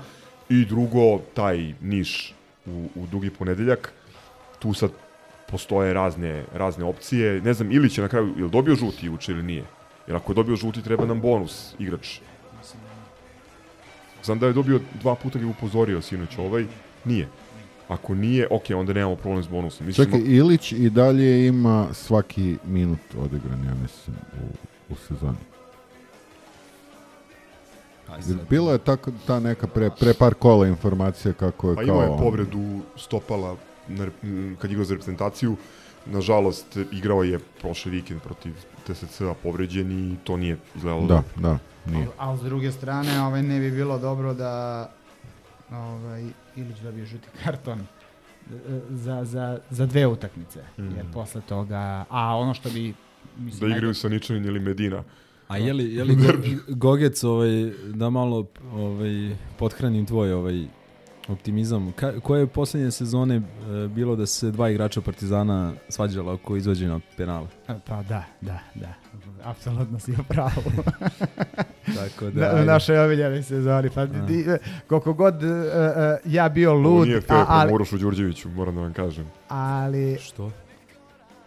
I 0.49 0.65
drugo, 0.65 1.19
taj 1.35 1.73
Niš 1.81 2.35
u, 2.67 2.89
u 2.95 3.07
dugi 3.07 3.31
ponedeljak, 3.31 3.93
tu 4.59 4.75
sad 4.75 4.91
postoje 5.49 5.95
razne, 5.95 6.45
razne 6.55 6.85
opcije. 6.85 7.41
Ne 7.41 7.55
znam, 7.55 7.73
ili 7.73 7.91
će 7.91 8.03
na 8.03 8.09
kraju, 8.09 8.35
ili 8.39 8.51
dobio 8.51 8.75
žuti 8.75 9.07
juče 9.07 9.33
ili 9.33 9.43
nije. 9.43 9.65
Jer 10.07 10.17
ako 10.17 10.33
je 10.33 10.35
dobio 10.35 10.57
žuti, 10.57 10.83
treba 10.83 11.07
nam 11.07 11.21
bonus 11.21 11.75
igrač. 11.79 12.19
Znam 14.25 14.39
da 14.39 14.47
je 14.47 14.53
dobio 14.53 14.81
dva 15.01 15.15
puta 15.15 15.39
ga 15.39 15.47
upozorio 15.47 16.03
sinoć 16.03 16.39
ovaj, 16.39 16.67
nije. 17.05 17.29
Ako 17.89 18.15
nije, 18.15 18.49
ok, 18.51 18.63
onda 18.75 18.93
nemamo 18.93 19.17
problem 19.17 19.45
s 19.45 19.49
bonusom. 19.49 19.87
Mislim, 19.87 20.07
Čekaj, 20.07 20.21
Ilić 20.21 20.73
i 20.73 20.91
dalje 20.91 21.47
ima 21.47 21.89
svaki 21.93 22.57
minut 22.65 22.99
odigran, 23.19 23.65
ja 23.65 23.75
mislim, 23.75 24.17
u, 24.43 24.93
u 24.93 24.97
sezoni. 24.97 25.56
Bila 28.51 28.73
je 28.73 28.79
tako, 28.79 29.11
ta 29.27 29.41
neka 29.41 29.67
pre, 29.67 29.91
pre 30.01 30.15
par 30.15 30.35
kola 30.35 30.67
informacija 30.67 31.33
kako 31.33 31.71
je 31.71 31.77
Pa 31.77 31.85
kao... 31.85 31.95
imao 31.95 32.03
je 32.03 32.19
povredu 32.19 32.81
stopala 32.97 33.57
na, 33.89 34.09
kad 34.59 34.71
igrao 34.71 34.85
za 34.85 34.95
reprezentaciju. 34.95 35.57
Nažalost, 36.07 36.79
igrao 36.93 37.23
je 37.23 37.39
prošli 37.61 37.91
vikend 37.91 38.21
protiv 38.21 38.55
TSC-a 38.87 39.35
povređen 39.43 39.93
i 39.93 40.17
to 40.25 40.37
nije 40.37 40.59
izgledalo 40.77 41.07
Da, 41.07 41.23
da, 41.37 41.59
nije. 41.87 42.09
A 42.19 42.37
s 42.37 42.41
druge 42.41 42.73
strane, 42.73 43.21
ovaj, 43.21 43.43
ne 43.43 43.61
bi 43.61 43.71
bilo 43.71 43.99
dobro 43.99 44.35
da 44.35 44.91
ovaj, 45.71 46.25
Ilić 46.57 46.79
dobije 46.79 47.07
žuti 47.07 47.29
karton 47.45 47.81
e, 47.81 47.85
za, 48.91 49.25
za, 49.25 49.59
za 49.71 49.87
dve 49.87 50.07
utakmice. 50.07 50.65
Mm. 50.79 50.97
Jer 50.97 51.07
posle 51.15 51.41
toga, 51.41 52.05
a 52.11 52.37
ono 52.37 52.55
što 52.55 52.71
bi 52.71 52.95
mislim, 53.39 53.71
Da 53.71 53.77
igraju 53.77 53.95
sa 53.95 54.09
Ničanin 54.09 54.45
ili 54.45 54.61
Medina. 54.61 55.03
A 55.49 55.57
je 55.57 55.73
li, 55.73 55.95
je 55.95 56.05
li 56.05 56.15
Go- 56.23 56.33
Gogec 56.69 57.25
ovaj, 57.25 57.71
da 57.95 58.11
malo 58.11 58.47
ovaj, 58.73 59.37
pothranim 59.59 60.07
tvoj 60.07 60.33
ovaj, 60.33 60.65
optimizam? 61.29 61.93
Ka, 61.93 62.21
koje 62.21 62.41
je 62.41 62.47
poslednje 62.47 62.91
sezone 62.91 63.37
e, 63.37 63.43
bilo 63.89 64.17
da 64.17 64.27
se 64.27 64.51
dva 64.51 64.71
igrača 64.71 65.01
Partizana 65.01 65.73
svađala 65.89 66.33
oko 66.33 66.57
izvođenja 66.57 67.01
penala? 67.17 67.49
Pa 67.67 68.03
da, 68.03 68.25
da, 68.41 68.59
da. 68.75 68.95
Apsolutno 69.45 69.99
si 69.99 70.13
u 70.13 70.25
pravu. 70.29 70.63
Tako 71.97 72.31
da, 72.31 72.53
Na, 72.53 72.65
našoj 72.65 72.99
omiljenoj 72.99 73.43
sezoni. 73.43 73.91
Pa, 73.91 74.07
di, 74.07 74.47
koliko 74.89 75.13
god 75.13 75.43
uh, 75.43 75.51
uh, 75.51 75.55
ja 76.33 76.49
bio 76.49 76.71
Ovo 76.73 76.81
lud, 76.81 77.09
nije 77.09 77.21
fair 77.21 77.41
a, 77.41 77.45
ali, 77.49 77.73
Urošu 77.75 77.99
Đurđeviću, 77.99 78.49
moram 78.49 78.75
da 78.75 78.81
vam 78.81 78.93
kažem. 78.93 79.27
ali 79.49 80.19
Što? 80.21 80.51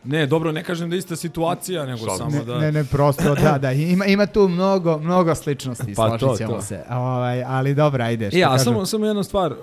Ne, 0.09 0.25
dobro, 0.25 0.51
ne 0.51 0.63
kažem 0.63 0.89
da 0.89 0.95
je 0.95 0.99
ista 0.99 1.15
situacija, 1.15 1.85
nego 1.85 2.05
Šalim 2.05 2.17
samo 2.17 2.31
ne, 2.31 2.43
da... 2.45 2.59
ne, 2.59 2.71
ne, 2.71 2.83
prosto, 2.83 3.35
da, 3.35 3.57
da, 3.57 3.71
ima, 3.71 4.05
ima 4.05 4.25
tu 4.25 4.47
mnogo, 4.47 4.97
mnogo 4.97 5.35
sličnosti, 5.35 5.93
Pa 5.95 6.17
složit 6.19 6.37
ćemo 6.37 6.53
to. 6.53 6.61
se. 6.61 6.83
Ovaj, 6.89 7.43
ali 7.43 7.75
dobra, 7.75 8.05
ajde. 8.05 8.29
Što 8.29 8.37
E, 8.37 8.43
a 8.43 8.49
kažem, 8.49 8.63
samo, 8.63 8.85
samo 8.85 9.05
jedna 9.05 9.23
stvar, 9.23 9.51
uh, 9.51 9.57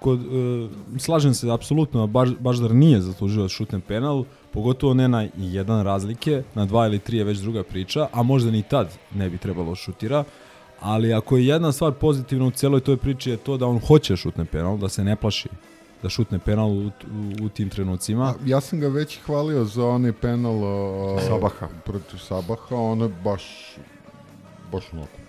kod, 0.00 0.20
uh, 0.20 0.70
slažem 0.98 1.34
se 1.34 1.50
apsolutno, 1.50 2.06
baš, 2.06 2.28
Baždar 2.40 2.74
nije 2.74 3.00
zaslužio 3.00 3.42
da 3.42 3.48
šutne 3.48 3.80
penal, 3.80 4.24
pogotovo 4.50 4.94
ne 4.94 5.08
na 5.08 5.28
jedan 5.36 5.82
razlike, 5.82 6.42
na 6.54 6.66
dva 6.66 6.86
ili 6.86 6.98
tri 6.98 7.18
je 7.18 7.24
već 7.24 7.38
druga 7.38 7.62
priča, 7.62 8.08
a 8.12 8.22
možda 8.22 8.50
ni 8.50 8.62
tad 8.62 8.88
ne 9.14 9.30
bi 9.30 9.38
trebalo 9.38 9.74
šutira, 9.74 10.24
ali 10.80 11.14
ako 11.14 11.36
je 11.36 11.46
jedna 11.46 11.72
stvar 11.72 11.92
pozitivna 11.92 12.46
u 12.46 12.50
celoj 12.50 12.80
toj 12.80 12.96
priči 12.96 13.30
je 13.30 13.36
to 13.36 13.56
da 13.56 13.66
on 13.66 13.80
hoće 13.80 14.12
da 14.12 14.16
šutne 14.16 14.44
penal, 14.44 14.76
da 14.76 14.88
se 14.88 15.04
ne 15.04 15.16
plaši 15.16 15.48
da 16.04 16.08
šutne 16.08 16.38
penal 16.38 16.70
u, 16.70 16.86
u, 16.86 16.90
u 17.42 17.48
tim 17.48 17.70
trenucima. 17.70 18.24
A, 18.24 18.34
ja 18.44 18.60
sam 18.60 18.80
ga 18.80 18.88
već 18.88 19.18
hvalio 19.26 19.64
za 19.64 19.86
onaj 19.86 20.12
penal 20.12 20.64
o, 20.64 21.18
Sabaha. 21.28 21.68
protiv 21.84 22.18
Sabaha, 22.18 22.76
ono 22.76 23.04
je 23.04 23.12
baš 23.24 23.44
baš 24.72 24.92
onako 24.92 25.24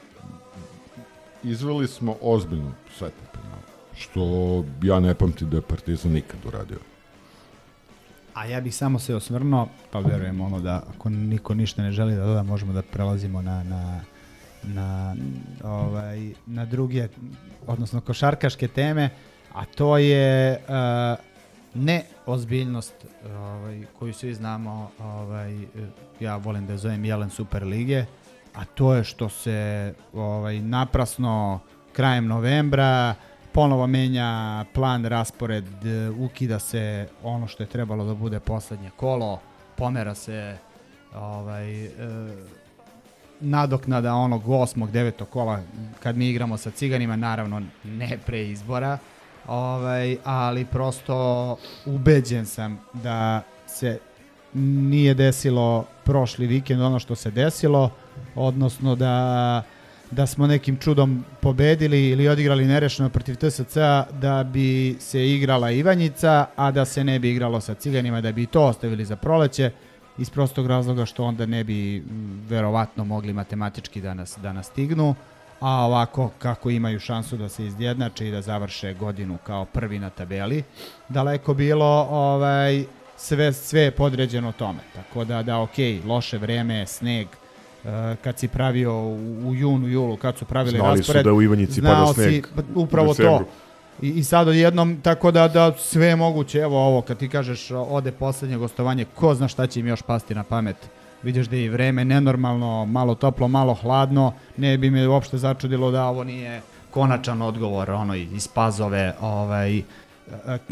izveli 1.44 1.88
smo 1.88 2.16
ozbiljno 2.22 2.72
svetni 2.98 3.28
penal 3.34 3.60
što 3.96 4.22
ja 4.84 5.00
ne 5.00 5.14
pamtim 5.14 5.50
da 5.50 5.58
je 5.58 5.62
Partizan 5.62 6.12
nikad 6.12 6.46
uradio. 6.46 6.78
A 8.34 8.46
ja 8.46 8.62
bih 8.62 8.76
samo 8.76 9.00
se 9.00 9.16
osvrnuo, 9.16 9.68
pa 9.92 10.00
verujem 10.00 10.42
ono 10.42 10.60
da 10.60 10.84
ako 10.96 11.10
niko 11.10 11.54
ništa 11.54 11.82
ne 11.82 11.92
želi 11.92 12.16
da 12.16 12.26
doda, 12.26 12.44
možemo 12.44 12.74
da 12.74 12.82
prelazimo 12.82 13.42
na, 13.42 13.64
na, 13.64 14.02
na, 14.64 15.16
ovaj, 15.64 16.34
na 16.46 16.66
druge, 16.66 17.08
odnosno 17.68 18.02
košarkaške 18.02 18.68
teme, 18.68 19.10
a 19.56 19.66
to 19.66 19.98
je 19.98 20.60
uh, 20.68 21.20
neozbiljnost 21.74 22.94
ovaj, 23.26 23.86
koju 24.00 24.14
svi 24.14 24.34
znamo, 24.34 24.92
ovaj, 25.00 25.58
ja 26.20 26.38
volim 26.38 26.66
da 26.66 26.74
je 26.74 26.78
zovem 26.78 27.06
Jelen 27.06 27.30
Super 27.30 27.64
Lige, 27.64 28.06
a 28.56 28.66
to 28.66 28.94
je 28.94 29.04
što 29.04 29.30
se 29.30 29.94
ovaj, 30.14 30.60
naprasno 30.60 31.60
krajem 31.94 32.28
novembra 32.28 33.16
ponovo 33.52 33.88
menja 33.88 34.66
plan, 34.74 35.06
raspored, 35.06 35.86
e, 35.86 36.10
ukida 36.10 36.60
se 36.60 37.08
ono 37.24 37.48
što 37.48 37.64
je 37.64 37.68
trebalo 37.68 38.06
da 38.06 38.14
bude 38.14 38.40
poslednje 38.40 38.90
kolo, 38.96 39.40
pomera 39.76 40.16
se 40.16 40.58
ovaj, 41.16 41.86
e, 41.86 41.90
nadoknada 43.40 44.14
onog 44.14 44.50
osmog, 44.50 44.92
devetog 44.92 45.30
kola 45.30 45.60
kad 46.00 46.18
mi 46.18 46.30
igramo 46.30 46.58
sa 46.58 46.72
ciganima, 46.72 47.16
naravno 47.16 47.62
ne 47.84 48.18
pre 48.26 48.48
izbora, 48.48 48.98
ovaj, 49.48 50.18
ali 50.24 50.66
prosto 50.66 51.58
ubeđen 51.86 52.46
sam 52.46 52.80
da 52.94 53.42
se 53.68 54.00
nije 54.54 55.14
desilo 55.14 55.86
prošli 56.04 56.48
vikend 56.48 56.82
ono 56.82 57.00
što 57.00 57.16
se 57.16 57.32
desilo, 57.32 57.92
odnosno 58.36 58.96
da 58.96 59.64
da 60.12 60.26
smo 60.26 60.48
nekim 60.48 60.78
čudom 60.78 61.26
pobedili 61.42 62.10
ili 62.10 62.28
odigrali 62.28 62.66
nerešeno 62.66 63.10
protiv 63.10 63.36
TSC-a 63.36 64.06
da 64.12 64.44
bi 64.44 64.96
se 65.00 65.30
igrala 65.32 65.72
Ivanjica, 65.72 66.46
a 66.56 66.72
da 66.72 66.86
se 66.86 67.04
ne 67.04 67.20
bi 67.20 67.32
igralo 67.32 67.62
sa 67.62 67.74
Ciganima, 67.74 68.22
da 68.22 68.32
bi 68.32 68.46
to 68.46 68.64
ostavili 68.64 69.06
za 69.06 69.16
proleće 69.16 69.72
iz 70.18 70.30
prostog 70.30 70.68
razloga 70.68 71.06
što 71.06 71.24
onda 71.24 71.46
ne 71.46 71.64
bi 71.64 71.98
m, 71.98 72.46
verovatno 72.50 73.04
mogli 73.04 73.34
matematički 73.34 74.02
da 74.02 74.14
nas, 74.14 74.38
da 74.42 74.54
nas 74.54 74.66
stignu, 74.66 75.16
a 75.60 75.86
ovako 75.86 76.30
kako 76.40 76.70
imaju 76.70 77.00
šansu 77.00 77.38
da 77.38 77.50
se 77.50 77.66
izjednače 77.66 78.28
i 78.28 78.32
da 78.32 78.42
završe 78.42 78.94
godinu 78.94 79.38
kao 79.44 79.66
prvi 79.66 80.00
na 80.00 80.10
tabeli, 80.10 80.64
daleko 81.10 81.54
bilo 81.54 82.08
ovaj, 82.10 82.84
sve, 83.18 83.54
sve 83.54 83.82
je 83.82 83.92
podređeno 83.92 84.52
tome. 84.52 84.80
Tako 84.96 85.24
da, 85.24 85.44
da, 85.44 85.62
ok, 85.62 85.78
loše 86.06 86.38
vreme, 86.38 86.88
sneg, 86.88 87.28
Uh, 87.86 87.92
kad 88.24 88.40
si 88.40 88.48
pravio 88.48 88.94
u, 88.94 89.48
u 89.48 89.56
junu, 89.56 89.88
julu, 89.88 90.18
kad 90.18 90.38
su 90.38 90.46
pravili 90.46 90.78
Znali 90.78 90.98
su 90.98 91.00
raspored, 91.02 91.26
da 91.26 91.34
u 91.34 91.42
Ivanjici 91.42 91.82
pada 91.82 92.14
sneg 92.14 92.46
si 92.46 92.52
pa, 92.56 92.62
upravo 92.76 93.14
to. 93.14 93.46
I, 94.02 94.10
I 94.10 94.24
sad 94.24 94.48
odjednom, 94.48 95.02
tako 95.02 95.32
da, 95.32 95.48
da 95.48 95.74
sve 95.78 96.08
je 96.08 96.16
moguće, 96.16 96.60
evo 96.60 96.88
ovo, 96.88 97.02
kad 97.02 97.18
ti 97.18 97.30
kažeš 97.30 97.72
ode 97.72 98.12
poslednje 98.12 98.58
gostovanje, 98.58 99.06
ko 99.16 99.36
zna 99.36 99.48
šta 99.48 99.68
će 99.68 99.80
im 99.80 99.88
još 99.88 100.02
pasti 100.02 100.36
na 100.36 100.44
pamet. 100.44 100.76
Vidiš 101.26 101.48
da 101.48 101.56
je 101.56 101.66
i 101.66 101.70
vreme 101.70 102.06
nenormalno, 102.06 102.86
malo 102.86 103.16
toplo, 103.16 103.48
malo 103.48 103.74
hladno, 103.74 104.34
ne 104.58 104.78
bi 104.78 104.90
me 104.92 105.08
uopšte 105.08 105.38
začudilo 105.38 105.92
da 105.92 106.06
ovo 106.06 106.24
nije 106.24 106.62
konačan 106.90 107.42
odgovor, 107.42 107.92
ono, 107.92 108.16
iz 108.16 108.48
pazove, 108.48 109.14
ovaj, 109.22 109.82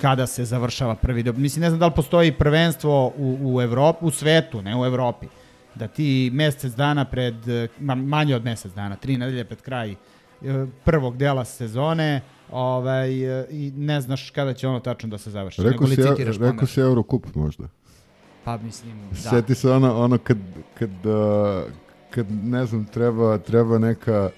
kada 0.01 0.27
se 0.27 0.45
završava 0.45 0.95
prvi 0.95 1.23
deo. 1.23 1.33
Mislim, 1.33 1.61
ne 1.61 1.69
znam 1.69 1.79
da 1.79 1.85
li 1.85 1.91
postoji 1.95 2.31
prvenstvo 2.31 3.07
u, 3.07 3.37
u 3.41 3.61
Evropi, 3.61 4.05
u 4.05 4.11
svetu, 4.11 4.61
ne 4.61 4.77
u 4.77 4.85
Evropi, 4.85 5.27
da 5.75 5.87
ti 5.87 6.29
mesec 6.33 6.73
dana 6.73 7.05
pred, 7.05 7.35
ma, 7.79 7.95
manje 7.95 8.35
od 8.35 8.43
mesec 8.45 8.73
dana, 8.73 8.95
tri 8.95 9.17
nedelje 9.17 9.45
pred 9.45 9.61
kraj 9.61 9.91
e, 9.91 9.95
prvog 10.83 11.17
dela 11.17 11.45
sezone, 11.45 12.21
ovaj, 12.51 13.41
e, 13.41 13.47
i 13.49 13.71
ne 13.75 14.01
znaš 14.01 14.29
kada 14.29 14.53
će 14.53 14.67
ono 14.67 14.79
tačno 14.79 15.09
da 15.09 15.17
se 15.17 15.31
završi. 15.31 15.63
Rekao 15.63 15.87
si, 15.87 16.01
licitiraš 16.01 16.39
rekao 16.39 16.67
si 16.67 16.79
Eurocup 16.79 17.35
možda. 17.35 17.67
Pa 18.45 18.57
mislim, 18.57 18.93
da. 19.13 19.29
Sjeti 19.29 19.55
se 19.55 19.71
ono, 19.71 19.95
ono 19.95 20.17
kad, 20.17 20.37
kad, 20.73 20.89
uh, 20.89 21.63
kad 22.09 22.25
ne 22.33 22.65
znam, 22.65 22.85
treba, 22.85 23.37
treba 23.37 23.77
neka 23.77 24.29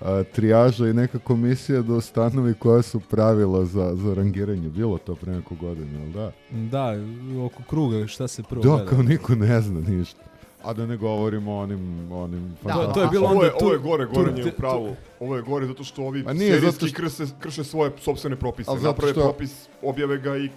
uh, 0.00 0.06
trijaža 0.26 0.86
i 0.86 0.92
neka 0.92 1.18
komisija 1.18 1.82
da 1.82 1.92
ustanovi 1.94 2.54
koja 2.54 2.82
su 2.82 3.00
pravila 3.00 3.64
za, 3.64 3.94
za 3.94 4.14
rangiranje. 4.14 4.68
Bilo 4.68 4.98
to 4.98 5.14
pre 5.14 5.32
neku 5.32 5.56
godinu, 5.56 6.00
jel 6.00 6.12
da? 6.12 6.32
Da, 6.50 6.92
oko 7.40 7.62
kruga, 7.62 8.06
šta 8.06 8.28
se 8.28 8.42
prvo 8.42 8.62
Da, 8.62 8.68
gleda. 8.68 8.84
kao 8.84 9.02
niko 9.02 9.34
ne 9.34 9.60
zna 9.60 9.80
ništa. 9.82 10.20
A 10.62 10.72
da 10.72 10.86
ne 10.86 10.96
govorimo 10.96 11.52
o 11.52 11.58
onim, 11.58 12.12
onim 12.12 12.54
Da, 12.64 12.92
to 12.92 13.02
je 13.02 13.08
bilo 13.08 13.28
Ovo 13.28 13.44
je, 13.44 13.50
tu- 13.50 13.56
ovo 13.60 13.72
je 13.72 13.78
gore, 13.78 14.06
gore 14.06 14.28
tu- 14.28 14.34
nije 14.34 14.46
u 14.46 14.56
pravu. 14.56 14.96
Ovo 15.20 15.36
je 15.36 15.42
gore 15.42 15.66
zato 15.66 15.84
što 15.84 16.02
ovi 16.02 16.24
serijski 16.28 16.88
što- 16.88 16.96
krše, 16.96 17.24
krše 17.40 17.64
svoje 17.64 17.90
sobstvene 17.98 18.36
propise. 18.36 18.70
Ali 18.70 18.82
Naprave 18.82 19.12
što- 19.12 19.20
propis, 19.22 19.52
objave 19.82 20.18
ga 20.18 20.36
i 20.36 20.48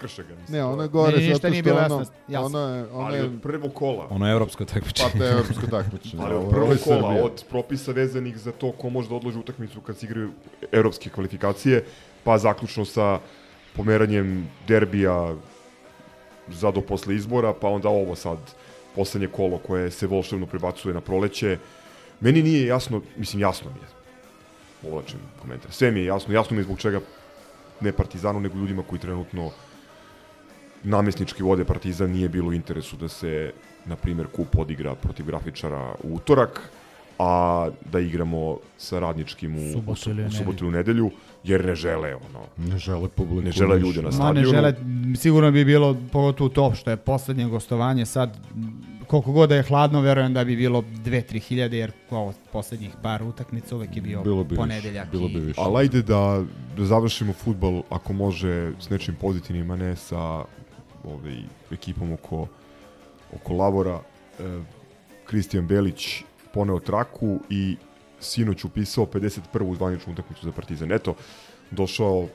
krše 0.00 0.22
ga. 0.22 0.34
Mislim, 0.34 0.56
Ne, 0.56 0.64
ono 0.64 0.82
je- 0.82 0.88
gore 0.88 1.16
ništa 1.18 1.34
zato 1.34 1.54
što 1.54 1.62
bilo 1.62 1.78
ono, 1.78 2.04
jasno, 2.28 2.46
ono 2.58 2.74
je, 2.74 2.82
ono 2.84 3.00
Ali 3.00 3.16
je, 3.16 3.24
od 3.24 3.38
prvog 3.42 3.74
kola. 3.74 4.06
Ono 4.10 4.26
je 4.26 4.32
evropsko 4.32 4.64
takmičenje. 4.64 5.10
pa 5.12 5.18
to 5.18 5.24
je 5.24 5.32
evropsko 5.32 5.66
takmičenje. 5.66 6.22
Ali 6.22 6.34
od 6.34 6.42
je 6.42 6.50
prvog 6.50 6.78
kola, 6.84 6.96
Srbija. 7.02 7.24
od 7.24 7.44
propisa 7.50 7.92
vezanih 7.92 8.38
za 8.38 8.52
to 8.52 8.72
ko 8.72 8.90
može 8.90 9.08
da 9.08 9.14
odloži 9.14 9.38
utakmicu 9.38 9.80
kad 9.80 9.96
se 9.96 10.06
igraju 10.06 10.30
evropske 10.72 11.10
kvalifikacije, 11.10 11.84
pa 12.24 12.38
zaključno 12.38 12.84
sa 12.84 13.18
pomeranjem 13.76 14.32
derbija 14.68 15.34
za 16.48 16.70
do 16.70 16.80
posle 16.80 17.14
izbora, 17.14 17.52
pa 17.52 17.68
onda 17.68 17.88
ovo 17.88 18.14
sad 18.14 18.38
poslednje 18.94 19.28
kolo 19.28 19.58
koje 19.58 19.90
se 19.90 20.06
volševno 20.06 20.46
prebacuje 20.46 20.94
na 20.94 21.00
proleće. 21.00 21.58
Meni 22.20 22.42
nije 22.42 22.66
jasno, 22.66 23.02
mislim 23.16 23.40
jasno 23.40 23.70
mi 23.70 23.78
je, 23.78 23.86
povlačim 24.82 25.18
komentar, 25.42 25.72
sve 25.72 25.90
mi 25.90 26.00
je 26.00 26.06
jasno, 26.06 26.34
jasno 26.34 26.54
mi 26.54 26.60
je 26.60 26.64
zbog 26.64 26.78
čega 26.78 27.00
ne 27.80 27.92
Partizanu, 27.92 28.40
nego 28.40 28.58
ljudima 28.58 28.82
koji 28.82 29.00
trenutno 29.00 29.50
namesnički 30.84 31.42
vode 31.42 31.64
Partizan 31.64 32.10
nije 32.10 32.28
bilo 32.28 32.48
u 32.48 32.52
interesu 32.52 32.96
da 32.96 33.08
se, 33.08 33.52
na 33.84 33.96
primjer, 33.96 34.26
kup 34.26 34.58
odigra 34.58 34.94
protiv 34.94 35.26
grafičara 35.26 35.94
u 36.02 36.14
utorak, 36.14 36.70
a 37.18 37.68
da 37.84 38.00
igramo 38.00 38.56
sa 38.78 38.98
radničkim 38.98 39.56
u, 39.58 39.72
Subotu 39.72 40.10
ili 40.10 40.22
u 40.22 40.26
u 40.26 40.30
subotu 40.30 40.58
ili 40.58 40.68
u 40.68 40.72
nedelju, 40.72 41.10
jer 41.44 41.64
ne 41.64 41.74
žele 41.74 42.14
ono, 42.16 42.68
Ne 42.68 42.78
žele 42.78 43.08
publiku. 43.08 43.42
ne 43.42 43.52
žele 43.52 43.76
više. 43.76 43.86
ljude 43.86 43.98
na 43.98 44.06
Ma 44.06 44.12
stadionu. 44.12 44.40
ne 44.42 44.46
žele, 44.46 44.74
sigurno 45.16 45.50
bi 45.50 45.64
bilo, 45.64 45.96
pogotovo 46.12 46.48
to 46.50 46.74
što 46.74 46.90
je 46.90 46.96
poslednje 46.96 47.46
gostovanje 47.46 48.06
sad, 48.06 48.38
koliko 49.06 49.32
god 49.32 49.48
da 49.48 49.56
je 49.56 49.62
hladno, 49.62 50.00
verujem 50.00 50.34
da 50.34 50.44
bi 50.44 50.56
bilo 50.56 50.82
2-3 50.82 51.38
hiljade, 51.38 51.78
jer 51.78 51.92
ovo 52.10 52.32
poslednjih 52.52 52.90
par 53.02 53.22
utakmica 53.22 53.76
uvek 53.76 53.96
je 53.96 54.02
bio 54.02 54.22
Bilo 54.22 54.44
bi 54.44 54.48
više, 54.48 54.56
ponedeljak. 54.56 55.10
bilo 55.10 55.26
i- 55.26 55.32
bi 55.32 55.40
više. 55.40 55.60
Ali 55.60 55.78
ajde 55.78 56.02
da, 56.02 56.44
da 56.76 56.84
završimo 56.84 57.32
futbal 57.34 57.82
ako 57.90 58.12
može 58.12 58.72
s 58.80 58.90
nečim 58.90 59.14
pozitivnim, 59.14 59.70
a 59.70 59.76
ne 59.76 59.96
sa 59.96 60.44
ovaj, 61.04 61.42
ekipom 61.70 62.12
oko, 62.12 62.46
oko 63.34 63.52
Lavora. 63.52 64.00
E, 64.38 64.60
Kristijan 65.26 65.66
Belić 65.66 66.22
poneo 66.54 66.80
traku 66.80 67.40
i 67.50 67.76
sinoć 68.20 68.64
upisao 68.64 69.06
51. 69.06 69.76
zvaničnu 69.76 70.12
utakmicu 70.12 70.44
za 70.44 70.52
Partizan. 70.52 70.92
Eto, 70.92 71.14
došao, 71.70 72.26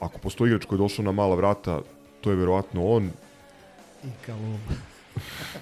ako 0.00 0.18
postoji 0.18 0.48
igrač 0.48 0.64
koji 0.64 0.76
je 0.78 0.82
došao 0.82 1.04
na 1.04 1.12
mala 1.12 1.36
vrata, 1.36 1.80
to 2.20 2.30
je 2.30 2.36
verovatno 2.36 2.86
on. 2.86 3.10
I 4.04 4.08
Kalum. 4.26 4.58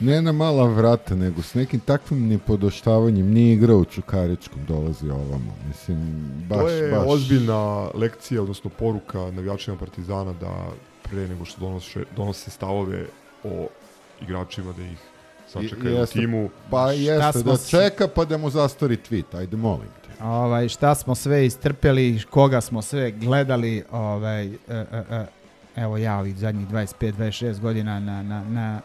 Ne 0.00 0.22
na 0.22 0.32
mala 0.32 0.64
vrata, 0.66 1.14
nego 1.14 1.42
s 1.42 1.54
nekim 1.54 1.80
takvim 1.80 2.28
nipodoštavanjem. 2.28 3.30
Nije 3.30 3.54
igrao 3.54 3.76
u 3.76 3.84
Čukaričkom, 3.84 4.64
dolazi 4.68 5.10
ovamo. 5.10 5.56
Mislim, 5.68 5.98
baš, 6.48 6.58
to 6.58 6.68
je 6.68 6.90
baš. 6.90 7.04
ozbiljna 7.06 7.90
lekcija, 7.94 8.42
odnosno 8.42 8.70
poruka 8.70 9.18
navijačima 9.18 9.76
Partizana 9.76 10.32
da 10.32 10.70
pre 11.10 11.28
nego 11.28 11.44
što 11.44 11.60
donose, 11.60 12.04
donose 12.16 12.50
stavove 12.50 13.06
o 13.44 13.68
igračima 14.22 14.72
da 14.72 14.82
ih 14.82 14.98
sačekaju 15.48 15.96
u 15.96 15.98
jeste. 15.98 16.18
timu. 16.18 16.50
Pa 16.70 16.92
jeste, 16.92 17.40
smo 17.40 17.52
da 17.52 17.58
čeka 17.58 18.08
pa 18.08 18.24
da 18.24 18.38
mu 18.38 18.50
zastori 18.50 18.96
tweet, 18.96 19.38
ajde 19.38 19.56
molim 19.56 19.88
te. 20.04 20.24
Ovaj, 20.24 20.68
šta 20.68 20.94
smo 20.94 21.14
sve 21.14 21.46
istrpeli, 21.46 22.22
koga 22.30 22.60
smo 22.60 22.82
sve 22.82 23.10
gledali, 23.10 23.84
ovaj, 23.90 24.46
e, 24.46 24.56
e, 24.68 25.02
e, 25.10 25.26
evo 25.76 25.96
ja 25.96 26.18
ovih 26.18 26.36
zadnjih 26.36 26.68
25-26 26.68 27.60
godina 27.60 28.00
na, 28.00 28.22
na, 28.22 28.44
na, 28.44 28.80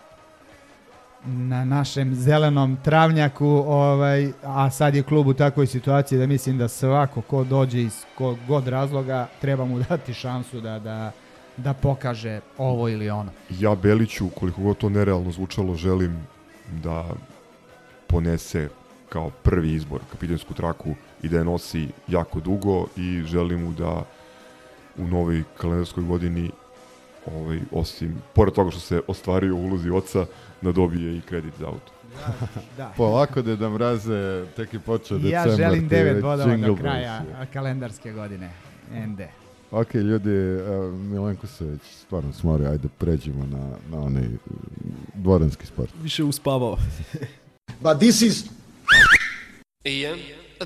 na 1.26 1.66
našem 1.66 2.16
zelenom 2.16 2.78
travnjaku, 2.84 3.48
ovaj, 3.68 4.32
a 4.44 4.70
sad 4.70 4.96
je 4.96 5.04
klub 5.04 5.28
u 5.28 5.34
takvoj 5.34 5.68
situaciji 5.68 6.20
da 6.20 6.28
mislim 6.28 6.58
da 6.58 6.68
svako 6.68 7.22
ko 7.22 7.44
dođe 7.44 7.82
iz 7.82 8.06
kog 8.18 8.38
god 8.48 8.68
razloga 8.68 9.28
treba 9.42 9.66
mu 9.66 9.80
dati 9.90 10.14
šansu 10.14 10.62
da, 10.62 10.80
da, 10.80 11.12
da 11.58 11.74
pokaže 11.74 12.40
ovo 12.58 12.90
ili 12.90 13.10
ono. 13.10 13.32
Ja 13.50 13.76
Beliću, 13.76 14.30
koliko 14.30 14.62
god 14.62 14.78
to 14.78 14.90
nerealno 14.90 15.32
zvučalo, 15.32 15.76
želim 15.76 16.28
da 16.84 17.10
ponese 18.08 18.70
kao 19.10 19.30
prvi 19.30 19.74
izbor 19.74 20.02
kapitansku 20.12 20.54
traku 20.54 20.96
i 21.24 21.30
da 21.30 21.38
je 21.38 21.44
nosi 21.44 21.88
jako 22.08 22.40
dugo 22.40 22.88
i 22.98 23.24
želim 23.26 23.64
mu 23.64 23.74
da 23.74 24.04
u 24.98 25.08
novoj 25.08 25.44
kalendarskoj 25.58 26.04
godini 26.04 26.52
ovaj, 27.36 27.60
osim, 27.72 28.16
pored 28.34 28.54
toga 28.54 28.72
što 28.72 28.80
se 28.80 29.02
ostvario 29.08 29.56
u 29.56 29.66
ulozi 29.66 29.90
oca, 29.90 30.26
da 30.62 30.72
dobije 30.72 31.18
i 31.18 31.22
kredit 31.22 31.54
za 31.60 31.68
auto. 31.68 31.92
Da. 32.78 32.94
Polako 32.98 33.42
da 33.42 33.56
da 33.56 33.70
mraze, 33.70 34.46
tek 34.56 34.74
je 34.74 34.80
počeo 34.80 35.18
I 35.18 35.22
decembar. 35.22 35.50
ja 35.50 35.56
želim 35.56 35.90
ti 35.90 35.96
9 35.96 36.14
već 36.14 36.22
bodova 36.22 36.58
do 36.58 36.76
kraja 36.76 37.22
kalendarske 37.54 38.12
godine. 38.12 38.50
ND. 38.92 39.22
Ok, 39.76 39.94
ljudi, 39.94 40.30
uh, 40.30 40.94
Milenko 40.94 41.48
se 41.48 41.66
već 41.66 41.82
stvarno 41.82 42.34
smori, 42.34 42.66
ajde 42.66 42.88
pređemo 42.98 43.46
na, 43.46 43.78
na 43.90 44.06
onaj 44.06 44.24
dvoranski 45.14 45.66
sport. 45.66 45.90
Više 46.02 46.24
uspavao. 46.24 46.78
But 47.84 47.98
this 48.00 48.22
is 48.22 48.44
Jedan, 49.84 50.20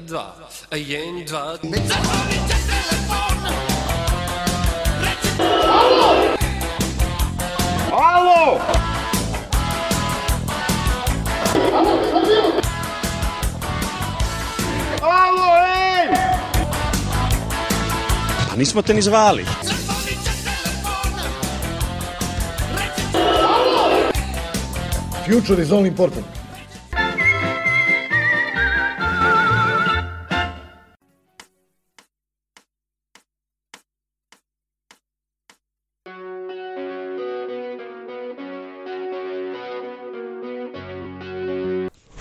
dva, 0.08 0.36
jedan, 0.72 1.26
dva. 1.26 1.58
Alo! 7.92 8.60
Alo, 15.02 15.58
ej! 15.74 15.79
Nismo 18.60 18.82
te 18.82 18.94
ni 18.94 19.02
zvali. 19.02 19.46
future 25.30 25.62
is 25.62 25.72
all 25.72 25.86
important. 25.86 26.26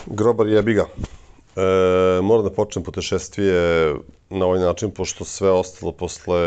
Grobar 0.07 0.47
jebi 0.47 0.75
ga. 0.75 1.18
E, 1.59 2.21
moram 2.23 2.45
da 2.45 2.51
počnem 2.51 2.85
putešestvije 2.85 3.95
na 4.31 4.47
ovaj 4.47 4.61
način, 4.61 4.91
pošto 4.91 5.25
sve 5.25 5.51
ostalo 5.51 5.93
posle 5.93 6.41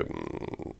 mm, 0.00 0.70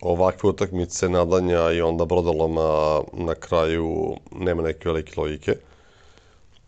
ovakve 0.00 0.48
utakmice, 0.48 1.08
nadanja 1.08 1.70
i 1.72 1.80
onda 1.80 2.04
brodoloma 2.04 3.00
na 3.12 3.34
kraju 3.34 4.16
nema 4.32 4.62
neke 4.62 4.88
velike 4.88 5.20
logike. 5.20 5.56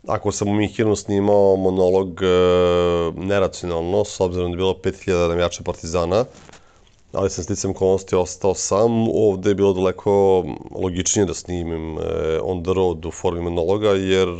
Ako 0.06 0.32
sam 0.32 0.48
u 0.48 0.54
Mihinu 0.54 0.96
snimao 0.96 1.56
monolog 1.56 2.22
e, 2.22 2.26
neracionalno, 3.16 4.04
s 4.04 4.20
obzirom 4.20 4.50
da 4.50 4.54
je 4.54 4.56
bilo 4.56 4.74
5000 4.84 5.28
navijača 5.28 5.62
Partizana, 5.62 6.24
ali 7.14 7.30
sam 7.30 7.44
sticam 7.44 7.70
okolnosti 7.70 8.16
ostao 8.16 8.54
sam, 8.54 9.08
ovde 9.08 9.50
je 9.50 9.54
bilo 9.54 9.72
daleko 9.72 10.44
logičnije 10.74 11.26
da 11.26 11.34
snimim 11.34 11.98
e, 11.98 12.02
on 12.42 12.62
the 12.62 12.72
road 12.72 13.06
u 13.06 13.10
formi 13.10 13.40
monologa, 13.40 13.90
jer 13.90 14.28
e, 14.28 14.34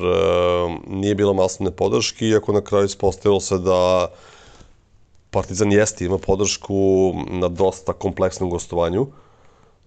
nije 0.86 1.14
bilo 1.14 1.34
masne 1.34 1.70
podrške, 1.70 2.26
iako 2.26 2.52
na 2.52 2.60
kraju 2.60 2.84
ispostavilo 2.84 3.40
se 3.40 3.58
da 3.58 4.08
Partizan 5.34 5.72
jeste 5.72 6.04
ima 6.04 6.18
podršku 6.18 7.12
na 7.30 7.48
dosta 7.48 7.92
kompleksnom 7.92 8.50
gostovanju. 8.50 9.06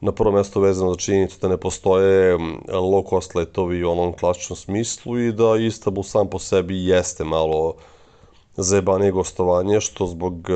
Na 0.02 0.12
prvo 0.12 0.32
mesto 0.32 0.60
vezano 0.60 0.92
za 0.92 0.98
činjenicu 0.98 1.38
da 1.42 1.48
ne 1.48 1.58
postoje 1.58 2.38
low 2.68 3.10
cost 3.10 3.36
letovi 3.36 3.84
u 3.84 3.92
onom 3.92 4.14
klasičnom 4.14 4.58
smislu 4.58 5.20
i 5.20 5.32
da 5.32 5.56
Istanbul 5.58 6.04
sam 6.04 6.30
po 6.30 6.40
sebi 6.40 6.86
jeste 6.86 7.24
malo 7.24 7.76
zajebanije 8.58 9.12
gostovanje, 9.12 9.82
što 9.82 10.08
zbog 10.08 10.50
e, 10.50 10.54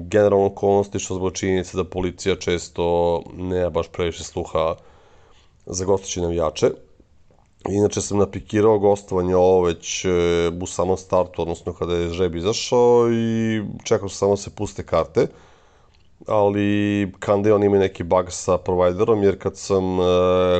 generalne 0.00 0.46
okolnosti, 0.46 0.98
što 0.98 1.14
zbog 1.14 1.32
činjenice 1.32 1.76
da 1.76 1.84
policija 1.84 2.36
često 2.36 3.22
nema 3.36 3.70
baš 3.70 3.88
previše 3.88 4.24
sluha 4.24 4.74
za 5.66 5.84
gostući 5.84 6.20
navijače. 6.20 6.70
Inače 7.68 8.00
sam 8.00 8.18
napikirao 8.18 8.78
gostovanje 8.78 9.36
ovo 9.36 9.62
već 9.62 10.04
e, 10.04 10.08
u 10.62 10.66
samom 10.66 10.96
startu, 10.96 11.42
odnosno 11.42 11.72
kada 11.72 11.94
je 11.94 12.08
žreb 12.08 12.34
izašao 12.34 13.12
i 13.12 13.62
čekao 13.84 14.08
sam 14.08 14.16
samo 14.16 14.32
da 14.32 14.36
se 14.36 14.50
puste 14.50 14.82
karte. 14.82 15.26
Ali 16.26 17.12
Kandeon 17.18 17.62
ima 17.62 17.78
neki 17.78 18.02
bug 18.02 18.26
sa 18.28 18.58
providerom, 18.58 19.22
jer 19.22 19.38
kad 19.38 19.56
sam 19.56 20.00
e, 20.00 20.02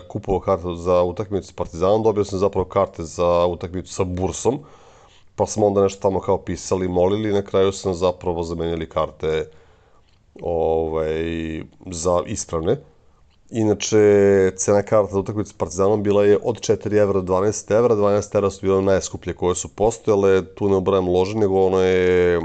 kupovao 0.08 0.40
karte 0.40 0.68
za 0.76 1.02
utakmicu 1.02 1.48
s 1.48 1.52
Partizanom, 1.52 2.02
dobio 2.02 2.24
sam 2.24 2.38
zapravo 2.38 2.64
karte 2.64 3.02
za 3.02 3.46
utakmicu 3.46 3.94
sa 3.94 4.04
Bursom. 4.04 4.58
Pa 5.42 5.46
smo 5.46 5.66
onda 5.66 5.82
nešto 5.82 6.00
tamo 6.00 6.20
kao 6.20 6.38
pisali, 6.38 6.88
molili 6.88 7.32
na 7.32 7.42
kraju 7.42 7.72
sam 7.72 7.94
zapravo 7.94 8.42
zamenili 8.42 8.88
karte 8.88 9.50
ovaj, 10.42 11.62
za 11.90 12.22
ispravne. 12.26 12.76
Inače, 13.50 13.98
cena 14.56 14.82
karta 14.82 15.12
za 15.12 15.18
utakmicu 15.18 15.50
s 15.50 15.58
Partizanom 15.58 16.02
bila 16.02 16.24
je 16.24 16.38
od 16.42 16.60
4 16.60 17.02
evra 17.02 17.20
do 17.20 17.34
12 17.34 17.76
evra. 17.76 17.94
12 17.94 18.36
evra 18.36 18.50
su 18.50 18.60
bile 18.62 18.82
najskuplje 18.82 19.34
koje 19.34 19.54
su 19.54 19.68
postojale. 19.68 20.44
Tu 20.54 20.68
ne 20.68 20.76
obrajam 20.76 21.08
lože, 21.08 21.38
nego 21.38 21.66
ono 21.66 21.80
je 21.80 22.36
e, 22.36 22.40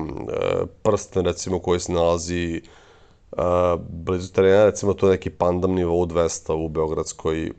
prsten, 0.83 1.25
recimo, 1.25 1.59
koji 1.59 1.79
se 1.79 1.91
nalazi 1.91 2.61
e, 3.31 3.41
blizu 3.89 4.33
terena. 4.33 4.65
Recimo, 4.65 4.93
to 4.93 5.07
je 5.07 5.11
neki 5.11 5.29
pandam 5.29 5.71
nivou 5.71 6.05
200 6.05 6.65
u 6.65 6.69
Beogradskoj 6.69 7.45
e, 7.45 7.51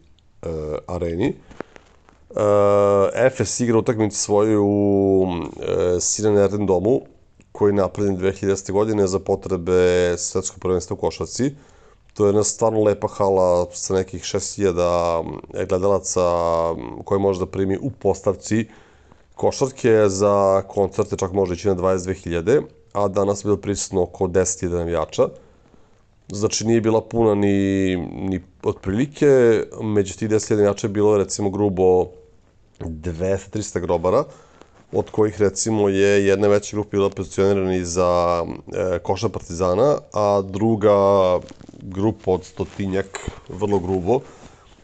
areni. 0.86 1.28
Uh, 1.28 1.67
Efes 3.14 3.60
igra 3.60 3.78
utakmicu 3.78 4.18
svoju 4.18 4.64
u 4.64 5.22
uh, 5.22 5.46
Siren 6.00 6.66
domu, 6.66 7.00
koji 7.52 7.70
je 7.70 7.74
napravljen 7.74 8.18
2000. 8.18 8.72
godine 8.72 9.06
za 9.06 9.18
potrebe 9.18 10.14
svetskog 10.18 10.60
prvenstva 10.60 10.94
u 10.94 10.96
Košarci. 10.96 11.54
To 12.14 12.24
je 12.24 12.28
jedna 12.28 12.44
stvarno 12.44 12.82
lepa 12.82 13.08
hala 13.08 13.66
sa 13.72 13.94
nekih 13.94 14.22
6000 14.22 15.66
gledalaca 15.68 16.20
koje 17.04 17.18
može 17.18 17.40
da 17.40 17.46
primi 17.46 17.78
u 17.82 17.90
postavci 17.90 18.66
košarke 19.34 20.08
za 20.08 20.62
koncerte, 20.68 21.16
čak 21.16 21.32
može 21.32 21.54
ići 21.54 21.68
na 21.68 21.74
22.000, 21.74 22.62
a 22.92 23.08
danas 23.08 23.40
je 23.40 23.46
bilo 23.46 23.56
prisutno 23.56 24.02
oko 24.02 24.26
10.000 24.26 24.68
navijača. 24.68 25.28
Znači 26.32 26.66
nije 26.66 26.80
bila 26.80 27.00
puna 27.00 27.34
ni, 27.34 27.96
ni 27.96 28.40
otprilike, 28.62 29.62
među 29.82 30.14
tih 30.14 30.28
10.000 30.28 30.56
navijača 30.56 30.86
je 30.86 30.92
bilo 30.92 31.16
recimo 31.18 31.50
grubo 31.50 32.17
200-300 32.80 33.80
grobara, 33.80 34.24
od 34.92 35.10
kojih 35.10 35.40
recimo 35.40 35.88
je 35.88 36.26
jedna 36.26 36.48
veća 36.48 36.76
grupa 36.76 36.90
bila 36.90 37.10
pozicionirana 37.10 37.84
za 37.84 38.44
e, 38.74 38.98
koša 38.98 39.28
Partizana, 39.28 39.98
a 40.12 40.42
druga 40.44 40.94
grupa 41.82 42.30
od 42.30 42.44
stotinjak, 42.44 43.30
vrlo 43.48 43.78
grubo, 43.78 44.20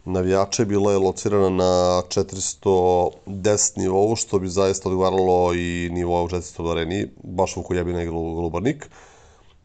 navijača 0.04 0.64
bila 0.64 0.92
je 0.92 0.98
locirana 0.98 1.48
na 1.48 2.02
410 2.08 3.78
nivou, 3.78 4.16
što 4.16 4.38
bi 4.38 4.48
zaista 4.48 4.88
odgovaralo 4.88 5.54
i 5.54 5.88
nivou 5.92 6.24
u 6.24 6.28
400 6.28 6.70
areni, 6.70 7.08
baš 7.22 7.56
u 7.56 7.62
kojebina 7.62 8.00
je 8.00 8.06
Glubarnik. 8.06 8.90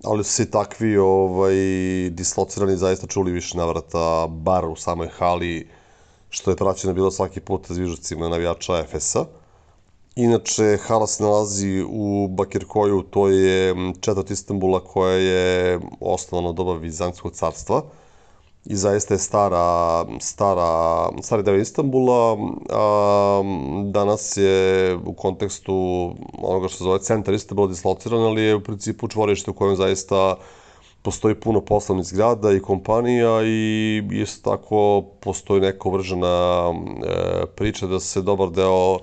Ali 0.04 0.24
su 0.24 0.32
se 0.34 0.52
takvi 0.52 0.98
ovaj, 0.98 1.56
dislocirani 2.10 2.78
zaista 2.78 3.08
čuli 3.08 3.32
više 3.32 3.58
navrata, 3.58 4.28
bar 4.28 4.66
u 4.66 4.76
samoj 4.76 5.08
hali, 5.08 5.68
što 6.30 6.52
je 6.52 6.58
praćeno 6.58 6.94
bilo 6.94 7.12
svaki 7.12 7.40
put 7.40 7.72
zvižucima 7.72 8.30
navijača 8.30 8.80
Efesa. 8.80 9.26
Inače, 10.16 10.78
hala 10.78 11.08
se 11.08 11.24
nalazi 11.24 11.86
u 11.90 12.28
Bakirkoju, 12.28 13.02
to 13.02 13.28
je 13.28 13.76
četvrt 14.02 14.32
Istanbula 14.32 14.80
koja 14.84 15.14
je 15.14 15.80
osnovana 16.00 16.52
doba 16.52 16.74
Vizantskog 16.74 17.34
carstva 17.34 17.84
i 18.66 18.76
zaista 18.76 19.14
je 19.14 19.18
stara, 19.18 20.06
stara, 20.20 21.10
stari 21.22 21.44
deo 21.44 21.56
Istanbula. 21.56 22.38
A, 22.70 23.42
danas 23.92 24.38
je 24.38 24.96
u 25.06 25.14
kontekstu 25.14 25.76
onoga 26.38 26.68
što 26.68 26.78
se 26.78 26.84
zove 26.84 27.00
centar 27.00 27.34
Istanbula 27.34 27.68
dislociran, 27.68 28.22
ali 28.22 28.42
je 28.42 28.56
u 28.56 28.64
principu 28.64 29.08
čvorište 29.08 29.52
u 29.52 29.54
kojem 29.54 29.76
zaista 29.76 30.36
postoji 31.02 31.36
puno 31.36 31.62
poslovnih 31.62 32.06
zgrada 32.06 32.52
i 32.52 32.60
kompanija 32.60 33.44
i 33.44 34.02
isto 34.12 34.52
tako 34.52 35.02
postoji 35.20 35.62
neka 35.62 35.90
uvržena 35.90 36.66
e, 36.70 37.46
priča 37.56 37.88
da 37.88 38.00
se 38.00 38.22
dobar 38.22 38.50
deo 38.50 38.96
e, 38.96 39.00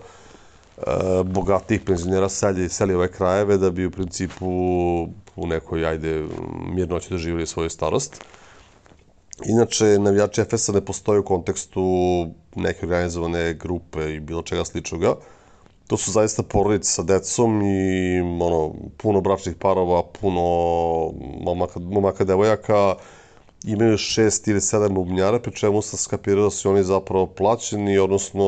bogatih 1.25 1.81
penzionera 1.81 2.29
seli, 2.29 2.69
seli 2.69 2.95
ove 2.95 3.09
krajeve 3.09 3.57
da 3.59 3.71
bi 3.71 3.87
u 3.87 3.91
principu 3.91 4.47
u 5.37 5.47
nekoj, 5.47 5.87
ajde, 5.87 6.25
mirnoći 6.75 7.11
doživjeli 7.11 7.47
svoju 7.47 7.71
starost. 7.71 8.25
Inače, 9.45 9.99
navijači 9.99 10.41
Efesa 10.41 10.73
ne 10.73 10.81
postoje 10.81 11.21
u 11.21 11.25
kontekstu 11.25 11.83
neke 12.55 12.87
organizovane 12.87 13.55
grupe 13.55 14.15
i 14.15 14.21
bilo 14.21 14.43
čega 14.43 14.65
sličnoga. 14.65 15.15
To 15.87 15.97
su 15.97 16.11
zaista 16.11 16.43
porodice 16.43 16.91
sa 16.91 17.03
decom 17.03 17.63
i 17.63 18.21
ono, 18.21 18.75
puno 18.97 19.21
bračnih 19.21 19.55
parova, 19.57 20.03
puno 20.21 20.43
momaka, 21.41 21.81
momaka 21.81 22.25
devojaka, 22.25 22.95
imaju 23.65 23.99
šest 23.99 24.49
ili 24.49 24.61
sedam 24.61 24.95
bubnjara, 24.95 25.39
pri 25.39 25.53
čemu 25.55 25.83
sam 25.83 25.99
skapirao 25.99 26.45
da 26.45 26.51
su 26.51 26.71
oni 26.71 26.83
zapravo 26.85 27.27
plaćeni, 27.27 27.99
odnosno 27.99 28.45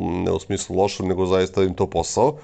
ne 0.00 0.32
u 0.32 0.38
smislu 0.40 0.76
lošem, 0.76 1.08
nego 1.08 1.26
zaista 1.26 1.62
im 1.62 1.74
to 1.74 1.86
posao, 1.86 2.36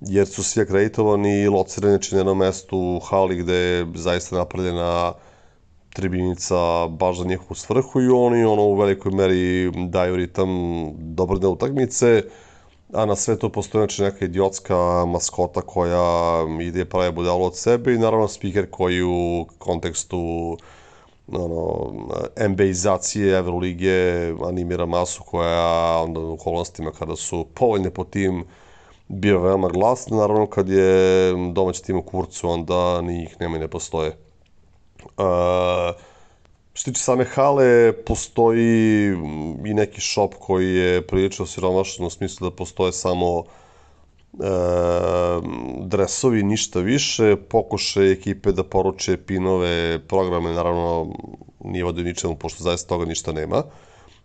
jer 0.00 0.26
su 0.26 0.42
svi 0.44 0.62
akreditovani 0.62 1.40
i 1.42 1.48
locirani 1.48 1.98
na 2.12 2.18
jednom 2.18 2.38
mestu 2.38 2.78
u 2.78 3.00
hali 3.00 3.36
gde 3.36 3.54
je 3.54 3.86
zaista 3.94 4.36
napravljena 4.36 5.12
tribinica 5.92 6.86
baš 6.88 7.18
za 7.18 7.24
njihovu 7.24 7.54
svrhu 7.54 8.00
i 8.02 8.08
oni 8.08 8.44
ono 8.44 8.62
u 8.62 8.74
velikoj 8.74 9.12
meri 9.12 9.70
daju 9.88 10.16
ritam 10.16 10.48
dobrne 10.96 11.48
utakmice, 11.48 12.22
a 12.92 13.06
na 13.06 13.16
sve 13.16 13.38
to 13.38 13.48
postoji 13.48 13.80
znači 13.80 14.02
neka 14.02 14.24
idiotska 14.24 15.04
maskota 15.06 15.60
koja 15.60 16.44
ide 16.62 16.84
pravi 16.84 17.12
budalo 17.12 17.46
od 17.46 17.56
sebe 17.56 17.94
i 17.94 17.98
naravno 17.98 18.28
speaker 18.28 18.70
koji 18.70 19.02
u 19.02 19.46
kontekstu 19.58 20.56
ono, 21.28 21.92
NBA-izacije 22.36 23.38
Evrolige 23.38 24.32
animira 24.44 24.86
masu 24.86 25.22
koja 25.22 25.98
onda 26.02 26.20
u 26.20 26.32
okolnostima 26.32 26.90
kada 26.90 27.16
su 27.16 27.46
povoljne 27.54 27.90
po 27.90 28.04
tim 28.04 28.44
bio 29.08 29.40
veoma 29.40 29.68
glasna, 29.68 30.16
naravno 30.16 30.46
kad 30.46 30.68
je 30.68 31.32
domaći 31.52 31.84
tim 31.84 31.96
u 31.96 32.02
kurcu 32.02 32.48
onda 32.48 33.00
ni 33.02 33.22
ih 33.22 33.36
nema 33.40 33.56
i 33.56 33.60
ne 33.60 33.68
postoje. 33.68 34.16
Uh, 35.04 36.05
Što 36.76 36.90
tiče 36.90 37.02
same 37.02 37.24
hale, 37.24 37.92
postoji 37.92 39.06
i 39.66 39.74
neki 39.74 40.00
shop 40.00 40.34
koji 40.38 40.74
je 40.74 41.06
prilično 41.06 41.46
siromašan 41.46 42.06
u 42.06 42.10
smislu 42.10 42.50
da 42.50 42.56
postoje 42.56 42.92
samo 42.92 43.38
e, 43.38 43.44
dresovi, 45.86 46.42
ništa 46.42 46.80
više, 46.80 47.36
pokuše 47.36 48.00
ekipe 48.00 48.52
da 48.52 48.64
poruče 48.64 49.16
pinove, 49.16 49.98
programe, 50.08 50.52
naravno 50.52 51.14
nije 51.64 51.84
vodio 51.84 52.04
ničemu, 52.04 52.36
pošto 52.36 52.62
zaista 52.62 52.88
toga 52.88 53.04
ništa 53.04 53.32
nema, 53.32 53.62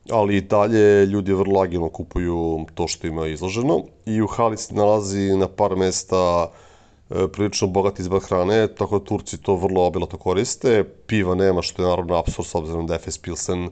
ali 0.09 0.37
i 0.37 0.41
dalje 0.41 1.05
ljudi 1.05 1.33
vrlo 1.33 1.61
agilno 1.61 1.89
kupuju 1.89 2.65
to 2.73 2.87
što 2.87 3.07
ima 3.07 3.27
izloženo. 3.27 3.83
I 4.05 4.21
u 4.21 4.27
hali 4.27 4.57
se 4.57 4.73
nalazi 4.75 5.37
na 5.37 5.47
par 5.47 5.75
mesta 5.75 6.51
E, 6.51 6.70
prilično 7.33 7.67
bogat 7.67 7.99
izbor 7.99 8.21
hrane, 8.23 8.67
tako 8.75 8.99
da 8.99 9.05
Turci 9.05 9.37
to 9.37 9.55
vrlo 9.55 9.85
obilato 9.85 10.17
koriste. 10.17 10.83
Piva 11.07 11.35
nema, 11.35 11.61
što 11.61 11.81
je 11.81 11.87
naravno 11.89 12.15
absurd, 12.15 12.47
s 12.47 12.55
obzirom 12.55 12.87
da 12.87 12.95
Efes 12.95 13.17
Pilsen 13.17 13.69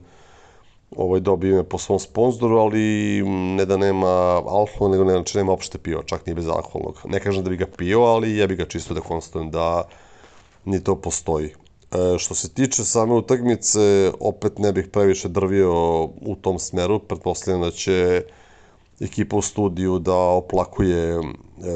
ovaj, 0.96 1.20
dobio 1.20 1.52
ime 1.52 1.64
po 1.64 1.78
svom 1.78 1.98
sponzoru, 1.98 2.58
ali 2.58 3.22
ne 3.56 3.64
da 3.64 3.76
nema 3.76 4.08
alkohol, 4.46 4.90
nego 4.90 5.04
ne, 5.04 5.12
znači 5.12 5.38
nema 5.38 5.52
opšte 5.52 5.78
piva, 5.78 6.02
čak 6.06 6.26
ni 6.26 6.34
bez 6.34 6.48
alkoholnog. 6.48 7.00
Ne 7.04 7.20
kažem 7.20 7.44
da 7.44 7.50
bi 7.50 7.56
ga 7.56 7.66
pio, 7.76 8.00
ali 8.00 8.36
jebi 8.36 8.56
ga 8.56 8.66
čisto 8.66 8.94
da 8.94 9.00
konstatujem 9.00 9.50
da 9.50 9.88
ni 10.64 10.84
to 10.84 10.96
postoji. 10.96 11.46
E, 11.92 12.18
što 12.18 12.34
se 12.34 12.54
tiče 12.54 12.84
same 12.84 13.14
utakmice, 13.14 14.12
opet 14.20 14.58
ne 14.58 14.72
bih 14.72 14.88
previše 14.92 15.28
drvio 15.28 16.04
u 16.04 16.36
tom 16.40 16.58
smeru, 16.58 16.98
pretpostavljam 16.98 17.62
da 17.62 17.70
će 17.70 18.22
ekipa 19.00 19.36
u 19.36 19.42
studiju 19.42 19.98
da 19.98 20.14
oplakuje 20.16 21.14
e, 21.14 21.20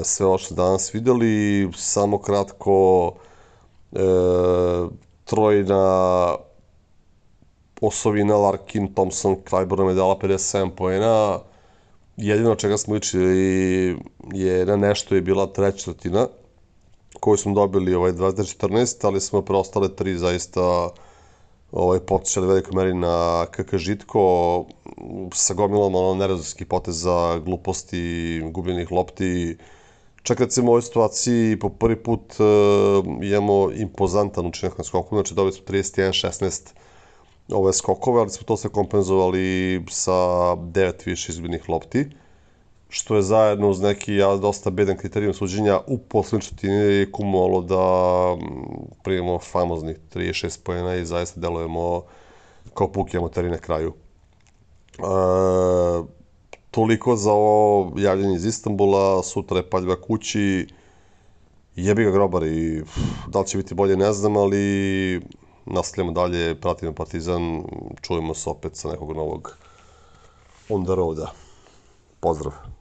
sve 0.05 0.27
ovo 0.27 0.39
što 0.39 0.55
danas 0.55 0.95
videli. 0.95 1.68
Samo 1.77 2.18
kratko, 2.18 3.12
e, 3.93 3.99
trojna 5.25 6.35
osovina 7.81 8.37
Larkin, 8.37 8.95
Thompson, 8.95 9.37
Clyburn 9.51 9.89
je 9.89 9.95
dala 9.95 10.18
57 10.18 10.70
poena. 10.70 11.39
Jedino 12.16 12.55
čega 12.55 12.77
smo 12.77 12.95
ličili 12.95 13.97
je 14.33 14.66
na 14.66 14.77
nešto 14.77 15.14
je 15.14 15.20
bila 15.20 15.47
treća 15.47 15.77
četvrtina 15.77 16.27
koju 17.20 17.37
smo 17.37 17.55
dobili 17.55 17.95
ovaj 17.95 18.12
2014, 18.12 19.07
ali 19.07 19.20
smo 19.20 19.43
preostale 19.43 19.89
tri 19.89 20.18
zaista 20.18 20.91
ovaj, 21.72 22.00
potišali 22.00 22.46
veliko 22.46 22.76
meri 22.76 22.94
na 22.94 23.46
KK 23.50 23.76
Žitko 23.76 24.24
sa 25.34 25.54
gomilom 25.54 25.94
ono, 25.94 26.14
nerezovskih 26.14 26.66
poteza, 26.66 27.38
gluposti, 27.44 28.42
gubljenih 28.52 28.92
lopti. 28.92 29.56
Čak 30.22 30.40
recimo 30.40 30.70
u 30.70 30.70
ovoj 30.70 30.82
situaciji 30.82 31.58
po 31.58 31.68
prvi 31.68 31.96
put 32.02 32.34
uh, 32.40 32.46
imamo 33.22 33.70
impozantan 33.72 34.46
učinak 34.46 34.78
na 34.78 34.84
skoku, 34.84 35.16
znači 35.16 35.34
dobili 35.34 35.52
smo 35.52 35.64
31-16 35.66 36.72
ove 37.52 37.72
skokove, 37.72 38.20
ali 38.20 38.30
smo 38.30 38.44
to 38.44 38.56
sve 38.56 38.70
kompenzovali 38.70 39.84
sa 39.90 40.12
9 40.12 41.06
više 41.06 41.32
izgubljenih 41.32 41.68
lopti 41.68 42.06
što 42.95 43.16
je 43.16 43.22
zajedno 43.22 43.68
uz 43.68 43.80
neki 43.80 44.14
ja, 44.14 44.36
dosta 44.36 44.70
bedan 44.70 44.97
kriterijum 44.97 45.34
suđenja 45.34 45.80
u 45.86 45.99
poslednjoj 45.99 46.40
četvrtini 46.40 47.12
kumalo 47.12 47.61
da 47.61 47.84
primimo 49.03 49.38
famoznih 49.38 49.97
36 50.14 50.59
pojena 50.64 50.95
i 50.95 51.05
zaista 51.05 51.40
delujemo 51.40 52.03
kao 52.74 52.92
puki 52.92 53.18
amateri 53.18 53.51
na 53.51 53.59
kraju. 53.59 53.92
E, 54.99 55.03
toliko 56.70 57.16
za 57.16 57.32
ovo 57.32 57.92
javljanje 57.97 58.36
iz 58.36 58.45
Istanbula, 58.45 59.22
sutra 59.22 59.57
je 59.57 59.70
paljba 59.70 60.01
kući, 60.01 60.68
jebi 61.76 62.05
ga 62.05 62.11
grobar 62.11 62.42
i 62.42 62.82
da 63.28 63.40
li 63.40 63.47
će 63.47 63.59
biti 63.59 63.74
bolje 63.74 63.97
ne 63.97 64.12
znam, 64.12 64.36
ali 64.36 65.20
nastavljamo 65.66 66.12
dalje, 66.12 66.61
pratimo 66.61 66.92
Partizan, 66.92 67.62
čujemo 68.03 68.34
se 68.34 68.51
opet 68.51 68.76
sa 68.76 68.88
nekog 68.88 69.12
novog 69.16 69.57
on 70.68 70.84
the 70.84 70.95
roada. 70.95 71.32
Pozdrav! 72.20 72.74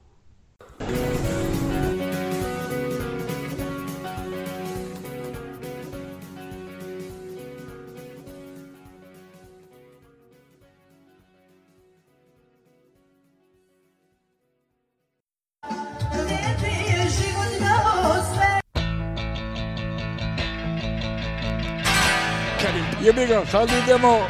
Jebi 23.04 23.26
ga, 23.26 23.44
sad 23.46 23.68
idemo. 23.68 24.26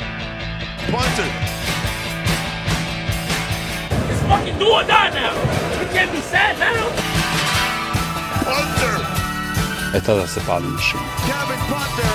Punter. 0.91 1.44
It's 4.25 4.33
fucking 4.33 4.59
do 4.59 4.73
or 4.73 4.83
die 4.85 5.11
now. 5.11 5.35
We 5.79 5.87
can't 5.93 6.11
be 6.11 6.21
sad 6.23 6.59
now. 6.59 6.89
Punter. 8.45 8.97
E 9.95 10.01
tada 10.01 10.27
se 10.27 10.41
pali 10.47 10.67
mišljenje. 10.67 11.09
Kevin 11.27 11.61
Punter. 11.69 12.15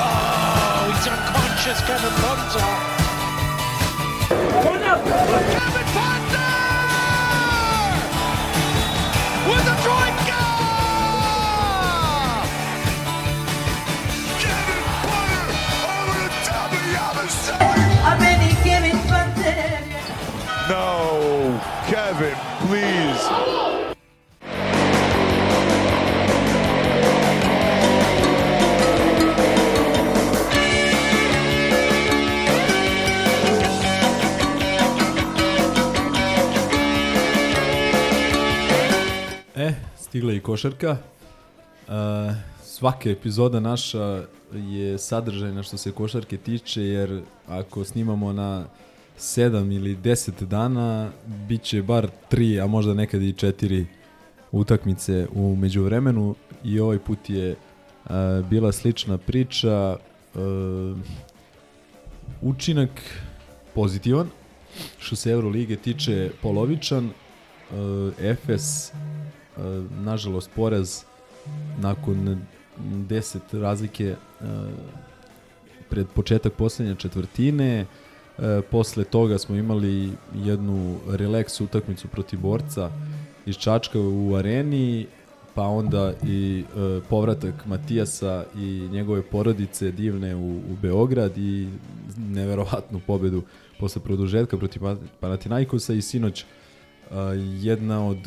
Oh, 0.00 0.92
he's 0.92 1.06
unconscious, 1.06 1.80
Kevin 1.86 2.14
Punter. 2.20 2.66
Turn 4.62 4.82
up. 4.82 5.77
No, 22.08 22.14
Kevin, 22.14 22.34
please. 22.68 23.28
E, 39.56 39.72
stigla 39.96 40.32
i 40.32 40.40
košarka. 40.40 40.96
Uh, 41.88 41.94
svaka 42.62 43.10
epizoda 43.10 43.60
naša 43.60 44.22
je 44.52 44.98
sadržajna 44.98 45.62
što 45.62 45.78
se 45.78 45.92
košarke 45.92 46.36
tiče, 46.36 46.82
jer 46.82 47.22
ako 47.48 47.84
snimamo 47.84 48.32
na 48.32 48.64
7 49.18 49.76
ili 49.76 49.96
10 49.96 50.46
dana, 50.46 51.10
bit 51.26 51.62
će 51.62 51.82
bar 51.82 52.08
3, 52.30 52.64
a 52.64 52.66
možda 52.66 52.94
nekad 52.94 53.22
i 53.22 53.32
4 53.32 53.84
utakmice 54.52 55.26
u 55.34 55.56
međuvremenu 55.56 56.34
i 56.64 56.80
ovaj 56.80 56.98
put 56.98 57.30
je 57.30 57.50
uh, 57.50 58.10
bila 58.50 58.72
slična 58.72 59.18
priča. 59.18 59.96
Uh, 60.34 60.98
učinak 62.42 62.90
pozitivan, 63.74 64.28
što 64.98 65.16
se 65.16 65.30
Eurolige 65.30 65.76
tiče 65.76 66.30
polovičan, 66.42 67.04
uh, 67.06 68.12
Efes 68.20 68.92
uh, 68.92 69.64
nažalost 70.00 70.50
poraz 70.54 71.02
nakon 71.78 72.40
10 72.80 73.38
razlike 73.52 74.16
uh, 74.40 74.46
pred 75.88 76.06
početak 76.14 76.52
poslednje 76.52 76.94
četvrtine 76.94 77.82
uh, 77.82 78.07
posle 78.70 79.04
toga 79.04 79.38
smo 79.38 79.56
imali 79.56 80.12
jednu 80.34 80.96
relax 81.06 81.64
utakmicu 81.64 82.08
protiv 82.08 82.40
borca 82.40 82.90
iz 83.46 83.56
Čačka 83.56 84.00
u 84.00 84.34
areni 84.34 85.06
pa 85.54 85.62
onda 85.62 86.12
i 86.26 86.64
uh, 86.64 87.02
povratak 87.08 87.66
Matijasa 87.66 88.44
i 88.56 88.88
njegove 88.92 89.22
porodice 89.22 89.90
divne 89.90 90.36
u, 90.36 90.56
u 90.56 90.76
Beograd 90.82 91.38
i 91.38 91.68
neverovatnu 92.18 93.00
pobedu 93.06 93.42
posle 93.78 94.02
produžetka 94.02 94.56
protiv 94.56 94.82
Panathinaikosa 95.20 95.94
i 95.94 96.02
sinoć 96.02 96.44
uh, 96.44 97.16
jedna 97.60 98.06
od 98.06 98.18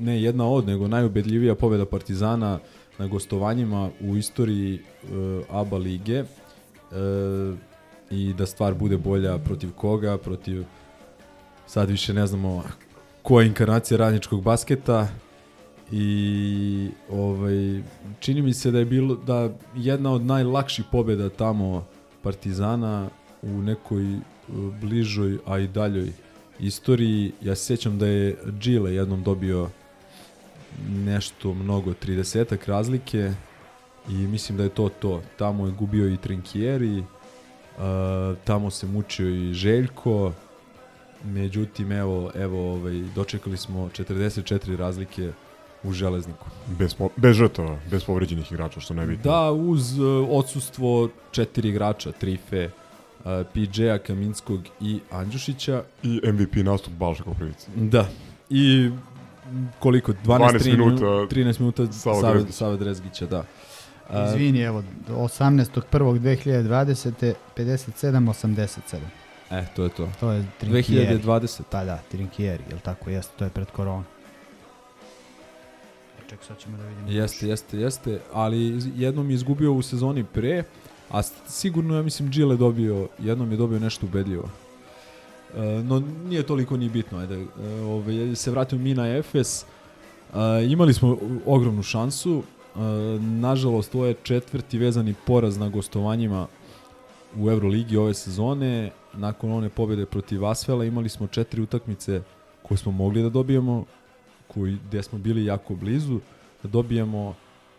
ne 0.00 0.22
jedna 0.22 0.48
od, 0.48 0.66
nego 0.66 0.88
najubedljivija 0.88 1.54
pobeda 1.54 1.84
Partizana 1.84 2.58
na 2.98 3.06
gostovanjima 3.06 3.90
u 4.00 4.16
istoriji 4.16 4.78
uh, 4.78 5.56
ABA 5.56 5.76
lige. 5.76 6.22
Uh, 6.22 7.58
i 8.10 8.34
da 8.34 8.46
stvar 8.46 8.74
bude 8.74 8.96
bolja 8.96 9.38
protiv 9.38 9.72
koga, 9.72 10.18
protiv 10.18 10.64
sad 11.66 11.90
više 11.90 12.14
ne 12.14 12.26
znamo 12.26 12.62
koja 13.22 13.42
je 13.42 13.48
inkarnacija 13.48 13.98
radničkog 13.98 14.42
basketa 14.42 15.08
i 15.92 16.90
ovaj 17.10 17.82
čini 18.20 18.42
mi 18.42 18.54
se 18.54 18.70
da 18.70 18.78
je 18.78 18.84
bilo 18.84 19.14
da 19.14 19.50
jedna 19.76 20.12
od 20.12 20.22
najlakših 20.22 20.84
pobeda 20.92 21.28
tamo 21.28 21.86
Partizana 22.22 23.08
u 23.42 23.48
nekoj 23.48 24.14
uh, 24.14 24.20
bližoj, 24.80 25.38
a 25.46 25.58
i 25.58 25.68
daljoj 25.68 26.12
istoriji. 26.60 27.32
Ja 27.42 27.54
se 27.54 27.76
da 27.76 28.06
je 28.06 28.36
Gile 28.60 28.94
jednom 28.94 29.22
dobio 29.22 29.68
nešto 30.88 31.54
mnogo, 31.54 31.90
30 32.06 32.56
razlike 32.66 33.32
i 34.08 34.12
mislim 34.12 34.58
da 34.58 34.64
je 34.64 34.68
to 34.68 34.88
to. 34.88 35.22
Tamo 35.36 35.66
je 35.66 35.72
gubio 35.72 36.08
i 36.08 36.16
Trinkieri, 36.16 37.02
tamo 38.44 38.70
se 38.70 38.86
mučio 38.86 39.28
i 39.28 39.52
Željko, 39.52 40.32
međutim 41.24 41.92
evo, 41.92 42.30
evo 42.34 42.72
ovaj, 42.72 43.02
dočekali 43.14 43.56
smo 43.56 43.88
44 43.88 44.76
razlike 44.76 45.32
u 45.82 45.92
železniku. 45.92 46.46
Bez, 46.78 46.94
po, 46.94 47.08
bez 47.16 47.36
žrtava, 47.36 47.78
bez 47.90 48.04
povređenih 48.04 48.52
igrača, 48.52 48.80
što 48.80 48.94
najbitnije. 48.94 49.32
Da, 49.32 49.52
uz 49.52 49.98
uh, 49.98 50.28
odsustvo 50.30 51.08
četiri 51.30 51.68
igrača, 51.68 52.12
Trife, 52.12 52.70
uh, 53.18 53.24
PJ-a, 53.54 53.98
Kaminskog 53.98 54.60
i 54.80 55.00
Andjušića. 55.10 55.82
I 56.02 56.20
MVP 56.32 56.56
nastup 56.56 56.92
Balša 56.92 57.22
Koprivica. 57.22 57.70
Da. 57.76 58.08
I 58.50 58.90
koliko? 59.78 60.12
12, 60.12 60.18
12 60.24 60.70
minuta 60.70 61.04
13 61.04 61.60
minuta 61.60 61.92
Sava. 61.92 62.44
Save 62.50 62.76
Drezgića, 62.76 63.26
da. 63.26 63.44
Izvini, 64.28 64.60
evo, 64.60 64.82
18.1.2020. 65.08 67.34
57-87. 67.56 68.98
E, 69.50 69.66
to 69.76 69.84
je 69.84 69.90
to. 69.90 70.08
To 70.20 70.30
je 70.30 70.44
Trinkieri. 70.58 71.18
2020. 71.18 71.62
Pa 71.70 71.84
da, 71.84 71.98
Trinkieri, 72.10 72.64
jel 72.70 72.78
tako 72.78 73.10
jeste, 73.10 73.32
to 73.38 73.44
je 73.44 73.50
pred 73.50 73.70
koronu. 73.70 74.04
Ček, 76.30 76.44
sad 76.44 76.58
ćemo 76.58 76.76
da 76.76 76.84
vidimo. 76.84 77.10
Jeste, 77.10 77.48
jeste, 77.48 77.78
jeste, 77.78 78.20
ali 78.32 78.80
jednom 78.96 79.30
je 79.30 79.34
izgubio 79.34 79.72
u 79.72 79.82
sezoni 79.82 80.24
pre, 80.24 80.64
a 81.10 81.22
sigurno 81.48 81.96
ja 81.96 82.02
mislim 82.02 82.30
Gile 82.30 82.56
dobio, 82.56 83.08
jednom 83.18 83.50
je 83.50 83.56
dobio 83.56 83.78
nešto 83.78 84.06
ubedljivo. 84.06 84.48
E, 85.56 85.62
no 85.62 86.02
nije 86.28 86.42
toliko 86.42 86.76
ni 86.76 86.88
bitno, 86.88 87.18
ajde. 87.18 87.34
E, 87.34 87.46
ovaj, 87.80 88.36
se 88.36 88.50
vratimo 88.50 88.82
mi 88.82 88.94
na 88.94 89.16
Efes. 89.16 89.62
E, 89.62 89.66
imali 90.64 90.94
smo 90.94 91.18
ogromnu 91.46 91.82
šansu. 91.82 92.42
E, 92.78 93.18
nažalost, 93.20 93.92
to 93.92 94.06
je 94.06 94.14
četvrti 94.22 94.78
vezani 94.78 95.14
poraz 95.26 95.58
na 95.58 95.68
gostovanjima 95.68 96.46
u 97.36 97.50
Euroligi 97.50 97.96
ove 97.96 98.14
sezone. 98.14 98.90
Nakon 99.14 99.52
one 99.52 99.68
pobjede 99.68 100.06
protiv 100.06 100.46
Asvela 100.46 100.84
imali 100.84 101.08
smo 101.08 101.26
četiri 101.26 101.62
utakmice 101.62 102.22
koje 102.62 102.78
smo 102.78 102.92
mogli 102.92 103.22
da 103.22 103.28
dobijemo, 103.28 103.84
koji, 104.48 104.78
gde 104.88 105.02
smo 105.02 105.18
bili 105.18 105.44
jako 105.44 105.74
blizu 105.74 106.20
da 106.62 106.68
dobijemo 106.68 107.34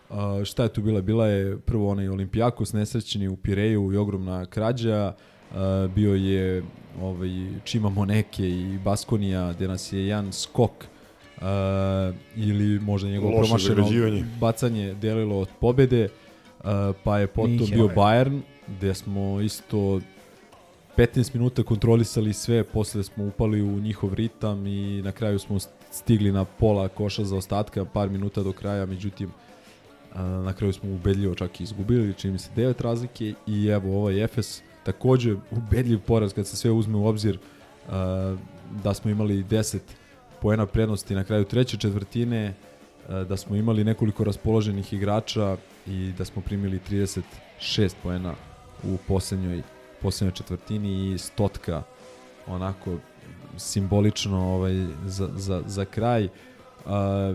a, 0.10 0.42
šta 0.46 0.64
je 0.64 0.74
tu 0.74 0.82
bila? 0.82 1.02
Bila 1.02 1.28
je 1.28 1.58
prvo 1.58 1.90
onaj 1.90 2.10
Olimpijakos 2.10 2.74
nesrećeni 2.74 3.28
u 3.28 3.36
Pireju 3.36 3.94
i 3.94 3.98
ogromna 3.98 4.46
krađa, 4.46 5.14
a, 5.56 5.88
bio 5.96 6.16
je 6.16 6.64
ovaj, 7.02 7.30
Čima 7.64 7.90
Moneke 7.90 8.50
i 8.50 8.78
Baskonija 8.84 9.54
gde 9.54 9.68
nas 9.68 9.94
je 9.94 10.08
jedan 10.08 10.34
skok 10.34 10.72
a, 11.42 12.12
ili 12.36 12.80
možda 12.80 13.10
njegovo 13.10 13.38
Loše 13.38 13.48
promašeno 13.48 14.26
bacanje 14.40 14.94
delilo 14.94 15.40
od 15.40 15.48
pobede, 15.62 16.10
a, 16.64 16.94
pa 17.04 17.20
je 17.20 17.28
potom 17.28 17.52
Minhen. 17.52 17.74
bio 17.74 17.88
Bayern 17.88 18.42
gde 18.68 18.94
smo 18.94 19.42
isto 19.42 20.02
15 20.98 21.36
minuta 21.36 21.64
kontrolisali 21.64 22.34
sve, 22.34 22.64
posle 22.64 23.04
smo 23.04 23.26
upali 23.26 23.62
u 23.62 23.80
njihov 23.80 24.14
ritam 24.14 24.68
i 24.68 25.02
na 25.02 25.12
kraju 25.12 25.40
smo 25.40 25.58
stigli 25.92 26.32
na 26.32 26.46
pola 26.46 26.88
koša 26.88 27.24
za 27.24 27.36
ostatka, 27.36 27.86
par 27.86 28.10
minuta 28.10 28.44
do 28.44 28.52
kraja, 28.52 28.86
međutim 28.86 29.32
a, 30.14 30.24
na 30.24 30.54
kraju 30.54 30.74
smo 30.74 30.90
ubedljivo 30.90 31.36
čak 31.36 31.60
i 31.60 31.64
izgubili, 31.64 32.14
čini 32.14 32.34
mi 32.34 32.40
se 32.40 32.50
9 32.56 32.82
razlike 32.82 33.34
i 33.48 33.68
evo 33.68 33.98
ovaj 33.98 34.24
Efes 34.24 34.62
takođe 34.84 35.36
ubedljiv 35.52 36.00
poraz 36.00 36.34
kad 36.34 36.48
se 36.48 36.58
sve 36.58 36.72
uzme 36.72 36.98
u 36.98 37.06
obzir 37.06 37.38
a, 37.90 38.36
da 38.84 38.94
smo 38.94 39.12
imali 39.12 39.44
10 39.44 39.80
poena 40.42 40.66
prednosti 40.66 41.16
na 41.16 41.24
kraju 41.24 41.46
treće 41.46 41.78
četvrtine, 41.78 42.54
a, 43.10 43.24
da 43.24 43.38
smo 43.38 43.56
imali 43.56 43.84
nekoliko 43.84 44.24
raspoloženih 44.24 44.94
igrača 44.94 45.58
i 45.88 46.12
da 46.18 46.26
smo 46.26 46.42
primili 46.42 46.80
36 46.90 47.94
poena 48.04 48.34
u 48.84 48.98
poslednjoj 49.08 49.62
poslednjoj 50.02 50.34
četvrtini 50.34 51.12
i 51.12 51.18
stotka 51.18 51.84
onako 52.48 52.98
simbolično 53.58 54.56
ovaj, 54.56 54.86
za, 55.06 55.30
za, 55.36 55.64
za 55.66 55.86
kraj. 55.86 56.28
A, 56.86 57.34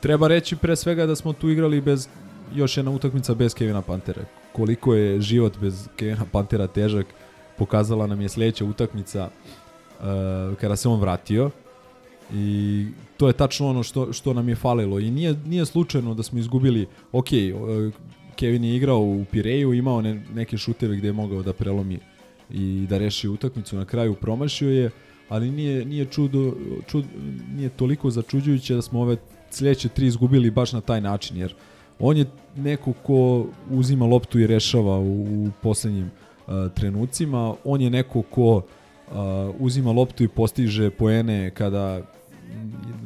treba 0.00 0.28
reći 0.28 0.56
pre 0.56 0.76
svega 0.76 1.06
da 1.06 1.16
smo 1.16 1.32
tu 1.32 1.48
igrali 1.48 1.80
bez 1.80 2.08
još 2.54 2.76
jedna 2.76 2.90
utakmica 2.90 3.34
bez 3.34 3.54
Kevina 3.54 3.82
Pantera. 3.82 4.24
Koliko 4.52 4.94
je 4.94 5.20
život 5.20 5.58
bez 5.60 5.88
Kevina 5.96 6.24
Pantera 6.32 6.66
težak, 6.66 7.06
pokazala 7.58 8.06
nam 8.06 8.20
je 8.20 8.28
sledeća 8.28 8.64
utakmica 8.64 9.28
uh, 9.28 10.04
kada 10.60 10.76
se 10.76 10.88
on 10.88 11.00
vratio 11.00 11.50
i 12.34 12.86
to 13.16 13.26
je 13.26 13.32
tačno 13.32 13.68
ono 13.68 13.82
što, 13.82 14.12
što 14.12 14.34
nam 14.34 14.48
je 14.48 14.54
falilo. 14.54 14.98
I 14.98 15.10
nije, 15.10 15.36
nije 15.46 15.66
slučajno 15.66 16.14
da 16.14 16.22
smo 16.22 16.38
izgubili 16.38 16.86
ok, 17.12 17.26
uh, 17.26 17.94
Kevin 18.36 18.64
je 18.64 18.76
igrao 18.76 19.00
u 19.00 19.24
Pireju, 19.30 19.74
imao 19.74 20.00
ne, 20.02 20.22
neke 20.34 20.58
šuteve 20.58 20.96
gde 20.96 21.08
je 21.08 21.12
mogao 21.12 21.42
da 21.42 21.52
prelomi 21.52 21.98
i 22.50 22.86
da 22.88 22.98
reši 22.98 23.28
utakmicu, 23.28 23.76
na 23.76 23.84
kraju 23.84 24.14
promašio 24.14 24.70
je, 24.70 24.90
ali 25.28 25.50
nije, 25.50 25.84
nije, 25.84 26.04
čudo, 26.04 26.52
čud, 26.86 27.04
nije 27.56 27.68
toliko 27.68 28.10
začuđujuće 28.10 28.74
da 28.74 28.82
smo 28.82 29.00
ove 29.00 29.16
sledeće 29.50 29.88
tri 29.88 30.06
izgubili 30.06 30.50
baš 30.50 30.72
na 30.72 30.80
taj 30.80 31.00
način, 31.00 31.36
jer 31.36 31.54
on 31.98 32.16
je 32.16 32.26
neko 32.56 32.92
ko 32.92 33.46
uzima 33.70 34.06
loptu 34.06 34.38
i 34.38 34.46
rešava 34.46 34.98
u, 34.98 35.22
u 35.22 35.48
poslednjim 35.62 36.10
uh, 36.10 36.52
trenucima, 36.74 37.54
on 37.64 37.80
je 37.80 37.90
neko 37.90 38.22
ko 38.22 38.56
uh, 38.56 39.14
uzima 39.58 39.92
loptu 39.92 40.24
i 40.24 40.28
postiže 40.28 40.90
poene 40.90 41.50
kada 41.50 42.02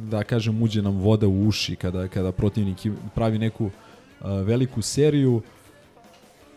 da 0.09 0.23
kažem 0.23 0.61
uđe 0.61 0.81
nam 0.81 0.97
voda 0.97 1.27
u 1.27 1.47
uši 1.47 1.75
kada 1.75 2.07
kada 2.07 2.31
protivnik 2.31 2.77
pravi 3.15 3.37
neku 3.37 3.65
uh, 3.65 3.71
veliku 4.45 4.81
seriju. 4.81 5.41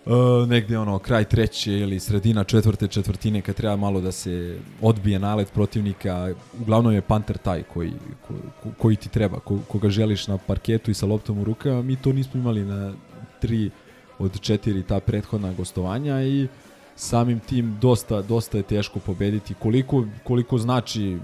Uh, 0.07 0.49
negde 0.49 0.79
ono 0.79 0.99
kraj 0.99 1.25
treće 1.25 1.73
ili 1.73 2.01
sredina 2.01 2.45
četvrte 2.45 2.89
četvrtine 2.89 3.41
kad 3.41 3.55
treba 3.55 3.77
malo 3.77 4.01
da 4.01 4.13
se 4.13 4.59
odbije 4.81 5.19
nalet 5.19 5.53
protivnika 5.53 6.35
uglavnom 6.61 6.93
je 6.93 7.01
Panter 7.01 7.39
taj 7.39 7.63
koji, 7.63 7.93
ko, 8.29 8.35
ko, 8.63 8.69
koji 8.79 8.97
ti 8.97 9.09
treba 9.09 9.39
ko, 9.41 9.59
koga 9.69 9.89
želiš 9.89 10.27
na 10.29 10.39
parketu 10.39 10.91
i 10.91 10.95
sa 10.95 11.07
loptom 11.07 11.39
u 11.39 11.45
rukama. 11.45 11.83
Mi 11.83 11.97
to 11.97 12.13
nismo 12.13 12.41
imali 12.41 12.65
na 12.65 12.93
tri 13.41 13.71
od 14.19 14.41
četiri 14.41 14.83
ta 14.83 15.01
prethodna 15.01 15.53
gostovanja 15.53 16.23
i 16.23 16.49
samim 16.97 17.41
tim 17.41 17.79
dosta 17.81 18.23
dosta 18.23 18.57
je 18.57 18.63
teško 18.63 18.99
pobediti. 18.99 19.55
Koliko 19.55 20.05
koliko 20.25 20.59
znači 20.59 21.19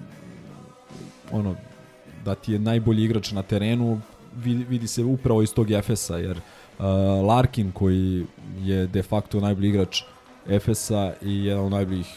ono 1.32 1.54
da 2.24 2.34
ti 2.34 2.52
je 2.52 2.58
najbolji 2.58 3.04
igrač 3.04 3.32
na 3.32 3.42
terenu 3.42 4.00
vidi, 4.36 4.64
vidi 4.64 4.86
se 4.86 5.04
upravo 5.04 5.42
iz 5.42 5.54
tog 5.54 5.70
Efesa 5.70 6.16
jer 6.16 6.36
uh, 6.36 6.84
Larkin 7.26 7.72
koji 7.72 8.26
je 8.60 8.86
de 8.86 9.02
facto 9.02 9.40
najbolji 9.40 9.68
igrač 9.68 10.02
Efesa 10.48 11.12
i 11.22 11.44
jedan 11.44 11.64
od 11.64 11.72
najboljih 11.72 12.16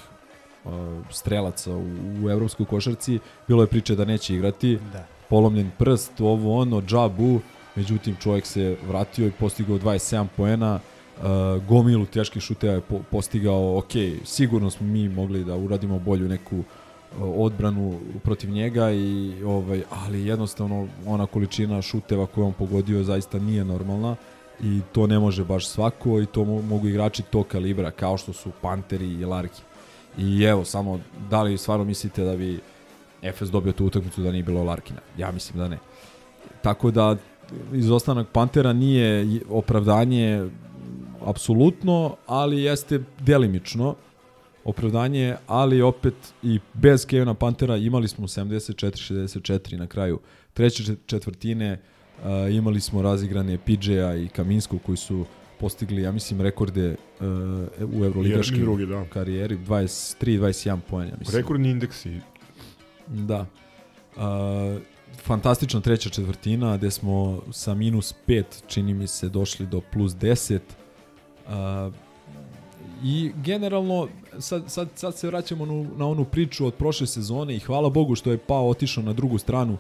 uh, 0.66 0.72
strelaca 1.10 1.76
u, 1.76 1.86
u 2.24 2.30
evropskoj 2.30 2.66
košarci 2.66 3.20
bilo 3.48 3.64
je 3.64 3.68
priče 3.68 3.96
da 3.96 4.06
neće 4.06 4.36
igrati 4.36 4.80
Da. 4.94 5.06
polomljen 5.30 5.72
prst, 5.78 6.22
ovo 6.22 6.60
ono, 6.60 6.82
džabu 6.82 7.40
međutim 7.76 8.16
čovjek 8.22 8.46
se 8.46 8.78
vratio 8.88 9.28
i 9.28 9.32
postigao 9.32 9.78
27 9.78 10.28
poena 10.38 10.80
uh, 11.18 11.24
gomilu 11.68 12.06
teških 12.06 12.42
šuteva 12.42 12.74
je 12.74 12.82
po, 12.82 13.00
postigao 13.12 13.78
ok, 13.78 13.92
sigurno 14.26 14.70
smo 14.70 14.88
mi 14.88 15.10
mogli 15.10 15.44
da 15.44 15.56
uradimo 15.56 16.00
bolju 16.00 16.30
neku 16.30 16.58
uh, 16.58 16.66
odbranu 17.22 18.00
protiv 18.24 18.50
njega 18.50 18.92
i 18.92 19.34
ovaj 19.46 19.84
ali 19.90 20.26
jednostavno 20.28 20.88
ona 21.06 21.26
količina 21.26 21.82
šuteva 21.82 22.26
koju 22.26 22.46
on 22.46 22.54
pogodio 22.54 23.04
zaista 23.04 23.40
nije 23.40 23.66
normalna 23.66 24.16
i 24.62 24.82
to 24.92 25.08
ne 25.08 25.20
može 25.20 25.44
baš 25.44 25.68
svako 25.68 26.22
i 26.22 26.26
to 26.26 26.42
mo- 26.42 26.62
mogu 26.62 26.88
igrači 26.88 27.24
tog 27.24 27.48
kalibra 27.48 27.92
kao 27.92 28.18
što 28.18 28.34
su 28.34 28.52
Panteri 28.62 29.08
i 29.14 29.26
Larki. 29.26 29.62
I 30.18 30.44
evo 30.44 30.66
samo 30.66 31.00
da 31.30 31.44
li 31.44 31.58
stvarno 31.58 31.86
mislite 31.86 32.24
da 32.24 32.36
bi 32.36 32.60
Efes 33.22 33.50
dobio 33.52 33.72
tu 33.72 33.86
utakmicu 33.86 34.22
da 34.22 34.32
nije 34.32 34.44
bilo 34.44 34.64
Larkina? 34.64 35.00
Ja 35.18 35.32
mislim 35.32 35.58
da 35.60 35.68
ne. 35.68 35.78
Tako 36.62 36.92
da 36.92 37.16
izostanak 37.74 38.28
Pantera 38.28 38.74
nije 38.74 39.40
opravdanje 39.50 40.50
apsolutno, 41.26 42.16
ali 42.28 42.62
jeste 42.64 43.04
delimično 43.20 43.96
opravdanje, 44.64 45.36
ali 45.48 45.82
opet 45.82 46.14
i 46.44 46.60
bez 46.74 47.06
Kevina 47.06 47.34
Pantera 47.34 47.78
imali 47.78 48.08
smo 48.08 48.28
74-64 48.28 49.78
na 49.78 49.88
kraju 49.88 50.20
treće 50.54 50.84
čet- 50.84 51.00
četvrtine, 51.06 51.80
uh, 52.18 52.56
imali 52.56 52.82
smo 52.82 53.02
razigrane 53.02 53.58
PJ-a 53.58 54.16
i 54.16 54.28
Kaminskog 54.28 54.80
koji 54.86 54.98
su 54.98 55.26
postigli, 55.60 56.02
ja 56.02 56.12
mislim, 56.12 56.42
rekorde 56.42 56.96
uh, 57.20 57.28
u 58.00 58.06
evroligaškim 58.06 58.62
drugi, 58.62 58.86
da. 58.86 59.06
karijeri, 59.06 59.58
23-21 59.58 60.80
poen, 60.90 61.10
ja 61.10 61.16
mislim. 61.20 61.38
Rekordni 61.38 61.70
indeksi. 61.70 62.20
Da. 63.08 63.46
Uh, 64.16 64.22
fantastična 65.18 65.82
treća 65.82 66.10
četvrtina 66.10 66.78
gde 66.78 66.92
smo 66.92 67.42
sa 67.52 67.74
minus 67.74 68.16
5 68.28 68.44
čini 68.68 68.94
mi 68.94 69.08
se 69.08 69.30
došli 69.30 69.66
do 69.66 69.82
plus 69.82 70.12
10 70.12 70.60
uh, 71.46 71.94
i 73.04 73.32
generalno 73.44 74.08
sad, 74.40 74.64
sad, 74.68 74.90
sad 74.96 75.18
se 75.18 75.28
vraćamo 75.28 75.66
na, 75.66 75.86
na 75.98 76.08
onu 76.08 76.26
priču 76.26 76.66
od 76.66 76.74
prošle 76.74 77.08
sezone 77.08 77.56
i 77.56 77.60
hvala 77.60 77.90
Bogu 77.90 78.16
što 78.16 78.32
je 78.32 78.38
Pao 78.38 78.70
otišao 78.70 79.04
na 79.04 79.14
drugu 79.14 79.38
stranu 79.38 79.78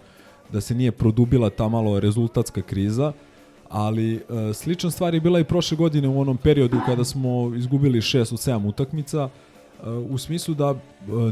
da 0.51 0.61
se 0.61 0.75
nije 0.75 0.91
produbila 0.91 1.49
ta 1.49 1.69
malo 1.69 1.99
rezultatska 1.99 2.61
kriza 2.61 3.13
ali 3.69 4.15
uh, 4.15 4.21
slična 4.55 4.91
stvar 4.91 5.13
je 5.13 5.21
bila 5.21 5.39
i 5.39 5.43
prošle 5.43 5.77
godine 5.77 6.07
u 6.07 6.21
onom 6.21 6.37
periodu 6.37 6.77
kada 6.85 7.03
smo 7.03 7.55
izgubili 7.55 8.01
6 8.01 8.19
od 8.19 8.25
7 8.61 8.67
utakmica 8.67 9.23
uh, 9.23 9.87
u 10.11 10.17
smislu 10.17 10.55
da 10.55 10.71
uh, 10.71 10.77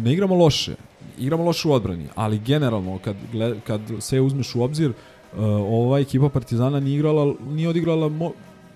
ne 0.02 0.14
igramo 0.14 0.36
loše 0.36 0.76
igramo 1.20 1.44
loše 1.44 1.68
u 1.68 1.72
odbrani, 1.72 2.08
ali 2.16 2.40
generalno 2.40 3.00
kad, 3.04 3.16
gled, 3.32 3.58
kad 3.68 3.82
sve 4.00 4.22
uzmeš 4.22 4.56
u 4.56 4.62
obzir, 4.62 4.90
uh, 4.90 5.40
ova 5.70 6.00
ekipa 6.00 6.30
Partizana 6.30 6.80
nije 6.80 6.96
igrala, 6.96 7.34
nije 7.50 7.70
odigrala 7.70 8.10
mo, 8.10 8.32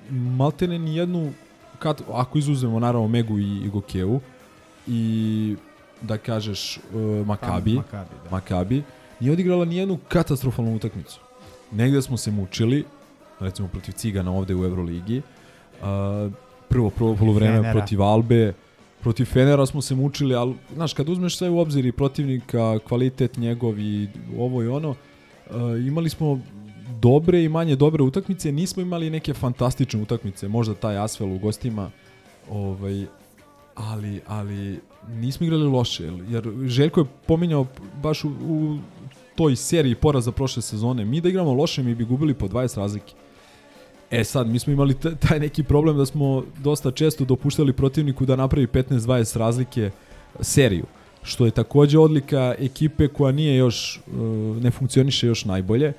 maltene 0.10 0.80
ni 0.80 0.96
jednu, 0.96 1.32
kad, 1.80 2.02
ako 2.14 2.38
izuzmemo 2.38 2.80
naravno 2.80 3.08
Megu 3.08 3.40
i, 3.40 3.62
i 3.66 3.70
Gokeu, 3.70 4.20
i 4.88 5.56
da 6.02 6.18
kažeš 6.18 6.78
uh, 6.78 7.28
Makabi, 7.28 7.74
Makabi, 7.74 8.16
da. 8.24 8.30
Makabi, 8.32 8.84
nije 9.20 9.34
odigrala 9.34 9.66
ni 9.66 9.78
jednu 9.78 9.98
katastrofalnu 10.08 10.76
utakmicu. 10.76 11.20
Negde 11.72 12.02
smo 12.02 12.18
se 12.18 12.32
mučili, 12.32 12.86
recimo 13.40 13.68
protiv 13.68 13.92
Cigana 13.92 14.32
ovde 14.32 14.56
u 14.56 14.66
Euroligi, 14.66 15.22
Uh, 15.76 16.32
prvo 16.70 16.90
prvo 16.90 17.16
poluvreme 17.16 17.56
Fenera. 17.56 17.72
protiv 17.72 18.02
Albe, 18.02 18.54
protiv 19.02 19.26
Fenera 19.26 19.66
smo 19.66 19.82
se 19.82 19.96
mučili, 19.96 20.36
ali 20.36 20.56
znaš, 20.74 20.94
kad 20.94 21.10
uzmeš 21.10 21.38
sve 21.38 21.50
u 21.50 21.60
obzir 21.60 21.86
i 21.86 21.92
protivnika, 21.92 22.80
kvalitet 22.88 23.38
njegov 23.38 23.80
i 23.80 24.08
ovo 24.40 24.64
i 24.64 24.68
ono, 24.68 24.90
uh, 24.90 24.96
imali 25.88 26.10
smo 26.10 26.40
dobre 27.06 27.44
i 27.44 27.50
manje 27.50 27.76
dobre 27.76 28.04
utakmice, 28.04 28.52
nismo 28.52 28.82
imali 28.82 29.10
neke 29.10 29.34
fantastične 29.34 30.02
utakmice, 30.02 30.48
možda 30.48 30.74
taj 30.74 30.98
Asvel 30.98 31.34
u 31.34 31.38
gostima, 31.38 31.92
ovaj, 32.50 33.06
ali, 33.76 34.22
ali 34.28 34.80
nismo 35.10 35.46
igrali 35.46 35.68
loše, 35.68 36.04
jer- 36.30 36.52
Željko 36.66 37.00
je 37.00 37.06
pominjao 37.28 37.68
baš 38.04 38.24
u, 38.24 38.30
u 38.30 38.78
toj 39.36 39.56
seriji 39.56 39.96
poraza 39.96 40.32
prošle 40.32 40.62
sezone, 40.62 41.06
mi 41.06 41.22
da 41.22 41.30
igramo 41.30 41.54
loše, 41.54 41.84
mi 41.84 41.96
bi 41.96 42.06
gubili 42.06 42.34
po 42.34 42.48
20 42.48 42.78
razlike. 42.78 43.14
E 44.12 44.24
sad, 44.24 44.48
mi 44.48 44.60
smo 44.60 44.74
imali 44.74 44.96
taj 45.20 45.40
neki 45.40 45.64
problem 45.64 45.98
da 45.98 46.06
smo 46.06 46.44
dosta 46.64 46.92
često 46.92 47.26
dopuštali 47.26 47.74
protivniku 47.74 48.26
da 48.26 48.36
napravi 48.36 48.68
15-20 48.68 49.38
razlike 49.38 49.92
seriju, 50.42 50.86
što 51.24 51.46
je 51.46 51.52
takođe 51.52 52.00
odlika 52.00 52.56
ekipe 52.60 53.08
koja 53.08 53.32
nije 53.32 53.58
još, 53.58 53.98
e, 53.98 54.02
ne 54.62 54.72
funkcioniše 54.72 55.28
još 55.28 55.46
najbolje, 55.46 55.94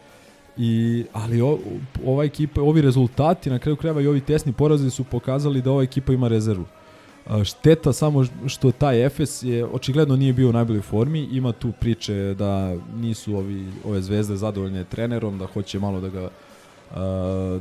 I, 0.59 1.05
ali 1.13 1.41
o, 1.41 1.59
ova 2.05 2.25
ekipa, 2.25 2.63
ovi 2.63 2.81
rezultati, 2.81 3.51
na 3.51 3.59
kraju 3.59 3.77
krajeva 3.77 4.01
i 4.01 4.07
ovi 4.07 4.21
tesni 4.21 4.53
porazi 4.53 4.91
su 4.91 5.05
pokazali 5.05 5.63
da 5.63 5.71
ova 5.71 5.83
ekipa 5.83 6.13
ima 6.13 6.29
rezervu. 6.29 6.65
Šteta 7.45 7.93
samo 7.93 8.25
što 8.47 8.73
taj 8.73 9.07
Efes 9.07 9.43
je 9.43 9.65
očigledno 9.65 10.17
nije 10.17 10.33
bio 10.33 10.49
u 10.49 10.53
najboljoj 10.53 10.83
formi, 10.83 11.29
ima 11.33 11.53
tu 11.53 11.73
priče 11.81 12.35
da 12.39 12.77
nisu 12.97 13.37
ovi 13.37 13.67
ove 13.85 14.03
zvezde 14.03 14.37
zadovoljne 14.37 14.85
trenerom, 14.85 15.39
da 15.39 15.47
hoće 15.47 15.79
malo 15.79 16.01
da 16.01 16.09
ga 16.09 16.29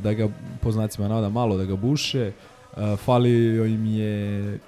da 0.02 0.12
ga 0.12 0.28
po 0.60 0.72
znacima 0.72 1.30
malo 1.30 1.56
da 1.56 1.64
ga 1.64 1.76
buše. 1.76 2.32
Falio 2.96 3.66
im 3.66 3.86
je 3.86 4.58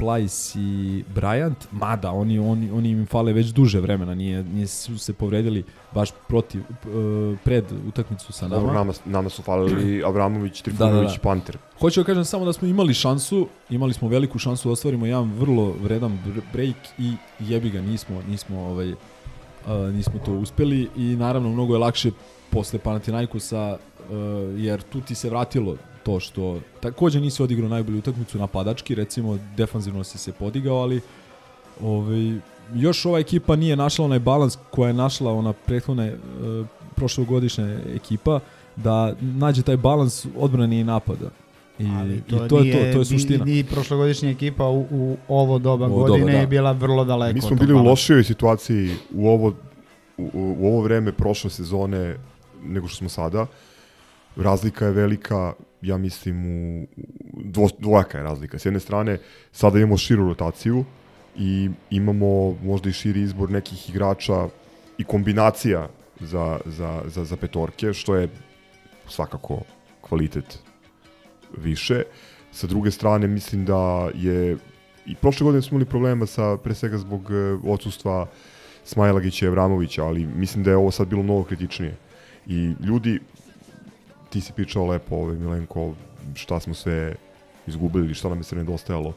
Plajs 0.00 0.56
i 0.56 1.04
Bryant, 1.14 1.66
mada 1.70 2.10
oni, 2.10 2.38
oni, 2.38 2.70
oni 2.70 2.90
im 2.90 3.06
fale 3.06 3.32
već 3.32 3.46
duže 3.46 3.80
vremena, 3.80 4.14
nije, 4.14 4.44
nije 4.44 4.66
su 4.66 4.98
se 4.98 5.12
povredili 5.12 5.64
baš 5.94 6.10
protiv, 6.28 6.60
e, 6.60 7.36
pred 7.44 7.64
utakmicu 7.88 8.32
sa 8.32 8.48
nama. 8.48 8.60
Dobro, 8.60 8.74
nama, 8.74 8.92
nama 9.04 9.28
su 9.28 9.42
falili 9.42 10.02
Abramović, 10.08 10.62
Trifunović, 10.62 11.18
Panter. 11.22 11.58
Hoću 11.80 12.00
da 12.00 12.04
kažem 12.04 12.24
samo 12.24 12.44
da 12.44 12.52
smo 12.52 12.68
imali 12.68 12.94
šansu, 12.94 13.48
imali 13.70 13.92
smo 13.92 14.08
veliku 14.08 14.38
šansu 14.38 14.68
da 14.68 14.72
ostvarimo 14.72 15.06
jedan 15.06 15.32
vrlo 15.32 15.74
vredan 15.82 16.18
br- 16.26 16.42
break 16.52 16.76
i 16.98 17.12
jebi 17.38 17.70
ga 17.70 17.80
nismo, 17.80 18.22
nismo 18.28 18.60
ovaj 18.60 18.92
uh, 18.92 18.96
nismo 19.92 20.20
to 20.24 20.32
uspeli 20.32 20.88
i 20.96 21.16
naravno 21.16 21.48
mnogo 21.48 21.74
je 21.74 21.78
lakše 21.78 22.10
posle 22.50 22.78
Panathinaikosa 22.78 23.76
uh, 23.76 24.16
jer 24.56 24.82
tu 24.82 25.00
ti 25.00 25.14
se 25.14 25.30
vratilo 25.30 25.76
to 26.02 26.20
što 26.20 26.60
takođe 26.80 27.20
nisi 27.20 27.42
odigrao 27.42 27.68
najbolju 27.68 27.98
utakmicu 27.98 28.38
napadački, 28.38 28.94
recimo 28.94 29.38
defanzivno 29.56 30.04
si 30.04 30.18
se 30.18 30.32
podigao, 30.32 30.76
ali 30.76 31.00
ovaj, 31.82 32.38
još 32.74 33.06
ova 33.06 33.18
ekipa 33.18 33.56
nije 33.56 33.76
našla 33.76 34.04
onaj 34.04 34.18
balans 34.18 34.58
koja 34.70 34.88
je 34.88 34.94
našla 34.94 35.32
ona 35.32 35.52
prethodne 35.52 36.14
uh, 36.14 36.66
prošlogodišnja 36.96 37.78
ekipa 37.94 38.40
da 38.76 39.14
nađe 39.20 39.62
taj 39.62 39.76
balans 39.76 40.26
odbrane 40.38 40.80
i 40.80 40.84
napada. 40.84 41.30
I, 41.78 41.86
Ali 41.98 42.14
i 42.14 42.20
to 42.20 42.42
je 42.42 42.48
to, 42.48 42.58
to 42.92 42.98
je 42.98 43.04
suština. 43.04 43.44
Ni, 43.44 43.54
ni 43.54 43.64
prošlogodišnja 43.64 44.30
ekipa 44.30 44.68
u, 44.68 44.86
u 44.90 45.16
ovo 45.28 45.58
doba 45.58 45.86
U 45.86 45.92
ovo 45.92 46.00
godine 46.00 46.20
doba, 46.20 46.32
da. 46.32 46.38
je 46.38 46.46
bila 46.46 46.72
vrlo 46.72 47.04
daleko. 47.04 47.34
Mi 47.34 47.40
smo 47.40 47.56
bili 47.56 47.72
u 47.72 47.82
lošijoj 47.82 48.24
situaciji 48.24 48.94
u 49.14 49.28
ovo, 49.28 49.48
u, 50.18 50.30
u 50.32 50.66
ovo 50.66 50.80
vreme 50.80 51.12
prošle 51.12 51.50
sezone 51.50 52.16
nego 52.64 52.88
što 52.88 52.96
smo 52.96 53.08
sada. 53.08 53.46
Razlika 54.36 54.86
je 54.86 54.92
velika, 54.92 55.52
ja 55.82 55.98
mislim, 55.98 56.46
u, 56.46 56.86
dvo, 57.44 57.68
dvojaka 57.78 58.18
je 58.18 58.24
razlika. 58.24 58.58
S 58.58 58.64
jedne 58.64 58.80
strane, 58.80 59.18
sada 59.52 59.78
imamo 59.78 59.96
širu 59.96 60.28
rotaciju 60.28 60.84
i 61.36 61.70
imamo 61.90 62.56
možda 62.62 62.88
i 62.88 62.92
širi 62.92 63.20
izbor 63.20 63.50
nekih 63.50 63.90
igrača 63.90 64.48
i 64.98 65.04
kombinacija 65.04 65.88
za, 66.20 66.60
za, 66.64 67.02
za, 67.06 67.24
za 67.24 67.36
petorke, 67.36 67.92
što 67.92 68.16
je 68.16 68.28
svakako 69.08 69.62
kvalitet 70.00 70.58
više. 71.58 72.02
Sa 72.52 72.66
druge 72.66 72.90
strane, 72.90 73.26
mislim 73.26 73.64
da 73.64 74.10
je 74.14 74.56
i 75.06 75.14
prošle 75.14 75.44
godine 75.44 75.62
smo 75.62 75.74
imali 75.74 75.90
problema 75.90 76.26
sa, 76.26 76.56
pre 76.56 76.74
svega 76.74 76.98
zbog 76.98 77.30
e, 77.30 77.58
odsustva 77.64 78.26
Smajlagića 78.84 79.46
i 79.46 79.48
Evramovića, 79.48 80.04
ali 80.04 80.26
mislim 80.26 80.64
da 80.64 80.70
je 80.70 80.76
ovo 80.76 80.90
sad 80.90 81.08
bilo 81.08 81.22
mnogo 81.22 81.44
kritičnije. 81.44 81.96
I 82.46 82.74
ljudi, 82.84 83.20
ti 84.30 84.40
si 84.40 84.52
pričao 84.52 84.86
lepo, 84.86 85.16
ovaj, 85.16 85.36
Milenko, 85.36 85.92
šta 86.34 86.60
smo 86.60 86.74
sve 86.74 87.14
izgubili 87.66 88.04
ili 88.04 88.14
šta 88.14 88.28
nam 88.28 88.38
je 88.38 88.44
sve 88.44 88.58
nedostajalo 88.58 89.12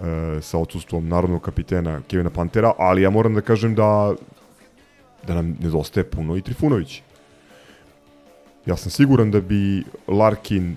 e, 0.00 0.40
sa 0.40 0.58
odsustvom 0.58 1.08
narodnog 1.08 1.42
kapitena 1.42 2.00
Kevina 2.08 2.30
Pantera, 2.30 2.72
ali 2.78 3.02
ja 3.02 3.10
moram 3.10 3.34
da 3.34 3.40
kažem 3.40 3.74
da 3.74 4.14
da 5.26 5.34
nam 5.34 5.56
nedostaje 5.60 6.04
puno 6.04 6.36
i 6.36 6.42
Trifunović. 6.42 7.02
Ja 8.66 8.76
sam 8.76 8.90
siguran 8.90 9.30
da 9.30 9.40
bi 9.40 9.84
Larkin 10.08 10.76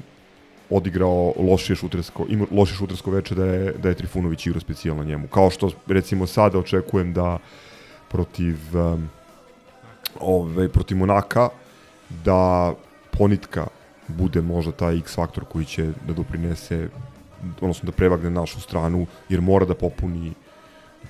odigrao 0.70 1.34
lošije 1.38 1.76
šutersko, 1.76 2.26
ima 2.30 2.46
lošije 2.52 2.78
šutersko 2.78 3.12
veče 3.12 3.36
da 3.36 3.46
je, 3.46 3.74
da 3.84 3.90
je 3.90 3.96
Trifunović 3.96 4.48
igrao 4.48 4.62
specijalno 4.62 5.04
njemu. 5.04 5.28
Kao 5.28 5.50
što 5.50 5.70
recimo 5.88 6.28
sada 6.28 6.60
očekujem 6.60 7.14
da 7.14 7.38
protiv 8.10 8.58
um, 8.74 9.10
ove, 10.20 10.70
protiv 10.70 10.98
Monaka 10.98 11.50
da 12.26 12.74
Ponitka 13.18 13.68
bude 14.08 14.42
možda 14.42 14.72
taj 14.72 14.98
X 14.98 15.16
faktor 15.16 15.46
koji 15.46 15.66
će 15.66 15.92
da 16.08 16.14
doprinese 16.14 16.90
odnosno 17.62 17.86
da 17.86 17.92
prevagne 17.92 18.30
našu 18.30 18.62
stranu 18.62 19.06
jer 19.30 19.42
mora 19.42 19.66
da 19.66 19.76
popuni 19.76 20.34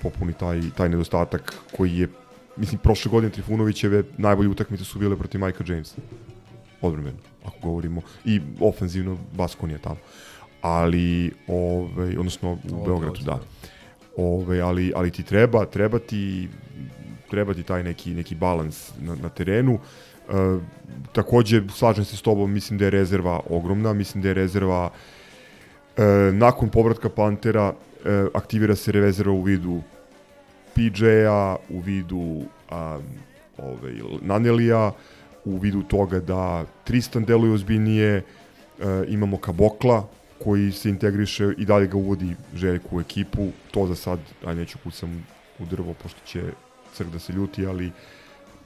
popuni 0.02 0.32
taj, 0.32 0.60
taj 0.76 0.88
nedostatak 0.88 1.54
koji 1.76 1.98
je 1.98 2.08
mislim 2.56 2.78
prošle 2.78 3.10
godine 3.10 3.32
Trifunovićeve 3.32 4.02
najbolje 4.18 4.48
utakmice 4.48 4.84
su 4.84 4.98
bile 4.98 5.16
protiv 5.16 5.40
Majka 5.40 5.64
Jamesa 5.66 5.96
odbrambeno, 6.86 7.16
ako 7.44 7.56
govorimo, 7.62 8.00
i 8.24 8.40
ofenzivno 8.60 9.18
Baskon 9.32 9.70
je 9.70 9.78
tamo. 9.78 9.96
Ali, 10.62 11.32
ovaj, 11.48 12.16
odnosno 12.16 12.52
u 12.52 12.74
Ovo, 12.74 12.84
Beogradu, 12.84 13.20
da. 13.24 13.40
Ovaj, 14.16 14.60
ali, 14.60 14.92
ali 14.96 15.10
ti 15.10 15.22
treba, 15.22 15.66
treba 15.66 15.98
ti, 15.98 16.48
treba 17.30 17.54
ti 17.54 17.62
taj 17.62 17.82
neki, 17.82 18.14
neki 18.14 18.34
balans 18.34 18.92
na, 19.00 19.14
na 19.14 19.28
terenu. 19.28 19.78
E, 20.28 20.58
takođe, 21.12 21.62
slažem 21.68 22.04
se 22.04 22.16
s 22.16 22.22
tobom, 22.22 22.52
mislim 22.52 22.78
da 22.78 22.84
je 22.84 22.90
rezerva 22.90 23.40
ogromna, 23.50 23.92
mislim 23.92 24.22
da 24.22 24.28
je 24.28 24.34
rezerva 24.34 24.90
e, 25.96 26.02
nakon 26.32 26.68
povratka 26.68 27.08
Pantera 27.08 27.72
e, 28.04 28.26
aktivira 28.34 28.76
se 28.76 28.92
rezerva 28.92 29.32
u 29.32 29.42
vidu 29.42 29.82
PJ-a, 30.74 31.56
u 31.68 31.80
vidu 31.80 32.42
a, 32.70 32.98
ovaj, 33.58 33.92
Nanelija, 34.20 34.92
u 35.44 35.58
vidu 35.58 35.82
toga 35.82 36.20
da 36.20 36.64
Tristan 36.84 37.24
deluje 37.24 37.52
ozbiljnije, 37.52 38.16
e, 38.16 38.22
imamo 39.08 39.36
Kabokla 39.36 40.08
koji 40.44 40.72
se 40.72 40.88
integriše 40.88 41.54
i 41.58 41.64
dalje 41.64 41.86
ga 41.86 41.96
uvodi 41.96 42.36
Željku 42.54 42.96
u 42.96 43.00
ekipu, 43.00 43.48
to 43.70 43.86
za 43.86 43.94
sad, 43.94 44.18
aj 44.44 44.54
neću 44.54 44.78
kucam 44.84 45.26
u 45.58 45.66
drvo 45.66 45.94
pošto 46.02 46.20
će 46.26 46.42
crk 46.94 47.08
da 47.08 47.18
se 47.18 47.32
ljuti, 47.32 47.66
ali 47.66 47.92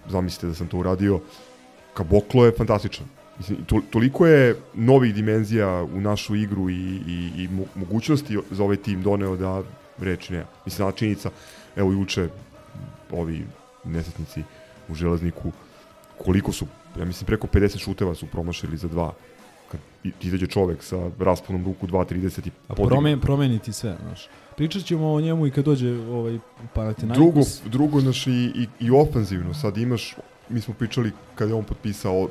zamislite 0.09 0.47
da 0.47 0.55
sam 0.55 0.69
to 0.69 0.79
uradio. 0.79 1.21
Kaboklo 1.99 2.45
je 2.47 2.53
fantastičan. 2.57 3.07
Mislim, 3.39 3.65
to, 3.67 3.81
toliko 3.91 4.27
je 4.27 4.57
novih 4.75 5.15
dimenzija 5.15 5.83
u 5.83 6.01
našu 6.01 6.37
igru 6.37 6.71
i, 6.71 6.75
i, 7.07 7.31
i 7.37 7.49
mo- 7.49 7.67
mogućnosti 7.75 8.39
za 8.51 8.65
ovaj 8.65 8.77
tim 8.77 9.03
doneo 9.03 9.37
da 9.37 9.63
reči 9.99 10.33
nema. 10.33 10.45
Mislim, 10.65 10.87
na 10.87 10.93
činjenica, 10.93 11.31
evo 11.77 11.93
juče 11.93 12.29
ovi 13.11 13.45
nesetnici 13.85 14.43
u 14.89 14.95
železniku, 14.95 15.53
koliko 16.25 16.53
su, 16.53 16.67
ja 16.99 17.05
mislim 17.05 17.27
preko 17.27 17.47
50 17.47 17.79
šuteva 17.79 18.15
su 18.15 18.27
promašili 18.27 18.77
za 18.77 18.89
dva. 18.89 19.13
Kad 19.73 19.81
izađe 20.21 20.47
čovek 20.47 20.83
sa 20.83 21.11
rasponom 21.19 21.65
ruku 21.65 21.87
2.30 21.87 22.47
i 22.47 22.51
A 22.69 22.75
promen, 22.75 23.21
promeniti 23.21 23.73
sve, 23.73 23.97
znaš. 24.03 24.29
Pričat 24.57 24.85
ćemo 24.85 25.13
o 25.13 25.21
njemu 25.21 25.47
i 25.47 25.51
kad 25.51 25.65
dođe 25.65 25.91
ovaj 25.93 26.39
Panathinaikos. 26.75 27.19
Drugo, 27.19 27.41
drugo 27.65 28.01
znaš, 28.01 28.27
i, 28.27 28.31
i, 28.31 28.67
i 28.81 28.91
ofanzivno, 28.91 29.55
sad 29.55 29.77
imaš, 29.77 30.17
mi 30.51 30.61
smo 30.61 30.75
pričali 30.75 31.13
kad 31.35 31.49
je 31.49 31.55
on 31.55 31.65
potpisao, 31.65 32.29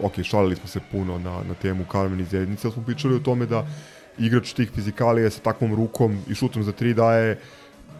ok, 0.00 0.22
šalili 0.22 0.56
smo 0.56 0.66
se 0.66 0.80
puno 0.92 1.18
na, 1.18 1.42
na 1.48 1.54
temu 1.54 1.84
Karmen 1.84 2.20
iz 2.20 2.32
Jednice, 2.32 2.66
ali 2.66 2.72
smo 2.72 2.82
pričali 2.82 3.14
o 3.14 3.18
tome 3.18 3.46
da 3.46 3.66
igrač 4.18 4.52
tih 4.52 4.70
fizikalija 4.70 5.30
sa 5.30 5.40
takvom 5.40 5.74
rukom 5.74 6.18
i 6.28 6.34
šutom 6.34 6.62
za 6.62 6.72
tri 6.72 6.94
daje 6.94 7.38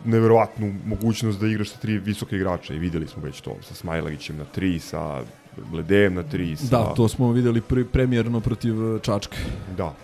neverovatnu 0.05 0.75
mogućnost 0.87 1.41
da 1.41 1.47
igraš 1.47 1.71
sa 1.71 1.79
tri 1.79 1.99
visoke 1.99 2.37
igrača 2.37 2.75
i 2.75 2.79
videli 2.79 3.07
smo 3.07 3.23
već 3.23 3.41
to 3.41 3.57
sa 3.63 3.75
Smajlagićem 3.75 4.37
na 4.37 4.45
tri, 4.45 4.79
sa 4.79 5.23
Bledejem 5.71 6.15
na 6.15 6.23
tri, 6.23 6.57
sa... 6.57 6.79
Da, 6.79 6.95
to 6.95 7.09
smo 7.09 7.33
videli 7.33 7.61
pri, 7.61 7.85
premijerno 7.85 8.41
protiv 8.41 8.97
eh, 8.97 9.01
Čačka. 9.03 9.37
Da. 9.77 9.95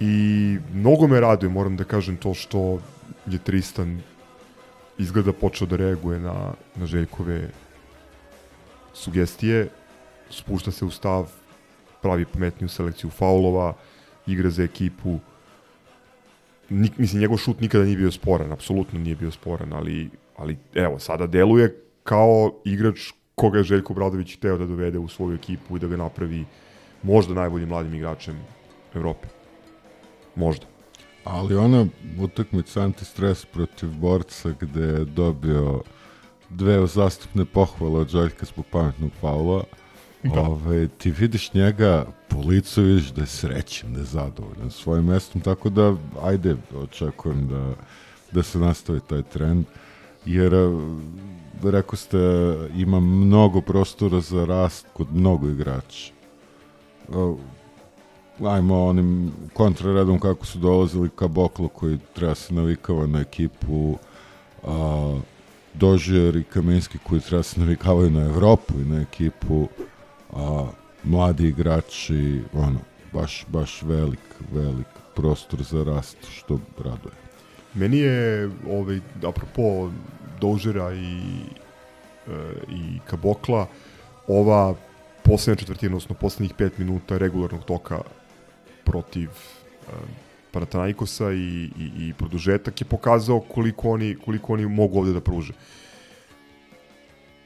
I 0.00 0.56
mnogo 0.74 1.06
me 1.06 1.20
raduje, 1.20 1.50
moram 1.50 1.76
da 1.76 1.84
kažem, 1.84 2.16
to 2.16 2.34
što 2.34 2.80
je 3.26 3.38
Tristan 3.38 4.00
izgleda 4.98 5.32
počeo 5.32 5.66
da 5.66 5.76
reaguje 5.76 6.20
na, 6.20 6.52
na 6.76 6.86
Željkove 6.86 7.48
sugestije, 8.92 9.68
spušta 10.30 10.70
se 10.70 10.84
u 10.84 10.90
stav 10.90 11.30
pravi 12.02 12.24
pametniju 12.24 12.68
selekciju 12.68 13.10
faulova, 13.10 13.74
igra 14.26 14.50
za 14.50 14.62
ekipu. 14.62 15.18
Nik, 16.68 16.98
mislim, 16.98 17.20
njegov 17.20 17.36
šut 17.36 17.60
nikada 17.60 17.84
nije 17.84 17.96
bio 17.96 18.10
sporan, 18.10 18.52
apsolutno 18.52 18.98
nije 18.98 19.16
bio 19.16 19.30
sporan, 19.30 19.72
ali, 19.72 20.10
ali 20.36 20.56
evo, 20.74 20.98
sada 20.98 21.26
deluje 21.26 21.76
kao 22.02 22.60
igrač 22.64 23.12
koga 23.34 23.58
je 23.58 23.64
Željko 23.64 23.94
Bradović 23.94 24.36
hteo 24.36 24.58
da 24.58 24.66
dovede 24.66 24.98
u 24.98 25.08
svoju 25.08 25.34
ekipu 25.34 25.76
i 25.76 25.80
da 25.80 25.86
ga 25.86 25.96
napravi 25.96 26.44
možda 27.02 27.34
najboljim 27.34 27.68
mladim 27.68 27.94
igračem 27.94 28.38
Evrope. 28.94 29.28
Možda. 30.36 30.66
Ali 31.24 31.56
ona 31.56 31.86
utakmica 32.20 32.82
antistres 32.82 33.44
protiv 33.44 33.88
borca 33.88 34.54
gde 34.60 34.80
je 34.80 35.04
dobio 35.04 35.82
dve 36.54 36.80
uzastupne 36.80 37.44
pohvale 37.44 38.00
od 38.00 38.08
Željka 38.08 38.46
zbog 38.46 38.64
pametnog 38.70 39.10
faula, 39.20 39.64
Da. 40.22 40.40
Ove, 40.40 40.88
ti 40.88 41.10
vidiš 41.10 41.54
njega 41.54 42.06
po 42.28 42.40
licu, 42.40 42.82
vidiš 42.82 43.10
da 43.10 43.20
je 43.20 43.26
srećen, 43.26 43.92
da 43.92 44.00
je 44.00 44.06
zadovoljan 44.06 44.70
svojim 44.70 45.04
mestom, 45.04 45.40
tako 45.40 45.68
da, 45.70 45.94
ajde, 46.22 46.56
očekujem 46.82 47.48
da, 47.48 47.74
da 48.32 48.42
se 48.42 48.58
nastavi 48.58 49.00
taj 49.00 49.22
trend, 49.22 49.64
jer, 50.26 50.54
eh, 50.54 50.70
rekao 51.62 51.96
ste, 51.96 52.18
ima 52.76 53.00
mnogo 53.00 53.60
prostora 53.60 54.20
za 54.20 54.44
rast 54.44 54.86
kod 54.92 55.06
mnogo 55.12 55.48
igrača. 55.48 56.12
O, 57.14 57.36
ajmo 58.44 58.84
onim 58.84 59.32
kontraredom 59.52 60.20
kako 60.20 60.46
su 60.46 60.58
dolazili 60.58 61.10
ka 61.16 61.28
Boklu 61.28 61.68
koji 61.68 61.98
treba 62.12 62.34
se 62.34 62.54
navikava 62.54 63.06
na 63.06 63.20
ekipu 63.20 63.96
a, 64.66 65.18
Dožer 65.74 66.36
i 66.36 66.44
Kamenski 66.44 66.98
koji 66.98 67.20
treba 67.20 67.42
se 67.42 67.60
navikavaju 67.60 68.10
na 68.10 68.24
Evropu 68.24 68.74
i 68.80 68.84
na 68.84 69.00
ekipu 69.00 69.68
a, 70.32 70.66
mladi 71.04 71.48
igrači 71.48 72.40
ono, 72.52 72.80
baš, 73.12 73.46
baš 73.48 73.82
velik, 73.82 74.20
velik 74.52 74.86
prostor 75.14 75.62
za 75.62 75.84
rast 75.84 76.16
što 76.30 76.58
raduje. 76.84 77.14
Meni 77.74 77.98
je, 77.98 78.50
ovaj, 78.70 79.00
apropo 79.22 79.90
Dožera 80.40 80.94
i, 80.94 81.18
e, 82.26 82.52
i 82.68 82.98
Kabokla, 83.06 83.66
ova 84.26 84.74
poslednja 85.22 85.60
četvrtina, 85.60 85.90
odnosno 85.90 86.14
poslednjih 86.14 86.54
pet 86.58 86.78
minuta 86.78 87.18
regularnog 87.18 87.64
toka 87.64 88.00
protiv 88.84 89.28
e, 89.28 89.92
Panathinaikosa 90.52 91.32
i, 91.32 91.70
i, 91.78 91.90
i 92.08 92.12
produžetak 92.18 92.80
je 92.80 92.84
pokazao 92.84 93.40
koliko 93.40 93.90
oni, 93.90 94.16
koliko 94.24 94.52
oni 94.52 94.66
mogu 94.66 94.98
ovde 94.98 95.12
da 95.12 95.20
pruže. 95.20 95.52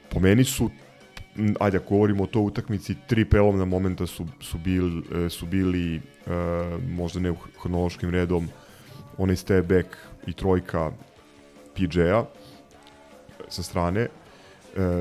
Po 0.09 0.19
meni 0.19 0.43
su 0.43 0.69
ajde 1.59 1.77
ako 1.77 1.89
govorimo 1.89 2.23
o 2.23 2.27
toj 2.27 2.41
utakmici, 2.41 2.95
tri 3.07 3.25
prelovna 3.25 3.65
momenta 3.65 4.07
su, 4.07 4.25
su, 4.41 4.57
bil, 4.57 5.01
e, 5.25 5.29
su 5.29 5.45
bili 5.45 5.95
e, 5.95 5.99
možda 6.89 7.19
ne 7.19 7.31
u 7.31 7.35
hronološkim 7.61 8.09
redom 8.09 8.49
onaj 9.17 9.35
step 9.35 9.65
back 9.65 9.97
i 10.27 10.33
trojka 10.33 10.91
PJ-a 11.75 12.25
sa 13.49 13.63
strane 13.63 14.01
e, 14.01 14.09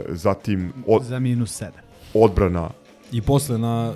zatim 0.08 0.72
od, 0.86 1.04
Za 1.04 1.18
minus 1.18 1.62
7. 1.62 1.70
odbrana 2.14 2.70
I 3.12 3.22
posle 3.22 3.58
na 3.58 3.94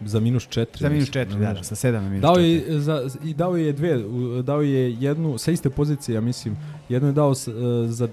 za 0.00 0.20
minus 0.20 0.48
4. 0.48 0.66
Za 0.80 0.88
minus 0.88 1.08
4, 1.10 1.38
da, 1.38 1.52
da, 1.52 1.62
sa 1.62 1.74
7 1.74 1.92
na 1.92 2.08
minus 2.08 2.22
Dao 2.22 2.34
4. 2.34 2.40
je, 2.40 2.80
za, 2.80 3.08
i 3.24 3.34
dao 3.34 3.56
je 3.56 3.72
dve, 3.72 3.98
dao 4.42 4.62
je 4.62 4.94
jednu, 4.94 5.38
sa 5.38 5.50
iste 5.50 5.70
pozicije, 5.70 6.14
ja 6.14 6.20
mislim, 6.20 6.56
jednu 6.88 7.08
je 7.08 7.12
dao 7.12 7.34
s, 7.34 7.48
e, 7.48 7.52
za 7.86 8.08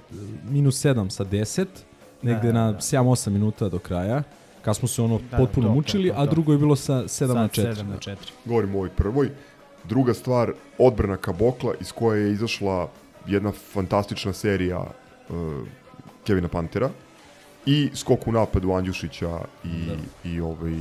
minus 0.50 0.86
7 0.86 1.10
sa 1.10 1.26
10, 1.26 1.66
negde 2.22 2.48
Da, 2.48 2.54
da, 2.54 2.60
na 2.60 2.72
da. 2.72 2.78
7-8 2.80 3.30
minuta 3.30 3.70
do 3.70 3.80
kraja, 3.80 4.24
kad 4.62 4.76
smo 4.76 4.88
se 4.88 5.02
ono 5.02 5.20
Da, 5.32 5.38
potpuno 5.38 5.68
to, 5.68 5.72
to, 5.72 5.76
mučili, 5.76 6.10
to, 6.10 6.16
a 6.18 6.26
to. 6.26 6.32
drugo 6.32 6.52
je 6.52 6.58
bilo 6.58 6.76
sa 6.76 6.94
7 6.94 7.34
na 7.34 7.48
4. 7.48 7.76
7 7.76 7.84
na 7.84 7.98
4. 7.98 8.16
govorim 8.46 8.76
o 8.76 8.78
ovoj 8.78 8.90
prvoj. 8.90 9.30
Druga 9.84 10.14
stvar, 10.14 10.52
odbrana 10.78 11.18
Kabokla 11.18 11.74
iz 11.82 11.92
koje 11.92 12.22
je 12.22 12.32
izašla 12.32 12.90
jedna 13.28 13.52
fantastična 13.52 14.34
serija 14.34 14.80
uh, 14.80 15.36
Kevina 16.26 16.48
Pantera 16.48 16.90
i 17.66 17.90
skok 17.94 18.28
u 18.28 18.32
napadu 18.32 18.72
Andjušića 18.72 19.40
i, 19.66 19.86
Da. 19.88 20.30
i 20.30 20.40
ovaj 20.42 20.72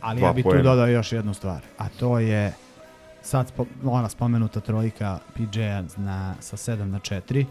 Ali 0.00 0.20
ja 0.20 0.32
bih 0.32 0.44
tu 0.44 0.62
dodao 0.62 0.86
još 0.86 1.12
jednu 1.12 1.34
stvar, 1.34 1.60
a 1.78 1.88
to 1.88 2.18
je 2.18 2.52
sad 3.22 3.48
spo, 3.48 3.66
ona 3.84 4.08
spomenuta 4.08 4.60
trojka 4.60 5.18
PJ-a 5.34 5.82
na, 5.96 6.34
sa 6.40 6.56
7 6.56 6.84
na 6.84 6.98
4. 6.98 7.44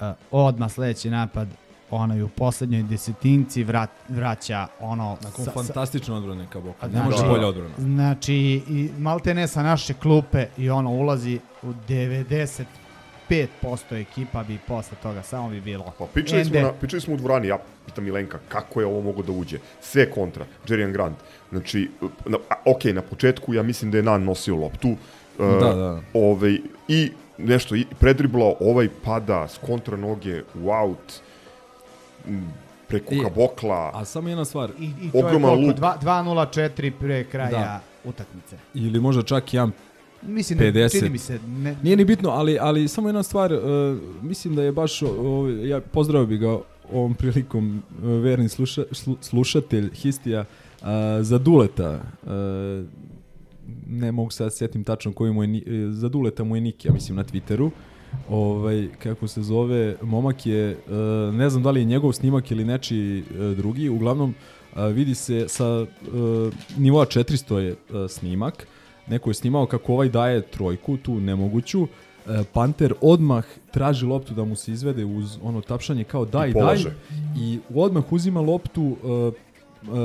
Uh, 0.00 0.06
odmah 0.30 0.72
sledeći 0.72 1.10
napad 1.10 1.48
onaj 1.90 2.22
u 2.22 2.28
poslednjoj 2.28 2.82
desetinci 2.82 3.64
vrat, 3.64 3.90
vraća 4.08 4.66
ono... 4.80 5.16
Nakon 5.22 5.44
sa- 5.44 5.50
fantastične 5.50 6.14
odbrane 6.14 6.46
Kaboka. 6.52 6.86
Ne 6.86 6.92
Znači- 6.92 7.10
može 7.10 7.28
bolja 7.28 7.46
odbrana. 7.46 7.74
Znači, 7.78 8.34
i 8.68 8.90
malte 8.98 9.34
ne 9.34 9.48
sa 9.48 9.62
naše 9.62 9.94
klupe 9.94 10.46
i 10.58 10.70
ono 10.70 10.90
ulazi 10.90 11.40
u 11.62 11.72
95% 13.30 13.46
ekipa 13.92 14.42
bi 14.42 14.58
posle 14.58 14.96
toga 15.02 15.22
samo 15.22 15.48
bi 15.48 15.60
bilo. 15.60 15.92
Pa 15.98 16.04
pričali 16.06 16.44
smo, 16.44 16.60
na, 16.60 16.72
pričali 16.72 17.00
smo 17.00 17.14
u 17.14 17.16
dvorani, 17.16 17.46
ja 17.46 17.58
pitam 17.86 18.04
Milenka, 18.04 18.38
kako 18.48 18.80
je 18.80 18.86
ovo 18.86 19.00
mogo 19.02 19.22
da 19.22 19.32
uđe? 19.32 19.58
Sve 19.80 20.10
kontra, 20.10 20.44
Jerian 20.68 20.92
Grant. 20.92 21.16
Znači, 21.50 21.90
na, 22.26 22.38
a, 22.50 22.54
ok, 22.66 22.84
na 22.84 23.02
početku 23.02 23.54
ja 23.54 23.62
mislim 23.62 23.90
da 23.90 23.96
je 23.96 24.02
Nan 24.02 24.24
nosio 24.24 24.56
loptu. 24.56 24.88
Uh, 24.88 24.96
Da, 25.60 25.74
da. 25.74 26.00
Ovaj, 26.14 26.58
I 26.88 27.10
nešto, 27.38 27.74
i 27.76 27.86
predriblao, 27.98 28.56
ovaj 28.60 28.88
pada 29.04 29.48
s 29.48 29.58
kontra 29.58 29.96
noge 29.96 30.42
u 30.56 30.70
aut, 30.70 31.12
preko 32.88 33.14
I- 33.14 33.22
kabokla. 33.22 33.90
A 33.94 34.04
samo 34.04 34.28
jedna 34.28 34.44
stvar, 34.44 34.70
I, 34.78 34.84
i 35.02 35.10
to 35.12 35.18
je 35.18 35.22
koliko? 35.22 35.54
luk. 35.54 35.76
Dva- 35.76 35.98
2-0-4 35.98 36.92
pre 36.92 37.24
kraja 37.24 37.50
Da. 37.50 37.80
utakmice. 38.04 38.56
ili 38.74 39.00
možda 39.00 39.22
čak 39.22 39.54
jedan 39.54 39.72
Mislim 40.22 40.58
da 40.58 40.64
50. 40.64 40.98
čini 40.98 41.10
mi 41.10 41.18
se 41.18 41.38
ne, 41.48 41.76
Nije 41.82 41.96
ni 41.96 42.04
bitno, 42.04 42.30
ali, 42.30 42.58
ali 42.60 42.88
samo 42.88 43.08
jedna 43.08 43.22
stvar, 43.22 43.52
uh, 43.52 43.60
mislim 44.22 44.54
da 44.54 44.62
je 44.62 44.72
baš, 44.72 45.02
uh, 45.02 45.08
ja 45.62 45.80
pozdravio 45.80 46.26
bi 46.26 46.38
ga 46.38 46.58
ovom 46.92 47.14
prilikom 47.14 47.82
uh, 48.02 48.04
verni 48.04 48.48
sluša, 48.48 48.84
slu, 48.92 49.16
slušatelj 49.20 49.90
Histija 49.94 50.40
uh, 50.40 50.86
za 51.20 51.38
Duleta. 51.38 52.00
Uh, 52.22 52.30
ne 53.86 54.12
mogu 54.12 54.30
sad 54.30 54.56
sjetim 54.56 54.84
tačno 54.84 55.12
koji 55.12 55.32
mu 55.32 55.44
je, 55.44 55.62
e, 55.66 55.90
za 55.90 56.08
Duleta 56.08 56.44
mu 56.44 56.56
je 56.56 56.60
nik, 56.60 56.84
ja 56.84 56.92
mislim 56.92 57.16
na 57.16 57.24
Twitteru. 57.24 57.70
Ovaj, 58.28 58.88
kako 59.02 59.28
se 59.28 59.42
zove, 59.42 59.96
momak 60.02 60.46
je, 60.46 60.70
uh, 60.86 61.34
ne 61.34 61.50
znam 61.50 61.62
da 61.62 61.70
li 61.70 61.80
je 61.80 61.84
njegov 61.84 62.12
snimak 62.12 62.50
ili 62.50 62.64
nečiji 62.64 63.20
uh, 63.22 63.56
drugi, 63.56 63.88
uglavnom 63.88 64.34
uh, 64.72 64.84
vidi 64.84 65.14
se 65.14 65.48
sa 65.48 65.80
uh, 65.80 65.88
nivoa 66.78 67.06
400 67.06 67.56
je 67.56 67.70
uh, 67.72 68.10
snimak, 68.10 68.66
neko 69.10 69.30
je 69.30 69.34
snimao 69.34 69.66
kako 69.66 69.92
ovaj 69.92 70.08
daje 70.08 70.42
trojku, 70.42 70.96
tu 70.96 71.20
nemoguću, 71.20 71.86
E, 72.28 72.44
Panter 72.52 72.94
odmah 73.00 73.44
traži 73.70 74.06
loptu 74.06 74.34
da 74.34 74.44
mu 74.44 74.56
se 74.56 74.72
izvede 74.72 75.04
uz 75.04 75.38
ono 75.42 75.60
tapšanje 75.60 76.04
kao 76.04 76.24
daj, 76.24 76.50
I 76.50 76.52
daj 76.52 76.76
i 77.36 77.58
odmah 77.74 78.12
uzima 78.12 78.40
loptu 78.40 78.96
e, 79.04 79.30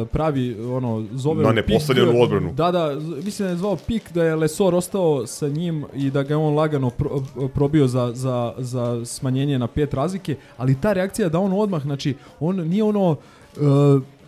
e, 0.01 0.05
pravi 0.05 0.57
ono 0.61 1.05
zove 1.11 1.43
Na 1.43 1.51
nepostavljenu 1.51 2.21
odbranu. 2.21 2.53
Da, 2.53 2.71
da, 2.71 2.99
mislim 3.23 3.45
da 3.45 3.51
je 3.51 3.57
zvao 3.57 3.75
pik 3.87 4.13
da 4.13 4.23
je 4.23 4.35
Lesor 4.35 4.75
ostao 4.75 5.27
sa 5.27 5.47
njim 5.47 5.85
i 5.95 6.11
da 6.11 6.23
ga 6.23 6.33
je 6.33 6.37
on 6.37 6.55
lagano 6.55 6.89
pro, 6.89 7.21
probio 7.53 7.87
za, 7.87 8.11
za, 8.13 8.53
za 8.57 9.05
smanjenje 9.05 9.59
na 9.59 9.67
pet 9.67 9.93
razlike, 9.93 10.35
ali 10.57 10.81
ta 10.81 10.93
reakcija 10.93 11.29
da 11.29 11.39
on 11.39 11.53
odmah, 11.53 11.81
znači 11.81 12.15
on 12.39 12.55
nije 12.55 12.83
ono 12.83 13.15
e, 13.55 13.59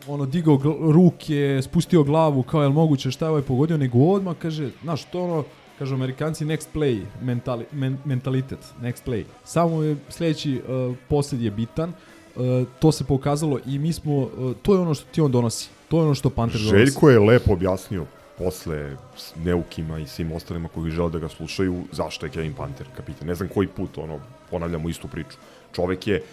ono 0.07 0.25
digao 0.25 0.59
ruke, 0.91 1.59
spustio 1.63 2.03
glavu 2.03 2.43
kao 2.43 2.63
je 2.63 2.69
moguće 2.69 3.11
šta 3.11 3.25
je 3.25 3.29
ovaj 3.29 3.41
pogodio, 3.41 3.77
nego 3.77 3.99
odmah 3.99 4.35
kaže, 4.41 4.69
znaš, 4.83 5.03
to 5.05 5.23
ono, 5.23 5.43
kažu 5.79 5.95
Amerikanci 5.95 6.45
next 6.45 6.67
play 6.73 7.03
mentali, 7.21 7.65
men, 7.71 7.97
mentalitet, 8.05 8.59
next 8.81 9.01
play. 9.05 9.23
Samo 9.43 9.83
je 9.83 9.95
sledeći 10.09 10.61
uh, 10.67 10.95
posled 11.07 11.41
je 11.41 11.51
bitan, 11.51 11.89
uh, 11.89 12.43
to 12.79 12.91
se 12.91 13.03
pokazalo 13.03 13.59
i 13.65 13.79
mi 13.79 13.93
smo, 13.93 14.17
uh, 14.17 14.55
to 14.61 14.73
je 14.73 14.79
ono 14.79 14.93
što 14.93 15.05
ti 15.11 15.21
on 15.21 15.31
donosi. 15.31 15.69
To 15.87 15.97
je 15.97 16.03
ono 16.03 16.15
što 16.15 16.29
Panter 16.29 16.61
donosi. 16.61 16.77
Željko 16.77 17.09
je 17.09 17.19
lepo 17.19 17.53
objasnio 17.53 18.05
posle 18.37 18.97
Neukima 19.43 19.99
i 19.99 20.07
svim 20.07 20.31
ostalima 20.31 20.69
koji 20.69 20.91
žele 20.91 21.11
da 21.11 21.19
ga 21.19 21.29
slušaju 21.29 21.83
zašto 21.91 22.25
je 22.25 22.29
Kevin 22.29 22.53
Panter 22.53 22.87
kapitan. 22.97 23.27
Ne 23.27 23.35
znam 23.35 23.49
koji 23.49 23.67
put, 23.67 23.97
ono, 23.97 24.19
ponavljamo 24.51 24.89
istu 24.89 25.07
priču. 25.07 25.37
Čovek 25.71 26.07
je 26.07 26.23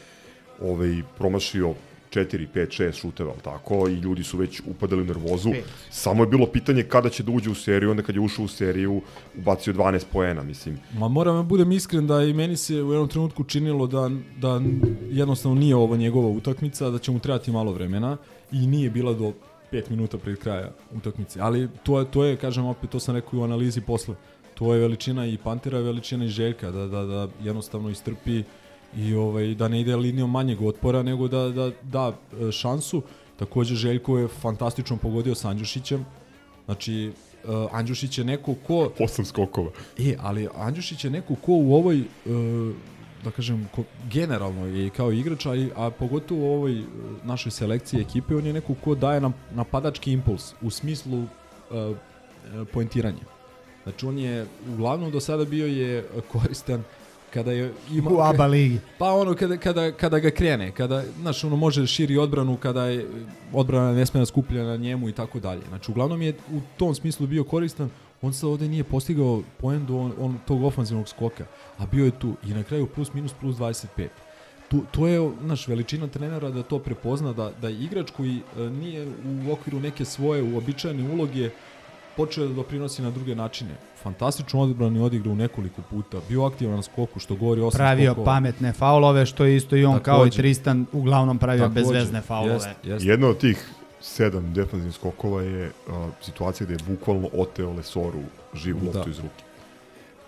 ovaj, 0.62 1.02
promašio 1.18 1.74
4, 2.12 2.46
5, 2.54 2.82
6 2.82 2.92
šuteva, 2.92 3.30
ali 3.30 3.40
tako, 3.40 3.88
i 3.88 3.94
ljudi 3.94 4.24
su 4.24 4.38
već 4.38 4.62
upadali 4.66 5.02
u 5.02 5.04
nervozu. 5.04 5.50
Pet. 5.50 5.64
Samo 5.90 6.22
je 6.22 6.26
bilo 6.26 6.46
pitanje 6.46 6.82
kada 6.82 7.08
će 7.08 7.22
da 7.22 7.32
uđe 7.32 7.50
u 7.50 7.54
seriju, 7.54 7.90
onda 7.90 8.02
kad 8.02 8.14
je 8.14 8.20
ušao 8.20 8.44
u 8.44 8.48
seriju, 8.48 9.00
ubacio 9.38 9.72
12 9.72 10.04
poena, 10.12 10.42
mislim. 10.42 10.78
Ma 10.98 11.08
moram 11.08 11.36
da 11.36 11.42
budem 11.42 11.72
iskren 11.72 12.06
da 12.06 12.22
i 12.22 12.32
meni 12.32 12.56
se 12.56 12.82
u 12.82 12.92
jednom 12.92 13.08
trenutku 13.08 13.44
činilo 13.44 13.86
da, 13.86 14.10
da 14.40 14.60
jednostavno 15.10 15.60
nije 15.60 15.76
ovo 15.76 15.96
njegova 15.96 16.28
utakmica, 16.28 16.90
da 16.90 16.98
će 16.98 17.10
mu 17.10 17.18
trebati 17.18 17.52
malo 17.52 17.72
vremena 17.72 18.16
i 18.52 18.66
nije 18.66 18.90
bila 18.90 19.14
do 19.14 19.32
5 19.72 19.90
minuta 19.90 20.18
pred 20.18 20.38
kraja 20.38 20.70
utakmice. 20.94 21.40
Ali 21.40 21.68
to 21.82 21.98
je, 21.98 22.10
to 22.10 22.24
je, 22.24 22.36
kažem 22.36 22.64
opet, 22.64 22.90
to 22.90 23.00
sam 23.00 23.14
rekao 23.14 23.40
u 23.40 23.44
analizi 23.44 23.80
posle, 23.80 24.14
to 24.54 24.74
je 24.74 24.80
veličina 24.80 25.26
i 25.26 25.38
Pantera, 25.38 25.78
veličina 25.78 26.24
i 26.24 26.28
Željka, 26.28 26.70
da, 26.70 26.86
da, 26.86 27.04
da 27.04 27.28
jednostavno 27.42 27.90
istrpi 27.90 28.42
i 28.96 29.14
ovaj, 29.14 29.54
da 29.54 29.68
ne 29.68 29.80
ide 29.80 29.96
linijom 29.96 30.30
manjeg 30.30 30.62
otpora, 30.62 31.02
nego 31.02 31.28
da 31.28 31.48
da, 31.48 31.70
da 31.82 32.12
e, 32.48 32.52
šansu. 32.52 33.02
Takođe 33.36 33.74
Željko 33.74 34.18
je 34.18 34.28
fantastično 34.28 34.96
pogodio 34.96 35.34
s 35.34 35.44
Andjušićem. 35.44 36.04
Znači, 36.64 37.12
uh, 37.44 37.50
Andjušić 37.72 38.18
je 38.18 38.24
neko 38.24 38.54
ko... 38.66 38.90
Osam 39.00 39.24
skokova. 39.24 39.70
E, 39.98 40.14
ali 40.20 40.48
Andjušić 40.54 41.04
je 41.04 41.10
neko 41.10 41.34
ko 41.34 41.52
u 41.52 41.74
ovoj, 41.74 42.00
uh, 42.00 42.74
da 43.24 43.30
kažem, 43.30 43.68
ko, 43.74 43.82
generalno 44.12 44.66
je 44.66 44.90
kao 44.90 45.12
igrač, 45.12 45.46
a, 45.46 45.50
a 45.76 45.90
pogotovo 45.90 46.46
u 46.46 46.54
ovoj 46.54 46.80
uh, 46.80 46.86
našoj 47.24 47.52
selekciji 47.52 48.00
ekipe, 48.00 48.36
on 48.36 48.46
je 48.46 48.52
neko 48.52 48.74
ko 48.74 48.94
daje 48.94 49.20
nam 49.20 49.34
napadački 49.50 50.12
impuls 50.12 50.52
u 50.62 50.70
smislu 50.70 51.18
uh, 51.18 51.26
uh, 51.70 51.96
poentiranja. 52.72 53.24
Znači, 53.82 54.06
on 54.06 54.18
je 54.18 54.46
uglavnom 54.74 55.10
do 55.10 55.20
sada 55.20 55.44
bio 55.44 55.66
je 55.66 56.04
koristan 56.32 56.82
kada 57.34 57.52
je 57.52 57.72
ima 57.92 58.10
U 58.10 58.20
ABA 58.20 58.46
ligi. 58.46 58.78
Pa 58.98 59.12
ono 59.12 59.34
kada, 59.34 59.56
kada, 59.56 59.92
kada 59.92 60.18
ga 60.18 60.30
krene, 60.30 60.70
kada 60.70 61.02
znaš 61.20 61.44
ono 61.44 61.56
može 61.56 61.80
da 61.80 61.86
širi 61.86 62.18
odbranu 62.18 62.56
kada 62.56 62.86
je 62.86 63.06
odbrana 63.52 63.92
ne 63.92 64.06
sme 64.06 64.20
da 64.20 64.26
skuplja 64.26 64.64
na 64.64 64.76
njemu 64.76 65.08
i 65.08 65.12
tako 65.12 65.40
dalje. 65.40 65.62
Znači 65.68 65.90
uglavnom 65.90 66.22
je 66.22 66.34
u 66.52 66.60
tom 66.76 66.94
smislu 66.94 67.26
bio 67.26 67.44
koristan. 67.44 67.90
On 68.22 68.32
se 68.32 68.46
ovde 68.46 68.68
nije 68.68 68.84
postigao 68.84 69.42
poen 69.58 69.86
do 69.86 69.98
on, 69.98 70.12
on, 70.20 70.38
tog 70.46 70.64
ofanzivnog 70.64 71.08
skoka, 71.08 71.44
a 71.78 71.86
bio 71.86 72.04
je 72.04 72.18
tu 72.18 72.34
i 72.46 72.54
na 72.54 72.62
kraju 72.62 72.86
plus 72.86 73.14
minus 73.14 73.32
plus 73.40 73.56
25. 73.56 74.08
Tu, 74.68 74.82
to 74.90 75.06
je 75.06 75.30
naš 75.40 75.68
veličina 75.68 76.06
trenera 76.06 76.50
da 76.50 76.62
to 76.62 76.78
prepozna 76.78 77.32
da 77.32 77.50
da 77.62 77.70
igrač 77.70 78.10
koji 78.10 78.36
e, 78.36 78.60
nije 78.60 79.06
u 79.06 79.52
okviru 79.52 79.80
neke 79.80 80.04
svoje 80.04 80.42
uobičajene 80.42 81.10
uloge 81.12 81.50
počeo 82.16 82.46
da 82.46 82.54
doprinosi 82.54 83.02
na 83.02 83.10
druge 83.10 83.34
načine. 83.34 83.70
Fantastično 83.96 84.60
odbrani 84.60 85.00
odigrao 85.00 85.32
u 85.32 85.36
nekoliko 85.36 85.82
puta, 85.82 86.20
bio 86.28 86.44
aktivan 86.44 86.76
na 86.76 86.82
skoku, 86.82 87.20
što 87.20 87.34
govori 87.36 87.60
osam 87.60 87.78
Pravio 87.78 88.10
skokova. 88.12 88.24
pametne 88.26 88.72
faulove, 88.72 89.26
što 89.26 89.44
je 89.44 89.56
isto 89.56 89.76
i 89.76 89.84
on 89.84 90.00
kao 90.00 90.16
i 90.16 90.18
Takođe. 90.18 90.36
Tristan 90.36 90.86
uglavnom 90.92 91.38
pravio 91.38 91.62
Takođe, 91.62 91.80
bezvezne 91.82 92.20
faulove. 92.20 92.52
jest, 92.54 92.68
jest. 92.84 93.04
Jedna 93.04 93.28
od 93.28 93.38
tih 93.38 93.68
sedam 94.00 94.52
defanzivnih 94.54 94.94
skokova 94.94 95.42
je 95.42 95.70
a, 95.88 96.08
situacija 96.22 96.64
gde 96.64 96.74
je 96.74 96.78
bukvalno 96.88 97.28
oteo 97.34 97.72
Lesoru 97.72 98.20
živu 98.54 98.80
Da. 98.82 98.86
loptu 98.88 99.10
iz 99.10 99.18
ruke. 99.18 99.44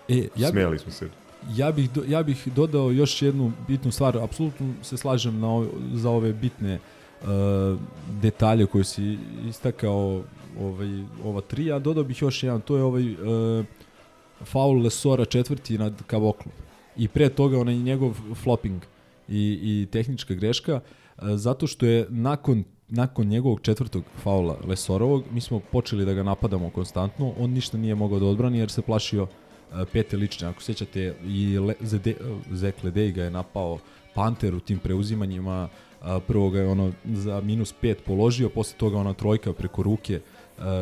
E, 0.09 0.15
ja 0.15 0.47
bi- 0.47 0.51
Smejali 0.51 0.79
smo 0.79 0.91
se. 0.91 1.09
Ja 1.49 1.71
bih, 1.71 1.89
do, 1.91 2.03
ja 2.07 2.23
bih 2.23 2.47
dodao 2.47 2.91
još 2.91 3.21
jednu 3.21 3.51
bitnu 3.67 3.91
stvar, 3.91 4.17
apsolutno 4.17 4.73
se 4.81 4.97
slažem 4.97 5.39
na 5.39 5.47
ove, 5.49 5.67
za 5.93 6.09
ove 6.09 6.33
bitne 6.33 6.79
uh, 7.21 7.27
detalje 8.11 8.65
koje 8.65 8.83
si 8.83 9.17
istakao 9.47 10.21
ovaj, 10.61 11.03
ova 11.23 11.41
tri, 11.41 11.71
a 11.71 11.79
dodao 11.79 12.03
bih 12.03 12.21
još 12.21 12.43
jedan, 12.43 12.61
to 12.61 12.77
je 12.77 12.83
ovaj 12.83 13.11
uh, 13.11 13.65
faul 14.43 14.81
Lesora 14.81 15.25
četvrti 15.25 15.77
nad 15.77 16.03
Kavoklom. 16.07 16.53
I 16.97 17.07
pre 17.07 17.29
toga 17.29 17.59
onaj 17.59 17.75
njegov 17.75 18.13
flopping 18.43 18.81
i, 19.27 19.59
i 19.63 19.87
tehnička 19.91 20.33
greška, 20.33 20.75
uh, 20.75 21.23
zato 21.35 21.67
što 21.67 21.85
je 21.85 22.05
nakon 22.09 22.63
nakon 22.87 23.27
njegovog 23.27 23.61
četvrtog 23.61 24.03
faula 24.23 24.57
Lesorovog, 24.67 25.23
mi 25.31 25.41
smo 25.41 25.59
počeli 25.59 26.05
da 26.05 26.13
ga 26.13 26.23
napadamo 26.23 26.69
konstantno, 26.69 27.33
on 27.39 27.49
ništa 27.49 27.77
nije 27.77 27.95
mogao 27.95 28.19
da 28.19 28.25
odbrani 28.25 28.57
jer 28.57 28.71
se 28.71 28.81
plašio 28.81 29.23
uh, 29.23 29.29
pete 29.93 30.17
lične. 30.17 30.47
Ako 30.47 30.61
sjećate, 30.61 31.15
i 31.25 31.59
Le, 31.59 31.73
Zede, 31.81 32.15
Zek 32.51 32.83
Ledej 32.83 33.11
ga 33.11 33.23
je 33.23 33.31
napao 33.31 33.79
Panter 34.15 34.55
u 34.55 34.59
tim 34.59 34.79
preuzimanjima, 34.79 35.69
prvo 36.27 36.49
ga 36.49 36.59
je 36.59 36.67
ono 36.67 36.91
za 37.05 37.41
minus 37.41 37.73
5 37.81 37.95
položio, 38.05 38.49
posle 38.49 38.77
toga 38.77 38.97
ona 38.97 39.13
trojka 39.13 39.53
preko 39.53 39.83
ruke 39.83 40.19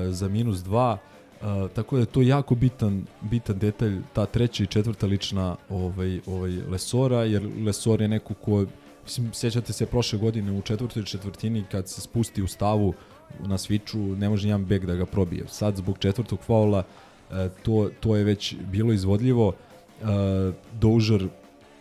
za 0.10 0.28
minus 0.28 0.58
2, 0.58 0.98
a, 1.42 1.68
tako 1.76 1.96
da 1.96 2.02
je 2.02 2.06
to 2.06 2.22
jako 2.22 2.56
bitan, 2.56 3.06
bitan 3.22 3.60
detalj, 3.60 4.00
ta 4.14 4.26
treća 4.26 4.64
i 4.64 4.68
četvrta 4.68 5.06
lična 5.06 5.56
ovaj, 5.70 6.20
ovaj 6.26 6.52
Lesora, 6.52 7.24
jer 7.24 7.50
Lesor 7.66 8.02
je 8.02 8.08
neko 8.08 8.34
ko, 8.34 8.66
mislim, 9.04 9.34
sjećate 9.34 9.74
se 9.74 9.86
prošle 9.86 10.20
godine 10.20 10.52
u 10.52 10.62
četvrtoj 10.62 11.04
četvrtini 11.04 11.64
kad 11.72 11.90
se 11.90 12.02
spusti 12.02 12.44
u 12.44 12.48
stavu 12.48 12.94
na 13.40 13.58
sviču, 13.58 13.98
ne 13.98 14.30
može 14.30 14.48
jedan 14.48 14.66
bek 14.66 14.86
da 14.86 14.96
ga 14.96 15.06
probije. 15.06 15.44
Sad 15.48 15.76
zbog 15.76 15.98
četvrtog 16.00 16.40
faula 16.40 16.84
e, 17.32 17.50
to, 17.64 17.90
to 18.00 18.16
je 18.16 18.24
već 18.24 18.56
bilo 18.72 18.94
izvodljivo. 18.94 19.54
E, 20.02 20.06
Doužar 20.80 21.28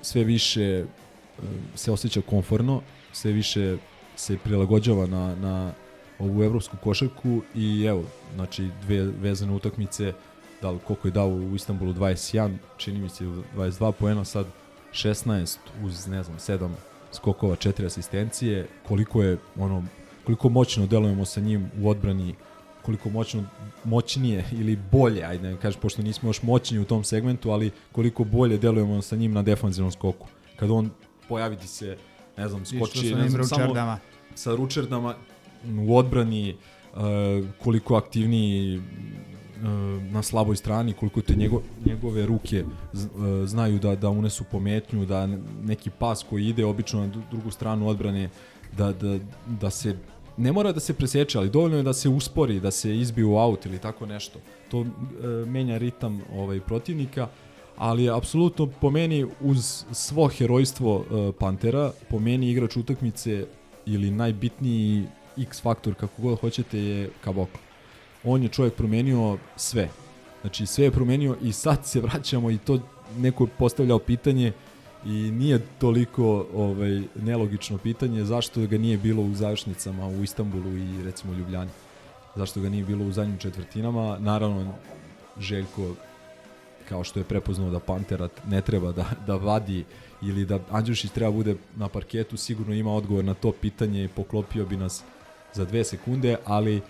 sve 0.02 0.24
više 0.24 0.84
se 1.74 1.92
osjeća 1.92 2.20
konforno, 2.20 2.80
sve 3.12 3.32
više 3.32 3.76
se 4.16 4.38
prilagođava 4.44 5.06
na, 5.06 5.34
na 5.34 5.72
ovu 6.22 6.42
evropsku 6.42 6.76
košarku 6.84 7.42
i 7.54 7.84
evo, 7.84 8.04
znači 8.34 8.68
dve 8.82 9.02
vezane 9.02 9.52
utakmice, 9.52 10.12
da 10.62 10.70
li 10.70 10.78
koliko 10.86 11.08
je 11.08 11.12
dao 11.12 11.28
u 11.28 11.56
Istanbulu 11.56 11.94
21, 11.94 12.56
čini 12.76 12.98
mi 12.98 13.08
se 13.08 13.24
22 13.24 13.92
poena, 13.92 14.24
sad 14.24 14.46
16 14.92 15.56
uz 15.84 16.06
ne 16.06 16.22
znam 16.22 16.38
7 16.38 16.68
skokova, 17.12 17.56
4 17.56 17.86
asistencije, 17.86 18.68
koliko 18.88 19.22
je 19.22 19.38
ono 19.58 19.84
koliko 20.24 20.48
moćno 20.48 20.86
delujemo 20.86 21.24
sa 21.24 21.40
njim 21.40 21.70
u 21.80 21.88
odbrani, 21.88 22.34
koliko 22.82 23.10
moćno 23.10 23.44
moćnije 23.84 24.44
ili 24.52 24.78
bolje, 24.92 25.24
ajde 25.24 25.50
da 25.50 25.56
kažem 25.56 25.80
pošto 25.80 26.02
nismo 26.02 26.28
još 26.28 26.42
moćni 26.42 26.78
u 26.78 26.84
tom 26.84 27.04
segmentu, 27.04 27.50
ali 27.50 27.70
koliko 27.92 28.24
bolje 28.24 28.58
delujemo 28.58 29.02
sa 29.02 29.16
njim 29.16 29.32
na 29.32 29.42
defanzivnom 29.42 29.92
skoku. 29.92 30.26
Kad 30.56 30.70
on 30.70 30.90
pojaviti 31.28 31.68
se, 31.68 31.96
ne 32.36 32.48
znam, 32.48 32.66
skoči, 32.66 33.14
ne 33.14 33.28
znam, 33.28 33.44
samo 33.44 33.98
sa 34.34 34.54
ručerdama 34.54 35.14
u 35.88 35.96
odbrani, 35.96 36.54
uh, 36.94 37.00
koliko 37.58 37.96
aktivniji 37.96 38.78
uh, 38.78 38.82
na 40.12 40.22
slaboj 40.22 40.56
strani, 40.56 40.92
koliko 40.92 41.20
te 41.20 41.34
njego, 41.34 41.62
njegove 41.86 42.26
ruke 42.26 42.64
z, 42.92 43.04
uh, 43.04 43.48
znaju 43.48 43.78
da, 43.78 43.96
da 43.96 44.10
unesu 44.10 44.44
pometnju, 44.50 45.06
da 45.06 45.26
neki 45.62 45.90
pas 45.90 46.24
koji 46.30 46.48
ide 46.48 46.64
obično 46.64 47.00
na 47.00 47.06
dru- 47.06 47.22
drugu 47.30 47.50
stranu 47.50 47.88
odbrane, 47.88 48.28
da, 48.76 48.92
da, 48.92 49.18
da 49.60 49.70
se 49.70 49.96
ne 50.36 50.52
mora 50.52 50.72
da 50.72 50.80
se 50.80 50.94
preseče, 50.94 51.38
ali 51.38 51.50
dovoljno 51.50 51.76
je 51.76 51.82
da 51.82 51.92
se 51.92 52.08
uspori, 52.08 52.60
da 52.60 52.70
se 52.70 52.96
izbije 52.96 53.24
u 53.24 53.38
aut 53.38 53.66
ili 53.66 53.78
tako 53.78 54.06
nešto. 54.06 54.38
To 54.70 54.80
uh, 54.80 54.88
menja 55.46 55.78
ritam 55.78 56.20
ovaj 56.34 56.60
protivnika, 56.60 57.28
ali 57.76 58.10
apsolutno 58.10 58.66
po 58.66 58.90
meni 58.90 59.26
uz 59.40 59.84
svo 59.92 60.28
herojstvo 60.28 60.96
uh, 60.96 61.34
Pantera, 61.38 61.92
po 62.10 62.18
meni 62.18 62.50
igrač 62.50 62.76
utakmice 62.76 63.46
ili 63.86 64.10
najbitniji 64.10 65.04
X 65.36 65.62
faktor 65.62 65.94
kako 65.94 66.22
god 66.22 66.40
hoćete 66.40 66.78
je 66.78 67.10
Kaboklo. 67.24 67.60
On 68.24 68.42
je 68.42 68.48
čovjek 68.48 68.74
promenio 68.74 69.38
sve. 69.56 69.88
Znači 70.40 70.66
sve 70.66 70.84
je 70.84 70.90
promenio 70.90 71.36
i 71.42 71.52
sad 71.52 71.86
se 71.86 72.00
vraćamo 72.00 72.50
i 72.50 72.58
to 72.58 72.80
neko 73.16 73.44
je 73.44 73.50
postavljao 73.58 73.98
pitanje 73.98 74.52
i 75.04 75.10
nije 75.30 75.60
toliko 75.78 76.46
ovaj 76.54 77.02
nelogično 77.14 77.78
pitanje 77.78 78.24
zašto 78.24 78.66
ga 78.66 78.78
nije 78.78 78.98
bilo 78.98 79.22
u 79.22 79.34
završnicama 79.34 80.06
u 80.06 80.22
Istanbulu 80.22 80.76
i 80.76 81.02
recimo 81.02 81.34
Ljubljani. 81.34 81.70
Zašto 82.36 82.60
ga 82.60 82.68
nije 82.68 82.84
bilo 82.84 83.04
u 83.04 83.12
zadnjim 83.12 83.38
četvrtinama? 83.38 84.18
Naravno 84.18 84.74
Željko 85.38 85.94
kao 86.88 87.04
što 87.04 87.20
je 87.20 87.24
prepoznao 87.24 87.70
da 87.70 87.78
Pantera 87.78 88.28
ne 88.48 88.60
treba 88.60 88.92
da, 88.92 89.04
da 89.26 89.36
vadi 89.36 89.84
ili 90.22 90.44
da 90.44 90.58
Andjušić 90.70 91.10
treba 91.10 91.30
bude 91.30 91.56
na 91.76 91.88
parketu, 91.88 92.36
sigurno 92.36 92.74
ima 92.74 92.94
odgovor 92.94 93.24
na 93.24 93.34
to 93.34 93.52
pitanje 93.52 94.04
i 94.04 94.08
poklopio 94.08 94.66
bi 94.66 94.76
nas 94.76 95.04
za 95.54 95.64
dve 95.64 95.84
sekunde, 95.84 96.36
ali 96.44 96.76
e, 96.76 96.82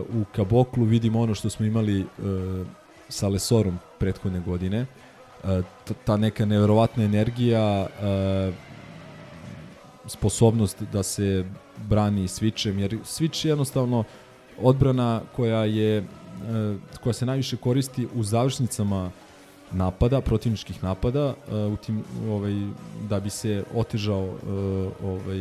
u 0.00 0.24
Kaboklu 0.32 0.84
vidimo 0.84 1.20
ono 1.20 1.34
što 1.34 1.50
smo 1.50 1.66
imali 1.66 2.00
e, 2.00 2.04
sa 3.08 3.28
Lesorom 3.28 3.78
prethodne 3.98 4.40
godine, 4.40 4.86
e, 5.44 5.62
ta 6.04 6.16
neka 6.16 6.44
neverovatna 6.44 7.04
energija, 7.04 7.86
e, 7.86 8.52
sposobnost 10.06 10.82
da 10.92 11.02
se 11.02 11.44
brani 11.76 12.28
switchem, 12.28 12.78
jer 12.78 12.90
switch 12.90 13.46
je 13.46 13.50
jednostavno 13.50 14.04
odbrana 14.58 15.20
koja 15.36 15.64
je 15.64 15.98
e, 15.98 16.04
koja 17.02 17.12
se 17.12 17.26
najviše 17.26 17.56
koristi 17.56 18.08
u 18.14 18.22
završnicama 18.22 19.10
napada, 19.72 20.20
protivničkih 20.20 20.82
napada, 20.84 21.34
e, 21.52 21.56
u 21.56 21.76
tim 21.76 22.04
ovaj 22.30 22.52
da 23.08 23.20
bi 23.20 23.30
se 23.30 23.64
otežao 23.74 24.24
e, 24.24 24.30
ovaj 25.04 25.40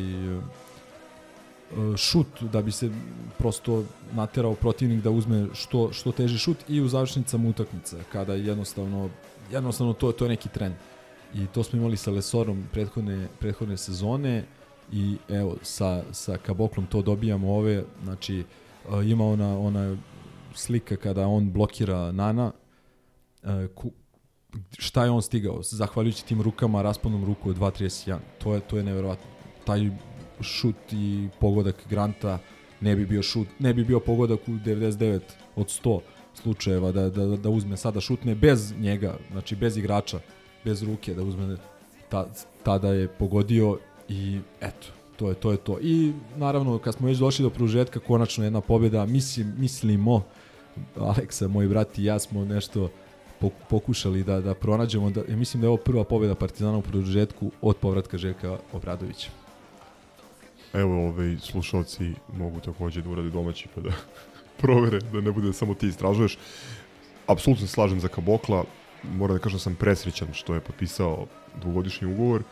šut 1.98 2.28
da 2.42 2.62
bi 2.62 2.72
se 2.72 2.90
prosto 3.38 3.84
naterao 4.14 4.54
protivnik 4.54 5.04
da 5.04 5.10
uzme 5.10 5.48
što 5.54 5.94
što 5.94 6.12
teži 6.12 6.38
šut 6.38 6.58
i 6.68 6.82
u 6.82 6.88
završnicama 6.88 7.50
utakmice 7.50 7.98
kada 8.12 8.34
jednostavno 8.34 9.10
jednostavno 9.52 9.94
to 9.94 10.12
to 10.12 10.26
je 10.26 10.30
neki 10.30 10.50
trend. 10.50 10.76
I 11.34 11.48
to 11.48 11.64
smo 11.64 11.80
imali 11.80 11.98
sa 11.98 12.12
Lesorom 12.12 12.64
prethodne 12.72 13.28
prethodne 13.40 13.78
sezone 13.78 14.44
i 14.92 15.18
evo 15.30 15.56
sa 15.62 16.04
sa 16.12 16.38
Kaboklom 16.38 16.88
to 16.88 17.02
dobijamo 17.02 17.54
ove, 17.54 17.84
znači 18.04 18.38
e, 18.40 18.44
ima 19.06 19.26
ona 19.26 19.60
ona 19.60 19.98
slika 20.54 20.96
kada 20.96 21.28
on 21.28 21.52
blokira 21.52 22.12
Nana 22.12 22.52
e, 23.44 23.68
ku, 23.76 23.92
šta 24.78 25.04
je 25.04 25.12
on 25.12 25.22
stigao? 25.22 25.60
Zahvaljujući 25.64 26.26
tim 26.26 26.42
rukama 26.42 26.82
rasponom 26.82 27.26
ruku 27.26 27.50
od 27.50 27.58
2.31 27.58 28.18
to 28.44 28.54
je 28.54 28.60
to 28.60 28.78
je 28.78 28.84
neverovatno 28.84 29.26
taj 29.66 29.90
šut 30.42 30.76
i 30.92 31.28
pogodak 31.40 31.76
Granta 31.90 32.40
ne 32.82 32.96
bi 32.96 33.06
bio 33.06 33.24
šut 33.24 33.48
ne 33.60 33.74
bi 33.74 33.84
bio 33.84 34.00
pogodak 34.00 34.40
u 34.48 34.52
99 34.52 35.20
od 35.56 35.68
100 35.84 36.00
slučajeva 36.34 36.92
da, 36.92 37.10
da, 37.10 37.26
da 37.26 37.50
uzme 37.50 37.78
sada 37.78 38.02
šutne 38.02 38.36
bez 38.36 38.74
njega 38.80 39.18
znači 39.32 39.56
bez 39.56 39.78
igrača 39.78 40.20
bez 40.66 40.84
ruke 40.84 41.14
da 41.14 41.24
uzme 41.24 41.58
ta, 42.10 42.28
tada 42.64 42.94
je 42.94 43.08
pogodio 43.08 43.78
i 44.10 44.40
eto 44.62 44.88
to 45.20 45.30
je 45.30 45.36
to 45.36 45.52
je 45.52 45.58
to. 45.58 45.78
I 45.82 46.14
naravno 46.38 46.78
kad 46.78 46.94
smo 46.94 47.08
već 47.08 47.18
došli 47.18 47.44
do 47.44 47.50
produžetka 47.50 48.00
konačno 48.00 48.44
jedna 48.44 48.62
pobjeda, 48.62 49.06
mislim 49.06 49.54
mislimo 49.58 50.24
Aleksa, 50.96 51.48
moj 51.48 51.68
brat 51.68 51.98
i 51.98 52.04
ja 52.04 52.20
smo 52.20 52.46
nešto 52.46 52.90
pok- 53.42 53.68
pokušali 53.70 54.24
da 54.24 54.42
da 54.42 54.54
pronađemo 54.54 55.10
da 55.10 55.22
mislim 55.28 55.62
da 55.62 55.66
je 55.66 55.70
ovo 55.70 55.78
prva 55.78 56.04
pobjeda 56.04 56.36
Partizana 56.36 56.78
u 56.78 56.82
produžetku 56.82 57.52
od 57.62 57.78
povratka 57.78 58.18
Željka 58.18 58.58
Obradovića. 58.74 59.30
Evo, 60.74 61.08
ovaj, 61.08 61.38
slušalci 61.42 62.14
mogu 62.38 62.60
takođe 62.60 63.02
da 63.02 63.10
urade 63.10 63.30
domaći 63.30 63.68
pa 63.76 63.82
da 63.82 63.90
provere, 64.62 65.00
da 65.00 65.22
ne 65.22 65.32
bude 65.32 65.54
samo 65.54 65.74
ti 65.74 65.88
istražuješ. 65.88 66.38
Apsolutno 67.28 67.68
se 67.68 67.74
slažem 67.74 68.00
za 68.00 68.08
Kabokla, 68.08 68.64
moram 69.04 69.38
da 69.38 69.44
kažem 69.44 69.58
da 69.58 69.64
sam 69.64 69.76
presrećan 69.76 70.34
što 70.34 70.54
je 70.54 70.60
potpisao 70.60 71.26
dvogodišnji 71.62 72.08
ugovor 72.08 72.44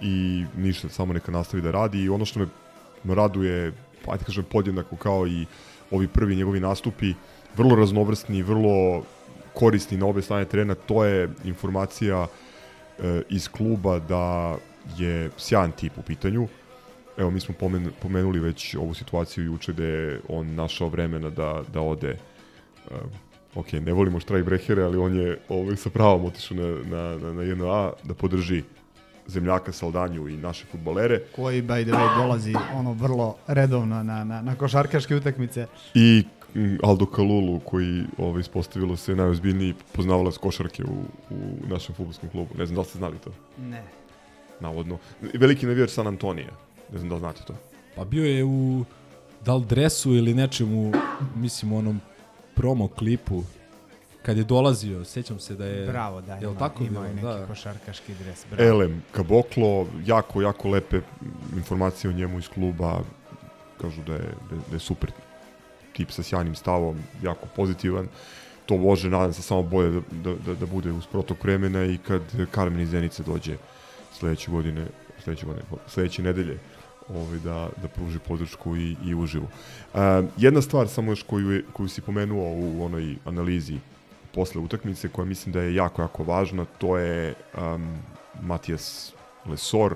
i 0.00 0.44
ništa, 0.56 0.88
samo 0.88 1.12
neka 1.12 1.32
nastavi 1.32 1.62
da 1.62 1.70
radi 1.70 2.02
i 2.02 2.08
ono 2.08 2.24
što 2.24 2.46
me 3.04 3.14
raduje, 3.14 3.72
pa 4.04 4.12
ajde 4.12 4.24
kažem 4.24 4.44
podjednako 4.44 4.96
kao 4.96 5.26
i 5.26 5.46
ovi 5.90 6.08
prvi 6.08 6.36
njegovi 6.36 6.60
nastupi, 6.60 7.14
vrlo 7.56 7.76
raznovrsni, 7.76 8.42
vrlo 8.42 9.02
korisni 9.54 9.96
na 9.96 10.06
obe 10.06 10.22
strane 10.22 10.44
terena, 10.44 10.74
to 10.74 11.04
je 11.04 11.28
informacija 11.44 12.26
e, 12.26 13.22
iz 13.28 13.48
kluba 13.48 13.98
da 13.98 14.56
je 14.98 15.30
sjajan 15.36 15.72
tip 15.72 15.98
u 15.98 16.02
pitanju. 16.02 16.48
Evo, 17.18 17.30
mi 17.30 17.40
smo 17.40 17.54
pomen, 17.60 17.90
pomenuli 18.02 18.40
već 18.40 18.74
ovu 18.74 18.94
situaciju 18.94 19.44
juče 19.44 19.72
da 19.72 19.84
je 19.84 20.20
on 20.28 20.54
našao 20.54 20.88
vremena 20.88 21.30
da, 21.30 21.62
da 21.72 21.80
ode 21.80 22.16
uh, 22.90 22.96
ok, 23.54 23.72
ne 23.72 23.92
volimo 23.92 24.20
štrajk 24.20 24.44
brehere, 24.44 24.82
ali 24.82 24.98
on 24.98 25.16
je 25.16 25.38
ovaj, 25.48 25.76
sa 25.76 25.90
pravom 25.90 26.24
otišao 26.24 26.56
na, 26.56 26.66
na, 26.66 27.18
na, 27.18 27.32
na 27.32 27.42
1A 27.42 27.92
da 28.04 28.14
podrži 28.14 28.62
zemljaka 29.26 29.72
Saldanju 29.72 30.28
i 30.28 30.36
naše 30.36 30.66
futbolere. 30.66 31.20
Koji, 31.36 31.62
by 31.62 31.84
the 31.84 31.92
way, 31.92 32.16
dolazi 32.16 32.54
ono 32.74 32.92
vrlo 32.92 33.36
redovno 33.46 34.02
na, 34.02 34.24
na, 34.24 34.42
na 34.42 34.54
košarkaške 34.54 35.16
utakmice. 35.16 35.66
I 35.94 36.24
mm, 36.54 36.76
Aldo 36.82 37.06
Kalulu 37.06 37.60
koji 37.60 38.04
ovaj, 38.18 38.40
ispostavilo 38.40 38.96
se 38.96 39.16
najozbiljniji 39.16 39.74
poznavalac 39.92 40.36
košarke 40.36 40.84
u, 40.84 41.02
u 41.30 41.68
našem 41.68 41.94
futbolskom 41.94 42.28
klubu. 42.28 42.54
Ne 42.58 42.66
znam 42.66 42.74
da 42.74 42.80
li 42.80 42.86
ste 42.86 42.98
znali 42.98 43.16
to. 43.24 43.30
Ne. 43.58 43.82
Navodno. 44.60 44.98
Veliki 45.34 45.66
navijač 45.66 45.90
San 45.90 46.06
Antonija. 46.06 46.67
Ne 46.92 46.98
znam 46.98 47.08
da 47.08 47.14
li 47.14 47.20
znate 47.20 47.42
to. 47.44 47.54
Pa 47.96 48.04
bio 48.04 48.24
je 48.24 48.44
u 48.44 48.84
da 49.44 49.54
li 49.54 49.64
dresu 49.64 50.14
ili 50.14 50.34
nečemu, 50.34 50.92
mislim 51.36 51.72
u 51.72 51.78
onom 51.78 52.00
promo 52.54 52.88
klipu 52.88 53.42
kad 54.22 54.36
je 54.36 54.44
dolazio, 54.44 55.04
sećam 55.04 55.38
se 55.38 55.54
da 55.54 55.64
je 55.66 55.86
Bravo, 55.86 56.20
da, 56.20 56.34
jel 56.34 56.50
ima, 56.50 56.58
tako 56.58 56.82
ima 56.82 56.90
bilo? 56.90 57.04
neki 57.04 57.20
da. 57.22 57.46
košarkaški 57.46 58.14
dres. 58.14 58.46
Bravo. 58.50 58.68
Elem, 58.70 59.02
Kaboklo, 59.12 59.86
jako, 60.06 60.42
jako 60.42 60.68
lepe 60.68 61.00
informacije 61.56 62.10
o 62.10 62.14
njemu 62.14 62.38
iz 62.38 62.48
kluba, 62.48 63.00
kažu 63.80 64.02
da 64.02 64.12
je, 64.12 64.18
da, 64.50 64.56
je- 64.56 64.62
da 64.68 64.76
je 64.76 64.80
super 64.80 65.10
tip 65.92 66.10
sa 66.10 66.22
sjajnim 66.22 66.54
stavom, 66.54 66.98
jako 67.22 67.46
pozitivan. 67.56 68.08
To 68.66 68.76
može, 68.76 69.10
nadam 69.10 69.32
se, 69.32 69.42
samo 69.42 69.62
bolje 69.62 69.90
da, 69.90 70.00
da, 70.12 70.34
da, 70.36 70.54
da 70.54 70.66
bude 70.66 70.92
uz 70.92 71.06
protok 71.06 71.44
vremena 71.44 71.84
i 71.84 71.98
kad 71.98 72.22
Karmen 72.50 72.80
iz 72.80 72.90
Zenice 72.90 73.22
dođe 73.22 73.56
sledeće 74.12 74.50
godine, 74.50 74.86
sledeće 75.24 75.46
godine, 75.46 75.64
sledeće 75.86 76.22
nedelje, 76.22 76.58
ovaj, 77.14 77.38
da, 77.38 77.68
da 77.82 77.88
pruži 77.88 78.18
podršku 78.18 78.76
i, 78.76 78.96
i 79.04 79.14
uživo. 79.14 79.46
Uh, 79.94 80.00
jedna 80.36 80.62
stvar 80.62 80.88
samo 80.88 81.12
još 81.12 81.22
koju, 81.22 81.50
je, 81.50 81.64
koju 81.72 81.88
si 81.88 82.00
pomenuo 82.00 82.48
u 82.52 82.84
onoj 82.84 83.16
analizi 83.24 83.78
posle 84.34 84.60
utakmice, 84.60 85.08
koja 85.08 85.24
mislim 85.24 85.52
da 85.52 85.60
je 85.60 85.74
jako, 85.74 86.02
jako 86.02 86.24
važna, 86.24 86.64
to 86.78 86.98
je 86.98 87.34
um, 87.58 87.98
Matijas 88.42 89.12
Lesor, 89.46 89.94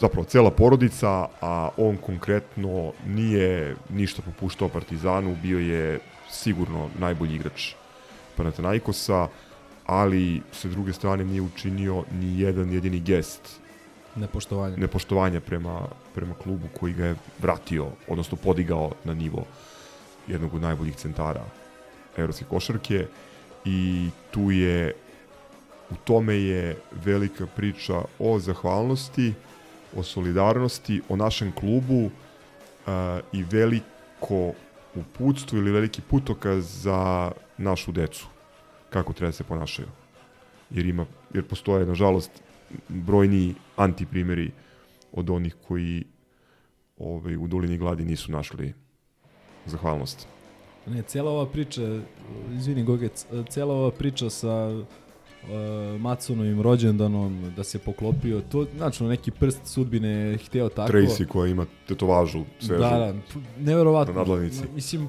zapravo 0.00 0.24
cela 0.24 0.50
porodica, 0.50 1.28
a 1.40 1.68
on 1.76 1.96
konkretno 1.96 2.92
nije 3.06 3.76
ništa 3.90 4.22
popuštao 4.22 4.68
Partizanu, 4.68 5.36
bio 5.42 5.58
je 5.58 6.00
sigurno 6.30 6.88
najbolji 6.98 7.34
igrač 7.34 7.72
Panathinaikosa, 8.36 9.28
ali 9.86 10.42
sa 10.52 10.68
druge 10.68 10.92
strane 10.92 11.24
nije 11.24 11.42
učinio 11.42 12.04
ni 12.12 12.40
jedan 12.40 12.72
jedini 12.72 13.00
gest 13.00 13.60
Nepoštovanje. 14.20 14.76
nepoštovanja 14.76 15.40
prema, 15.40 15.80
prema 16.14 16.34
klubu 16.34 16.68
koji 16.80 16.92
ga 16.92 17.06
je 17.06 17.16
vratio, 17.38 17.86
odnosno 18.08 18.36
podigao 18.36 18.92
na 19.04 19.14
nivo 19.14 19.44
jednog 20.26 20.54
od 20.54 20.62
najboljih 20.62 20.96
centara 20.96 21.44
evropske 22.16 22.44
košarke 22.44 23.06
i 23.64 24.08
tu 24.30 24.50
je 24.50 24.94
u 25.90 25.94
tome 26.04 26.34
je 26.34 26.76
velika 27.04 27.46
priča 27.46 28.02
o 28.18 28.38
zahvalnosti, 28.38 29.34
o 29.96 30.02
solidarnosti, 30.02 31.02
o 31.08 31.16
našem 31.16 31.52
klubu 31.52 32.04
uh, 32.04 32.12
i 33.32 33.42
veliko 33.42 34.52
uputstvo 34.94 35.58
ili 35.58 35.72
veliki 35.72 36.00
putokaz 36.00 36.82
za 36.82 37.32
našu 37.58 37.92
decu 37.92 38.26
kako 38.90 39.12
treba 39.12 39.28
da 39.28 39.32
se 39.32 39.44
ponašaju. 39.44 39.88
Jer 40.70 40.86
ima 40.86 41.06
jer 41.34 41.44
postoje 41.44 41.86
nažalost 41.86 42.30
brojni 42.88 43.54
antiprimeri 43.76 44.50
od 45.12 45.30
onih 45.30 45.56
koji 45.68 46.04
ovaj, 46.98 47.36
u 47.36 47.46
dolini 47.46 47.78
gladi 47.78 48.04
nisu 48.04 48.32
našli 48.32 48.74
zahvalnost. 49.66 50.28
Ne, 50.86 51.02
cijela 51.02 51.30
ova 51.30 51.46
priča, 51.46 52.00
izvini 52.52 52.82
Gogec, 52.82 53.26
cijela 53.48 53.74
ova 53.74 53.90
priča 53.90 54.30
sa 54.30 54.68
uh, 54.68 56.00
Maconovim 56.00 56.62
rođendanom, 56.62 57.52
da 57.56 57.64
se 57.64 57.78
poklopio, 57.78 58.40
to, 58.40 58.66
znači, 58.76 59.04
neki 59.04 59.30
prst 59.30 59.60
sudbine 59.66 60.08
je 60.08 60.38
hteo 60.38 60.68
tako. 60.68 60.92
Tracy 60.92 61.26
koja 61.26 61.50
ima 61.50 61.66
tetovažu 61.88 62.44
svežu. 62.58 62.82
Da, 62.82 62.90
da, 62.90 63.14
neverovatno. 63.58 64.14
Na 64.14 64.20
nadlavnici. 64.20 64.62
Mislim, 64.74 65.08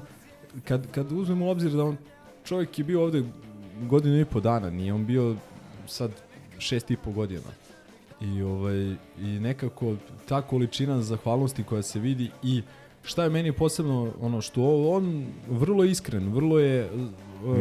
kad, 0.64 0.90
kad 0.90 1.12
uzmemo 1.12 1.46
u 1.46 1.50
obzir 1.50 1.70
da 1.70 1.84
on, 1.84 1.96
čovjek 2.44 2.78
je 2.78 2.84
bio 2.84 3.02
ovde 3.02 3.24
godinu 3.80 4.20
i 4.20 4.24
po 4.24 4.40
dana, 4.40 4.70
nije 4.70 4.92
on 4.92 5.06
bio 5.06 5.36
sad 5.86 6.10
šest 6.60 6.90
i 6.90 6.96
po 6.96 7.10
godina. 7.10 7.50
I, 8.20 8.42
ovaj, 8.42 8.94
I 9.18 9.38
nekako 9.40 9.94
ta 10.28 10.42
količina 10.42 11.02
zahvalnosti 11.02 11.64
koja 11.64 11.82
se 11.82 11.98
vidi 11.98 12.30
i 12.42 12.62
šta 13.02 13.24
je 13.24 13.30
meni 13.30 13.52
posebno 13.52 14.12
ono 14.20 14.40
što 14.40 14.90
on 14.90 15.26
vrlo 15.50 15.84
iskren, 15.84 16.32
vrlo 16.32 16.58
je 16.58 16.80
e, 16.80 16.88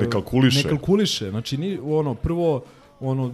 Ne 0.01 0.09
kalkuliše. 0.09 0.63
Ne 0.63 0.69
kalkuliše. 0.69 1.29
Znači 1.29 1.57
ni 1.57 1.79
ono 1.83 2.15
prvo 2.15 2.63
ono 2.99 3.31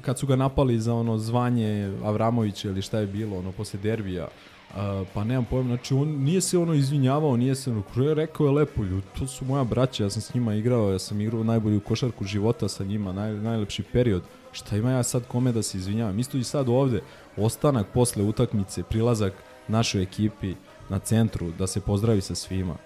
kad 0.00 0.18
su 0.18 0.26
ga 0.26 0.36
napali 0.36 0.80
za 0.80 0.94
ono 0.94 1.18
zvanje 1.18 1.92
Avramovića 2.04 2.68
ili 2.68 2.82
šta 2.82 2.98
je 2.98 3.06
bilo 3.06 3.38
ono 3.38 3.52
posle 3.52 3.80
derbija 3.82 4.28
Uh, 4.68 5.08
pa 5.14 5.24
nemam 5.24 5.44
pojma, 5.44 5.66
znači 5.66 5.94
on 5.94 6.08
nije 6.08 6.40
se 6.40 6.58
ono 6.58 6.74
izvinjavao, 6.74 7.36
nije 7.36 7.54
se 7.54 7.70
ono, 7.70 7.82
kre- 7.94 8.14
rekao 8.14 8.46
je 8.46 8.52
lepo, 8.52 8.82
ljudi, 8.84 9.06
to 9.18 9.26
su 9.26 9.44
moja 9.44 9.64
braća, 9.64 10.04
ja 10.04 10.10
sam 10.10 10.22
s 10.22 10.34
njima 10.34 10.54
igrao, 10.54 10.92
ja 10.92 10.98
sam 10.98 11.20
igrao 11.20 11.44
najbolju 11.44 11.80
košarku 11.80 12.24
života 12.24 12.68
sa 12.68 12.84
njima, 12.84 13.12
naj, 13.12 13.34
najlepši 13.34 13.82
period, 13.82 14.22
šta 14.52 14.76
ima 14.76 14.90
ja 14.90 15.02
sad 15.02 15.26
kome 15.28 15.52
da 15.52 15.62
se 15.62 15.78
izvinjavam, 15.78 16.18
isto 16.18 16.38
i 16.38 16.44
sad 16.44 16.68
ovde, 16.68 17.00
ostanak 17.36 17.86
posle 17.94 18.22
utakmice, 18.22 18.82
prilazak 18.82 19.32
našoj 19.68 20.02
ekipi 20.02 20.54
na 20.88 20.98
centru, 20.98 21.50
da 21.58 21.66
se 21.66 21.80
pozdravi 21.80 22.20
sa 22.20 22.34
svima, 22.34 22.76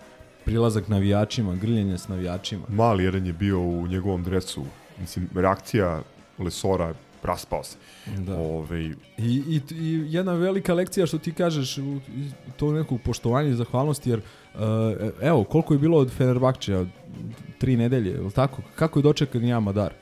prilazak 0.45 0.89
navijačima, 0.89 1.55
grljenje 1.55 1.99
s 1.99 2.09
navijačima. 2.09 2.65
Mali 2.69 3.05
jedan 3.05 3.27
je 3.27 3.33
bio 3.33 3.61
u 3.61 3.87
njegovom 3.87 4.25
dresu. 4.25 4.65
Mislim, 5.01 5.29
reakcija 5.35 6.03
Lesora 6.39 6.95
raspao 7.23 7.65
se. 7.65 7.77
Da. 8.19 8.37
Ove, 8.37 8.85
I, 8.85 8.95
i, 9.19 9.61
I 9.71 10.05
jedna 10.09 10.33
velika 10.33 10.75
lekcija 10.75 11.07
što 11.07 11.19
ti 11.19 11.33
kažeš, 11.33 11.79
to 12.57 12.73
nekog 12.73 13.01
poštovanja 13.05 13.49
i 13.49 13.55
zahvalnosti, 13.55 14.11
jer 14.11 14.19
uh, 14.19 14.61
evo, 15.21 15.45
koliko 15.45 15.75
je 15.75 15.79
bilo 15.79 15.99
od 15.99 16.11
Fenerbahčeja, 16.11 16.87
tri 17.59 17.77
nedelje, 17.77 18.11
je 18.11 18.21
li 18.21 18.31
tako? 18.31 18.63
Kako 18.75 18.99
je 18.99 19.03
dočekan 19.03 19.45
Jan 19.45 19.63
Madar? 19.63 19.93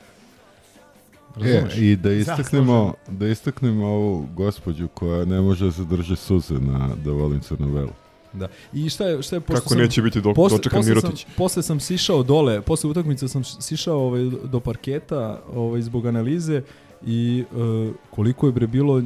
Razumeš? 1.35 1.77
E, 1.77 1.81
i 1.81 1.95
da 1.95 2.13
istaknemo, 2.13 2.93
da 3.07 3.27
istaknemo 3.27 3.87
ovu 3.87 4.27
gospođu 4.35 4.87
koja 4.87 5.25
ne 5.25 5.41
može 5.41 5.65
da 5.65 5.71
se 5.71 5.83
drži 5.85 6.15
suze 6.15 6.53
na 6.53 6.95
da 7.05 7.11
volim 7.11 7.39
Crnu-Belu. 7.41 7.89
Da. 8.33 8.47
I 8.73 8.89
šta 8.89 9.05
je, 9.05 9.21
šta 9.23 9.35
je 9.35 9.39
pošto 9.39 9.61
Kako 9.61 9.69
sam, 9.69 9.77
neće 9.77 10.01
biti 10.01 10.21
do- 10.21 10.33
dočekan 10.33 10.79
posle 10.79 10.89
Mirotić? 10.89 11.23
Sam, 11.23 11.33
posle 11.37 11.63
sam 11.63 11.79
sišao 11.79 12.23
dole, 12.23 12.61
posle 12.61 12.89
utakmice 12.89 13.27
sam 13.27 13.43
sišao 13.43 13.99
ovaj, 13.99 14.21
do 14.43 14.59
parketa 14.59 15.41
ovaj, 15.55 15.81
zbog 15.81 16.05
analize 16.05 16.61
i 17.05 17.43
uh, 17.51 17.95
koliko 18.09 18.45
je 18.47 18.51
bre 18.51 18.67
bilo 18.67 19.01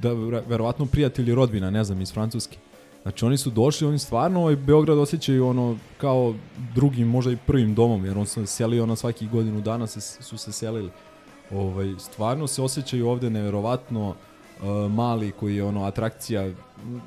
da 0.00 0.12
ver- 0.12 0.42
verovatno 0.48 0.86
prijatelji 0.86 1.34
rodbina, 1.34 1.70
ne 1.70 1.84
znam, 1.84 2.00
iz 2.00 2.12
Francuske. 2.12 2.58
Znači 3.02 3.24
oni 3.24 3.38
su 3.38 3.50
došli, 3.50 3.86
oni 3.86 3.98
stvarno 3.98 4.40
ovaj 4.40 4.56
Beograd 4.56 4.98
osjećaju 4.98 5.46
ono 5.46 5.76
kao 5.98 6.34
drugim, 6.74 7.08
možda 7.08 7.32
i 7.32 7.36
prvim 7.46 7.74
domom, 7.74 8.04
jer 8.04 8.18
on 8.18 8.26
se 8.26 8.46
selio 8.46 8.86
na 8.86 8.96
svaki 8.96 9.26
godinu 9.28 9.60
dana 9.60 9.86
se, 9.86 10.00
su 10.22 10.38
se 10.38 10.52
selili. 10.52 10.90
Ovaj, 11.50 11.94
stvarno 11.98 12.46
se 12.46 12.62
osjećaju 12.62 13.08
ovde 13.08 13.30
neverovatno 13.30 14.08
uh, 14.08 14.14
mali 14.92 15.32
koji 15.32 15.56
je 15.56 15.64
ono 15.64 15.84
atrakcija 15.84 16.50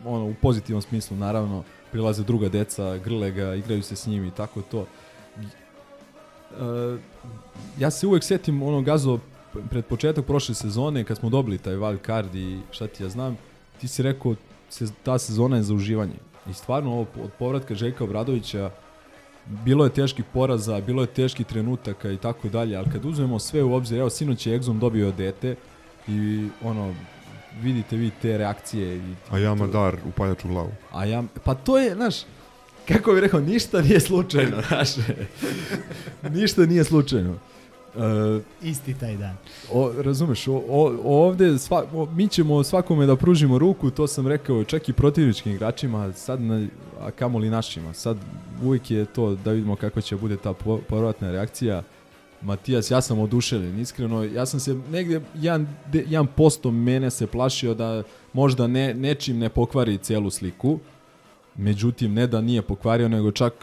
ono 0.06 0.26
u 0.26 0.34
pozitivnom 0.42 0.82
smislu 0.82 1.18
naravno 1.18 1.64
prilaze 1.92 2.24
druga 2.24 2.50
deca, 2.50 2.98
grle 2.98 3.32
ga, 3.32 3.56
igraju 3.56 3.84
se 3.84 3.96
s 3.96 4.08
njim 4.08 4.26
i 4.26 4.32
tako 4.32 4.62
to. 4.62 4.80
Uh, 4.80 4.86
ja 7.80 7.92
se 7.92 8.08
uvek 8.08 8.24
setim 8.24 8.64
ono 8.64 8.82
gazo 8.82 9.20
pred 9.70 9.86
početak 9.86 10.26
prošle 10.26 10.56
sezone 10.56 11.04
kad 11.04 11.18
smo 11.18 11.30
dobili 11.30 11.58
taj 11.58 11.76
wild 11.76 12.06
card 12.06 12.36
i 12.36 12.60
šta 12.72 12.88
ti 12.88 13.04
ja 13.04 13.10
znam, 13.10 13.38
ti 13.82 13.88
si 13.88 14.04
rekao 14.04 14.36
se, 14.70 14.88
ta 15.04 15.20
sezona 15.20 15.58
je 15.58 15.64
za 15.64 15.74
uživanje. 15.74 16.16
I 16.50 16.54
stvarno 16.54 16.92
ovo 16.92 17.06
od 17.24 17.32
povratka 17.40 17.76
Željka 17.76 18.04
Obradovića 18.04 18.72
bilo 19.50 19.84
je 19.84 19.94
teških 19.94 20.26
poraza, 20.34 20.82
bilo 20.82 21.02
je 21.02 21.08
teških 21.08 21.46
trenutaka 21.46 22.12
i 22.12 22.18
tako 22.18 22.50
dalje, 22.50 22.78
ali 22.78 22.90
kad 22.92 23.06
uzmemo 23.06 23.40
sve 23.40 23.64
u 23.64 23.74
obzir, 23.74 24.00
evo 24.00 24.10
sinoć 24.10 24.48
je 24.48 24.60
Exum 24.60 24.80
dobio 24.80 25.12
dete 25.12 25.56
i 26.08 26.48
ono, 26.64 26.94
vidite 27.62 27.96
vi 27.96 28.12
te 28.22 28.38
reakcije. 28.38 28.98
I, 28.98 29.16
A 29.30 29.38
ja 29.38 29.56
Madar 29.56 29.96
u 30.06 30.12
paljaču 30.12 30.48
glavu. 30.48 30.72
A 30.92 31.06
ja, 31.06 31.24
pa 31.44 31.56
to 31.56 31.78
je, 31.78 31.96
znaš, 31.96 32.16
kako 32.88 33.12
bih 33.12 33.22
rekao, 33.22 33.40
ništa 33.40 33.82
nije 33.82 34.00
slučajno, 34.00 34.62
znaš. 34.68 34.90
ništa 36.30 36.66
nije 36.66 36.84
slučajno. 36.84 37.36
Uh, 37.96 38.42
Isti 38.62 38.94
taj 38.94 39.18
dan. 39.18 39.36
O, 39.74 39.92
razumeš, 39.98 40.48
o, 40.48 40.64
o, 40.70 40.92
ovde 41.04 41.58
sva, 41.58 41.86
o, 41.94 42.06
mi 42.06 42.28
ćemo 42.28 42.64
svakome 42.64 43.06
da 43.06 43.16
pružimo 43.16 43.58
ruku, 43.58 43.92
to 43.92 44.08
sam 44.08 44.28
rekao 44.28 44.64
čak 44.64 44.90
i 44.90 44.94
protivničkim 44.94 45.54
igračima, 45.54 46.14
sad 46.14 46.42
na, 46.42 46.68
a 47.00 47.12
kamoli 47.12 47.50
našima. 47.50 47.94
Sad 47.94 48.18
uvijek 48.64 48.92
je 48.92 49.06
to 49.06 49.36
da 49.36 49.52
vidimo 49.52 49.76
kako 49.76 50.02
će 50.02 50.16
bude 50.16 50.38
ta 50.38 50.54
po, 50.54 50.78
povratna 50.78 51.32
reakcija. 51.32 51.84
Matijas, 52.42 52.92
ja 52.92 53.02
sam 53.02 53.20
oduševljen, 53.20 53.80
iskreno, 53.80 54.24
ja 54.24 54.46
sam 54.46 54.60
se 54.60 54.76
negdje, 54.92 55.22
jedan, 55.36 55.68
jedan 55.94 56.28
posto 56.28 56.72
mene 56.72 57.10
se 57.12 57.28
plašio 57.28 57.74
da 57.74 58.04
možda 58.34 58.68
ne, 58.68 58.94
nečim 58.94 59.38
ne 59.38 59.50
pokvari 59.50 59.98
celu 59.98 60.30
sliku, 60.30 60.80
međutim, 61.56 62.14
ne 62.14 62.28
da 62.28 62.42
nije 62.42 62.62
pokvario, 62.62 63.08
nego 63.08 63.32
čak 63.32 63.54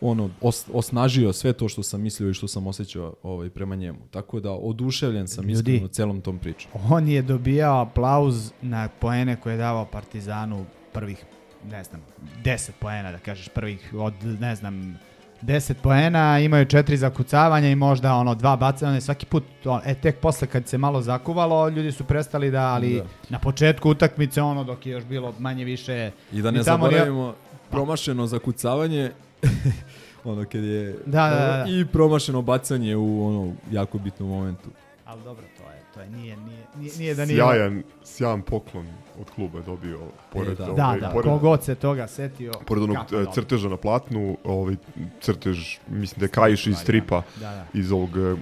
ono 0.00 0.30
os, 0.40 0.66
osnažio 0.72 1.32
sve 1.32 1.52
to 1.52 1.68
što 1.68 1.82
sam 1.82 2.00
mislio 2.00 2.30
i 2.30 2.34
što 2.34 2.48
sam 2.48 2.66
osjećao 2.66 3.14
ovaj 3.22 3.50
prema 3.50 3.74
njemu. 3.74 3.98
Tako 4.10 4.40
da 4.40 4.50
oduševljen 4.50 5.28
sam 5.28 5.48
Ljudi, 5.48 5.72
iskreno 5.72 5.88
celom 5.88 6.20
tom 6.20 6.38
pričom. 6.38 6.70
On 6.90 7.08
je 7.08 7.22
dobijao 7.22 7.80
aplauz 7.80 8.52
na 8.62 8.88
poene 8.88 9.36
koje 9.36 9.54
je 9.54 9.58
davao 9.58 9.84
Partizanu 9.84 10.64
prvih 10.92 11.24
ne 11.70 11.84
znam 11.84 12.00
10 12.44 12.70
poena 12.80 13.12
da 13.12 13.18
kažeš 13.18 13.48
prvih 13.48 13.94
od 13.94 14.14
ne 14.40 14.54
znam 14.56 14.98
10 15.42 15.74
poena, 15.82 16.38
imaju 16.38 16.64
četiri 16.64 16.96
zakucavanja 16.96 17.68
i 17.68 17.74
možda 17.74 18.14
ono 18.14 18.34
dva 18.34 18.56
bacanja 18.56 19.00
svaki 19.00 19.26
put. 19.26 19.44
On, 19.64 19.80
e 19.84 19.94
tek 19.94 20.18
posle 20.18 20.46
kad 20.46 20.68
se 20.68 20.78
malo 20.78 21.02
zakuvalo, 21.02 21.68
ljudi 21.68 21.92
su 21.92 22.04
prestali 22.04 22.50
da, 22.50 22.62
ali 22.62 22.94
Da. 22.94 23.04
na 23.28 23.38
početku 23.38 23.90
utakmice 23.90 24.42
ono 24.42 24.64
dok 24.64 24.86
je 24.86 24.92
još 24.92 25.04
bilo 25.04 25.34
manje 25.38 25.64
više 25.64 26.10
I 26.32 26.42
da 26.42 26.50
ne 26.50 26.62
zaboravimo 26.62 27.34
promašeno 27.70 28.26
zakucavanje 28.26 29.10
ono 30.24 30.44
kad 30.44 30.64
je 30.64 30.96
Da, 31.06 31.28
da, 31.28 31.36
da. 31.36 31.64
i 31.68 31.84
promašeno 31.92 32.42
bacanje 32.42 32.96
u 32.96 33.26
ono 33.26 33.52
jako 33.70 33.98
bitnom 33.98 34.28
momentu. 34.28 34.68
Ali 35.04 35.22
dobro, 35.22 35.44
to 35.58 35.70
je, 35.70 35.80
to 35.94 36.00
je, 36.00 36.10
nije, 36.10 36.36
nije, 36.36 36.66
nije, 36.76 36.92
nije 36.98 37.14
da 37.14 37.24
nije... 37.24 37.36
Sjajan, 37.36 37.82
sjajan 38.04 38.42
poklon 38.42 38.86
od 39.20 39.30
kluba 39.30 39.58
je 39.58 39.64
dobio 39.64 39.98
pored, 40.32 40.58
da. 40.58 40.66
Da, 40.66 40.86
ovaj, 40.86 41.00
da, 41.00 41.10
pored, 41.10 41.24
kogod 41.24 41.64
se 41.64 41.74
toga 41.74 42.06
setio. 42.06 42.52
pored 42.66 42.82
onog 42.82 42.96
e, 42.96 43.10
dobro. 43.10 43.32
crteža 43.32 43.68
na 43.68 43.76
platnu, 43.76 44.36
ovaj 44.44 44.74
crtež, 45.20 45.78
mislim 45.88 46.20
da 46.20 46.24
je 46.24 46.28
Kajiš 46.28 46.66
iz 46.66 46.76
stripa, 46.76 47.22
Da, 47.40 47.40
da. 47.40 47.66
iz 47.74 47.92
ovog 47.92 48.10
e, 48.16 48.36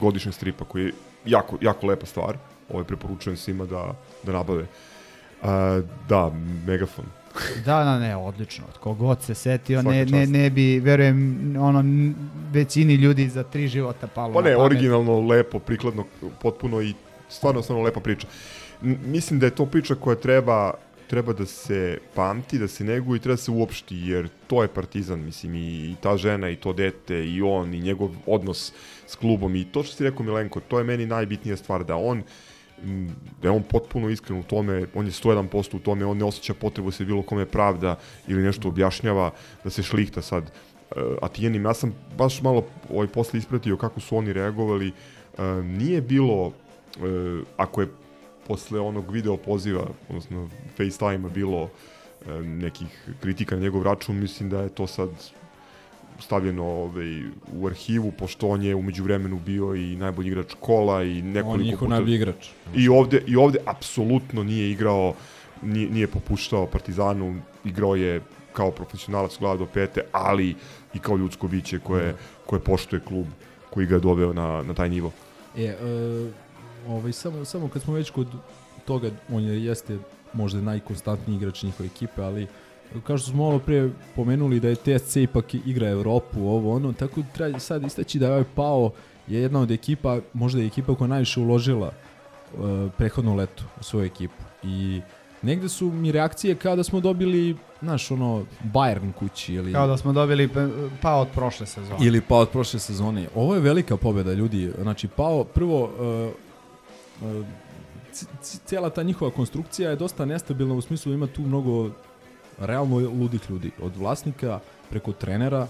godišnjeg 0.00 0.34
stripa, 0.34 0.64
koji 0.64 0.84
je 0.84 0.92
jako, 1.24 1.58
jako 1.60 1.86
lepa 1.86 2.06
stvar. 2.06 2.36
Ovaj 2.70 2.84
preporučujem 2.84 3.36
svima 3.36 3.64
da, 3.64 3.94
da 4.22 4.32
nabave. 4.32 4.66
A, 5.42 5.80
da, 6.08 6.30
megafon. 6.66 7.04
Da, 7.64 7.84
da, 7.84 7.98
ne, 7.98 8.16
odlično. 8.16 8.64
Od 8.68 8.78
kogod 8.78 9.22
se 9.22 9.34
setio, 9.34 9.82
Svaka 9.82 9.96
ne, 9.96 10.04
ne, 10.04 10.20
čast. 10.20 10.32
ne 10.32 10.50
bi, 10.50 10.80
verujem, 10.80 11.54
ono, 11.60 11.84
većini 12.52 12.94
ljudi 12.94 13.28
za 13.28 13.42
tri 13.42 13.68
života 13.68 14.06
palo 14.06 14.32
Pa 14.32 14.42
ne, 14.42 14.56
originalno, 14.56 15.20
lepo, 15.20 15.58
prikladno, 15.58 16.04
potpuno 16.42 16.80
i 16.80 16.94
stvarno, 17.28 17.62
stvarno 17.62 17.84
lepa 17.84 18.00
priča. 18.00 18.26
N- 18.82 18.98
mislim 19.04 19.40
da 19.40 19.46
je 19.46 19.54
to 19.54 19.66
priča 19.66 19.94
koja 19.94 20.16
treba 20.16 20.72
treba 21.12 21.32
da 21.32 21.46
se 21.46 21.98
pamti, 22.14 22.58
da 22.58 22.68
se 22.68 22.84
neguje 22.84 23.16
i 23.16 23.20
treba 23.20 23.34
da 23.36 23.42
se 23.42 23.50
uopšti, 23.50 23.96
jer 23.96 24.28
to 24.46 24.62
je 24.62 24.68
Partizan, 24.68 25.20
mislim, 25.20 25.54
i, 25.54 25.90
i 25.90 25.96
ta 26.00 26.16
žena, 26.16 26.48
i 26.50 26.56
to 26.56 26.72
dete, 26.72 27.18
i 27.28 27.42
on, 27.42 27.74
i 27.74 27.80
njegov 27.80 28.10
odnos 28.26 28.72
s 29.06 29.16
klubom, 29.16 29.56
i 29.56 29.64
to 29.64 29.82
što 29.82 29.96
si 29.96 30.04
rekao 30.04 30.24
Milenko, 30.24 30.60
to 30.60 30.78
je 30.78 30.84
meni 30.84 31.06
najbitnija 31.06 31.56
stvar, 31.56 31.84
da 31.84 31.96
on 31.96 32.18
m, 32.18 32.24
da 33.42 33.48
je 33.48 33.50
on 33.50 33.62
potpuno 33.62 34.10
iskren 34.10 34.38
u 34.38 34.42
tome, 34.42 34.86
on 34.94 35.06
je 35.06 35.12
101% 35.12 35.76
u 35.76 35.78
tome, 35.78 36.04
on 36.04 36.18
ne 36.18 36.24
osjeća 36.24 36.54
potrebu 36.54 36.90
da 36.90 36.96
se 36.96 37.04
bilo 37.04 37.22
kome 37.22 37.46
pravda 37.46 37.98
ili 38.28 38.42
nešto 38.42 38.68
objašnjava, 38.68 39.30
da 39.64 39.70
se 39.70 39.82
šlihta 39.82 40.22
sad 40.22 40.44
e, 40.44 41.00
Atijenim. 41.22 41.64
Ja 41.64 41.74
sam 41.74 41.94
baš 42.18 42.42
malo 42.42 42.64
ovaj, 42.90 43.06
posle 43.06 43.38
ispratio 43.38 43.76
kako 43.76 44.00
su 44.00 44.16
oni 44.16 44.32
reagovali. 44.32 44.88
E, 44.88 45.42
nije 45.62 46.00
bilo, 46.00 46.52
e, 46.96 47.42
ako 47.56 47.80
je 47.80 47.88
posle 48.46 48.80
onog 48.80 49.10
video 49.10 49.36
poziva, 49.36 49.86
odnosno 50.08 50.48
FaceTime-a 50.76 51.28
bilo 51.28 51.70
nekih 52.44 53.08
kritika 53.20 53.54
na 53.54 53.62
njegov 53.62 53.82
račun, 53.82 54.16
mislim 54.16 54.50
da 54.50 54.60
je 54.60 54.68
to 54.68 54.86
sad 54.86 55.08
stavljeno 56.20 56.64
ovaj, 56.64 57.22
u 57.52 57.66
arhivu, 57.66 58.12
pošto 58.18 58.48
on 58.48 58.62
je 58.62 58.74
umeđu 58.74 59.04
vremenu 59.04 59.40
bio 59.46 59.74
i 59.74 59.96
najbolji 59.96 60.28
igrač 60.28 60.54
kola 60.60 61.02
i 61.04 61.22
nekoliko 61.22 61.52
On 61.52 61.60
je 61.60 61.66
njihov 61.66 61.86
puta- 61.86 61.94
najbolji 61.94 62.14
igrač. 62.14 62.48
I 62.74 62.88
ovde, 62.88 63.22
i 63.26 63.36
ovde 63.36 63.58
apsolutno 63.66 64.42
nije 64.42 64.70
igrao, 64.70 65.14
nije, 65.62 65.90
nije 65.90 66.06
popuštao 66.06 66.66
Partizanu, 66.66 67.40
igrao 67.64 67.96
je 67.96 68.20
kao 68.52 68.70
profesionalac 68.70 69.38
glava 69.38 69.56
do 69.56 69.66
pete, 69.66 70.00
ali 70.12 70.54
i 70.94 70.98
kao 70.98 71.16
ljudsko 71.16 71.48
biće 71.48 71.78
koje, 71.78 72.14
koje 72.46 72.60
poštuje 72.60 73.00
klub 73.00 73.26
koji 73.70 73.86
ga 73.86 73.94
je 73.94 74.00
doveo 74.00 74.32
na, 74.32 74.62
na 74.62 74.74
taj 74.74 74.88
nivo. 74.88 75.12
E, 75.56 75.64
e, 75.64 75.76
ovaj, 76.88 77.12
samo, 77.12 77.44
samo 77.44 77.68
kad 77.68 77.82
smo 77.82 77.94
već 77.94 78.10
kod 78.10 78.26
toga, 78.84 79.10
on 79.30 79.44
je, 79.44 79.64
jeste 79.64 79.98
možda 80.32 80.60
najkonstantniji 80.60 81.36
igrač 81.36 81.62
njihove 81.62 81.86
ekipe, 81.86 82.22
ali 82.22 82.46
kao 83.00 83.18
što 83.18 83.30
smo 83.30 83.44
malo 83.44 83.58
pre 83.58 83.90
pomenuli 84.16 84.60
da 84.60 84.68
je 84.68 84.74
TSC 84.76 85.16
ipak 85.16 85.54
igra 85.54 85.88
Evropu, 85.88 86.40
ovo 86.40 86.76
ono, 86.76 86.92
tako 86.92 87.20
treba 87.34 87.58
sad 87.58 87.84
istaći 87.84 88.18
da 88.18 88.26
je 88.26 88.32
ovaj 88.32 88.44
Pao 88.54 88.90
je 89.28 89.40
jedna 89.42 89.60
od 89.60 89.70
ekipa, 89.70 90.18
možda 90.32 90.60
je 90.60 90.66
ekipa 90.66 90.94
koja 90.94 91.08
najviše 91.08 91.40
uložila 91.40 91.90
uh, 92.58 92.90
prethodno 92.98 93.34
leto 93.34 93.64
u 93.80 93.82
svoju 93.82 94.06
ekipu. 94.06 94.42
I 94.62 95.00
negde 95.42 95.68
su 95.68 95.90
mi 95.90 96.12
reakcije 96.12 96.54
kao 96.54 96.76
da 96.76 96.84
smo 96.84 97.00
dobili, 97.00 97.56
znaš, 97.82 98.10
ono, 98.10 98.44
Bayern 98.64 99.12
kući 99.12 99.54
ili... 99.54 99.72
Kao 99.72 99.86
da 99.86 99.96
smo 99.96 100.12
dobili 100.12 100.48
pe- 100.48 100.88
pa 101.02 101.14
od 101.14 101.28
prošle 101.34 101.66
sezone. 101.66 102.06
Ili 102.06 102.20
pa 102.20 102.36
od 102.36 102.48
prošle 102.48 102.80
sezone. 102.80 103.28
Ovo 103.34 103.54
je 103.54 103.60
velika 103.60 103.96
pobjeda 103.96 104.32
ljudi. 104.32 104.72
Znači 104.82 105.08
pao 105.08 105.44
prvo 105.44 105.82
uh, 105.82 107.28
uh, 107.30 107.46
c- 108.12 108.26
c- 108.42 108.58
cijela 108.64 108.90
ta 108.90 109.02
njihova 109.02 109.30
konstrukcija 109.30 109.90
je 109.90 109.96
dosta 109.96 110.24
nestabilna 110.24 110.74
u 110.74 110.80
smislu 110.80 111.12
ima 111.12 111.26
tu 111.26 111.42
mnogo 111.42 111.90
realno 112.66 112.96
ludih 112.96 113.40
ljudi 113.50 113.70
od 113.82 113.96
vlasnika 113.96 114.60
preko 114.90 115.12
trenera 115.12 115.62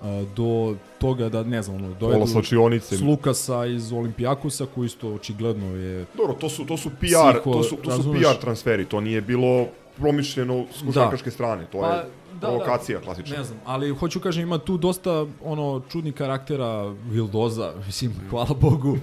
uh, 0.00 0.06
do 0.36 0.76
toga 0.98 1.28
da 1.28 1.42
ne 1.42 1.62
znam 1.62 1.76
ono 1.76 1.94
Pola 2.00 2.26
slačionice. 2.26 2.96
Lukasa 3.04 3.66
iz 3.66 3.92
Olimpijakusa 3.92 4.66
koji 4.74 4.86
isto 4.86 5.08
očigledno 5.08 5.76
je 5.76 6.06
Dobro, 6.16 6.34
to 6.34 6.48
su, 6.48 6.66
to 6.66 6.76
su 6.76 6.90
PR, 6.90 7.06
Psiho, 7.06 7.52
to 7.52 7.62
su, 7.62 7.76
to 7.76 7.90
su 7.90 7.96
razumeš? 7.96 8.22
PR 8.22 8.40
transferi, 8.40 8.84
to 8.84 9.00
nije 9.00 9.20
bilo 9.20 9.66
promišljeno 9.96 10.64
s 10.78 10.86
košarkaške 10.86 11.30
strane, 11.30 11.66
to 11.72 11.86
je 11.86 12.04
provokacija 12.40 13.00
klasična. 13.00 13.36
Ne 13.36 13.44
znam, 13.44 13.60
ali 13.64 13.90
hoću 13.90 14.20
kažem 14.20 14.42
ima 14.42 14.58
tu 14.58 14.76
dosta 14.76 15.26
ono 15.44 15.82
čudnih 15.90 16.14
karaktera 16.14 16.94
Vildoza, 17.10 17.72
mislim, 17.86 18.12
hvala 18.30 18.54
Bogu. 18.60 18.98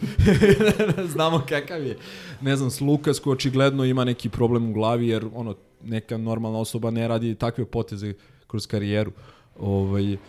Znamo 1.14 1.42
kakav 1.50 1.86
je. 1.86 1.98
Ne 2.42 2.56
znam, 2.56 2.72
s 2.72 2.82
Lukas 2.82 3.20
koji 3.20 3.34
očigledno 3.34 3.86
ima 3.86 4.06
neki 4.06 4.30
problem 4.30 4.70
u 4.70 4.74
glavi 4.74 5.08
jer 5.08 5.26
ono 5.36 5.56
neka 5.84 6.18
normalna 6.18 6.60
osoba 6.60 6.92
ne 6.92 7.08
radi 7.08 7.36
takve 7.36 7.66
poteze 7.66 8.14
kroz 8.48 8.68
karijeru. 8.68 9.12
Ovaj 9.60 10.14
uh, 10.14 10.20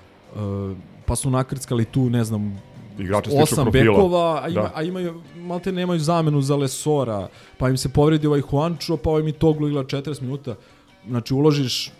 pa 1.07 1.17
su 1.17 1.31
nakrckali 1.31 1.85
tu, 1.85 2.11
ne 2.11 2.25
znam, 2.25 2.63
Igrače 2.99 3.31
osam 3.43 3.65
profila. 3.65 3.85
bekova, 3.85 4.41
a, 4.45 4.49
ima, 4.49 4.63
Da. 4.63 4.73
a 4.75 4.83
imaju, 4.83 5.21
malte 5.37 5.73
nemaju 5.73 6.01
zamenu 6.01 6.41
za 6.41 6.57
Lesora, 6.57 7.29
pa 7.59 7.69
im 7.69 7.77
se 7.77 7.89
povredi 7.89 8.27
ovaj 8.27 8.43
Juancho, 8.53 8.97
pa 8.97 9.11
ovaj 9.11 9.23
Mitoglu 9.23 9.69
igra 9.69 9.83
40 9.85 10.23
minuta. 10.23 10.55
Znači, 11.09 11.35
uložiš 11.35 11.93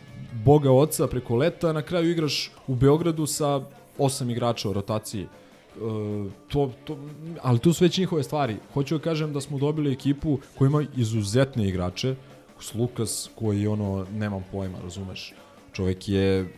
Boga 0.45 0.71
oca 0.73 1.07
preko 1.07 1.37
leta, 1.37 1.73
na 1.73 1.83
kraju 1.83 2.11
igraš 2.11 2.51
u 2.67 2.75
Beogradu 2.75 3.27
sa 3.27 3.61
osam 3.99 4.31
igrača 4.31 4.71
u 4.71 4.73
rotaciji. 4.73 5.23
E, 5.23 5.29
to, 6.49 6.71
to, 6.85 6.99
ali 7.43 7.59
tu 7.59 7.73
su 7.73 7.85
već 7.85 7.99
njihove 7.99 8.23
stvari. 8.23 8.57
Hoću 8.75 8.99
da 8.99 9.05
kažem 9.05 9.33
da 9.33 9.41
smo 9.41 9.59
dobili 9.59 9.93
ekipu 9.93 10.39
koja 10.59 10.67
ima 10.69 10.85
izuzetne 10.97 11.69
igrače. 11.69 12.15
Lukas 12.75 13.31
koji 13.35 13.67
ono, 13.67 14.07
nemam 14.13 14.45
pojma, 14.53 14.79
razumeš. 14.83 15.35
Čovjek 15.73 16.09
je 16.09 16.49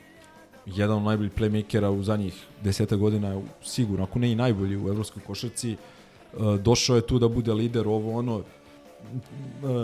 jedan 0.67 0.97
od 0.97 1.03
najboljih 1.03 1.33
playmakera 1.33 1.89
u 1.89 2.03
zadnjih 2.03 2.47
deseta 2.63 2.97
godina, 2.97 3.41
sigurno, 3.63 4.05
ako 4.05 4.19
ne 4.19 4.33
i 4.33 4.35
najbolji 4.35 4.77
u 4.77 4.89
evropskoj 4.89 5.23
košarci. 5.27 5.73
E, 5.73 5.77
došao 6.59 6.97
je 6.97 7.07
tu 7.07 7.19
da 7.19 7.29
bude 7.29 7.53
lider, 7.53 7.89
ovo 7.89 8.19
ono, 8.19 8.39
e, 8.39 8.43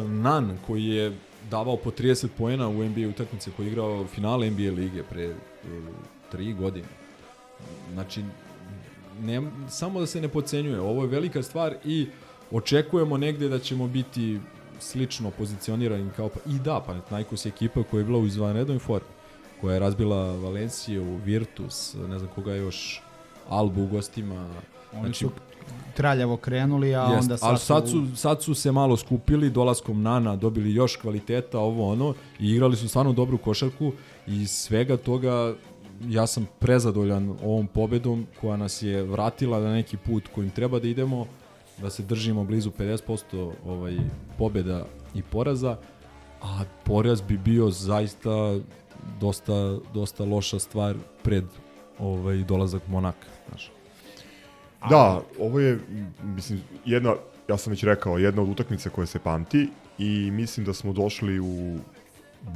Nan 0.08 0.58
koji 0.66 0.84
je 0.84 1.12
davao 1.50 1.76
po 1.76 1.90
30 1.90 2.28
poena 2.38 2.68
u 2.68 2.84
NBA 2.84 3.08
utakmice 3.08 3.50
koji 3.56 3.66
je 3.66 3.70
igrao 3.70 4.06
finale 4.06 4.50
NBA 4.50 4.70
lige 4.72 5.02
pre 5.02 5.24
e, 5.24 5.34
tri 6.30 6.52
godine. 6.52 6.88
Znači, 7.92 8.22
ne, 9.20 9.42
samo 9.68 10.00
da 10.00 10.06
se 10.06 10.20
ne 10.20 10.28
pocenjuje. 10.28 10.80
Ovo 10.80 11.02
je 11.02 11.08
velika 11.08 11.42
stvar 11.42 11.74
i 11.84 12.06
očekujemo 12.50 13.16
negde 13.16 13.48
da 13.48 13.58
ćemo 13.58 13.88
biti 13.88 14.38
slično 14.78 15.30
pozicionirani 15.30 16.10
kao 16.16 16.28
pa 16.28 16.50
i 16.50 16.58
da, 16.58 16.80
Panathinaikos 16.86 17.46
je 17.46 17.48
ekipa 17.48 17.82
koja 17.82 18.00
je 18.00 18.04
bila 18.04 18.18
u 18.18 18.26
izvanrednoj 18.26 18.78
formi, 18.78 19.08
koja 19.60 19.74
je 19.74 19.80
razbila 19.80 20.36
Valenciju, 20.36 21.16
Virtus, 21.24 21.94
ne 22.08 22.18
znam 22.18 22.30
koga 22.34 22.54
još, 22.54 23.02
Albu 23.48 23.82
u 23.82 23.86
gostima. 23.86 24.48
Oni 24.92 25.14
su 25.14 25.30
traljavo 25.94 26.36
krenuli, 26.36 26.94
a 26.94 27.02
Jest, 27.02 27.22
onda 27.22 27.36
sad, 27.36 27.48
ali 27.48 27.58
sad 27.58 27.88
su, 27.88 28.16
sad 28.16 28.42
su 28.42 28.54
se 28.54 28.72
malo 28.72 28.96
skupili, 28.96 29.50
dolaskom 29.50 30.02
Nana 30.02 30.36
dobili 30.36 30.74
još 30.74 30.96
kvaliteta, 30.96 31.58
ovo 31.58 31.92
ono, 31.92 32.14
i 32.40 32.50
igrali 32.50 32.76
su 32.76 32.88
stvarno 32.88 33.12
dobru 33.12 33.38
košarku 33.38 33.92
i 34.26 34.46
svega 34.46 34.96
toga 34.96 35.54
ja 36.06 36.26
sam 36.26 36.46
prezadovoljan 36.58 37.36
ovom 37.44 37.66
pobedom 37.66 38.26
koja 38.40 38.56
nas 38.56 38.82
je 38.82 39.02
vratila 39.02 39.60
na 39.60 39.72
neki 39.72 39.96
put 39.96 40.28
kojim 40.34 40.50
treba 40.50 40.78
da 40.78 40.88
idemo, 40.88 41.26
da 41.82 41.90
se 41.90 42.02
držimo 42.02 42.44
blizu 42.44 42.70
50% 42.70 43.52
ovaj, 43.66 43.96
pobeda 44.38 44.86
i 45.14 45.22
poraza, 45.22 45.76
a 46.42 46.62
poraz 46.84 47.20
bi 47.20 47.38
bio 47.38 47.70
zaista 47.70 48.58
dosta, 49.20 49.78
dosta 49.94 50.24
loša 50.24 50.58
stvar 50.58 50.96
pred 51.22 51.44
ovaj 51.98 52.36
dolazak 52.36 52.82
Monaka, 52.88 53.26
znaš. 53.48 53.70
Da, 54.90 55.20
ovo 55.40 55.60
je, 55.60 55.78
mislim, 56.22 56.60
jedna, 56.84 57.14
ja 57.48 57.56
sam 57.56 57.70
već 57.70 57.82
rekao, 57.82 58.18
jedna 58.18 58.42
od 58.42 58.48
utakmica 58.48 58.90
koja 58.90 59.06
se 59.06 59.18
pamti 59.18 59.68
i 59.98 60.30
mislim 60.30 60.66
da 60.66 60.72
smo 60.72 60.92
došli 60.92 61.40
u 61.40 61.78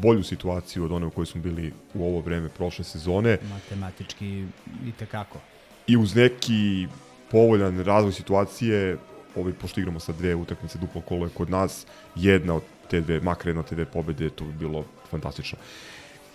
bolju 0.03 0.23
situaciju 0.23 0.85
od 0.85 0.93
one 0.93 1.07
u 1.07 1.11
kojoj 1.11 1.27
smo 1.27 1.40
bili 1.40 1.73
u 1.94 2.05
ovo 2.05 2.20
vreme 2.20 2.49
prošle 2.49 2.85
sezone. 2.85 3.39
Matematički 3.51 4.44
i 4.86 4.93
tekako. 4.99 5.39
I 5.86 5.97
uz 5.97 6.15
neki 6.15 6.86
povoljan 7.31 7.85
razvoj 7.85 8.12
situacije, 8.12 8.97
ovaj, 9.37 9.53
pošto 9.53 9.81
igramo 9.81 10.01
sa 10.01 10.13
dve 10.13 10.35
utakmice, 10.35 10.79
duplo 10.79 11.01
kolo 11.01 11.27
je 11.27 11.31
kod 11.35 11.51
nas, 11.51 11.87
jedna 12.15 12.55
od 12.55 12.63
te 12.91 13.01
dve, 13.01 13.21
makar 13.21 13.47
jedna 13.47 13.61
od 13.61 13.69
te 13.69 13.75
dve 13.75 13.85
pobede, 13.85 14.31
to 14.31 14.45
bi 14.45 14.53
bilo 14.53 14.85
fantastično. 15.11 15.59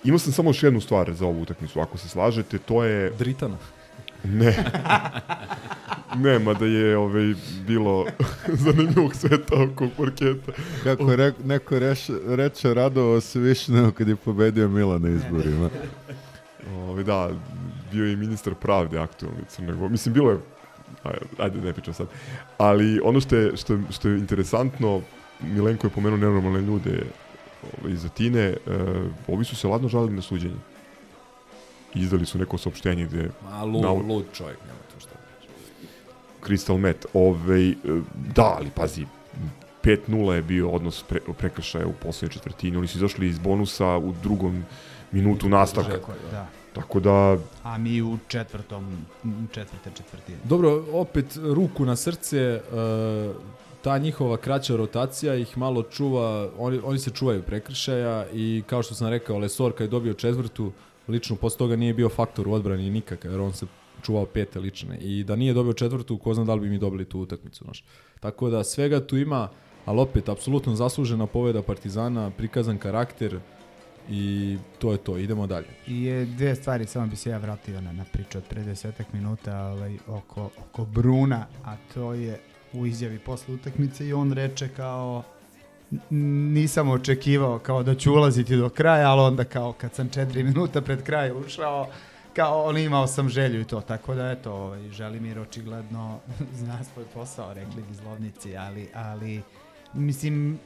Imao 0.03 0.19
sam 0.19 0.34
samo 0.34 0.49
još 0.49 0.64
jednu 0.64 0.82
stvar 0.82 1.14
za 1.14 1.26
ovu 1.26 1.41
utakmicu, 1.41 1.80
ako 1.80 1.98
se 1.98 2.10
slažete, 2.10 2.57
to 2.57 2.84
je... 2.84 3.10
Dritana. 3.10 3.57
Ne. 4.24 4.56
ne, 6.24 6.40
mada 6.40 6.65
je 6.65 6.98
ovaj, 6.98 7.34
bilo 7.68 8.06
zanimljivog 8.65 9.15
sveta 9.15 9.56
oko 9.64 9.88
parketa. 9.98 10.52
Kako 10.84 11.15
re, 11.15 11.34
neko 11.44 11.80
reš, 11.80 12.07
reče, 12.28 12.74
radovao 12.74 13.22
se 13.22 13.40
više 13.40 13.72
nego 13.72 13.91
kad 13.91 14.07
je 14.07 14.15
pobedio 14.15 14.68
Milan 14.68 15.02
na 15.02 15.10
izborima. 15.10 15.69
Ovaj, 16.76 17.03
da, 17.03 17.30
bio 17.91 18.06
je 18.06 18.14
i 18.14 18.15
ministar 18.15 18.56
pravde 18.56 18.99
aktualni 18.99 19.41
Crnogor. 19.48 19.90
Mislim, 19.90 20.14
bilo 20.14 20.32
je 20.32 20.38
ajde, 21.38 21.61
ne 21.61 21.73
pričam 21.73 21.93
sad. 21.93 22.07
Ali 22.57 22.99
ono 23.03 23.22
što 23.22 23.35
je, 23.35 23.57
što 23.57 23.73
je, 23.73 23.80
što 23.89 24.09
je 24.09 24.18
interesantno, 24.18 25.01
Milenko 25.41 25.88
je 25.88 25.91
pomenuo 25.91 26.18
nenormalne 26.18 26.61
ljude 26.61 27.03
ovaj, 27.80 27.93
iz 27.93 28.05
Atine, 28.05 28.55
uh, 28.65 29.34
ovi 29.35 29.45
su 29.45 29.55
se 29.55 29.68
ladno 29.68 29.88
žalili 29.88 30.15
na 30.15 30.22
suđenje. 30.22 30.59
Izdali 31.93 32.26
su 32.26 32.38
neko 32.38 32.57
saopštenje 32.57 33.05
gde... 33.05 33.30
A 33.51 33.64
lud, 33.64 33.81
na, 33.81 33.91
lud 33.91 34.26
čovjek, 34.34 34.57
nema 34.59 34.80
to 34.93 34.99
šta. 34.99 35.15
Crystal 36.45 36.77
Met, 36.77 37.05
ovaj, 37.14 37.73
da, 38.35 38.55
ali 38.57 38.69
pazi, 38.76 39.05
5-0 39.84 40.31
je 40.31 40.41
bio 40.41 40.69
odnos 40.69 41.03
pre, 41.03 41.19
prekršaja 41.38 41.88
u 41.88 41.93
poslednjoj 41.93 42.34
četvrtini. 42.34 42.77
Oni 42.77 42.88
su 42.88 42.97
izašli 42.97 43.27
iz 43.27 43.39
bonusa 43.39 43.88
u 43.97 44.14
drugom 44.23 44.65
minutu 45.11 45.49
nastavka. 45.49 45.97
Da. 46.31 46.47
Tako 46.78 46.99
da... 46.99 47.38
A 47.64 47.78
mi 47.78 48.02
u 48.02 48.18
četvrtom, 48.28 49.06
četvrte 49.52 49.90
četvrtine. 49.98 50.38
Dobro, 50.44 50.86
opet 50.94 51.26
ruku 51.44 51.86
na 51.86 51.95
srce, 51.95 52.62
uh, 52.72 53.36
ta 53.82 53.98
njihova 53.98 54.38
kraća 54.38 54.76
rotacija 54.76 55.36
ih 55.36 55.58
malo 55.58 55.84
čuva, 55.84 56.49
oni, 56.58 56.80
oni 56.84 56.99
se 56.99 57.12
čuvaju 57.12 57.44
prekršaja 57.44 58.26
i 58.34 58.64
kao 58.68 58.84
što 58.84 58.95
sam 58.95 59.10
rekao, 59.10 59.38
Lesor 59.38 59.72
kad 59.72 59.82
je 59.82 59.91
dobio 59.91 60.14
četvrtu, 60.14 60.72
lično 61.08 61.36
posle 61.36 61.58
toga 61.58 61.76
nije 61.76 61.94
bio 61.94 62.10
faktor 62.10 62.48
u 62.48 62.54
odbrani 62.54 62.90
nikakav, 62.90 63.32
jer 63.32 63.41
on 63.41 63.54
se 63.54 63.66
čuvao 64.02 64.26
pete 64.26 64.60
lične. 64.60 64.98
I 64.98 65.24
da 65.24 65.36
nije 65.36 65.54
dobio 65.54 65.74
četvrtu, 65.74 66.18
ko 66.18 66.34
zna 66.34 66.44
da 66.44 66.54
li 66.54 66.62
bi 66.62 66.70
mi 66.70 66.78
dobili 66.78 67.06
tu 67.06 67.20
utakmicu. 67.20 67.64
Znaš. 67.64 67.84
Tako 68.20 68.49
da 68.49 68.64
svega 68.64 69.08
tu 69.08 69.18
ima, 69.18 69.49
ali 69.86 69.99
opet, 69.99 70.30
apsolutno 70.30 70.76
zaslužena 70.76 71.28
poveda 71.28 71.62
Partizana, 71.62 72.32
prikazan 72.38 72.78
karakter 72.78 73.40
i 74.09 74.57
to 74.79 74.91
je 74.91 74.97
to, 74.97 75.17
idemo 75.17 75.47
dalje. 75.47 75.67
I 75.88 76.03
je 76.03 76.25
dve 76.25 76.55
stvari, 76.55 76.85
samo 76.85 77.07
bi 77.07 77.15
se 77.15 77.29
ja 77.29 77.38
vratio 77.38 77.81
na, 77.81 77.91
na 77.91 78.05
priču 78.13 78.38
od 78.38 78.43
pre 78.43 78.63
desetak 78.63 79.13
minuta 79.13 79.59
ovaj, 79.59 79.97
oko, 80.07 80.49
oko 80.57 80.85
Bruna, 80.85 81.47
a 81.65 81.75
to 81.93 82.13
je 82.13 82.39
u 82.73 82.85
izjavi 82.85 83.19
posle 83.19 83.53
utakmice 83.53 84.07
i 84.07 84.13
on 84.13 84.31
reče 84.31 84.67
kao 84.67 85.23
nisam 86.09 86.89
očekivao 86.89 87.59
kao 87.59 87.84
da 87.84 87.95
ću 87.95 88.13
ulaziti 88.13 88.57
do 88.57 88.69
kraja, 88.69 89.11
ali 89.11 89.21
onda 89.21 89.43
kao 89.43 89.73
kad 89.73 89.93
sam 89.93 90.09
4 90.09 90.43
minuta 90.43 90.81
pred 90.81 91.03
kraj 91.03 91.31
ušao, 91.31 91.88
kao 92.34 92.63
on 92.63 92.77
imao 92.77 93.07
sam 93.07 93.29
želju 93.29 93.61
i 93.61 93.65
to, 93.65 93.81
tako 93.81 94.15
da 94.15 94.31
eto, 94.31 94.53
ovaj, 94.53 94.89
Želimir 94.89 95.39
očigledno 95.39 96.19
zna 96.59 96.84
svoj 96.84 97.05
posao, 97.13 97.53
rekli 97.53 97.84
bi 97.89 97.93
zlovnici, 97.93 98.57
ali, 98.57 98.88
ali 98.93 99.41
mislim, 99.93 100.59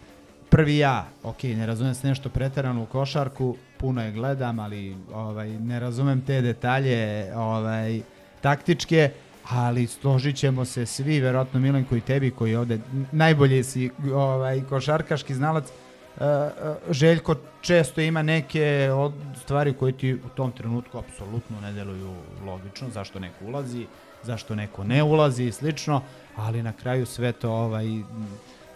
prvi 0.51 0.77
ja, 0.77 1.05
ok, 1.23 1.43
ne 1.43 1.65
razumem 1.65 1.95
se 1.95 2.07
nešto 2.07 2.29
preterano 2.29 2.83
u 2.83 2.85
košarku, 2.85 3.55
puno 3.77 4.03
je 4.03 4.11
gledam, 4.11 4.59
ali 4.59 4.97
ovaj, 5.13 5.49
ne 5.49 5.79
razumem 5.79 6.21
te 6.21 6.41
detalje 6.41 7.31
ovaj, 7.35 8.01
taktičke, 8.41 9.11
ali 9.49 9.87
složit 9.87 10.35
ćemo 10.35 10.65
se 10.65 10.85
svi, 10.85 11.19
verovatno 11.19 11.59
Milenko 11.59 11.95
i 11.95 12.01
tebi 12.01 12.31
koji 12.31 12.55
ovde 12.55 12.79
najbolje 13.11 13.63
si 13.63 13.89
ovaj, 14.13 14.61
košarkaški 14.69 15.33
znalac, 15.33 15.65
uh, 15.65 16.21
uh, 16.21 16.93
Željko 16.93 17.35
često 17.61 18.01
ima 18.01 18.21
neke 18.21 18.89
od 18.93 19.13
stvari 19.41 19.73
koje 19.73 19.97
ti 19.97 20.13
u 20.13 20.29
tom 20.35 20.51
trenutku 20.51 20.97
apsolutno 20.97 21.61
ne 21.61 21.73
deluju 21.73 22.13
logično, 22.45 22.89
zašto 22.89 23.19
neko 23.19 23.45
ulazi, 23.45 23.85
zašto 24.23 24.55
neko 24.55 24.83
ne 24.83 25.03
ulazi 25.03 25.43
i 25.43 25.51
slično, 25.51 26.01
ali 26.35 26.63
na 26.63 26.73
kraju 26.73 27.05
sve 27.05 27.31
to 27.31 27.51
ovaj, 27.51 27.85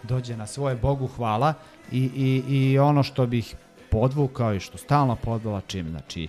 dođe 0.06 0.36
na 0.36 0.46
svoje 0.46 0.76
Bogu 0.76 1.06
hvala 1.06 1.54
i, 1.92 2.10
i, 2.16 2.54
i 2.54 2.78
ono 2.78 3.02
što 3.02 3.26
bih 3.26 3.54
podvukao 3.90 4.54
i 4.54 4.60
što 4.60 4.78
stalno 4.78 5.16
podvlačim, 5.16 5.90
znači 5.90 6.28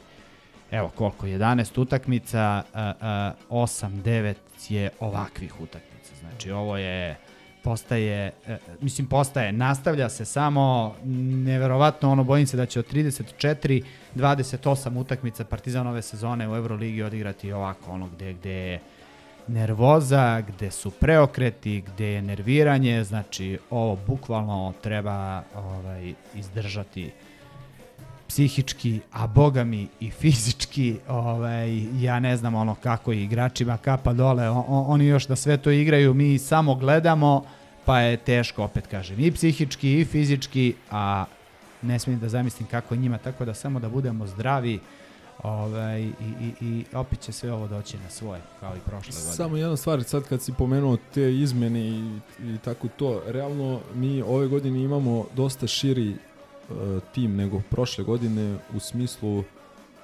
evo 0.72 0.92
koliko, 0.96 1.26
11 1.26 1.82
utakmica, 1.82 2.64
8-9 3.50 4.34
je 4.70 4.90
ovakvih 5.00 5.62
utakmica. 5.62 6.14
Znači 6.22 6.52
ovo 6.52 6.78
je 6.78 7.18
postaje, 7.64 8.32
e, 8.48 8.58
mislim 8.82 9.08
postaje, 9.08 9.52
nastavlja 9.52 10.10
se 10.10 10.26
samo, 10.26 10.96
neverovatno 11.46 12.12
ono, 12.12 12.24
bojim 12.24 12.48
se 12.48 12.58
da 12.58 12.66
će 12.66 12.80
od 12.80 12.94
34, 12.94 13.84
28 14.16 14.98
utakmica 14.98 15.44
Partizan 15.44 15.88
ove 15.88 16.02
sezone 16.02 16.50
u 16.50 16.56
Euroligi 16.56 17.04
odigrati 17.04 17.52
ovako, 17.52 17.92
ono 17.92 18.08
gde, 18.08 18.34
gde 18.34 18.52
je 18.52 18.80
nervoza, 19.48 20.42
gde 20.42 20.72
su 20.72 20.92
preokreti, 20.92 21.82
gde 21.82 22.06
je 22.06 22.22
nerviranje, 22.22 23.04
znači 23.04 23.60
ovo 23.70 23.98
bukvalno 24.08 24.74
treba 24.82 25.44
ovaj, 25.56 26.14
izdržati 26.36 27.12
psihički, 28.28 29.00
a 29.12 29.28
boga 29.28 29.64
mi 29.64 29.88
i 30.00 30.12
fizički, 30.12 30.96
ovaj, 31.08 32.04
ja 32.04 32.20
ne 32.20 32.38
znam 32.38 32.56
ono 32.56 32.76
kako 32.76 33.12
je 33.12 33.24
igračima 33.24 33.78
kapa 33.78 34.14
dole, 34.14 34.50
on, 34.50 34.64
oni 34.68 35.06
još 35.06 35.28
da 35.28 35.36
sve 35.36 35.58
to 35.58 35.72
igraju, 35.72 36.14
mi 36.14 36.40
samo 36.40 36.76
gledamo, 36.76 37.44
pa 37.86 38.00
je 38.00 38.18
teško, 38.18 38.64
opet 38.64 38.88
kažem, 38.88 39.20
i 39.20 39.32
psihički 39.32 40.00
i 40.00 40.06
fizički, 40.06 40.74
a 40.92 41.26
ne 41.82 42.00
smijem 42.00 42.20
da 42.20 42.30
zamislim 42.30 42.68
kako 42.68 42.94
je 42.94 43.00
njima, 43.00 43.18
tako 43.18 43.46
da 43.46 43.54
samo 43.54 43.80
da 43.80 43.90
budemo 43.90 44.28
zdravi, 44.28 44.80
ovaj, 45.44 46.02
i, 46.02 46.12
i, 46.42 46.54
i 46.62 46.86
opet 46.94 47.20
će 47.20 47.32
sve 47.32 47.54
ovo 47.54 47.68
doći 47.68 47.98
na 47.98 48.10
svoje, 48.10 48.42
kao 48.60 48.76
i 48.76 48.80
prošle 48.80 49.14
godine. 49.14 49.36
Samo 49.36 49.58
jedna 49.58 49.78
stvar, 49.78 50.04
sad 50.04 50.24
kad 50.24 50.42
si 50.42 50.54
pomenuo 50.58 50.98
te 51.14 51.34
izmene 51.34 51.90
i, 51.90 52.20
i 52.40 52.58
tako 52.64 52.88
to, 52.88 53.22
realno 53.28 53.80
mi 53.94 54.22
ove 54.22 54.48
godine 54.48 54.84
imamo 54.84 55.26
dosta 55.36 55.68
širi 55.68 56.10
uh, 56.10 56.78
tim 57.14 57.36
nego 57.36 57.62
prošle 57.70 58.04
godine 58.04 58.58
u 58.76 58.80
smislu 58.80 59.44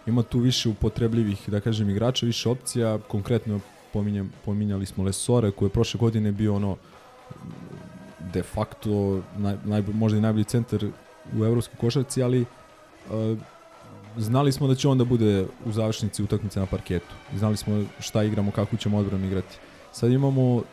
ima 0.05 0.23
tu 0.23 0.39
više 0.39 0.69
upotrebljivih, 0.69 1.49
da 1.49 1.59
kažem, 1.59 1.89
igrača, 1.89 2.25
više 2.25 2.49
opcija, 2.49 2.99
konkretno 3.07 3.59
pominjem, 3.93 4.31
pominjali 4.45 4.85
smo 4.85 5.03
Lesore 5.03 5.51
koji 5.51 5.67
je 5.67 5.73
prošle 5.73 5.97
godine 5.97 6.31
bio 6.31 6.55
ono 6.55 6.77
de 8.33 8.43
facto 8.43 9.21
naj, 9.37 9.57
naj, 9.65 9.83
možda 9.93 10.17
i 10.17 10.21
najbolji 10.21 10.43
centar 10.43 10.85
u 11.39 11.45
evropskoj 11.45 11.77
košarci, 11.79 12.23
ali 12.23 12.41
uh, 12.41 13.37
znali 14.17 14.51
smo 14.51 14.67
da 14.67 14.75
će 14.75 14.87
onda 14.87 15.03
bude 15.03 15.45
u 15.65 15.71
završnici 15.71 16.23
utakmice 16.23 16.59
na 16.59 16.65
parketu. 16.65 17.15
Znali 17.35 17.57
smo 17.57 17.83
šta 17.99 18.23
igramo, 18.23 18.51
kako 18.51 18.77
ćemo 18.77 18.97
odbranu 18.97 19.25
igrati. 19.25 19.57
Sad 19.91 20.11
imamo 20.11 20.63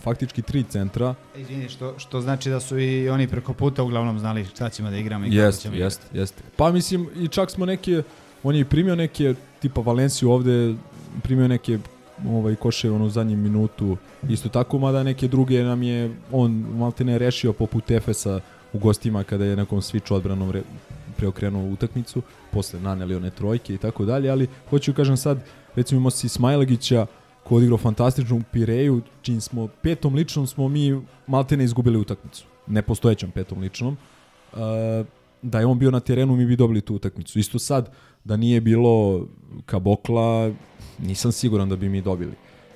faktički 0.00 0.42
tri 0.42 0.64
centra. 0.64 1.14
Izvini, 1.36 1.68
što, 1.68 1.98
što 1.98 2.20
znači 2.20 2.50
da 2.50 2.60
su 2.60 2.78
i 2.78 3.08
oni 3.08 3.28
preko 3.28 3.52
puta 3.52 3.82
uglavnom 3.82 4.18
znali 4.18 4.44
šta 4.44 4.68
ćemo 4.68 4.90
da 4.90 4.96
igramo 4.96 5.26
i 5.26 5.34
jest, 5.34 5.58
kako 5.58 5.62
ćemo 5.62 5.76
jest, 5.84 6.00
igrati. 6.00 6.18
Jest, 6.18 6.42
Pa 6.56 6.72
mislim, 6.72 7.08
i 7.16 7.28
čak 7.28 7.50
smo 7.50 7.66
neke, 7.66 8.02
on 8.42 8.54
je 8.54 8.64
primio 8.64 8.96
neke, 8.96 9.34
tipa 9.60 9.80
Valenciju 9.80 10.30
ovde, 10.30 10.74
primio 11.22 11.48
neke 11.48 11.78
ovaj 12.28 12.54
koše 12.54 12.90
ono 12.90 13.04
u 13.04 13.10
zadnjem 13.10 13.40
minutu 13.40 13.96
isto 14.28 14.48
tako 14.48 14.78
mada 14.78 15.02
neke 15.02 15.28
druge 15.28 15.62
nam 15.62 15.82
je 15.82 16.16
on 16.32 16.52
maltene 16.52 17.18
rešio 17.18 17.52
poput 17.52 17.90
Efesa 17.90 18.40
u 18.72 18.78
gostima 18.78 19.24
kada 19.24 19.44
je 19.44 19.56
nekom 19.56 19.80
switch 19.80 20.14
odbranom 20.14 20.50
re, 20.50 20.62
preokrenuo 21.18 21.72
utakmicu, 21.72 22.22
posle 22.52 22.80
naneli 22.80 23.14
one 23.14 23.30
trojke 23.30 23.74
i 23.74 23.78
tako 23.78 24.04
dalje, 24.04 24.30
ali 24.30 24.48
hoću 24.70 24.94
kažem 24.94 25.16
sad, 25.16 25.38
recimo 25.74 25.98
imao 25.98 26.10
si 26.10 26.28
Smajlagića 26.28 27.06
ko 27.48 27.54
je 27.54 27.56
odigrao 27.56 27.78
fantastično 27.78 28.36
u 28.36 28.42
Pireju, 28.52 29.00
čim 29.22 29.40
smo 29.40 29.68
petom 29.82 30.14
ličnom 30.14 30.46
smo 30.46 30.68
mi 30.68 31.00
maltene 31.26 31.64
izgubili 31.64 31.98
utakmicu. 31.98 32.44
Nepostojećom 32.66 33.30
petom 33.30 33.60
ličnom. 33.60 33.96
Uh, 34.52 34.58
da 35.42 35.60
je 35.60 35.66
on 35.66 35.78
bio 35.78 35.90
na 35.90 36.00
terenu 36.00 36.36
mi 36.36 36.46
bi 36.46 36.56
dobili 36.56 36.80
tu 36.80 36.94
utakmicu. 36.94 37.38
Isto 37.38 37.58
sad, 37.58 37.90
da 38.24 38.36
nije 38.36 38.60
bilo 38.60 39.26
Kabokla, 39.66 40.52
nisam 40.98 41.32
siguran 41.32 41.68
da 41.68 41.76
bi 41.76 41.88
mi 41.88 42.02
dobili. 42.02 42.32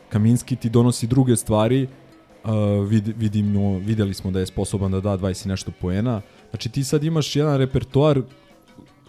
Kaminski 0.09 0.57
ti 0.57 0.71
donosi 0.71 1.07
druge 1.07 1.37
stvari, 1.37 1.89
vid, 2.89 3.09
vidimo, 3.19 3.79
videli 3.79 4.15
smo 4.15 4.31
da 4.31 4.41
je 4.41 4.47
sposoban 4.47 4.93
da 4.93 5.01
da 5.01 5.19
20 5.19 5.47
i 5.47 5.49
nešto 5.49 5.71
poena. 5.81 6.21
Znači 6.51 6.69
ti 6.69 6.85
sad 6.85 7.05
imaš 7.05 7.37
jedan 7.37 7.59
repertoar 7.59 8.23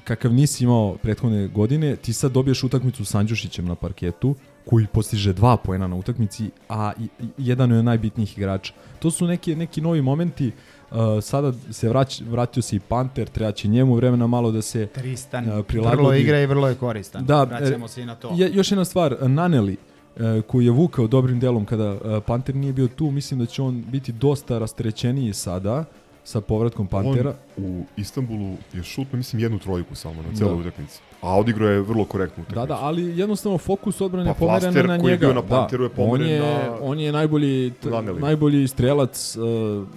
kakav 0.03 0.33
nisi 0.33 0.63
imao 0.63 0.97
prethodne 1.01 1.47
godine, 1.47 1.95
ti 1.95 2.13
sad 2.13 2.31
dobiješ 2.31 2.63
utakmicu 2.63 3.05
s 3.05 3.15
Andjušićem 3.15 3.65
na 3.65 3.75
parketu, 3.75 4.35
koji 4.65 4.87
postiže 4.87 5.33
dva 5.33 5.57
poena 5.57 5.87
na 5.87 5.95
utakmici, 5.95 6.49
a 6.69 6.91
jedan 7.37 7.71
je 7.71 7.83
najbitnijih 7.83 8.37
igrača. 8.37 8.73
To 8.99 9.11
su 9.11 9.27
neki, 9.27 9.55
neki 9.55 9.81
novi 9.81 10.01
momenti, 10.01 10.51
uh, 10.91 10.97
sada 11.21 11.53
se 11.71 11.89
vrać, 11.89 12.21
vratio 12.21 12.63
se 12.63 12.75
i 12.75 12.79
Panter, 12.79 13.27
treba 13.27 13.51
će 13.51 13.67
njemu 13.67 13.95
vremena 13.95 14.27
malo 14.27 14.51
da 14.51 14.61
se 14.61 14.85
Tristan 14.87 15.49
uh, 15.49 15.65
prilagodi. 15.65 15.97
vrlo 15.97 16.13
igra 16.13 16.41
i 16.41 16.45
vrlo 16.45 16.67
je 16.67 16.75
koristan. 16.75 17.25
Da, 17.25 17.43
Vraćamo 17.43 17.85
e, 17.85 17.89
se 17.89 18.01
i 18.01 18.05
na 18.05 18.15
to. 18.15 18.31
Je, 18.35 18.51
još 18.53 18.71
jedna 18.71 18.85
stvar, 18.85 19.17
Naneli, 19.21 19.73
e, 19.73 19.92
koji 20.41 20.65
je 20.65 20.71
vukao 20.71 21.07
dobrim 21.07 21.39
delom 21.39 21.65
kada 21.65 21.83
e, 21.85 21.97
Panter 22.21 22.55
nije 22.55 22.73
bio 22.73 22.87
tu, 22.87 23.11
mislim 23.11 23.39
da 23.39 23.45
će 23.45 23.61
on 23.61 23.83
biti 23.87 24.11
dosta 24.11 24.59
rastrećeniji 24.59 25.33
sada 25.33 25.85
sa 26.23 26.41
povratkom 26.41 26.87
Pantera. 26.87 27.33
On 27.57 27.63
u 27.65 27.83
Istanbulu 27.97 28.53
je 28.73 28.83
šutno, 28.83 29.17
mislim, 29.17 29.41
jednu 29.41 29.59
trojku 29.59 29.95
samo 29.95 30.21
na 30.21 30.37
celoj 30.37 30.53
Da. 30.53 30.59
utakmici. 30.59 30.99
A 31.21 31.37
odigrao 31.37 31.69
je 31.69 31.81
vrlo 31.81 32.05
korektnu 32.05 32.41
utakmicu. 32.41 32.59
Da, 32.59 32.65
da, 32.65 32.81
ali 32.81 33.19
jednostavno 33.19 33.57
fokus 33.57 34.01
odbrane 34.01 34.25
Pa 34.27 34.33
pa 34.33 34.39
pomeren 34.39 34.87
na 34.87 34.99
koji 34.99 35.11
je 35.11 35.13
njega. 35.13 35.25
bio 35.27 35.33
na 35.33 35.41
Panteru 35.41 35.83
je 35.83 35.89
da, 35.89 35.93
on 35.93 36.09
pomeren 36.09 36.29
je, 36.29 36.39
na- 36.39 36.77
on 36.81 36.99
je 36.99 37.11
najbolji, 37.11 37.73
najbolji 38.19 38.67
strelac 38.67 39.35
uh, 39.37 39.87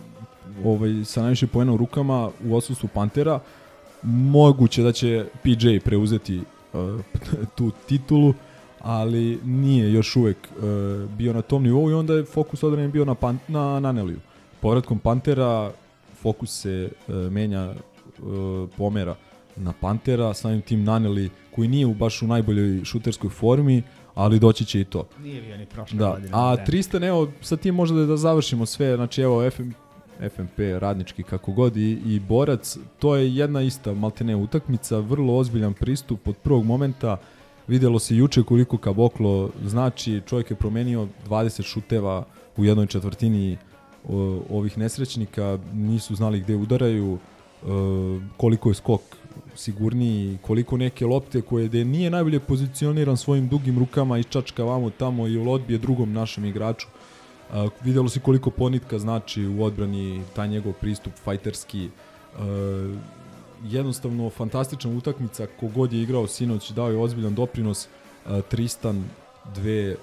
ovaj, 0.64 1.04
sa 1.04 1.20
najviše 1.22 1.46
poena 1.46 1.72
u 1.72 1.76
rukama 1.76 2.30
u 2.44 2.56
odsustvu 2.56 2.88
Pantera. 2.88 3.40
Moguće 4.02 4.82
da 4.82 4.92
će 4.92 5.26
PJ 5.42 5.78
preuzeti 5.84 6.40
uh, 6.72 7.00
tu 7.56 7.70
titulu, 7.88 8.34
ali 8.86 9.38
nije 9.44 9.92
još 9.92 10.16
uvek 10.16 10.36
uh, 10.56 10.64
bio 11.10 11.32
na 11.32 11.42
tom 11.42 11.62
nivou 11.62 11.90
i 11.90 11.94
onda 11.94 12.14
je 12.14 12.24
fokus 12.24 12.62
odbrane 12.62 12.88
bio 12.88 13.04
na, 13.04 13.14
pan, 13.14 13.38
na 13.48 13.80
Naneliju. 13.80 14.18
Povratkom 14.60 14.98
Pantera 14.98 15.72
fokus 16.22 16.60
se 16.60 16.88
uh, 17.08 17.14
menja, 17.14 17.70
uh, 17.70 18.68
pomera 18.76 19.14
na 19.56 19.72
Pantera, 19.80 20.34
samim 20.34 20.62
tim 20.62 20.84
Naneli 20.84 21.30
koji 21.54 21.68
nije 21.68 21.86
u 21.86 21.94
baš 21.94 22.22
u 22.22 22.26
najboljoj 22.26 22.84
šuterskoj 22.84 23.30
formi, 23.30 23.82
ali 24.14 24.38
doći 24.38 24.64
će 24.64 24.80
i 24.80 24.84
to. 24.84 25.08
Nije 25.22 25.42
bio 25.42 25.56
ni 25.56 25.66
prošle 25.66 25.98
Da, 25.98 26.10
godine, 26.10 26.28
a 26.32 26.56
da. 26.56 26.64
Tristan, 26.64 27.04
evo, 27.04 27.28
sa 27.40 27.56
tim 27.56 27.74
možda 27.74 28.06
da 28.06 28.16
završimo 28.16 28.66
sve, 28.66 28.96
znači 28.96 29.22
evo 29.22 29.50
FM, 29.50 29.70
FMP, 30.20 30.58
radnički 30.58 31.22
kako 31.22 31.52
god 31.52 31.76
i, 31.76 31.98
i 32.06 32.20
borac, 32.20 32.78
to 32.98 33.16
je 33.16 33.36
jedna 33.36 33.62
ista 33.62 33.94
maltene 33.94 34.36
utakmica, 34.36 34.98
vrlo 34.98 35.36
ozbiljan 35.36 35.74
pristup 35.74 36.28
od 36.28 36.36
prvog 36.36 36.64
momenta, 36.64 37.16
videlo 37.68 37.98
se 37.98 38.16
juče 38.16 38.42
koliko 38.42 38.78
Kaboklo 38.78 39.50
znači, 39.64 40.22
čovjek 40.26 40.50
je 40.50 40.56
promenio 40.56 41.08
20 41.28 41.62
šuteva 41.62 42.24
u 42.56 42.64
jednoj 42.64 42.86
četvrtini 42.86 43.56
ovih 44.50 44.78
nesrećnika, 44.78 45.58
nisu 45.74 46.14
znali 46.14 46.40
gde 46.40 46.56
udaraju, 46.56 47.18
e, 47.18 47.66
koliko 48.36 48.68
je 48.68 48.74
skok 48.74 49.00
sigurniji, 49.54 50.38
koliko 50.42 50.76
neke 50.76 51.06
lopte 51.06 51.42
koje 51.42 51.68
gde 51.68 51.84
nije 51.84 52.10
najbolje 52.10 52.40
pozicioniran 52.40 53.16
svojim 53.16 53.48
dugim 53.48 53.78
rukama 53.78 54.18
i 54.18 54.24
čačka 54.24 54.64
vamo 54.64 54.90
tamo 54.90 55.26
i 55.26 55.38
odbije 55.38 55.78
drugom 55.78 56.12
našem 56.12 56.44
igraču. 56.44 56.86
Uh, 56.86 57.70
videlo 57.84 58.08
se 58.08 58.20
koliko 58.20 58.50
ponitka 58.50 58.98
znači 58.98 59.46
u 59.46 59.64
odbrani 59.64 60.22
taj 60.34 60.48
njegov 60.48 60.72
pristup 60.72 61.12
fajterski. 61.24 61.88
Uh, 62.34 62.42
jednostavno 63.64 64.30
fantastična 64.30 64.90
utakmica 64.90 65.46
kogod 65.60 65.92
je 65.92 66.02
igrao 66.02 66.26
sinoć 66.26 66.70
dao 66.70 66.90
je 66.90 66.98
ozbiljan 66.98 67.34
doprinos 67.34 67.86
uh, 67.86 68.40
Tristan 68.48 69.04
dve 69.54 69.96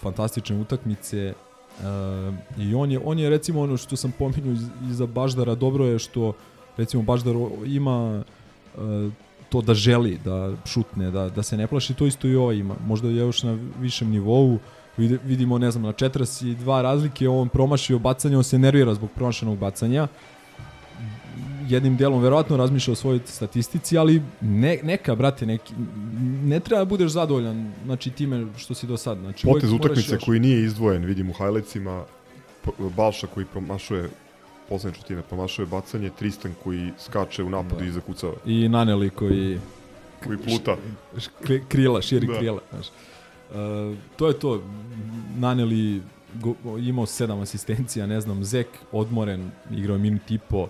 fantastične 0.00 0.56
utakmice 0.56 1.34
uh, 1.78 1.84
i 2.58 2.74
on 2.74 2.90
je, 2.90 3.00
on 3.04 3.18
je 3.18 3.30
recimo 3.30 3.60
ono 3.60 3.76
što 3.76 3.96
sam 3.96 4.12
pominjao 4.18 4.52
iz, 4.52 4.62
iza 4.90 5.06
Baždara 5.06 5.54
dobro 5.54 5.84
je 5.84 5.98
što 5.98 6.32
recimo 6.76 7.02
Baždar 7.02 7.34
ima 7.66 8.24
uh, 8.76 9.12
to 9.52 9.60
da 9.60 9.74
želi 9.74 10.18
da 10.24 10.52
šutne, 10.66 11.10
da, 11.10 11.28
da 11.28 11.42
se 11.42 11.56
ne 11.56 11.66
plaši, 11.66 11.94
to 11.94 12.06
isto 12.06 12.28
i 12.28 12.36
ovaj 12.36 12.56
ima. 12.56 12.74
Možda 12.86 13.08
je 13.08 13.16
još 13.16 13.42
na 13.42 13.58
višem 13.80 14.10
nivou, 14.10 14.58
vidimo, 14.96 15.58
ne 15.58 15.70
znam, 15.70 15.82
na 15.82 15.92
42 15.92 16.82
razlike, 16.82 17.28
on 17.28 17.48
promašio 17.48 17.98
bacanje, 17.98 18.36
on 18.36 18.44
se 18.44 18.58
nervira 18.58 18.94
zbog 18.94 19.10
promašenog 19.14 19.58
bacanja. 19.58 20.08
Jednim 21.68 21.96
delom 21.96 22.22
verovatno 22.22 22.56
razmišlja 22.56 22.92
o 22.92 22.96
svojoj 22.96 23.20
statistici, 23.24 23.98
ali 23.98 24.22
ne, 24.40 24.78
neka, 24.82 25.14
brate, 25.14 25.46
neki, 25.46 25.74
ne 26.44 26.60
treba 26.60 26.78
da 26.78 26.84
budeš 26.84 27.10
zadovoljan 27.10 27.72
znači, 27.84 28.10
time 28.10 28.46
što 28.56 28.74
si 28.74 28.86
do 28.86 28.96
sad. 28.96 29.18
Znači, 29.18 29.46
Potez 29.46 29.72
utakmice 29.72 30.14
još. 30.14 30.24
koji 30.24 30.40
nije 30.40 30.64
izdvojen, 30.64 31.04
vidim 31.04 31.30
u 31.30 31.34
highlightsima, 31.34 32.04
P- 32.64 32.70
Balša 32.96 33.26
koji 33.26 33.46
promašuje 33.46 34.08
poslednje 34.68 34.94
četvrtine, 34.94 35.22
promašuje 35.22 35.66
bacanje, 35.66 36.10
Tristan 36.18 36.54
koji 36.64 36.90
skače 36.98 37.42
u 37.42 37.50
napadu 37.50 37.80
Da. 37.80 37.84
i 37.84 37.90
zakucava. 37.90 38.34
I 38.46 38.68
Naneli 38.68 39.10
koji 39.10 39.58
Koji 40.24 40.38
pluta. 40.38 40.76
Š- 41.16 41.30
kri- 41.44 41.62
krila, 41.68 42.02
širi 42.02 42.26
Da. 42.26 42.38
krila. 42.38 42.60
Znaš. 42.70 42.86
Uh, 43.50 43.56
to 44.16 44.28
je 44.28 44.38
to. 44.38 44.62
Naneli 45.38 46.02
go, 46.34 46.54
imao 46.78 47.06
sedam 47.06 47.40
asistencija, 47.40 48.06
ne 48.06 48.20
znam, 48.20 48.44
Zek 48.44 48.66
odmoren, 48.92 49.50
igrao 49.70 49.98
minut 49.98 50.30
i 50.30 50.38
po. 50.38 50.68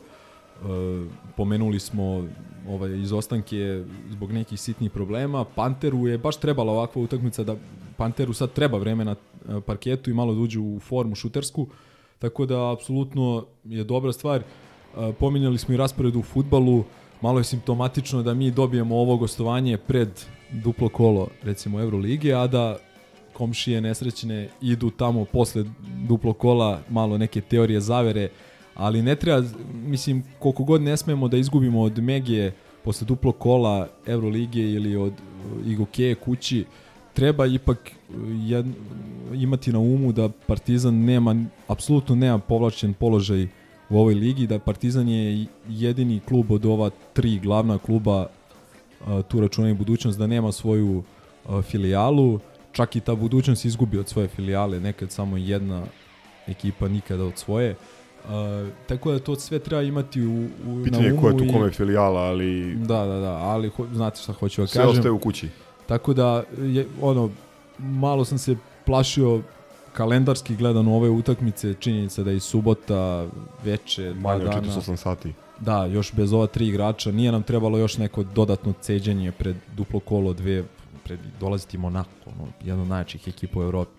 Uh, 0.62 1.06
pomenuli 1.36 1.80
smo 1.80 2.24
ovaj, 2.68 3.00
izostanke 3.00 3.84
zbog 4.10 4.32
nekih 4.32 4.60
sitnih 4.60 4.90
problema. 4.90 5.44
Panteru 5.44 6.06
je 6.06 6.18
baš 6.18 6.36
trebala 6.36 6.72
ovakva 6.72 7.02
utakmica 7.02 7.44
da 7.44 7.56
Panteru 7.96 8.32
sad 8.32 8.52
treba 8.52 8.78
vreme 8.78 9.04
na 9.04 9.12
eh, 9.12 9.60
parketu 9.66 10.10
i 10.10 10.14
malo 10.14 10.34
da 10.34 10.40
uđe 10.40 10.60
u 10.60 10.80
formu 10.80 11.14
šutersku. 11.14 11.66
Tako 12.18 12.46
da, 12.46 12.72
apsolutno 12.72 13.46
je 13.64 13.84
dobra 13.84 14.12
stvar. 14.12 14.42
Uh, 14.42 15.14
pominjali 15.20 15.58
smo 15.58 15.74
i 15.74 15.76
raspored 15.76 16.16
u 16.16 16.22
futbalu. 16.22 16.84
Malo 17.20 17.40
je 17.40 17.44
simptomatično 17.44 18.22
da 18.22 18.34
mi 18.34 18.50
dobijemo 18.50 18.96
ovo 18.96 19.16
gostovanje 19.16 19.78
pred 19.78 20.08
duplo 20.50 20.88
kolo, 20.88 21.28
recimo 21.42 21.80
Eurolige, 21.80 22.34
a 22.34 22.46
da 22.46 22.76
komšije 23.32 23.80
nesrećne 23.80 24.48
idu 24.60 24.90
tamo 24.90 25.24
posle 25.24 25.64
duplo 26.08 26.32
kola, 26.32 26.80
malo 26.90 27.18
neke 27.18 27.40
teorije 27.40 27.80
zavere, 27.80 28.28
ali 28.74 29.02
ne 29.02 29.16
treba, 29.16 29.48
mislim, 29.72 30.22
koliko 30.38 30.64
god 30.64 30.82
ne 30.82 30.96
smemo 30.96 31.28
da 31.28 31.36
izgubimo 31.36 31.80
od 31.80 31.98
Megije 31.98 32.54
posle 32.84 33.06
duplo 33.06 33.32
kola 33.32 33.88
Eurolige 34.06 34.60
ili 34.60 34.96
od 34.96 35.12
Igokeje 35.66 36.14
kući, 36.14 36.64
treba 37.12 37.46
ipak 37.46 37.78
uh, 37.78 38.16
jed, 38.48 38.66
imati 39.34 39.72
na 39.72 39.78
umu 39.78 40.12
da 40.12 40.28
Partizan 40.46 40.94
nema, 40.94 41.44
apsolutno 41.68 42.14
nema 42.14 42.38
povlačen 42.38 42.94
položaj 42.94 43.48
u 43.90 43.98
ovoj 43.98 44.14
ligi, 44.14 44.46
da 44.46 44.58
Partizan 44.58 45.08
je 45.08 45.46
jedini 45.68 46.20
klub 46.28 46.50
od 46.50 46.66
ova 46.66 46.90
tri 47.12 47.38
glavna 47.38 47.78
kluba 47.78 48.26
uh, 48.26 49.22
tu 49.28 49.40
računa 49.40 49.70
i 49.70 49.74
budućnost 49.74 50.18
da 50.18 50.26
nema 50.26 50.52
svoju 50.52 51.02
uh, 51.48 51.62
filijalu, 51.62 52.40
čak 52.72 52.96
i 52.96 53.00
ta 53.00 53.14
budućnost 53.14 53.64
izgubi 53.64 53.98
od 53.98 54.08
svoje 54.08 54.28
filijale, 54.28 54.80
nekad 54.80 55.10
samo 55.10 55.36
jedna 55.36 55.84
ekipa 56.46 56.88
nikada 56.88 57.24
od 57.24 57.38
svoje. 57.38 57.74
Tako 58.86 59.12
da 59.12 59.18
to 59.18 59.36
sve 59.36 59.58
treba 59.58 59.82
imati 59.82 60.22
u, 60.22 60.44
u 60.66 60.84
Pitanje 60.84 61.08
na 61.08 61.14
umu 61.14 61.22
ko 61.22 61.28
je 61.28 61.38
tu 61.38 61.52
kome 61.52 61.70
filijala, 61.70 62.20
ali 62.20 62.74
Da, 62.74 63.04
da, 63.06 63.20
da, 63.20 63.32
ali 63.32 63.68
ho, 63.68 63.86
znate 63.92 64.20
šta 64.20 64.32
hoću 64.32 64.60
da 64.60 64.66
sve 64.66 64.82
kažem. 64.82 64.98
ostaje 64.98 65.12
u 65.12 65.18
kući. 65.18 65.48
Tako 65.86 66.14
da, 66.14 66.42
je, 66.58 66.86
ono, 67.00 67.30
malo 67.78 68.24
sam 68.24 68.38
se 68.38 68.56
plašio 68.86 69.40
kalendarski 69.92 70.56
gledano 70.56 70.96
ove 70.96 71.08
utakmice, 71.08 71.74
činjenica 71.74 72.22
da 72.22 72.30
je 72.30 72.36
i 72.36 72.40
subota, 72.40 73.26
veče, 73.64 74.12
dva 74.12 74.32
Manje 74.32 74.44
od 74.44 74.50
dana. 74.50 74.66
48 74.66 74.96
sati. 74.96 75.32
Da, 75.60 75.86
još 75.86 76.12
bez 76.12 76.32
ova 76.32 76.46
tri 76.46 76.68
igrača. 76.68 77.12
Nije 77.12 77.32
nam 77.32 77.42
trebalo 77.42 77.78
još 77.78 77.98
neko 77.98 78.22
dodatno 78.22 78.72
ceđenje 78.80 79.32
pred 79.32 79.56
duplo 79.76 80.00
kolo 80.00 80.32
dve, 80.32 80.64
pred 81.04 81.18
dolaziti 81.40 81.78
Monako, 81.78 82.10
ono, 82.26 82.48
jedna 82.64 82.82
od 82.82 82.88
najjačih 82.88 83.28
ekipa 83.28 83.60
u 83.60 83.62
Evropi. 83.62 83.90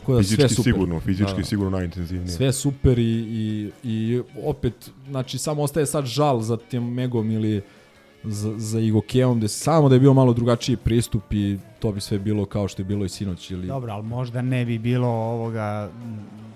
Tako 0.00 0.14
da 0.14 0.18
Fizički 0.18 0.40
sve 0.40 0.48
super. 0.48 0.72
sigurno, 0.72 1.00
fizički 1.00 1.44
sigurno 1.44 1.70
najintenzivnije. 1.70 2.32
Sve 2.32 2.52
super 2.52 2.98
i, 2.98 3.02
i, 3.02 3.70
i 3.84 4.22
opet, 4.44 4.90
znači 5.10 5.38
samo 5.38 5.62
ostaje 5.62 5.86
sad 5.86 6.04
žal 6.04 6.40
za 6.40 6.56
tim 6.56 6.94
Megom 6.94 7.30
ili 7.30 7.62
za, 8.24 8.52
za 8.58 8.80
Igokeom, 8.80 9.38
gde 9.38 9.48
samo 9.48 9.88
da 9.88 9.94
je 9.94 10.00
bio 10.00 10.12
malo 10.12 10.32
drugačiji 10.32 10.76
pristup 10.76 11.32
i 11.32 11.58
to 11.78 11.92
bi 11.92 12.00
sve 12.00 12.18
bilo 12.18 12.44
kao 12.44 12.68
što 12.68 12.82
je 12.82 12.86
bilo 12.86 13.04
i 13.04 13.08
sinoć. 13.08 13.50
Ili... 13.50 13.66
Dobro, 13.66 13.92
ali 13.92 14.02
možda 14.02 14.42
ne 14.42 14.64
bi 14.64 14.78
bilo 14.78 15.08
ovoga 15.08 15.90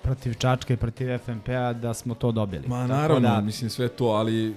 protiv 0.03 0.35
Čačka 0.35 0.75
i 0.75 0.77
protiv 0.77 1.19
FNP-a 1.19 1.73
da 1.73 1.95
smo 1.95 2.15
to 2.15 2.33
dobili. 2.33 2.69
Ma 2.69 2.89
Tako 2.89 2.93
naravno, 2.93 3.29
da, 3.29 3.41
mislim 3.41 3.71
sve 3.71 3.89
to, 3.89 4.07
ali 4.07 4.55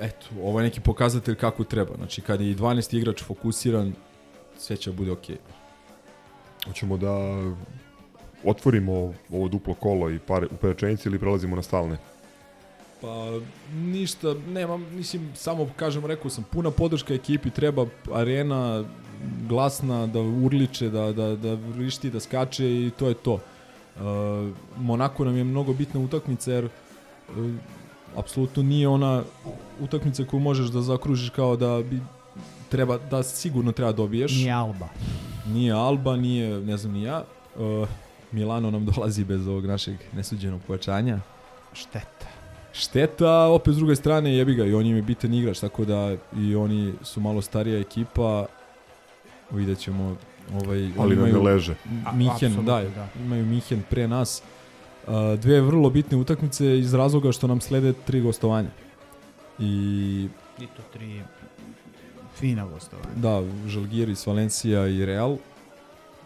eto, 0.00 0.26
ovo 0.42 0.60
je 0.60 0.64
neki 0.64 0.80
pokazatelj 0.80 1.34
kako 1.34 1.64
treba. 1.64 1.96
Znači, 1.96 2.20
kad 2.20 2.40
je 2.40 2.50
i 2.50 2.56
12 2.56 2.96
igrač 2.96 3.22
fokusiran, 3.22 3.92
sve 4.58 4.76
će 4.76 4.90
da 4.90 4.96
bude 4.96 5.10
okej. 5.12 5.36
Hoćemo 6.66 6.96
da 6.96 7.14
otvorimo 8.44 9.14
ovo 9.32 9.48
duplo 9.48 9.74
kolo 9.74 10.10
i 10.10 10.18
par 10.18 10.44
u 10.44 10.66
rečenici 10.66 11.08
ili 11.08 11.18
prelazimo 11.18 11.56
na 11.56 11.62
stalne? 11.62 11.96
Pa 13.00 13.40
ništa, 13.74 14.34
nemam, 14.48 14.86
mislim, 14.94 15.30
samo 15.34 15.68
kažem, 15.76 16.06
rekao 16.06 16.30
sam, 16.30 16.44
puna 16.50 16.70
podrška 16.70 17.14
ekipi, 17.14 17.50
treba 17.50 17.86
arena 18.12 18.84
glasna, 19.48 20.06
da 20.06 20.20
urliče, 20.20 20.88
da, 20.88 21.12
da, 21.12 21.36
da 21.36 21.54
vrišti, 21.54 22.10
da 22.10 22.20
skače 22.20 22.66
i 22.66 22.90
to 22.98 23.08
je 23.08 23.14
to. 23.14 23.32
Uh, 23.32 24.02
Monako 24.76 25.24
nam 25.24 25.36
je 25.36 25.44
mnogo 25.44 25.72
bitna 25.72 26.00
utakmica 26.00 26.52
jer 26.52 26.64
uh, 26.64 26.70
apsolutno 28.16 28.62
nije 28.62 28.88
ona 28.88 29.22
utakmica 29.80 30.24
koju 30.24 30.40
možeš 30.40 30.66
da 30.66 30.80
zakružiš 30.82 31.30
kao 31.30 31.56
da 31.56 31.82
bi 31.90 32.00
treba, 32.68 32.98
da 32.98 33.22
sigurno 33.22 33.72
treba 33.72 33.92
dobiješ. 33.92 34.32
Nije 34.32 34.52
Alba. 34.52 34.88
Nije 35.46 35.72
Alba, 35.72 36.16
nije, 36.16 36.60
ne 36.60 36.76
znam 36.76 36.92
ni 36.92 37.02
ja. 37.02 37.24
Uh, 37.56 37.88
Milano 38.32 38.70
nam 38.70 38.86
dolazi 38.86 39.24
bez 39.24 39.46
ovog 39.46 39.66
našeg 39.66 39.96
nesuđenog 40.12 40.60
pojačanja. 40.66 41.18
Šteta. 41.72 42.26
Šteta, 42.72 43.48
opet 43.48 43.74
s 43.74 43.76
druge 43.76 43.96
strane 43.96 44.36
jebi 44.36 44.54
ga 44.54 44.64
i 44.64 44.74
on 44.74 44.86
im 44.86 44.96
je 44.96 45.02
bitan 45.02 45.34
igrač, 45.34 45.60
tako 45.60 45.84
da 45.84 46.16
i 46.36 46.56
oni 46.56 46.92
su 47.02 47.20
malo 47.20 47.42
starija 47.42 47.80
ekipa. 47.80 48.46
Vidjet 49.50 49.78
ćemo 49.78 50.16
ovaj, 50.54 50.78
Ali 50.78 50.92
oni 50.98 51.14
nam 51.14 51.24
ne 51.24 51.30
imaju 51.30 51.42
leže. 51.42 51.74
Mihen, 52.14 52.64
da, 52.64 52.82
da. 52.94 53.08
imaju 53.24 53.46
Mihen 53.46 53.82
pre 53.90 54.08
nas. 54.08 54.42
Uh, 55.06 55.12
dve 55.40 55.60
vrlo 55.60 55.90
bitne 55.90 56.16
utakmice 56.16 56.78
iz 56.78 56.94
razloga 56.94 57.32
što 57.32 57.46
nam 57.46 57.60
slede 57.60 57.92
tri 57.92 58.20
gostovanja. 58.20 58.70
I 59.58 60.28
I 60.58 60.66
to 60.66 60.82
tri 60.92 61.22
fina 62.36 62.66
gostovanja. 62.66 63.14
da, 63.16 63.42
Žalgiris, 63.66 64.26
Valencija 64.26 64.86
i 64.86 65.06
Real. 65.06 65.36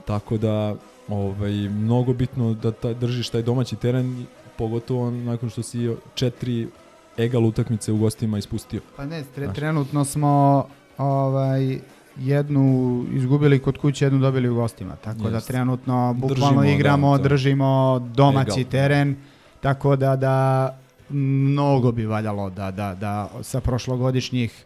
Tako 0.05 0.39
da 0.39 0.75
ovaj, 1.09 1.53
mnogo 1.53 2.13
bitno 2.13 2.55
da 2.55 2.73
ta, 2.73 2.93
držiš 2.93 3.29
taj 3.29 3.43
domaći 3.43 3.77
teren, 3.77 4.27
pogotovo 4.59 5.11
nakon 5.11 5.51
što 5.51 5.63
si 5.63 5.91
četiri 6.15 6.69
egal 7.17 7.45
utakmice 7.45 7.93
u 7.93 7.99
gostima 7.99 8.39
ispustio. 8.39 8.81
Pa 8.97 9.05
ne, 9.07 9.25
tre, 9.35 9.53
trenutno 9.53 10.05
smo 10.05 10.67
ovaj 10.99 11.79
jednu 12.17 13.05
izgubili 13.13 13.59
kod 13.59 13.79
kuće, 13.79 14.05
jednu 14.05 14.19
dobili 14.19 14.49
u 14.49 14.55
gostima. 14.55 14.97
Tako 14.97 15.31
da 15.31 15.37
Jest. 15.37 15.47
trenutno 15.49 16.15
bukvalno 16.15 16.35
Držimo, 16.35 16.61
da, 16.63 16.69
igramo, 16.69 17.17
to. 17.19 17.23
držimo 17.23 17.99
domaći 18.15 18.61
Egal. 18.61 18.71
teren. 18.71 19.17
Tako 19.61 19.97
da 19.97 20.17
da 20.17 20.79
mnogo 21.11 21.93
bi 21.93 22.07
valjalo 22.07 22.51
da 22.51 22.71
da 22.71 22.95
da 22.95 23.31
sa 23.43 23.61
prošlogodišnjih 23.61 24.65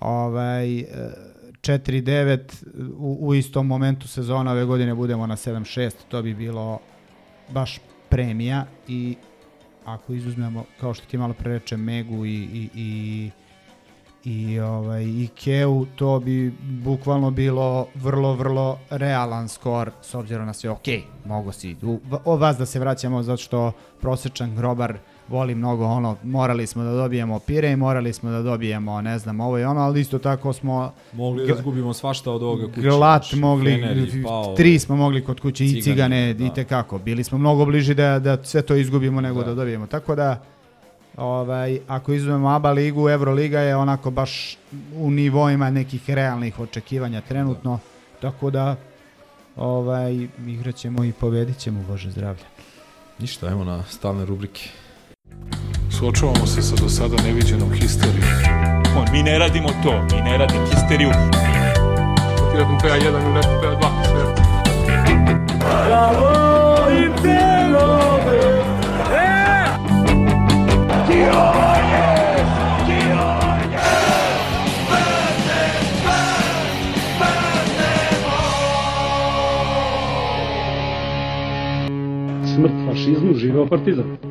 ovaj 0.00 0.78
e, 0.78 0.84
4-9 1.60 2.38
u, 2.98 3.18
u 3.20 3.34
istom 3.34 3.66
momentu 3.66 4.08
sezona 4.08 4.52
ove 4.52 4.64
godine 4.64 4.94
budemo 4.94 5.26
na 5.26 5.36
7-6, 5.36 5.92
to 6.08 6.22
bi 6.22 6.34
bilo 6.34 6.78
baš 7.48 7.80
premija 8.08 8.66
i 8.88 9.16
ako 9.84 10.12
izuzmemo, 10.12 10.64
kao 10.80 10.94
što 10.94 11.06
ti 11.06 11.18
malo 11.18 11.34
pre 11.34 11.52
reče, 11.52 11.76
Megu 11.76 12.26
i, 12.26 12.30
i, 12.34 12.70
i 12.74 13.30
i 14.24 14.60
ovaj 14.60 15.04
Ikeu, 15.04 15.86
to 15.96 16.20
bi 16.20 16.52
bukvalno 16.60 17.30
bilo 17.30 17.86
vrlo, 17.94 18.34
vrlo 18.34 18.78
realan 18.90 19.48
skor 19.48 19.90
s 20.02 20.14
obzirom 20.14 20.46
na 20.46 20.52
sve, 20.52 20.70
ok, 20.70 20.86
mogo 21.24 21.52
si, 21.52 21.76
u, 21.82 22.00
o 22.24 22.36
vas 22.36 22.56
da 22.56 22.66
se 22.66 22.78
vraćamo 22.80 23.22
zato 23.22 23.42
što 23.42 23.72
prosečan 24.00 24.56
grobar 24.56 24.98
voli 25.30 25.54
mnogo 25.54 25.84
ono, 25.84 26.16
morali 26.22 26.66
smo 26.66 26.84
da 26.84 26.92
dobijemo 26.92 27.38
Pire 27.38 27.70
i 27.72 27.76
morali 27.76 28.12
smo 28.12 28.30
da 28.30 28.42
dobijemo, 28.42 29.00
ne 29.00 29.18
znam, 29.18 29.40
ovo 29.40 29.58
i 29.58 29.64
ono, 29.64 29.80
ali 29.80 30.00
isto 30.00 30.18
tako 30.18 30.52
smo 30.52 30.92
Mogli 31.12 31.46
da 31.46 31.54
izgubimo 31.54 31.94
svašta 31.94 32.32
od 32.32 32.42
ovoga 32.42 32.66
kuće. 32.66 32.80
Glat 32.80 33.22
znaš, 33.24 33.40
mogli, 33.40 33.70
Fener 33.70 33.96
je 33.98 34.22
pao. 34.22 34.54
tri 34.56 34.78
smo 34.78 34.96
mogli 34.96 35.24
kod 35.24 35.40
kuće 35.40 35.64
i 35.64 35.82
Cigane, 35.82 36.34
da. 36.34 36.44
i 36.44 36.50
tekako. 36.54 36.98
Bili 36.98 37.24
smo 37.24 37.38
mnogo 37.38 37.64
bliži 37.64 37.94
da, 37.94 38.18
da 38.18 38.44
sve 38.44 38.62
to 38.62 38.74
izgubimo 38.76 39.20
nego 39.20 39.40
da, 39.40 39.48
Da. 39.48 39.54
dobijemo. 39.54 39.86
Tako 39.86 40.14
da, 40.14 40.42
ovaj, 41.16 41.78
ako 41.88 42.12
izuzmemo 42.12 42.48
ABA 42.48 42.70
ligu, 42.70 43.08
Euroliga 43.08 43.60
je 43.60 43.76
onako 43.76 44.10
baš 44.10 44.58
u 44.96 45.10
nivoima 45.10 45.70
nekih 45.70 46.10
realnih 46.10 46.60
očekivanja 46.60 47.20
trenutno. 47.20 47.78
Tako 48.20 48.50
da, 48.50 48.76
ovaj, 49.56 50.28
igraćemo 50.46 51.04
i 51.04 51.12
pobedit 51.12 51.58
ćemo, 51.58 51.82
Bože 51.88 52.10
zdravlja. 52.10 52.44
Ništa, 53.18 53.46
ajmo 53.46 53.64
na 53.64 53.82
stalne 53.84 54.24
rubrike. 54.24 54.68
Suočavamo 55.90 56.46
se 56.46 56.62
sa 56.62 56.76
do 56.76 56.88
sada 56.88 57.22
neviđenom 57.22 57.72
histerijom. 57.72 58.28
On, 58.98 59.06
mi 59.12 59.22
ne 59.22 59.38
radimo 59.38 59.68
to, 59.82 59.92
mi 60.12 60.22
ne 60.22 60.38
radimo 60.38 60.66
histeriju. 60.66 61.10
Ti 62.52 62.56
nakon 62.58 62.78
PA1 62.78 63.04
ili 63.04 63.32
nakon 63.34 63.56
PA2, 63.62 63.82
sve. 64.04 64.24
Bravo 65.86 66.90
i 66.90 67.08
Belove! 67.22 68.40
E! 69.12 69.66
Kione! 71.06 72.36
Kione! 72.86 73.78
Smrt 82.54 82.72
fašizmu, 82.88 83.34
živeo 83.34 83.66
partizan. 83.66 84.29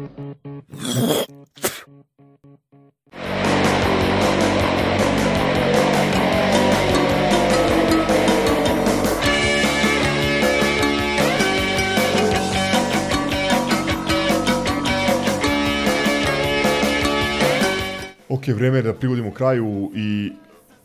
Ok, 18.30 18.48
vreme 18.48 18.78
je 18.78 18.84
da 18.84 18.94
privodimo 18.94 19.32
kraju 19.32 19.92
i 19.96 20.32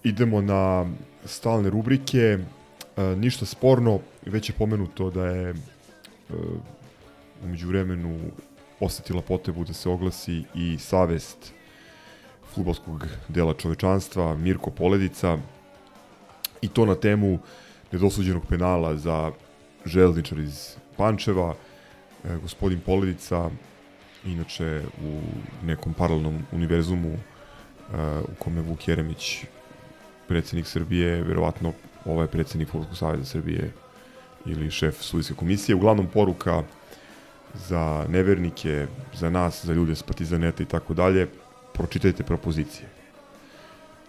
idemo 0.05 0.41
na 0.41 0.87
stalne 1.25 1.71
rubrike. 1.71 2.19
E, 2.19 3.03
ništa 3.17 3.47
sporno, 3.47 4.01
već 4.27 4.49
je 4.49 4.55
pomenuto 4.59 5.11
da 5.11 5.27
je 5.27 5.51
e, 5.51 5.55
umeđu 7.45 7.69
vremenu 7.69 8.21
osetila 8.81 9.23
potrebu 9.23 9.65
da 9.65 9.73
se 9.73 9.89
oglasi 9.89 10.43
i 10.55 10.79
savest 10.79 11.53
futbolskog 12.55 13.07
dela 13.29 13.55
čovečanstva, 13.55 14.37
Mirko 14.37 14.71
Poledica, 14.71 15.39
i 16.63 16.69
to 16.69 16.87
na 16.87 16.95
temu 16.95 17.39
nedosuđenog 17.93 18.47
penala 18.47 18.97
za 18.97 19.33
železničar 19.85 20.39
iz 20.39 20.77
Pančeva. 20.97 21.55
E, 22.25 22.37
gospodin 22.43 22.81
Poledica, 22.81 23.51
inače 24.25 24.83
u 25.05 25.21
nekom 25.67 25.95
paralelnom 25.95 26.47
univerzumu 26.53 27.13
e, 27.13 27.19
u 28.21 28.35
kome 28.39 28.61
Vuk 28.61 28.89
Jeremić 28.89 29.45
predsednik 30.29 30.67
Srbije, 30.67 31.23
verovatno 31.23 31.73
ovaj 32.05 32.27
predsednik 32.27 32.69
Futbolskog 32.69 32.97
saveza 32.97 33.25
Srbije 33.25 33.73
ili 34.47 34.71
šef 34.71 35.03
sudijske 35.03 35.35
komisije. 35.35 35.77
Uglavnom 35.77 36.07
poruka 36.07 36.63
za 37.55 38.07
nevernike, 38.09 38.87
za 39.15 39.31
nas, 39.31 39.65
za 39.65 39.73
ljude 39.73 39.95
s 39.95 40.03
Partizaneta 40.03 40.63
i 40.63 40.67
tako 40.67 40.95
dalje, 40.95 41.29
pročitajte 41.73 42.23
propozicije. 42.23 42.89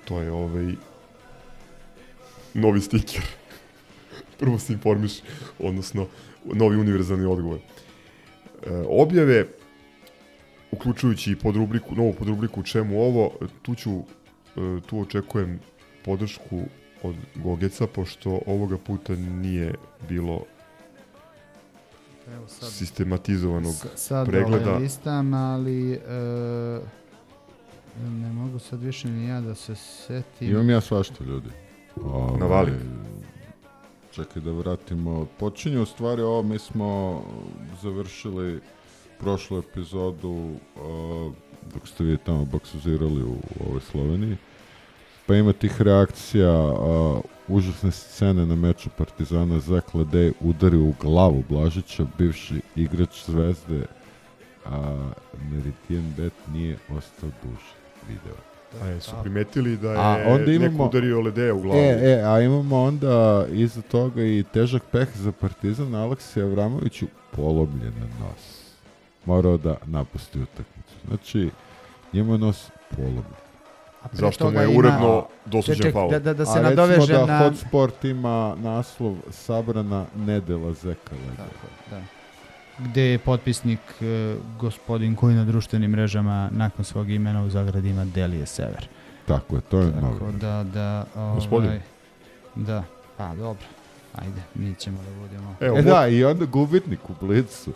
To 0.06 0.22
je 0.22 0.32
ovaj 0.32 0.74
novi 2.54 2.82
stiker. 2.82 3.22
Prvo 4.40 4.60
se 4.60 4.74
informiš, 4.74 5.22
odnosno 5.60 6.08
novi 6.46 6.78
univerzalni 6.78 7.26
odgovor. 7.26 7.60
E, 7.60 7.64
objave, 8.90 9.46
uključujući 10.72 11.32
i 11.32 11.36
podrubriku, 11.36 11.96
novu 11.96 12.14
podrubriku 12.14 12.64
čemu 12.64 13.02
ovo, 13.02 13.32
tu 13.62 13.76
ću, 13.76 13.92
e, 14.00 14.82
tu 14.90 15.00
očekujem 15.00 15.60
podršku 16.06 16.62
od 17.04 17.16
Gogeca, 17.36 17.88
pošto 17.88 18.40
ovoga 18.46 18.78
puta 18.78 19.16
nije 19.16 19.74
bilo 20.10 20.46
Evo 22.28 22.48
sad- 22.50 22.70
sistematizovanog 22.70 23.74
S- 23.74 23.86
sad 23.98 24.28
pregleda. 24.28 24.70
ovaj 24.70 24.82
listam, 24.82 25.34
ali 25.34 25.94
e, 25.94 26.00
ne 28.02 28.30
mogu 28.32 28.60
sad 28.60 28.82
više 28.82 29.08
ni 29.10 29.28
ja 29.28 29.42
da 29.42 29.56
se 29.56 29.76
setim. 29.76 30.50
Imam 30.50 30.70
ja 30.70 30.82
svašta, 30.82 31.24
ljudi. 31.24 31.50
Ovaj, 32.04 32.40
Navali. 32.40 32.72
Čekaj 34.12 34.42
da 34.42 34.52
vratimo. 34.52 35.26
Počinje 35.40 35.80
u 35.80 35.86
stvari 35.86 36.22
ovo, 36.22 36.44
mi 36.44 36.60
smo 36.60 37.22
završili 37.82 38.62
prošlu 39.20 39.58
epizodu 39.60 40.30
uh, 40.30 41.34
dok 41.74 41.88
ste 41.88 42.04
vi 42.04 42.18
tamo 42.18 42.46
boksuzirali 42.46 43.24
u, 43.24 43.32
u 43.32 43.68
ovoj 43.68 43.82
Sloveniji. 43.82 44.38
Pa 45.26 45.36
ima 45.36 45.54
tih 45.54 45.82
reakcija, 45.82 46.50
a, 46.52 47.22
užasne 47.48 47.92
scene 47.92 48.46
na 48.46 48.56
meču 48.56 48.90
Partizana, 48.98 49.60
Zak 49.60 49.94
Ledej 49.94 50.32
udari 50.42 50.78
u 50.78 50.94
glavu 51.02 51.44
Blažića, 51.50 52.06
bivši 52.18 52.62
igrač 52.76 53.26
Zvezde, 53.26 53.86
a 54.66 55.10
Meridian 55.52 56.14
Bet 56.18 56.34
nije 56.54 56.78
ostao 56.98 57.30
duže 57.44 57.74
video. 58.08 58.36
A 58.84 58.88
je, 58.88 59.02
su 59.02 59.12
primetili 59.22 59.78
da 59.78 59.92
je 59.92 59.98
A 59.98 60.24
onda 60.28 60.52
imamo, 60.52 60.72
neko 60.72 60.86
udario 60.86 61.22
Ledeja 61.22 61.54
u 61.54 61.62
glavu. 61.62 61.80
E, 61.80 62.00
e, 62.04 62.24
a 62.24 62.42
imamo 62.42 62.84
onda 62.84 63.46
iza 63.52 63.82
toga 63.82 64.24
i 64.24 64.44
težak 64.54 64.84
peh 64.92 65.08
za 65.16 65.32
Partizan, 65.32 65.96
Aleksej 65.96 66.44
Avramoviću 66.44 67.06
polomljen 67.32 67.94
na 68.00 68.26
nos. 68.26 68.66
Morao 69.26 69.58
da 69.58 69.78
napusti 69.86 70.40
utakmicu. 70.40 70.94
Znači, 71.08 71.50
njemu 72.14 72.32
je 72.32 72.38
nos 72.38 72.70
polomljen. 72.96 73.45
Zašto 74.12 74.52
mu 74.52 74.60
je 74.60 74.66
ima- 74.66 74.80
uredno 74.80 75.26
dosuđen 75.46 75.84
Ček, 75.84 75.94
faul? 75.94 76.10
Da, 76.12 76.20
da, 76.20 76.34
da 76.34 76.46
se 76.46 76.60
A 76.60 76.62
nadoveže 76.62 77.00
recimo 77.00 77.18
da 77.18 77.26
na... 77.26 77.40
Hot 77.40 77.58
Sport 77.58 78.04
ima 78.04 78.56
naslov 78.58 79.16
Sabrana 79.32 80.06
nedela 80.16 80.74
Zeka 80.74 81.12
Ledija. 81.12 81.48
Da. 81.90 82.02
Gde 82.80 83.02
je 83.02 83.20
potpisnik 83.20 83.80
e, 84.02 84.36
gospodin 84.60 85.16
koji 85.16 85.36
na 85.36 85.46
društvenim 85.46 85.92
mrežama 85.92 86.50
nakon 86.52 86.86
svog 86.86 87.10
imena 87.10 87.44
u 87.44 87.50
zagradi 87.50 87.90
ima 87.90 88.06
Delije 88.06 88.46
Sever. 88.46 88.88
Tako 89.28 89.56
je, 89.56 89.62
to 89.62 89.80
je 89.80 89.92
Tako 89.92 90.32
da, 90.32 90.66
da, 90.74 91.06
ovaj, 91.16 91.36
Gospodin? 91.36 91.80
Da, 92.56 92.84
pa 93.18 93.36
dobro. 93.36 93.66
Ajde, 94.16 94.42
mi 94.56 94.76
ćemo 94.76 94.98
da 94.98 95.22
budemo. 95.22 95.56
Evo, 95.60 95.78
E 95.78 95.82
da, 95.82 96.08
i 96.08 96.24
onda 96.24 96.46
gubitnik 96.46 97.10
u 97.10 97.26
Blicu. 97.26 97.72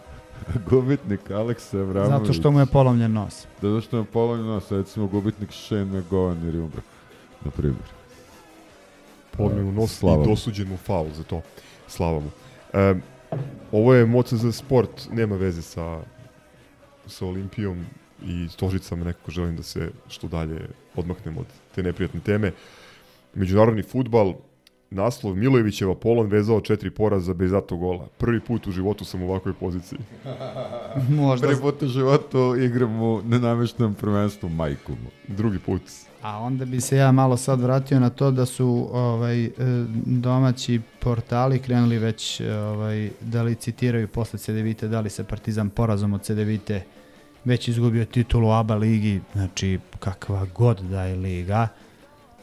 gubitnik 0.69 1.31
Aleksa 1.31 1.77
Avramović. 1.77 2.19
Zato 2.19 2.33
što 2.33 2.51
mu 2.51 2.59
je 2.59 2.65
polomljen 2.65 3.13
nos. 3.13 3.47
Zato 3.61 3.81
što 3.81 3.97
mu 3.97 4.03
je 4.03 4.05
polomljen 4.05 4.47
nos, 4.47 4.71
recimo 4.71 5.07
gubitnik 5.07 5.51
Shane 5.51 5.85
McGowan 5.85 6.47
ili 6.47 6.59
umro. 6.59 6.81
Na 7.45 7.51
primjer. 7.51 7.83
Polomljen 9.37 9.67
u 9.67 9.71
nos 9.71 9.97
Slava 9.97 10.23
i 10.23 10.27
dosuđen 10.27 10.67
mu 10.67 10.77
faul 10.77 11.09
za 11.13 11.23
to. 11.23 11.41
Slava 11.87 12.19
mu. 12.19 12.29
E, 12.73 12.95
ovo 13.71 13.93
je 13.93 14.05
moca 14.05 14.37
za 14.37 14.51
sport, 14.51 15.07
nema 15.11 15.35
veze 15.35 15.61
sa, 15.61 16.01
sa 17.07 17.25
Olimpijom 17.25 17.85
i 18.25 18.47
Stožicama, 18.49 19.05
nekako 19.05 19.31
želim 19.31 19.55
da 19.55 19.63
se 19.63 19.91
što 20.07 20.27
dalje 20.27 20.69
odmaknem 20.95 21.37
od 21.37 21.45
te 21.75 21.83
neprijatne 21.83 22.19
teme. 22.19 22.51
Međunarodni 23.33 23.83
futbal, 23.83 24.33
naslov 24.91 25.35
Milojevićeva 25.35 25.95
polon 25.95 26.27
vezao 26.27 26.61
četiri 26.61 26.91
poraza 26.91 27.33
bez 27.33 27.51
zato 27.51 27.77
gola. 27.77 28.07
Prvi 28.17 28.39
put 28.39 28.67
u 28.67 28.71
životu 28.71 29.05
sam 29.05 29.21
u 29.21 29.29
ovakvoj 29.29 29.53
poziciji. 29.53 29.99
Možda, 31.09 31.47
Prvi 31.47 31.61
put 31.61 31.83
u 31.83 31.87
životu 31.87 32.55
igram 32.55 33.01
u 33.01 33.21
nenamještenom 33.21 33.93
prvenstvu 33.95 34.49
majku 34.49 34.91
mu. 34.91 35.35
Drugi 35.35 35.59
put. 35.59 35.81
a 36.21 36.39
onda 36.39 36.65
bi 36.65 36.81
se 36.81 36.97
ja 36.97 37.11
malo 37.11 37.37
sad 37.37 37.61
vratio 37.61 37.99
na 37.99 38.09
to 38.09 38.31
da 38.31 38.45
su 38.45 38.89
ovaj 38.93 39.45
e, 39.45 39.49
domaći 40.05 40.81
portali 40.99 41.59
krenuli 41.59 41.97
već 41.97 42.41
e, 42.41 42.55
ovaj 42.55 43.09
da 43.21 43.43
licitiraju 43.43 44.07
posle 44.07 44.39
CDVite 44.39 44.87
da 44.87 44.99
li 44.99 45.09
se 45.09 45.23
Partizan 45.23 45.69
porazom 45.69 46.13
od 46.13 46.21
CDVite 46.21 46.83
već 47.45 47.67
izgubio 47.67 48.05
titulu 48.05 48.51
ABA 48.51 48.75
ligi, 48.75 49.21
znači 49.33 49.79
kakva 49.99 50.45
god 50.55 50.79
da 50.79 51.03
je 51.03 51.15
liga 51.15 51.67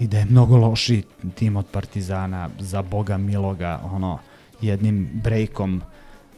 i 0.00 0.06
da 0.06 0.18
je 0.18 0.24
mnogo 0.24 0.56
loši 0.56 1.02
tim 1.34 1.56
od 1.56 1.66
Partizana 1.66 2.48
za 2.58 2.82
boga 2.82 3.16
miloga, 3.16 3.80
ono 3.84 4.18
jednim 4.60 5.10
brejkom 5.12 5.82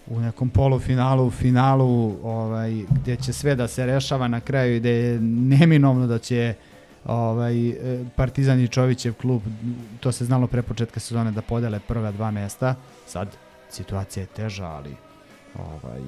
u 0.06 0.20
nekom 0.20 0.50
polufinalu, 0.50 1.30
finalu, 1.30 2.16
ovaj, 2.22 2.84
gdje 2.90 3.16
će 3.16 3.32
sve 3.32 3.54
da 3.54 3.68
se 3.68 3.86
rešava 3.86 4.28
na 4.28 4.40
kraju 4.40 4.76
i 4.76 4.80
da 4.80 4.88
je 4.88 5.20
neminovno 5.20 6.06
da 6.06 6.18
će 6.18 6.54
ovaj, 7.04 7.68
e, 7.68 8.04
Partizan 8.16 8.60
i 8.60 8.68
Čovićev 8.68 9.14
klub, 9.14 9.42
to 10.00 10.12
se 10.12 10.24
znalo 10.24 10.46
pre 10.46 10.62
početka 10.62 11.00
sezone 11.00 11.30
da 11.30 11.42
podele 11.42 11.80
prva 11.88 12.12
dva 12.12 12.30
mesta, 12.30 12.74
sad 13.06 13.36
situacija 13.70 14.22
je 14.22 14.26
teža, 14.26 14.66
ali 14.66 14.94
ovaj, 15.58 16.00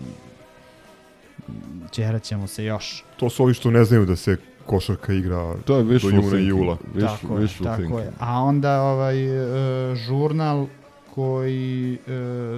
čerat 1.90 2.22
ćemo 2.22 2.46
se 2.46 2.64
još. 2.64 3.04
To 3.16 3.30
su 3.30 3.42
ovi 3.42 3.54
što 3.54 3.70
ne 3.70 3.84
znaju 3.84 4.06
da 4.06 4.16
se 4.16 4.36
košarka 4.66 5.12
igra 5.12 5.54
To 5.64 5.76
je 5.76 5.84
do 5.84 5.90
wishful 5.90 6.14
juna 6.14 6.38
i 6.38 6.46
jula. 6.46 6.76
Wish, 6.94 7.06
tako 7.06 7.38
je, 7.38 7.46
wishful 7.46 7.64
tako 7.64 7.76
thinking. 7.76 8.00
je. 8.00 8.12
A 8.18 8.42
onda 8.42 8.82
ovaj 8.82 9.24
e, 9.92 9.94
žurnal 9.94 10.66
koji 11.14 11.94
e, 11.94 11.98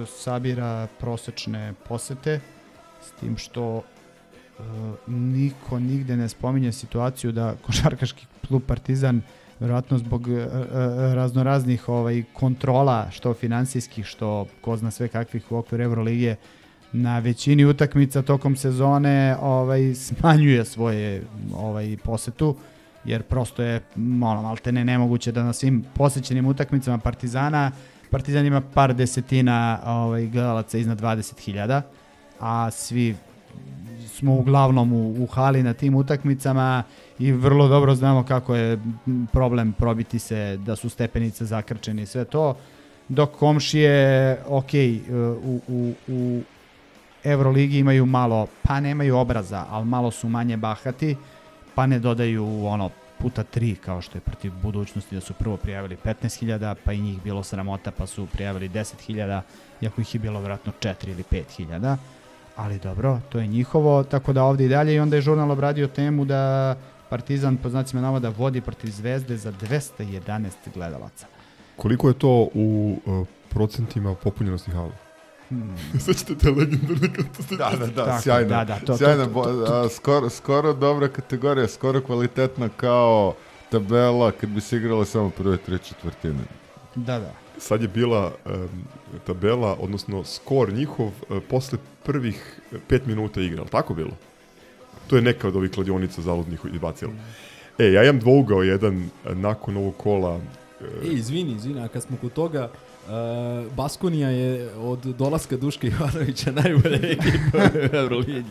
sabira 0.07 0.87
prosečne 0.99 1.73
posete 1.89 2.39
s 3.01 3.11
tim 3.19 3.37
što 3.37 3.81
e, 3.81 4.63
niko 5.07 5.79
nigde 5.79 6.17
ne 6.17 6.29
spominje 6.29 6.71
situaciju 6.71 7.31
da 7.31 7.55
košarkaški 7.65 8.25
klub 8.47 8.61
Partizan 8.67 9.21
verovatno 9.59 9.97
zbog 9.97 10.27
e, 10.29 10.47
raznoraznih 11.13 11.89
ovaj 11.89 12.23
kontrola 12.33 13.07
što 13.11 13.33
finansijskih 13.33 14.05
što 14.05 14.47
ko 14.61 14.77
zna 14.77 14.91
sve 14.91 15.07
kakvih 15.07 15.51
u 15.51 15.55
okviru 15.57 15.83
Evrolige 15.83 16.35
na 16.93 17.19
većini 17.19 17.65
utakmica 17.65 18.21
tokom 18.21 18.55
sezone 18.55 19.35
ovaj 19.41 19.93
smanjuje 19.95 20.65
svoje 20.65 21.23
ovaj 21.55 21.97
posetu 22.03 22.55
jer 23.05 23.23
prosto 23.23 23.63
je 23.63 23.81
ono, 23.95 24.41
maltene 24.41 24.85
nemoguće 24.85 25.31
da 25.31 25.43
na 25.43 25.53
svim 25.53 25.83
posjećenim 25.95 26.45
utakmicama 26.45 26.97
Partizana 26.97 27.71
Partizan 28.09 28.45
ima 28.45 28.61
par 28.61 28.93
desetina 28.95 29.79
ovaj, 29.85 30.27
gledalaca 30.27 30.77
iznad 30.77 31.01
20.000 31.01 31.81
a 32.39 32.71
svi 32.71 33.15
smo 34.07 34.35
uglavnom 34.35 34.93
u, 34.93 35.23
u 35.23 35.27
hali 35.27 35.63
na 35.63 35.73
tim 35.73 35.95
utakmicama 35.95 36.83
i 37.19 37.31
vrlo 37.31 37.67
dobro 37.67 37.95
znamo 37.95 38.23
kako 38.23 38.55
je 38.55 38.79
problem 39.31 39.73
probiti 39.73 40.19
se 40.19 40.57
da 40.57 40.75
su 40.75 40.89
stepenice 40.89 41.45
zakrčene 41.45 42.03
i 42.03 42.05
sve 42.05 42.25
to 42.25 42.57
dok 43.09 43.31
komšije 43.31 44.37
ok 44.47 44.71
u, 45.43 45.59
u, 45.67 45.93
u 46.07 46.41
Euroligi 47.23 47.77
imaju 47.77 48.05
malo, 48.05 48.47
pa 48.63 48.79
nemaju 48.79 49.17
obraza, 49.17 49.65
ali 49.69 49.85
malo 49.85 50.11
su 50.11 50.29
manje 50.29 50.57
bahati, 50.57 51.15
pa 51.75 51.85
ne 51.85 51.99
dodaju 51.99 52.65
ono 52.65 52.89
puta 53.19 53.43
tri 53.43 53.75
kao 53.75 54.01
što 54.01 54.17
je 54.17 54.21
protiv 54.21 54.51
budućnosti 54.61 55.15
da 55.15 55.21
su 55.21 55.33
prvo 55.33 55.57
prijavili 55.57 55.97
15.000 56.05 56.75
pa 56.83 56.93
i 56.93 57.01
njih 57.01 57.23
bilo 57.23 57.43
sramota 57.43 57.91
pa 57.91 58.07
su 58.07 58.25
prijavili 58.25 58.69
10.000 58.69 59.41
iako 59.81 60.01
ih 60.01 60.15
je 60.15 60.19
bilo 60.19 60.39
vjerojatno 60.39 60.73
4 60.81 61.09
ili 61.09 61.23
5.000 61.31 61.97
ali 62.55 62.79
dobro, 62.79 63.19
to 63.29 63.39
je 63.39 63.47
njihovo 63.47 64.03
tako 64.03 64.33
da 64.33 64.43
ovdje 64.43 64.65
i 64.65 64.69
dalje 64.69 64.95
i 64.95 64.99
onda 64.99 65.15
je 65.15 65.21
žurnal 65.21 65.51
obradio 65.51 65.87
temu 65.87 66.25
da 66.25 66.75
Partizan 67.09 67.57
po 67.57 67.69
znacima 67.69 68.01
navoda 68.01 68.29
vodi 68.29 68.61
protiv 68.61 68.91
Zvezde 68.91 69.37
za 69.37 69.51
211 69.51 70.49
gledalaca. 70.73 71.27
Koliko 71.75 72.07
je 72.07 72.13
to 72.13 72.49
u 72.53 72.97
uh, 73.05 73.27
procentima 73.49 74.15
popunjenosti 74.15 74.71
hala? 74.71 74.91
Hmm. 75.53 75.99
Sećate 75.99 76.35
te 76.35 76.49
legendarne 76.49 77.13
kad 77.13 77.25
Da, 77.49 77.71
da, 77.77 77.87
da, 77.87 78.05
Tako, 78.05 78.21
sjajno. 78.21 78.49
da, 78.49 78.63
da, 78.63 78.75
to- 78.75 78.85
to- 78.85 78.97
sjajno, 78.97 79.25
to- 79.25 79.31
bo- 79.31 79.43
to- 79.43 79.65
to- 79.65 79.73
a, 79.75 79.89
skoro, 79.89 80.29
skoro 80.29 80.73
dobra 80.73 81.07
kategorija, 81.07 81.67
skoro 81.67 82.01
kvalitetna 82.01 82.69
kao 82.69 83.35
tabela 83.69 84.31
kad 84.31 84.49
bi 84.49 84.61
se 84.61 84.77
igrale 84.77 85.05
samo 85.05 85.29
prve 85.29 85.57
tri 85.57 85.79
četvrtine. 85.79 86.43
Da, 86.95 87.19
da. 87.19 87.31
Sad 87.57 87.81
je 87.81 87.87
bila 87.87 88.31
em, 88.45 88.69
tabela, 89.19 89.75
odnosno 89.75 90.23
skor 90.23 90.73
njihov 90.73 91.07
e, 91.07 91.39
posle 91.41 91.77
prvih 92.03 92.37
e, 92.71 92.75
pet 92.87 93.05
minuta 93.05 93.41
igre, 93.41 93.59
ali 93.59 93.69
tako 93.69 93.93
bilo? 93.93 94.11
To 95.07 95.15
je 95.15 95.21
neka 95.21 95.47
od 95.47 95.55
ovih 95.55 95.71
kladionica 95.71 96.21
zaludnih 96.21 96.59
izbacila. 96.73 97.11
E, 97.79 97.85
ja 97.85 98.03
imam 98.03 98.19
dvougao 98.19 98.63
jedan 98.63 98.95
e, 99.25 99.35
nakon 99.35 99.77
ovog 99.77 99.97
kola. 99.97 100.39
e, 100.81 100.85
E, 101.03 101.07
izvini, 101.07 101.51
izvini, 101.51 101.81
a 101.81 101.87
kad 101.87 102.03
smo 102.03 102.17
kod 102.17 102.33
toga, 102.33 102.69
uh, 103.07 103.75
Baskonija 103.75 104.29
je 104.29 104.75
od 104.75 104.99
dolaska 104.99 105.57
Duška 105.57 105.87
Ivanovića 105.87 106.51
najbolja 106.51 106.95
ekipa 106.95 107.57
u 107.57 107.95
Euroligi. 107.95 108.43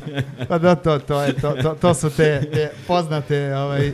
Pa 0.48 0.58
da, 0.58 0.74
to, 0.74 0.98
to, 0.98 1.22
je, 1.22 1.32
to, 1.34 1.54
to, 1.62 1.74
to 1.80 1.94
su 1.94 2.10
te, 2.10 2.50
te 2.52 2.70
poznate, 2.86 3.56
ovaj, 3.56 3.92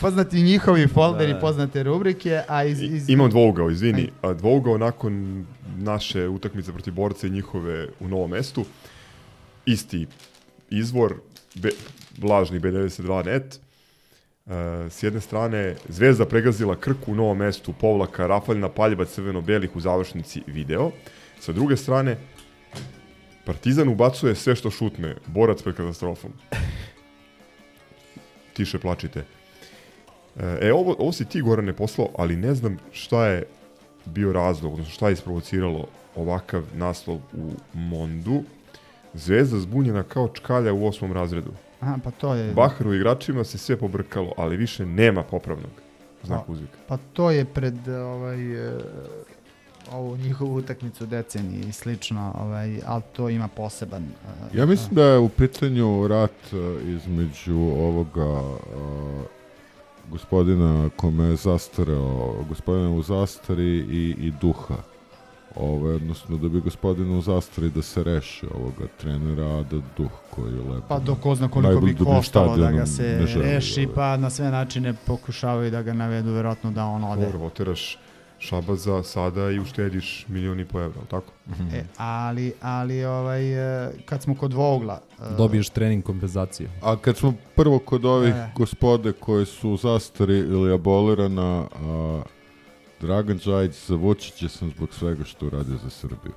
poznati 0.00 0.42
njihovi 0.42 0.86
folderi, 0.86 1.32
Da. 1.32 1.38
poznate 1.38 1.82
rubrike, 1.82 2.42
a 2.48 2.64
iz... 2.64 2.82
iz... 2.82 3.08
Imam 3.08 3.30
dvougao, 3.30 3.70
izvini. 3.70 4.10
A 4.22 4.32
dvougao 4.32 4.78
nakon 4.78 5.46
naše 5.76 6.28
utakmice 6.28 6.72
protiv 6.72 6.94
borca 6.94 7.26
i 7.26 7.30
njihove 7.30 7.88
u 8.00 8.08
novom 8.08 8.30
mestu. 8.30 8.64
Isti 9.66 10.06
izvor, 10.70 11.14
be, 11.54 11.68
lažni 12.22 12.60
B92 12.60 13.24
net. 13.24 13.60
Uh, 14.46 14.52
s 14.90 15.02
jedne 15.02 15.20
strane, 15.20 15.74
Zvezda 15.88 16.26
pregazila 16.26 16.76
Krku 16.76 17.12
u 17.12 17.14
novom 17.14 17.38
mestu, 17.38 17.72
povlaka 17.72 18.26
Rafaljna 18.26 18.68
paljba 18.68 19.04
crveno-belih 19.04 19.76
u 19.76 19.80
završnici 19.80 20.42
video. 20.46 20.90
Sa 21.40 21.52
druge 21.52 21.76
strane, 21.76 22.16
Partizan 23.46 23.88
ubacuje 23.88 24.34
sve 24.34 24.56
što 24.56 24.70
šutne, 24.70 25.16
borac 25.26 25.62
pred 25.62 25.76
katastrofom. 25.76 26.32
Tiše 28.56 28.78
plačite. 28.78 29.24
E, 30.60 30.72
ovo, 30.72 30.96
ovo 30.98 31.12
si 31.12 31.24
ti, 31.24 31.42
Gorane, 31.42 31.72
poslao, 31.72 32.08
ali 32.18 32.36
ne 32.36 32.54
znam 32.54 32.78
šta 32.92 33.26
je 33.26 33.44
bio 34.04 34.32
razlog, 34.32 34.72
odnosno 34.72 34.92
šta 34.92 35.08
je 35.08 35.12
isprovociralo 35.12 35.86
ovakav 36.16 36.62
naslov 36.74 37.16
u 37.16 37.52
Mondu. 37.72 38.42
Zvezda 39.14 39.58
zbunjena 39.58 40.02
kao 40.02 40.28
čkalja 40.28 40.72
u 40.72 40.86
osmom 40.86 41.12
razredu. 41.12 41.52
Aha, 41.80 41.98
pa 42.04 42.10
to 42.10 42.34
je... 42.34 42.52
Baharu 42.52 42.94
igračima 42.94 43.44
se 43.44 43.58
sve 43.58 43.76
pobrkalo, 43.76 44.32
ali 44.36 44.56
više 44.56 44.86
nema 44.86 45.22
popravnog. 45.22 45.70
znak 46.22 46.46
Pa- 46.46 46.52
uzvika. 46.52 46.78
Pa 46.88 46.96
to 47.12 47.30
je 47.30 47.44
pred 47.44 47.88
ovaj, 47.88 48.68
e, 48.68 48.78
ovu 49.92 50.16
njihovu 50.16 50.54
utakmicu 50.54 51.06
decenije 51.06 51.60
i 51.68 51.72
slično, 51.72 52.34
ovaj, 52.40 52.80
ali 52.86 53.02
to 53.12 53.28
ima 53.28 53.48
poseban... 53.48 54.02
e, 54.02 54.58
Ja 54.58 54.66
mislim 54.66 54.94
da 54.94 55.04
je 55.04 55.18
u 55.18 55.28
pitanju 55.28 56.08
rat 56.08 56.52
e, 56.52 56.56
između 56.88 57.58
ovoga 57.58 58.40
e, 58.40 59.36
gospodina 60.10 60.90
kome 60.96 61.24
je 61.24 61.36
zastareo, 61.36 62.34
gospodina 62.48 62.90
u 62.90 63.02
zastari 63.02 63.76
i, 63.78 64.14
i 64.18 64.32
duha. 64.40 64.74
Ove, 65.56 65.94
odnosno 65.94 66.36
da 66.36 66.48
bi 66.48 66.60
gospodin 66.60 67.18
u 67.18 67.20
zastari 67.20 67.70
da 67.70 67.82
se 67.82 68.04
reši 68.04 68.46
ovoga 68.54 68.86
trenera, 68.96 69.46
a 69.46 69.62
da 69.62 69.76
duh 69.96 70.10
koji 70.30 70.54
je 70.54 70.60
lepo. 70.60 70.86
Pa 70.88 70.98
do 70.98 71.14
ko 71.14 71.34
zna 71.34 71.48
koliko 71.48 71.80
bi 71.80 71.94
da 71.94 71.98
bi 71.98 72.04
koštalo 72.04 72.56
da 72.56 72.72
ga 72.72 72.86
se 72.86 73.26
želi, 73.26 73.44
reši, 73.44 73.84
ovaj. 73.84 73.94
pa 73.94 74.16
na 74.16 74.30
sve 74.30 74.50
načine 74.50 74.94
pokušavaju 75.06 75.70
da 75.70 75.82
ga 75.82 75.92
navedu, 75.92 76.32
verovatno 76.32 76.70
da 76.70 76.84
on 76.84 77.04
ode. 77.04 77.24
Dobro, 77.24 77.46
oteraš 77.46 77.98
Šabaza 78.38 79.02
sada 79.02 79.50
i 79.50 79.58
uštediš 79.58 80.24
milion 80.28 80.60
i 80.60 80.64
po 80.64 80.80
evra, 80.80 81.00
tako? 81.10 81.32
E, 81.72 81.84
ali, 81.96 82.52
ali 82.60 83.04
ovaj, 83.04 83.84
e, 83.86 83.90
kad 84.04 84.22
smo 84.22 84.34
kod 84.34 84.52
Vogla... 84.52 85.00
e, 85.20 85.36
Dobiješ 85.36 85.68
trening 85.68 86.04
kompenzacije. 86.04 86.70
A 86.82 86.96
kad 86.96 87.16
smo 87.16 87.34
prvo 87.54 87.78
kod 87.78 88.04
ovih 88.04 88.34
E. 88.34 88.50
gospode 88.56 89.12
koji 89.12 89.46
su 89.46 89.70
u 89.70 89.76
zastari 89.76 90.38
ili 90.38 90.74
abolirana, 90.74 91.64
a, 91.84 92.22
Dragan 93.06 93.40
Đajić 93.44 93.86
za 93.86 93.94
Vučića 93.96 94.48
sam 94.48 94.70
zbog 94.70 94.94
svega 94.94 95.24
što 95.24 95.46
uradio 95.46 95.76
za 95.84 95.90
Srbiju. 95.90 96.32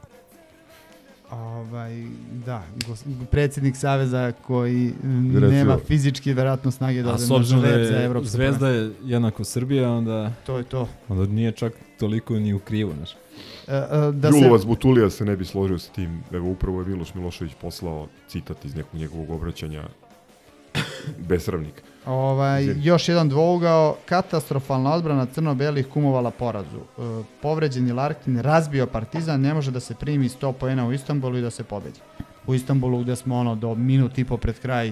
Ovaj, 1.31 2.03
da, 2.45 2.63
gos, 2.87 3.03
predsjednik 3.31 3.75
Saveza 3.75 4.31
koji 4.47 4.93
Recimo. 5.33 5.49
nema 5.49 5.77
fizički 5.87 6.33
verovatno 6.33 6.71
snage 6.71 7.03
da 7.03 7.13
ode 7.13 7.25
na 7.29 7.37
da 7.37 7.43
žreb 7.43 7.87
za 7.87 7.93
je 7.93 8.05
evropsko 8.05 8.29
Zvezda 8.29 8.69
je 8.69 8.91
jednako 9.03 9.43
Srbija, 9.43 9.91
onda... 9.91 10.33
To 10.45 10.57
je 10.57 10.63
to. 10.63 10.87
Onda 11.07 11.25
nije 11.25 11.51
čak 11.51 11.73
toliko 11.99 12.39
ni 12.39 12.53
u 12.53 12.59
krivu, 12.59 12.93
znaš. 12.97 13.11
E, 13.11 13.15
e, 13.67 14.11
da 14.11 14.27
Julovac 14.27 14.61
se, 14.61 14.67
Butulija 14.67 15.09
se 15.09 15.25
ne 15.25 15.37
bi 15.37 15.45
složio 15.45 15.79
sa 15.79 15.91
tim. 15.91 16.23
Evo, 16.31 16.49
upravo 16.49 16.81
je 16.81 16.87
Miloš 16.87 17.13
Milošević 17.13 17.53
poslao 17.61 18.07
citat 18.27 18.65
iz 18.65 18.75
nekog 18.75 18.99
njegovog 18.99 19.29
obraćanja 19.29 19.83
besravnik. 21.17 21.83
ovaj, 22.05 22.65
još 22.81 23.09
jedan 23.09 23.29
dvougao, 23.29 23.95
katastrofalna 24.05 24.93
odbrana 24.93 25.25
crno-belih 25.25 25.87
kumovala 25.87 26.31
porazu. 26.31 26.77
E, 26.77 27.01
povređeni 27.41 27.91
Larkin 27.91 28.39
razbio 28.39 28.87
Partizan, 28.87 29.41
ne 29.41 29.53
može 29.53 29.71
da 29.71 29.79
se 29.79 29.95
primi 29.95 30.29
100 30.29 30.51
poena 30.51 30.87
u 30.87 30.93
Istanbulu 30.93 31.37
i 31.37 31.41
da 31.41 31.49
se 31.49 31.63
pobedi. 31.63 31.99
U 32.47 32.55
Istanbulu 32.55 32.99
gde 32.99 33.15
smo 33.15 33.37
ono 33.37 33.55
do 33.55 33.75
minut 33.75 34.17
i 34.17 34.25
po 34.25 34.37
pred 34.37 34.59
kraj 34.59 34.91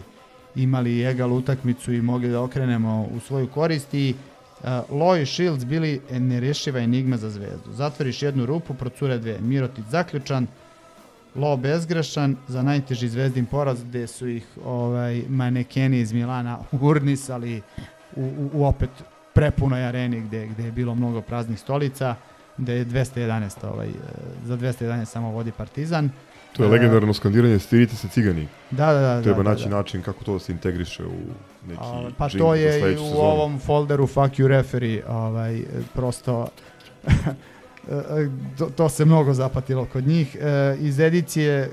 imali 0.56 1.04
egal 1.04 1.34
utakmicu 1.34 1.94
i 1.94 2.02
mogli 2.02 2.30
da 2.30 2.42
okrenemo 2.42 3.08
u 3.16 3.20
svoju 3.20 3.48
korist 3.48 3.94
i 3.94 4.14
uh, 4.14 4.68
Loy 4.90 5.22
i 5.22 5.26
Shields 5.26 5.66
bili 5.66 6.02
nerešiva 6.12 6.80
enigma 6.80 7.18
za 7.18 7.30
zvezdu. 7.30 7.72
Zatvoriš 7.72 8.24
jednu 8.24 8.46
rupu, 8.46 8.74
procure 8.74 9.18
dve. 9.18 9.40
Mirotic 9.40 9.86
zaključan, 9.86 10.48
Lo 11.36 11.58
bezgrešan 11.58 12.36
za 12.48 12.62
najteži 12.62 13.10
zvezdin 13.10 13.46
poraz 13.46 13.84
gde 13.84 14.08
su 14.08 14.28
ih 14.28 14.46
ovaj 14.66 15.24
manekeni 15.30 16.00
iz 16.00 16.14
Milana 16.14 16.60
urnisali 16.72 17.62
u, 18.16 18.22
u, 18.24 18.50
u 18.54 18.66
opet 18.66 18.90
prepunoj 19.34 19.86
areni 19.86 20.22
gde, 20.22 20.48
gde 20.48 20.64
je 20.64 20.72
bilo 20.72 20.96
mnogo 20.96 21.22
praznih 21.22 21.60
stolica 21.60 22.16
gde 22.58 22.74
je 22.74 22.86
211 22.86 23.68
ovaj, 23.74 23.90
za 24.46 24.58
211 24.58 25.06
samo 25.06 25.32
vodi 25.32 25.52
Partizan. 25.52 26.10
To 26.54 26.64
je 26.64 26.68
E, 26.68 26.72
legendarno 26.72 27.14
skandiranje 27.14 27.60
stirite 27.60 27.96
se 27.96 28.08
cigani. 28.08 28.48
Da, 28.72 28.94
da, 28.94 29.00
da. 29.00 29.22
Treba 29.22 29.44
da, 29.44 29.50
naći 29.50 29.64
da. 29.64 29.76
način 29.76 30.02
kako 30.02 30.24
to 30.24 30.34
da 30.34 30.40
se 30.40 30.52
integriše 30.52 31.06
u 31.06 31.20
neki 31.68 31.82
A, 31.84 32.10
pa 32.18 32.30
to 32.30 32.56
je 32.56 32.92
i 32.92 32.96
u 32.96 32.98
sezonu. 32.98 33.20
ovom 33.20 33.60
folderu 33.60 34.08
Fuck 34.08 34.34
you 34.34 34.48
referee, 34.48 35.04
ovaj, 35.10 35.62
prosto 35.94 36.48
to, 38.58 38.66
to 38.66 38.90
se 38.90 39.06
mnogo 39.06 39.34
zapatilo 39.34 39.86
kod 39.86 40.08
njih. 40.08 40.36
E, 40.36 40.76
iz 40.80 41.00
edicije 41.00 41.54
e, 41.54 41.68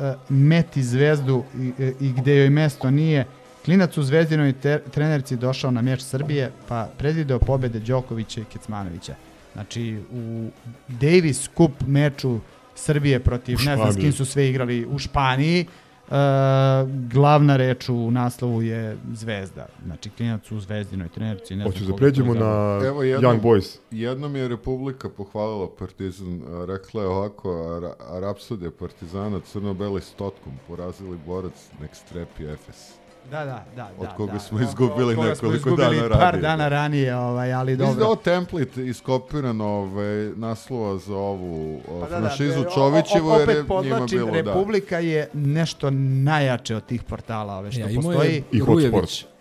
e, 0.00 0.14
Meti 0.28 0.82
zvezdu 0.82 1.44
i, 1.60 1.72
e, 1.78 1.92
i 2.00 2.12
gde 2.12 2.36
joj 2.36 2.50
mesto 2.50 2.90
nije, 2.90 3.26
Klinac 3.64 3.98
u 3.98 4.02
Zvezdinoj 4.02 4.52
ter, 4.52 4.80
trenerci 4.90 5.36
došao 5.36 5.70
na 5.70 5.82
mječ 5.82 6.00
Srbije, 6.02 6.50
pa 6.68 6.88
predvideo 6.98 7.38
pobede 7.38 7.80
Đokovića 7.80 8.40
i 8.40 8.44
Kecmanovića. 8.44 9.14
Znači, 9.52 9.98
u 10.12 10.50
Davis 10.88 11.48
Cup 11.56 11.72
meču 11.86 12.40
Srbije 12.74 13.20
protiv, 13.20 13.58
ne 13.64 13.76
znam 13.76 13.92
s 13.92 13.96
kim 13.96 14.12
su 14.12 14.24
sve 14.24 14.48
igrali 14.48 14.86
u 14.86 14.98
Španiji, 14.98 15.66
e, 16.12 16.86
glavna 17.12 17.56
reč 17.56 17.88
u 17.88 18.10
naslovu 18.10 18.62
je 18.62 18.96
Zvezda. 19.12 19.66
Znači, 19.84 20.10
klinac 20.10 20.50
u 20.50 20.60
Zvezdinoj 20.60 21.08
trenerci. 21.08 21.56
Ne 21.56 21.64
Hoću 21.64 21.84
da 21.84 21.96
pređemo 21.96 22.34
na 22.34 22.80
Evo 22.86 23.02
jednom, 23.02 23.32
Young 23.32 23.42
Boys. 23.42 23.78
Jednom 23.90 24.36
je 24.36 24.48
Republika 24.48 25.08
pohvalila 25.08 25.68
Partizan, 25.78 26.42
rekla 26.66 27.02
je 27.02 27.08
ovako, 27.08 27.80
Rapsodija 28.20 28.70
Partizana 28.78 29.40
crno-beli 29.40 30.00
stotkom 30.00 30.52
porazili 30.68 31.18
borac 31.26 31.70
nek 31.80 31.94
strepi 31.94 32.44
Efes. 32.44 33.01
Da, 33.30 33.44
da, 33.44 33.64
da. 33.76 33.90
Od 33.98 34.02
da, 34.02 34.10
koga 34.10 34.32
da. 34.32 34.38
smo 34.38 34.58
Od- 34.58 34.62
izgubili 34.62 35.14
koga 35.16 35.34
smo 35.34 35.48
nekoliko 35.48 35.56
izgubili 35.58 35.96
dana 35.98 36.08
par 36.10 36.20
ranije. 36.24 36.42
dana 36.42 36.68
ranije, 36.68 37.16
ovaj, 37.16 37.52
ali 37.52 37.76
da 37.76 37.86
dobro. 37.86 38.04
ovo 38.04 38.16
template 38.16 38.86
iskopiran 38.86 39.60
ovaj, 39.60 40.06
naslova 40.36 40.98
za 40.98 41.16
ovu 41.16 41.80
Pa 42.00 42.08
da, 42.08 42.20
da, 42.20 42.28
franšizu 42.28 42.52
e, 42.54 42.58
o- 42.58 42.62
o- 42.62 42.74
Čovićevu, 42.74 43.30
jer 43.30 43.42
opet 43.42 43.48
je 43.48 43.54
njima 43.54 43.66
podvlačim, 43.68 44.18
bilo 44.18 44.26
da. 44.26 44.32
Republika 44.34 44.98
je 44.98 45.28
nešto 45.34 45.90
najjače 45.90 46.76
od 46.76 46.84
tih 46.84 47.02
portala 47.02 47.54
ove 47.54 47.72
što 47.72 47.80
Ja, 47.80 47.88
postoji. 47.96 48.42
I 48.52 48.58
Hot 48.58 48.68
Rujević. 48.68 49.18
Sport. 49.18 49.31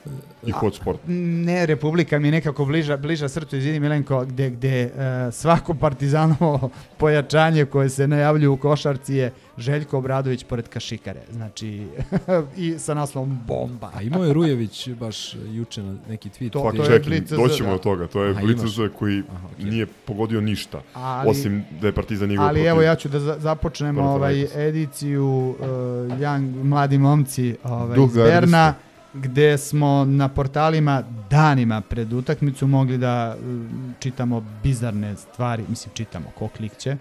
I 0.44 0.52
Hot 0.52 0.76
Sport. 0.76 1.00
Ne, 1.08 1.66
Republika 1.66 2.20
mi 2.20 2.28
je 2.28 2.32
nekako 2.32 2.66
bliža, 2.66 2.98
bliža 2.98 3.30
srcu, 3.30 3.58
izvini 3.58 3.80
Milenko, 3.80 4.26
gde, 4.26 4.50
gde 4.50 4.82
e, 4.82 4.90
svako 5.32 5.74
partizanovo 5.74 6.70
pojačanje 6.98 7.66
koje 7.66 7.90
se 7.90 8.08
najavljuje 8.08 8.50
u 8.50 8.58
košarci 8.58 9.16
je 9.16 9.32
Željko 9.58 9.98
Obradović 9.98 10.44
pored 10.44 10.68
Kašikare. 10.68 11.22
Znači, 11.32 11.88
i 12.58 12.80
sa 12.80 12.94
naslovom 12.94 13.40
bomba. 13.48 13.92
A 13.94 14.02
imao 14.02 14.24
je 14.24 14.34
Rujević 14.34 14.90
baš 14.90 15.36
juče 15.46 15.84
na 15.84 15.96
neki 16.10 16.30
tweet. 16.32 16.50
To- 16.50 16.64
Pa 16.64 16.72
to 16.72 16.78
je 16.78 16.86
čekaj, 16.86 17.00
Blitzz, 17.02 17.30
doćemo 17.32 17.70
da. 17.70 17.76
do 17.76 17.80
toga. 17.80 18.08
To 18.08 18.24
je 18.24 18.32
imaš. 18.32 18.76
koji 18.92 19.24
Aha, 19.30 19.48
okej. 19.54 19.66
nije 19.66 19.86
pogodio 19.86 20.42
ništa. 20.42 20.82
Ali- 20.94 21.30
osim 21.30 21.64
da 21.82 21.88
je 21.88 21.94
Partizan 21.94 22.32
igrao 22.32 22.48
Ali 22.48 22.56
protiv... 22.56 22.68
evo 22.68 22.82
ja 22.82 22.96
ću 22.96 23.10
da 23.10 23.20
za- 23.20 23.38
započnemo 23.40 24.02
ovaj 24.04 24.20
Panathinaikos. 24.34 24.56
ediciju 24.58 25.26
uh, 25.50 25.66
Young, 26.12 26.64
mladi 26.64 26.98
momci 26.98 27.56
ovaj, 27.64 27.96
Duh 27.96 28.10
iz 28.10 28.16
Berna, 28.16 28.32
gardista. 28.32 28.74
Gde 29.14 29.58
smo 29.58 30.06
na 30.06 30.28
portalima 30.28 31.04
danima 31.30 31.82
pred 31.82 32.14
utakmicu 32.14 32.68
mogli 32.68 32.98
da 32.98 33.36
um, 33.36 33.94
čitamo 34.00 34.44
bizarne 34.64 35.16
stvari, 35.16 35.64
mislim 35.70 35.94
čitamo, 35.94 36.26
ko 36.38 36.48
klikće, 36.48 36.98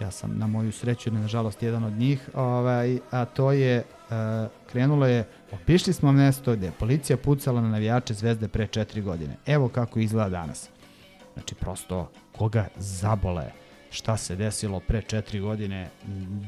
ja 0.00 0.10
sam 0.10 0.38
na 0.38 0.46
moju 0.46 0.72
sreću 0.72 1.08
ili 1.08 1.20
nažalost 1.20 1.62
jedan 1.62 1.84
od 1.84 1.92
njih, 1.92 2.28
ovaj, 2.34 2.98
a 3.10 3.24
to 3.24 3.52
je, 3.52 3.78
uh, 3.78 4.50
krenulo 4.72 5.06
je, 5.06 5.28
opišli 5.52 5.92
smo 5.92 6.12
mesto 6.12 6.56
gde 6.56 6.66
je 6.66 6.72
policija 6.78 7.16
pucala 7.16 7.60
na 7.60 7.68
navijače 7.68 8.14
Zvezde 8.14 8.48
pre 8.48 8.66
četiri 8.66 9.00
godine. 9.00 9.36
Evo 9.46 9.68
kako 9.68 9.98
izgleda 9.98 10.28
danas. 10.28 10.68
Znači, 11.34 11.54
prosto, 11.54 12.10
koga 12.32 12.68
zabole 12.76 13.50
šta 13.92 14.16
se 14.16 14.36
desilo 14.36 14.80
pre 14.80 15.02
četiri 15.02 15.40
godine 15.40 15.90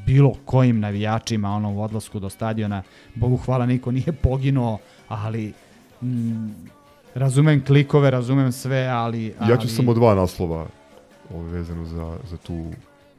bilo 0.05 0.33
kojim 0.45 0.79
navijačima 0.79 1.49
ono, 1.49 1.73
u 1.73 1.81
odlasku 1.81 2.19
do 2.19 2.29
stadiona. 2.29 2.83
Bogu 3.15 3.37
hvala, 3.37 3.65
niko 3.65 3.91
nije 3.91 4.11
poginuo, 4.11 4.77
ali 5.07 5.53
m, 6.01 6.55
razumem 7.13 7.65
klikove, 7.65 8.11
razumem 8.11 8.51
sve, 8.51 8.87
ali... 8.87 9.33
ali 9.39 9.51
Ja 9.51 9.57
ću 9.57 9.67
samo 9.67 9.93
dva 9.93 10.15
naslova 10.15 10.67
ovaj, 11.33 11.51
vezano 11.51 11.85
za, 11.85 12.17
za 12.29 12.37
tu 12.37 12.71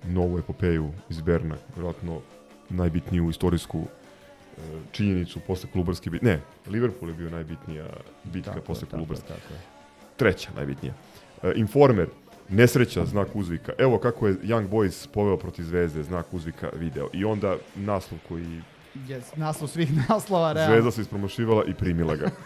novu 0.05 0.39
epopeju 0.39 0.91
iz 1.09 1.21
Berna, 1.21 1.57
vjerojatno 1.75 2.21
najbitniju 2.69 3.31
istorijsku 3.31 3.79
e, 3.83 4.61
činjenicu 4.93 5.41
posle 5.47 5.69
Kolubarske 5.73 6.11
bitke. 6.11 6.27
Ne, 6.27 6.41
Liverpool 6.67 7.11
je 7.11 7.15
bio 7.15 7.31
najbitnija 7.31 7.87
bitka 8.25 8.51
Tako 8.51 8.67
posle 8.67 8.81
tako 8.81 8.97
je, 8.97 8.99
Kolubarske. 8.99 9.29
tako 9.29 9.55
je. 9.55 9.61
Treća 10.17 10.51
najbitnija. 10.57 10.95
E, 11.43 11.53
Informer, 11.57 12.09
nesreća, 12.49 13.05
znak 13.05 13.29
uzvika. 13.35 13.73
Evo 13.79 13.99
kako 13.99 14.27
je 14.27 14.35
Young 14.35 14.69
Boys 14.69 15.09
poveo 15.13 15.37
protiv 15.37 15.63
Zvezde, 15.63 16.03
znak 16.03 16.27
uzvika 16.33 16.71
video. 16.75 17.09
I 17.13 17.25
onda 17.25 17.57
naslov 17.75 18.21
koji 18.29 18.61
Yes, 19.09 19.23
naslov 19.37 19.71
svih 19.71 19.91
naslova, 20.09 20.53
realno. 20.53 20.75
Zvezda 20.75 20.91
se 20.91 21.01
ispromošivala 21.01 21.65
i 21.65 21.75
primila 21.75 22.17
ga. 22.17 22.31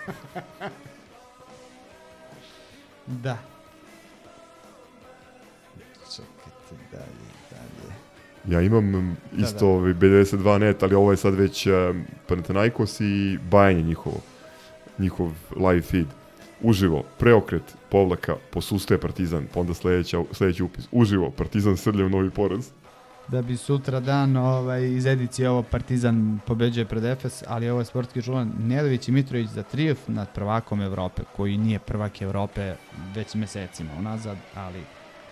Da. 3.07 3.39
Čekajte, 6.17 6.75
dalje, 6.93 7.05
dalje. 7.51 7.95
Ja 8.55 8.61
imam 8.61 8.85
mm, 8.85 9.17
Da, 9.33 9.45
isto 9.47 9.59
da. 9.59 9.67
ovaj 9.67 9.95
B92 9.95 10.59
net, 10.59 10.83
ali 10.83 10.95
ovo 10.95 11.11
je 11.11 11.17
sad 11.17 11.35
već 11.35 11.67
um, 11.67 12.05
Panathinaikos 12.27 13.01
i 13.01 13.39
bajanje 13.51 13.83
njihovo. 13.83 14.21
Njihov 14.99 15.31
live 15.57 15.83
feed. 15.83 16.07
Uživo, 16.63 17.05
preokret, 17.19 17.77
povlaka, 17.91 18.37
posustaje 18.51 19.01
Partizan, 19.01 19.47
pa 19.55 19.61
onda 19.61 19.75
sledeća, 19.75 20.23
sledeći 20.33 20.63
upis. 20.63 20.89
Uživo, 20.93 21.31
Partizan 21.31 21.77
srlja 21.77 22.07
u 22.07 22.09
novi 22.09 22.31
poraz. 22.31 22.69
Da 23.31 23.43
bi 23.43 23.57
sutra 23.57 24.01
dan 24.01 24.37
ovaj, 24.37 24.85
iz 24.85 25.07
edicije 25.07 25.51
ovo 25.51 25.63
Partizan 25.63 26.41
pobeđuje 26.47 26.87
pred 26.87 27.05
Efes, 27.05 27.43
ali 27.47 27.71
ovo 27.71 27.81
je 27.81 27.85
sportski 27.85 28.21
žulan 28.21 28.53
Nedović 28.59 29.09
i 29.09 29.13
Mitrović 29.13 29.49
za 29.49 29.63
trijef 29.63 29.99
nad 30.09 30.29
prvakom 30.35 30.81
Evrope, 30.81 31.23
koji 31.37 31.59
nije 31.59 31.79
prvak 31.79 32.23
Evrope 32.23 32.75
već 33.15 33.35
mesecima 33.35 33.91
unazad, 33.99 34.37
ali 34.55 34.81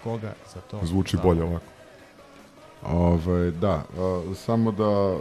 koga 0.04 0.34
za 0.54 0.60
to... 0.60 0.80
Zvuči 0.82 1.16
da. 1.16 1.22
bolje 1.22 1.42
ovako. 1.42 1.64
Ovaj, 2.82 3.50
da, 3.50 3.84
a, 3.98 4.22
samo 4.34 4.72
da 4.72 5.18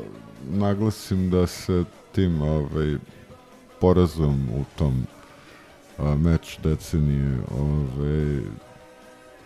naglasim 0.50 1.30
da 1.30 1.48
se 1.48 1.84
tim 2.12 2.42
ovaj, 2.42 2.96
porazom 3.82 4.48
u 4.54 4.64
tom 4.78 5.06
a, 5.98 6.16
meču 6.16 6.62
decenije 6.64 7.40
ovaj, 7.60 8.42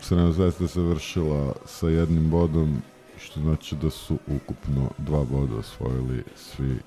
Crvena 0.02 0.32
zvezda 0.32 0.66
završila 0.68 1.54
sa 1.66 1.88
jednim 1.88 2.30
bodom, 2.30 2.82
što 3.22 3.40
znači 3.40 3.76
da 3.76 3.90
su 3.90 4.18
ukupno 4.30 4.90
dva 4.98 5.24
boda 5.26 5.56
osvojili 5.56 6.24
svi 6.36 6.78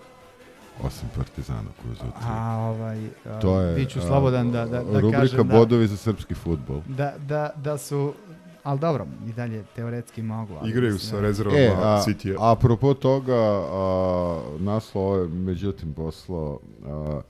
osim 0.82 1.08
Partizana 1.16 1.68
koji 1.82 1.94
za 1.94 2.04
A, 2.22 2.56
ovaj, 2.58 3.06
a, 3.26 3.40
To 3.40 3.60
je 3.60 3.74
bit 3.74 3.90
ću 3.90 3.98
a, 3.98 4.02
slobodan 4.02 4.52
da, 4.52 4.66
da, 4.66 4.82
da 4.82 5.00
rubrika 5.00 5.20
kažem 5.20 5.36
da, 5.38 5.58
bodovi 5.58 5.86
za 5.86 5.96
srpski 5.96 6.34
futbol. 6.34 6.80
da, 6.88 7.14
da, 7.18 7.50
da 7.56 7.78
su, 7.78 8.14
ali 8.62 8.80
dobro, 8.80 9.06
i 9.26 9.32
dalje 9.32 9.64
teoretski 9.66 10.22
mogu. 10.22 10.54
Ali 10.54 10.70
Igraju 10.70 10.98
sa 10.98 11.16
da- 11.16 11.22
rezervama 11.22 11.58
E, 11.58 11.68
a, 11.76 12.02
City. 12.02 12.36
apropo 12.42 12.94
toga, 12.94 13.36
a, 13.62 14.40
naslov 14.58 15.04
ovo 15.04 15.16
je 15.16 15.28
međutim 15.28 15.92
poslao 15.92 16.58
a, 16.84 17.20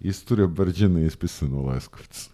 istorija 0.00 0.46
Brđana 0.46 1.00
je 1.00 1.06
ispisana 1.06 1.56
u 1.56 1.66
Leskovcu. 1.66 2.30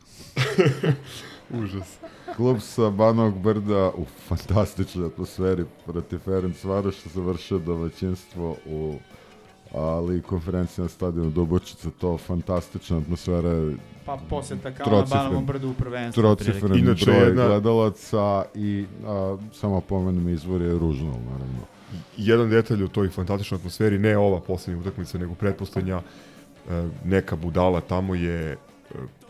Užas. 1.62 1.96
Klub 2.40 2.60
sa 2.60 2.90
Banog 2.90 3.38
Brda 3.38 3.90
u 3.96 4.04
fantastičnoj 4.28 5.06
atmosferi 5.06 5.64
protiv 5.86 6.18
Ferenc 6.18 6.64
Varoša 6.64 7.08
završio 7.14 7.58
domaćinstvo 7.58 8.56
u 8.66 8.94
ali 9.74 10.22
konferencija 10.22 10.82
na 10.82 10.88
stadionu 10.88 11.30
Dubočica, 11.30 11.90
to 11.98 12.18
fantastična 12.18 12.98
atmosfera. 12.98 13.72
Pa 14.06 14.18
posjeta 14.30 14.74
kao 14.74 15.00
na 15.00 15.06
Banovom 15.10 15.46
brdu 15.46 15.70
u 15.70 15.74
prvenstvu. 15.74 16.22
Trocifren 16.22 16.78
Inače, 16.78 17.04
broj 17.04 17.26
jedna- 17.26 17.46
gledalaca 17.46 18.44
i 18.54 18.84
a, 19.06 19.36
samo 19.52 19.80
pomenem 19.80 20.28
izvor 20.28 20.62
je 20.62 20.78
ružno, 20.78 21.10
naravno. 21.30 21.60
Jedan 22.16 22.50
detalj 22.50 22.82
u 22.82 22.88
toj 22.88 23.08
fantastičnoj 23.08 23.58
atmosferi, 23.58 23.98
ne 23.98 24.18
ova 24.18 24.40
poslednja 24.40 24.80
utakmica, 24.80 25.18
nego 25.18 25.34
pretposlednja, 25.34 26.00
e, 26.70 26.88
neka 27.04 27.36
budala 27.36 27.80
tamo 27.80 28.14
je 28.14 28.56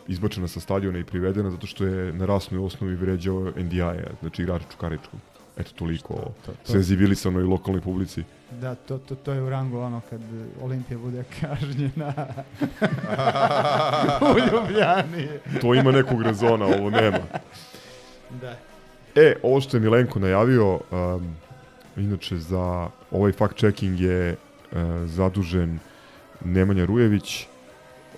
izbačena 0.09 0.49
sa 0.49 0.61
stadiona 0.61 0.99
i 0.99 1.05
privedena 1.05 1.51
zato 1.51 1.67
što 1.67 1.85
je 1.85 2.13
na 2.13 2.27
rasnoj 2.27 2.65
osnovi 2.65 2.95
vređao 2.95 3.53
NDI-a, 3.57 3.95
znači 4.21 4.43
igrača 4.43 4.65
Čukaričkog. 4.71 5.21
Eto 5.57 5.71
toliko 5.75 6.15
o 6.15 6.33
To- 6.47 6.53
to- 6.67 6.73
senzibilisanoj 6.73 7.43
lokalnoj 7.45 7.81
publici. 7.81 8.25
Da, 8.61 8.75
to, 8.75 8.99
to, 8.99 9.15
to 9.15 9.33
je 9.33 9.43
u 9.43 9.51
rangu 9.51 9.79
ono 9.79 10.01
kad 10.11 10.21
Olimpija 10.63 10.99
bude 10.99 11.25
kažnjena 11.41 12.11
u 14.35 14.39
Ljubljani. 14.39 15.29
To 15.61 15.75
ima 15.75 15.93
nekog 15.93 16.23
rezona, 16.23 16.65
ovo 16.67 16.91
nema. 16.91 17.19
Da. 18.41 18.57
E, 19.15 19.35
ovo 19.43 19.61
što 19.61 19.77
je 19.77 19.81
Milenko 19.81 20.19
najavio, 20.19 20.75
um, 20.75 21.37
inače 21.97 22.39
za 22.39 22.89
ovaj 23.11 23.33
fact 23.33 23.59
checking 23.59 24.01
je 24.01 24.37
uh, 24.73 24.79
zadužen 25.05 25.79
Nemanja 26.45 26.85
Rujević, 26.85 27.47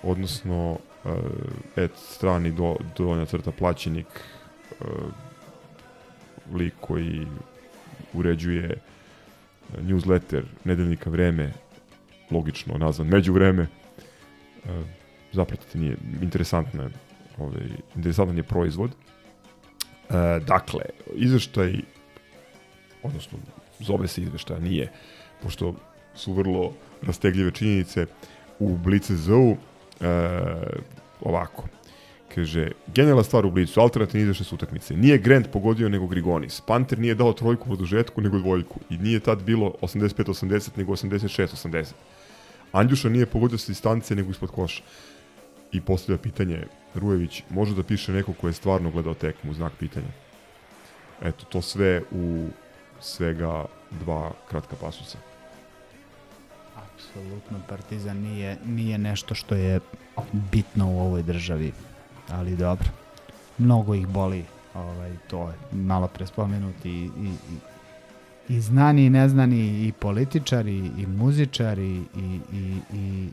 odnosno 0.03 0.77
uh, 1.05 1.11
et 1.75 1.91
strani 1.95 2.51
do, 2.51 2.75
donja 2.97 3.25
crta 3.25 3.51
plaćenik, 3.51 4.07
uh, 4.79 4.87
lik 6.55 6.73
koji 6.81 7.27
uređuje 8.13 8.77
newsletter 9.77 10.43
Nedeljnika 10.63 11.09
Vreme, 11.09 11.53
logično 12.31 12.77
nazvan 12.77 13.07
Među 13.07 13.33
vreme. 13.33 13.67
Uh, 14.63 14.69
zapratite, 15.31 15.77
nije 15.77 15.97
interesantna, 16.21 16.89
ovaj, 17.37 17.67
interesantan 17.95 18.37
je 18.37 18.43
proizvod. 18.43 18.91
E, 20.09 20.39
dakle, 20.39 20.81
izveštaj, 21.15 21.73
odnosno 23.03 23.39
zove 23.79 24.07
se 24.07 24.21
izveštaj, 24.21 24.59
nije, 24.59 24.91
pošto 25.43 25.75
su 26.15 26.33
vrlo 26.33 26.73
rastegljive 27.01 27.51
činjenice 27.51 28.05
u 28.59 28.77
Blice 28.77 29.15
ZU, 29.15 29.55
e, 30.03 30.29
ovako, 31.21 31.67
kaže, 32.35 32.71
genijalna 32.95 33.23
stvar 33.23 33.45
u 33.45 33.51
Blicu, 33.51 33.81
alternativni 33.81 34.21
izveštaj 34.23 34.45
su 34.45 34.55
utakmice. 34.55 34.97
Nije 34.97 35.17
Grant 35.17 35.51
pogodio 35.51 35.89
nego 35.89 36.07
Grigonis. 36.07 36.61
Panter 36.61 36.99
nije 36.99 37.15
dao 37.15 37.33
trojku 37.33 37.63
u 37.63 37.65
produžetku 37.65 38.21
nego 38.21 38.39
dvojku. 38.39 38.79
I 38.89 38.97
nije 38.97 39.19
tad 39.19 39.43
bilo 39.43 39.73
85-80 39.81 40.77
nego 40.77 40.91
86-80. 40.91 41.93
Andjuša 42.71 43.09
nije 43.09 43.25
pogodio 43.25 43.57
sa 43.57 43.67
distance 43.67 44.15
nego 44.15 44.31
ispod 44.31 44.51
koša. 44.51 44.83
I 45.71 45.81
postavlja 45.81 46.21
pitanje, 46.21 46.63
Rujević, 46.95 47.43
može 47.49 47.75
da 47.75 47.83
piše 47.83 48.11
neko 48.11 48.33
ko 48.33 48.47
je 48.47 48.53
stvarno 48.53 48.91
gledao 48.91 49.13
tekmu, 49.13 49.53
znak 49.53 49.73
pitanja. 49.79 50.07
Eto, 51.21 51.45
to 51.45 51.61
sve 51.61 52.01
u 52.11 52.47
svega 52.99 53.65
dva 53.91 54.31
kratka 54.49 54.75
pasusa. 54.75 55.17
Apsolutno 57.13 57.59
Partizan 57.69 58.17
nije, 58.17 58.57
nije 58.65 58.97
nešto 58.97 59.35
što 59.35 59.55
je 59.55 59.79
bitno 60.51 60.91
u 60.91 60.99
ovoj 60.99 61.23
državi, 61.23 61.71
ali 62.29 62.55
dobro. 62.55 62.89
Mnogo 63.57 63.95
ih 63.95 64.07
boli, 64.07 64.45
ovaj, 64.73 65.11
to 65.29 65.49
je 65.49 65.53
malo 65.71 66.07
pre 66.07 66.27
spomenuti 66.27 66.89
i, 66.89 67.09
i, 67.21 67.33
i, 68.49 68.61
znani 68.61 69.05
i 69.05 69.09
neznani 69.09 69.87
i 69.87 69.91
političari 69.91 70.77
i 70.97 71.07
muzičari 71.07 72.01
i, 72.15 72.39
i, 72.53 72.77
i 72.93 73.29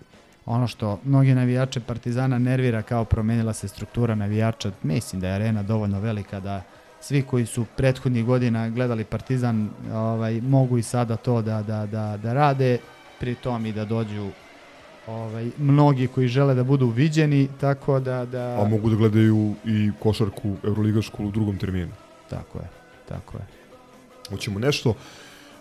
ono 0.47 0.66
što 0.66 1.01
mnogi 1.05 1.35
navijače 1.35 1.81
Partizana 1.81 2.39
nervira 2.39 2.82
kao 2.82 3.05
promenila 3.05 3.52
se 3.52 3.69
struktura 3.69 4.15
navijača, 4.15 4.70
mislim 4.82 5.20
da 5.20 5.28
je 5.28 5.35
arena 5.35 5.62
dovoljno 5.62 6.01
velika 6.01 6.40
da 6.40 6.62
svi 7.01 7.23
koji 7.23 7.47
su 7.47 7.65
prethodnih 7.77 8.24
godina 8.24 8.69
gledali 8.69 9.05
Partizan 9.05 9.70
ovaj, 9.93 10.40
mogu 10.40 10.78
i 10.78 10.82
sada 10.82 11.16
to 11.16 11.43
da, 11.43 11.62
da, 11.62 11.86
da, 11.86 12.16
da 12.16 12.32
rade, 12.32 12.78
pri 13.20 13.34
tom 13.34 13.66
i 13.66 13.72
da 13.72 13.84
dođu 13.84 14.30
ovaj, 15.06 15.51
mnogi 15.59 16.06
koji 16.06 16.28
žele 16.28 16.55
da 16.55 16.64
budu 16.64 16.86
viđeni, 16.88 17.48
tako 17.60 18.01
da... 18.01 18.24
da 18.24 18.62
A 18.62 18.68
mogu 18.68 18.90
da 18.90 18.97
gledaju 18.97 19.55
i 19.64 19.90
košarku 19.98 20.56
Euroligašku 20.64 21.24
u 21.26 21.30
drugom 21.30 21.59
terminu. 21.59 21.92
Tako 22.30 22.59
je, 22.59 22.68
tako 23.09 23.36
je. 23.36 23.47
Hoćemo 24.28 24.59
nešto 24.59 24.94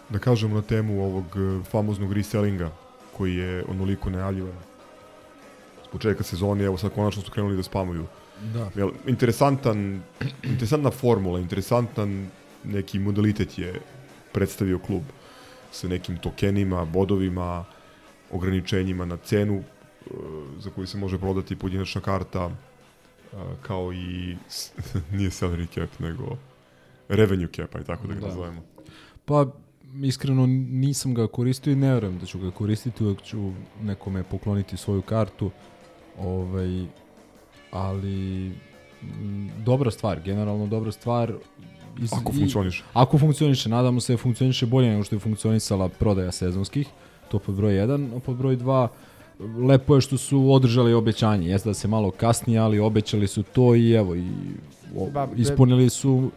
da 0.10 0.20
kažemo 0.20 0.56
na 0.56 0.62
temu 0.62 1.04
ovog 1.04 1.26
e, 1.36 1.64
famoznog 1.72 2.14
resellinga 2.14 2.72
koji 3.18 3.36
je 3.36 3.64
onoliko 3.68 4.10
najavljivan 4.10 4.56
s 5.86 5.88
početka 5.88 6.24
sezone, 6.24 6.64
evo 6.64 6.78
sad 6.78 6.94
konačno 6.94 7.22
su 7.22 7.32
krenuli 7.32 7.58
da 7.58 7.64
spamuju. 7.64 8.06
Da. 8.54 8.70
Jel, 8.76 8.92
interesantan, 9.08 10.02
interesantna 10.44 10.92
formula, 10.92 11.40
interesantan 11.40 12.30
neki 12.64 13.00
modalitet 13.00 13.58
je 13.58 13.82
predstavio 14.32 14.80
klub 14.80 15.04
sa 15.72 15.88
nekim 15.88 16.18
tokenima, 16.18 16.86
bodovima, 16.86 17.66
ograničenjima 18.32 19.06
na 19.06 19.18
cenu 19.18 19.56
e, 19.56 19.64
za 20.58 20.70
koju 20.70 20.88
se 20.88 20.98
može 20.98 21.18
prodati 21.18 21.56
pojedinačna 21.56 22.02
karta 22.02 22.50
e, 22.50 23.36
kao 23.62 23.94
i 23.94 24.36
nije 25.18 25.30
salary 25.30 25.68
cap 25.74 26.00
nego 26.00 26.38
revenue 27.10 27.48
cap, 27.56 27.76
aj 27.76 27.84
tako 27.84 28.08
da 28.08 28.14
ga 28.14 28.20
Da. 28.20 28.28
nazovemo. 28.28 28.62
Pa, 29.26 29.46
iskreno 30.04 30.46
nisam 30.70 31.14
ga 31.14 31.28
koristio 31.28 31.74
i 31.74 31.76
ne 31.76 31.94
verujem 31.94 32.20
da 32.20 32.26
ću 32.26 32.40
ga 32.40 32.52
koristiti, 32.52 33.04
uvek 33.04 33.22
ću 33.22 33.52
nekome 33.82 34.24
pokloniti 34.24 34.78
svoju 34.78 35.02
kartu, 35.02 35.52
ovaj, 36.20 36.86
ali 37.72 38.48
m, 39.02 39.50
dobra 39.58 39.92
stvar, 39.92 40.20
generalno 40.22 40.68
dobra 40.68 40.92
stvar. 40.92 41.34
Iz, 42.02 42.14
Ako 42.14 42.32
i- 42.32 42.36
funkcioniše. 42.38 42.84
Ako 42.94 43.18
funkcioniše, 43.18 43.70
nadamo 43.70 44.02
se 44.02 44.14
da 44.14 44.18
funkcioniše 44.18 44.66
bolje 44.66 44.90
nego 44.90 45.04
što 45.04 45.16
je 45.16 45.20
funkcionisala 45.20 45.90
prodaja 45.90 46.32
sezonskih, 46.32 46.88
to 47.32 47.40
pod 47.40 47.56
broj 47.56 47.74
1, 47.74 48.18
a 48.18 48.20
pod 48.20 48.36
broj 48.36 48.58
2 48.58 48.88
lepo 49.68 49.96
je 49.96 50.02
što 50.02 50.18
su 50.18 50.52
održali 50.52 50.94
obećanje, 50.94 51.50
jeste 51.50 51.70
da 51.70 51.74
se 51.74 51.88
malo 51.88 52.12
kasnije, 52.12 52.60
ali 52.60 52.80
obećali 52.80 53.28
su 53.28 53.44
to 53.44 53.76
i 53.76 53.92
evo, 53.92 54.16
i 54.16 54.28
o, 54.98 55.08
ispunili 55.38 55.90
su 55.90 56.32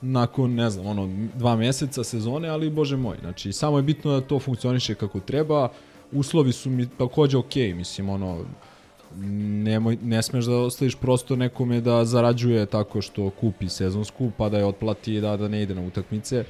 nakon, 0.00 0.54
ne 0.54 0.70
znam, 0.70 0.86
ono, 0.86 1.28
dva 1.34 1.56
meseca 1.56 2.04
sezone, 2.04 2.48
ali 2.48 2.70
bože 2.70 2.96
moj, 2.96 3.16
znači, 3.20 3.52
samo 3.52 3.76
je 3.76 3.82
bitno 3.82 4.10
da 4.12 4.20
to 4.20 4.38
funkcioniše 4.38 4.94
kako 4.94 5.20
treba, 5.20 5.68
uslovi 6.12 6.52
su 6.52 6.70
mi 6.70 6.86
takođe 6.88 7.36
okej, 7.36 7.74
mislim, 7.74 8.08
ono, 8.08 8.38
nemoj, 9.62 9.98
ne 10.02 10.22
smeš 10.22 10.44
da 10.44 10.56
ostaviš 10.56 10.94
prosto 10.94 11.36
nekome 11.36 11.80
da 11.80 12.04
zarađuje 12.04 12.66
tako 12.66 13.02
što 13.02 13.30
kupi 13.30 13.68
sezonsku, 13.68 14.30
pa 14.36 14.48
da 14.48 14.58
je 14.58 14.64
otplati 14.64 15.14
i 15.14 15.20
da, 15.20 15.36
da 15.36 15.48
ne 15.48 15.62
ide 15.62 15.74
na 15.74 15.82
utakmice, 15.82 16.44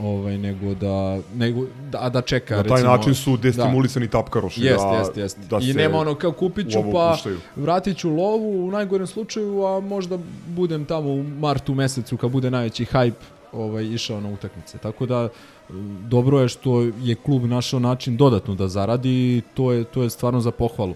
ovaj, 0.00 0.38
nego 0.38 0.74
da, 0.74 1.18
nego, 1.34 1.66
da, 1.90 2.08
da 2.08 2.20
čeka, 2.20 2.56
Na 2.56 2.62
taj 2.62 2.70
recimo, 2.72 2.96
način 2.96 3.14
su 3.14 3.36
destimulisani 3.36 4.08
tapkaroši 4.08 4.64
Jest, 4.64 4.84
da- 4.84 4.98
jest, 4.98 5.16
jest. 5.16 5.38
da 5.50 5.58
I 5.62 5.72
nema 5.72 5.98
ono 5.98 6.14
kao 6.14 6.32
kupit 6.32 6.70
ću 6.72 6.78
u 6.78 6.82
ovo 6.82 6.92
pa 6.92 7.08
upuštaju. 7.10 7.38
vratit 7.56 7.96
ću 7.96 8.10
lovu 8.10 8.66
u 8.66 8.70
najgorem 8.70 9.06
slučaju, 9.06 9.64
a 9.64 9.80
možda 9.80 10.18
budem 10.46 10.84
tamo 10.84 11.10
u 11.10 11.22
martu 11.22 11.74
mesecu 11.74 12.16
kad 12.16 12.30
bude 12.30 12.50
najveći 12.50 12.84
hype 12.84 13.12
ovaj 13.52 13.84
išao 13.84 14.20
na 14.20 14.28
utakmice. 14.28 14.78
Tako 14.78 15.06
da 15.06 15.28
dobro 16.08 16.40
je 16.40 16.48
što 16.48 16.80
je 16.82 17.14
klub 17.14 17.44
našao 17.44 17.80
način 17.80 18.16
dodatno 18.16 18.54
da 18.54 18.68
zaradi 18.68 19.10
i 19.10 19.42
to 19.54 19.72
je 19.72 19.84
to 19.84 20.02
je 20.02 20.10
stvarno 20.10 20.40
za 20.40 20.50
pohvalu. 20.50 20.94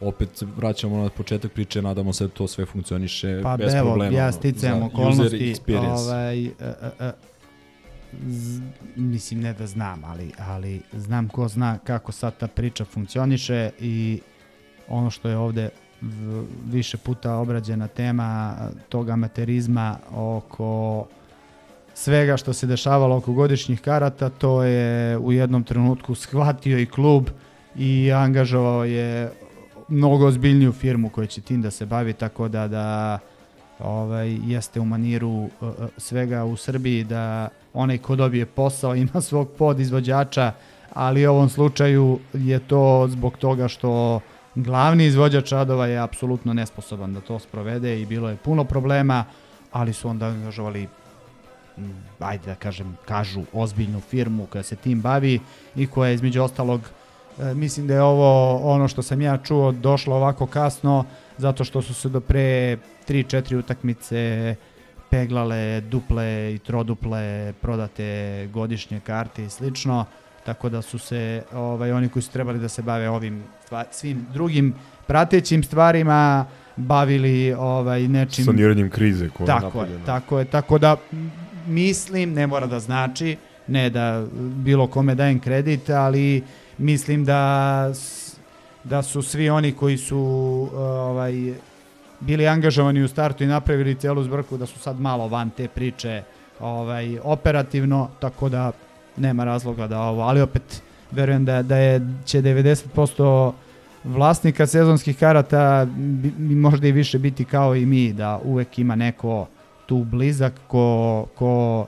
Opet 0.00 0.28
se 0.34 0.46
vraćamo 0.56 1.02
na 1.02 1.08
početak 1.10 1.52
priče, 1.52 1.82
nadamo 1.82 2.12
se 2.12 2.24
da 2.24 2.30
to 2.30 2.46
sve 2.46 2.66
funkcioniše 2.66 3.40
Pa 3.42 3.56
bez 3.56 3.74
evo, 3.74 3.86
problema. 3.90 4.16
ja 4.16 4.24
ono, 4.24 4.32
sticajem 4.32 4.78
za 4.78 4.84
okolnosti, 4.84 5.54
ovaj, 5.78 6.44
e, 6.44 6.50
e, 6.60 6.90
e, 7.00 7.12
z, 8.26 8.60
mislim 8.96 9.40
ne 9.40 9.52
da 9.52 9.66
znam, 9.66 10.04
ali, 10.04 10.32
ali 10.38 10.80
znam 10.92 11.28
ko 11.28 11.48
zna 11.48 11.78
kako 11.78 12.12
sad 12.12 12.36
ta 12.36 12.46
priča 12.46 12.84
funkcioniše 12.84 13.70
i 13.80 14.20
ono 14.88 15.10
što 15.10 15.28
je 15.28 15.36
ovde 15.36 15.68
v- 16.00 16.44
više 16.70 16.96
puta 16.96 17.34
obrađena 17.36 17.88
tema 17.88 18.56
tog 18.88 19.10
amaterizma 19.10 19.98
oko 20.14 21.06
svega 21.94 22.36
što 22.36 22.52
se 22.52 22.66
dešavalo 22.66 23.16
oko 23.16 23.32
godišnjih 23.32 23.80
karata, 23.80 24.28
to 24.28 24.62
je 24.62 25.18
u 25.18 25.32
jednom 25.32 25.64
trenutku 25.64 26.14
shvatio 26.14 26.78
i 26.78 26.86
klub 26.86 27.28
i 27.76 28.12
angažovao 28.12 28.84
je 28.84 29.30
mnogo 29.88 30.26
ozbiljniju 30.26 30.72
firmu 30.72 31.08
koja 31.08 31.26
će 31.26 31.40
tim 31.40 31.62
da 31.62 31.70
se 31.70 31.86
bavi, 31.86 32.12
tako 32.12 32.48
da 32.48 32.68
da 32.68 33.18
ovaj, 33.78 34.38
jeste 34.44 34.80
u 34.80 34.84
maniru 34.84 35.28
uh, 35.28 35.50
uh, 35.60 35.68
svega 35.96 36.44
u 36.44 36.56
Srbiji 36.56 37.04
da 37.04 37.48
onaj 37.74 37.98
ko 37.98 38.16
dobije 38.16 38.46
posao 38.46 38.94
ima 39.04 39.20
svog 39.20 39.48
podizvođača, 39.58 40.52
ali 40.94 41.26
u 41.26 41.30
ovom 41.30 41.48
slučaju 41.48 42.18
je 42.32 42.58
to 42.58 43.06
zbog 43.10 43.36
toga 43.38 43.68
što 43.68 44.20
glavni 44.54 45.06
izvođač 45.06 45.52
radova 45.52 45.86
je 45.86 45.98
apsolutno 45.98 46.54
nesposoban 46.54 47.14
da 47.14 47.20
to 47.20 47.38
sprovede 47.38 48.00
i 48.00 48.06
bilo 48.06 48.28
je 48.28 48.36
puno 48.36 48.64
problema, 48.64 49.24
ali 49.72 49.92
su 49.92 50.08
onda 50.08 50.26
angažovali 50.26 50.88
ajde 52.18 52.46
da 52.46 52.54
kažem, 52.54 52.96
kažu 53.04 53.42
ozbiljnu 53.52 54.00
firmu 54.00 54.46
koja 54.46 54.62
se 54.62 54.76
tim 54.76 55.00
bavi 55.00 55.40
i 55.76 55.86
koja 55.86 56.08
je 56.08 56.14
između 56.14 56.42
ostalog 56.42 56.80
e, 56.80 57.05
mislim 57.54 57.86
da 57.86 57.94
je 57.94 58.02
ovo 58.02 58.56
ono 58.56 58.88
što 58.88 59.02
sam 59.02 59.20
ja 59.20 59.38
čuo 59.38 59.72
došlo 59.72 60.16
ovako 60.16 60.46
kasno 60.46 61.04
zato 61.38 61.64
što 61.64 61.82
su 61.82 61.94
se 61.94 62.08
do 62.08 62.20
pre 62.20 62.76
3-4 63.08 63.58
utakmice 63.58 64.54
peglale 65.10 65.80
duple 65.80 66.54
i 66.54 66.58
troduple 66.58 67.52
prodate 67.60 68.48
godišnje 68.52 69.00
karte 69.00 69.44
i 69.44 69.50
slično 69.50 70.04
tako 70.46 70.68
da 70.68 70.82
su 70.82 70.98
se 70.98 71.42
ovaj 71.52 71.92
oni 71.92 72.08
koji 72.08 72.22
su 72.22 72.32
trebali 72.32 72.58
da 72.58 72.68
se 72.68 72.82
bave 72.82 73.08
ovim 73.08 73.44
stva, 73.66 73.84
svim 73.90 74.26
drugim 74.32 74.74
pratećim 75.06 75.62
stvarima 75.62 76.46
bavili 76.76 77.52
ovaj 77.52 78.08
nečim 78.08 78.44
Saniranjem 78.44 78.90
krize 78.90 79.28
koja 79.28 79.44
je 79.44 79.46
tako 79.46 79.66
napravljena. 79.66 80.00
je, 80.00 80.06
tako 80.06 80.38
je, 80.38 80.44
tako 80.44 80.78
da 80.78 80.96
mislim, 81.66 82.32
ne 82.32 82.46
mora 82.46 82.66
da 82.66 82.80
znači, 82.80 83.36
ne 83.66 83.90
da 83.90 84.26
bilo 84.38 84.86
kome 84.86 85.14
dajem 85.14 85.40
kredit, 85.40 85.90
ali 85.90 86.42
mislim 86.78 87.24
da 87.24 87.92
da 88.84 89.02
su 89.02 89.22
svi 89.22 89.50
oni 89.50 89.72
koji 89.72 89.96
su 89.96 90.18
ovaj 90.74 91.54
bili 92.20 92.48
angažovani 92.48 93.02
u 93.02 93.08
startu 93.08 93.44
i 93.44 93.46
napravili 93.46 93.94
celu 93.94 94.22
zbrku 94.22 94.56
da 94.56 94.66
su 94.66 94.78
sad 94.78 95.00
malo 95.00 95.28
van 95.28 95.50
te 95.50 95.68
priče 95.68 96.22
ovaj 96.60 97.18
operativno, 97.22 98.08
tako 98.20 98.48
da 98.48 98.72
nema 99.16 99.44
razloga 99.44 99.86
da 99.86 100.00
ovo, 100.00 100.22
ali 100.22 100.40
opet 100.40 100.82
verujem 101.10 101.44
da 101.44 101.62
da 101.62 101.76
je 101.76 102.00
će 102.24 102.42
90% 102.42 103.52
vlasnika 104.04 104.66
sezonskih 104.66 105.18
karata 105.18 105.86
bi 106.36 106.54
možda 106.54 106.88
i 106.88 106.92
više 106.92 107.18
biti 107.18 107.44
kao 107.44 107.76
i 107.76 107.86
mi, 107.86 108.12
da 108.12 108.40
uvek 108.44 108.78
ima 108.78 108.96
neko 108.96 109.46
tu 109.86 110.04
blizak 110.04 110.52
ko, 110.66 111.26
ko 111.34 111.86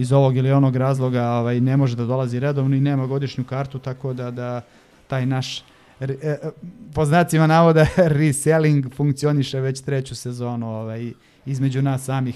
iz 0.00 0.12
ovog 0.12 0.36
ili 0.36 0.52
onog 0.52 0.76
razloga 0.76 1.30
ovaj, 1.30 1.60
ne 1.60 1.76
može 1.76 1.96
da 1.96 2.04
dolazi 2.04 2.40
redovno 2.40 2.76
i 2.76 2.80
nema 2.80 3.06
godišnju 3.06 3.44
kartu, 3.44 3.78
tako 3.78 4.12
da, 4.12 4.30
da 4.30 4.60
taj 5.06 5.26
naš 5.26 5.64
re- 6.00 6.16
e, 6.22 6.28
e, 6.28 6.50
po 6.94 7.04
znacima 7.04 7.46
navoda 7.46 7.86
reselling 8.20 8.94
funkcioniše 8.94 9.60
već 9.60 9.80
treću 9.80 10.14
sezonu 10.14 10.66
ovaj, 10.68 11.12
između 11.46 11.82
nas 11.82 12.04
samih. 12.04 12.34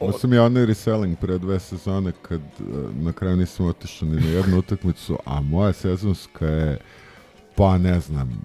Ovo 0.00 0.12
sam 0.12 0.32
ja 0.32 0.44
onaj 0.44 0.66
reselling 0.66 1.18
pre 1.18 1.38
dve 1.38 1.60
sezone 1.60 2.12
kad 2.22 2.40
e, 2.40 2.62
na 2.92 3.12
kraju 3.12 3.36
nisam 3.36 3.66
otišao 3.66 4.08
ni 4.08 4.20
na 4.20 4.28
jednu 4.28 4.58
utakmicu, 4.58 5.18
a 5.24 5.40
moja 5.40 5.72
sezonska 5.72 6.46
je, 6.46 6.78
pa 7.56 7.78
ne 7.78 8.00
znam, 8.00 8.44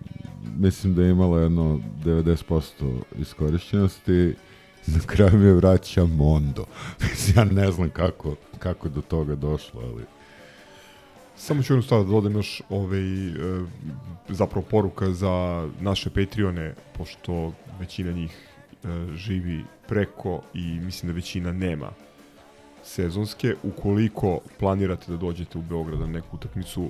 mislim 0.57 0.95
da 0.95 1.03
je 1.03 1.11
imala 1.11 1.41
jedno 1.41 1.79
90% 2.05 2.99
iskorišćenosti, 3.19 4.35
na 4.87 4.99
kraju 5.05 5.37
mi 5.37 5.45
je 5.45 5.53
vraća 5.53 6.05
Mondo. 6.05 6.65
Ja 7.35 7.43
ne 7.43 7.71
znam 7.71 7.89
kako, 7.89 8.35
kako 8.59 8.87
je 8.87 8.91
do 8.91 9.01
toga 9.01 9.35
došlo, 9.35 9.81
ali... 9.81 10.03
Samo 11.37 11.63
ću 11.63 11.73
jednu 11.73 11.83
stvar 11.83 12.03
da 12.03 12.11
dodam 12.11 12.33
još 12.33 12.61
ovaj, 12.69 13.27
e, 13.27 13.33
zapravo 14.29 14.65
poruka 14.71 15.11
za 15.11 15.67
naše 15.79 16.09
Patreone, 16.09 16.73
pošto 16.97 17.53
većina 17.79 18.11
njih 18.11 18.49
e, 18.83 18.87
živi 19.15 19.63
preko 19.87 20.41
i 20.53 20.79
mislim 20.79 21.11
da 21.11 21.15
većina 21.15 21.51
nema 21.51 21.91
sezonske. 22.83 23.55
Ukoliko 23.63 24.39
planirate 24.59 25.11
da 25.11 25.17
dođete 25.17 25.57
u 25.57 25.61
Beograd 25.61 25.99
na 25.99 26.07
neku 26.07 26.35
utakmicu 26.35 26.89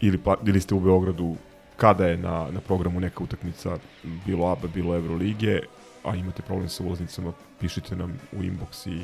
ili, 0.00 0.18
pa, 0.18 0.36
ili 0.46 0.60
ste 0.60 0.74
u 0.74 0.80
Beogradu 0.80 1.36
kada 1.76 2.06
je 2.06 2.16
na, 2.16 2.48
na 2.50 2.60
programu 2.60 3.00
neka 3.00 3.24
utakmica 3.24 3.78
bilo 4.26 4.46
ABA, 4.46 4.68
bilo 4.74 4.96
Evrolige, 4.96 5.60
a 6.04 6.16
imate 6.16 6.42
problem 6.42 6.68
sa 6.68 6.84
ulaznicama, 6.84 7.32
pišite 7.60 7.96
nam 7.96 8.18
u 8.32 8.36
inbox 8.36 8.90
i 8.90 9.00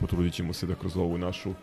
potrudit 0.00 0.34
ćemo 0.34 0.52
se 0.52 0.66
da 0.66 0.74
kroz 0.74 0.96
ovu 0.96 1.18
našu 1.18 1.54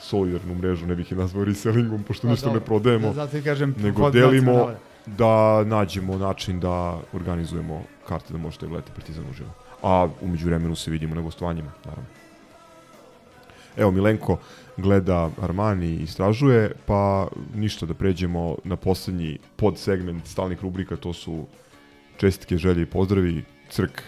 solidarnu 0.00 0.54
mrežu, 0.54 0.86
ne 0.86 0.94
bih 0.94 1.10
je 1.10 1.16
nazvao 1.16 1.44
resellingom, 1.44 2.02
pošto 2.02 2.26
Pa 2.26 2.30
ništa 2.30 2.52
ne 2.52 2.60
prodajemo, 2.60 3.08
da, 3.08 3.12
zato 3.12 3.36
i 3.36 3.42
kažem, 3.42 3.74
nego 3.78 4.10
delimo 4.10 4.70
da 5.06 5.64
nađemo 5.64 6.18
način 6.18 6.60
da 6.60 7.00
organizujemo 7.12 7.82
karte 8.08 8.32
da 8.32 8.38
možete 8.38 8.66
gledati 8.66 8.92
Partizan 8.92 9.30
uživo. 9.30 9.50
A 9.82 10.08
umeđu 10.20 10.46
vremenu 10.46 10.76
se 10.76 10.90
vidimo 10.90 11.14
na 11.14 11.20
gostovanjima, 11.20 11.70
naravno. 11.84 12.08
Evo, 13.76 13.90
Milenko 13.90 14.38
gleda 14.76 15.30
Armani 15.42 15.86
i 15.86 16.02
istražuje, 16.02 16.72
pa 16.86 17.28
ništa 17.54 17.86
da 17.86 17.94
pređemo 17.94 18.56
na 18.64 18.76
poslednji 18.76 19.38
podsegment 19.56 20.26
stalnih 20.26 20.62
rubrika, 20.62 20.96
to 20.96 21.12
su 21.12 21.46
čestitke, 22.16 22.56
želje 22.56 22.82
i 22.82 22.86
pozdravi, 22.86 23.44
crk. 23.70 24.02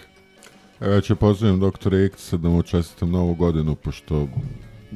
Evo 0.81 0.95
ja 0.95 1.01
ću 1.01 1.17
pozdravim 1.17 1.61
doktora 1.61 2.05
Ikca 2.05 2.37
da 2.37 2.49
mu 2.49 2.63
čestitam 2.63 3.11
novu 3.11 3.35
godinu, 3.35 3.75
pošto 3.75 4.29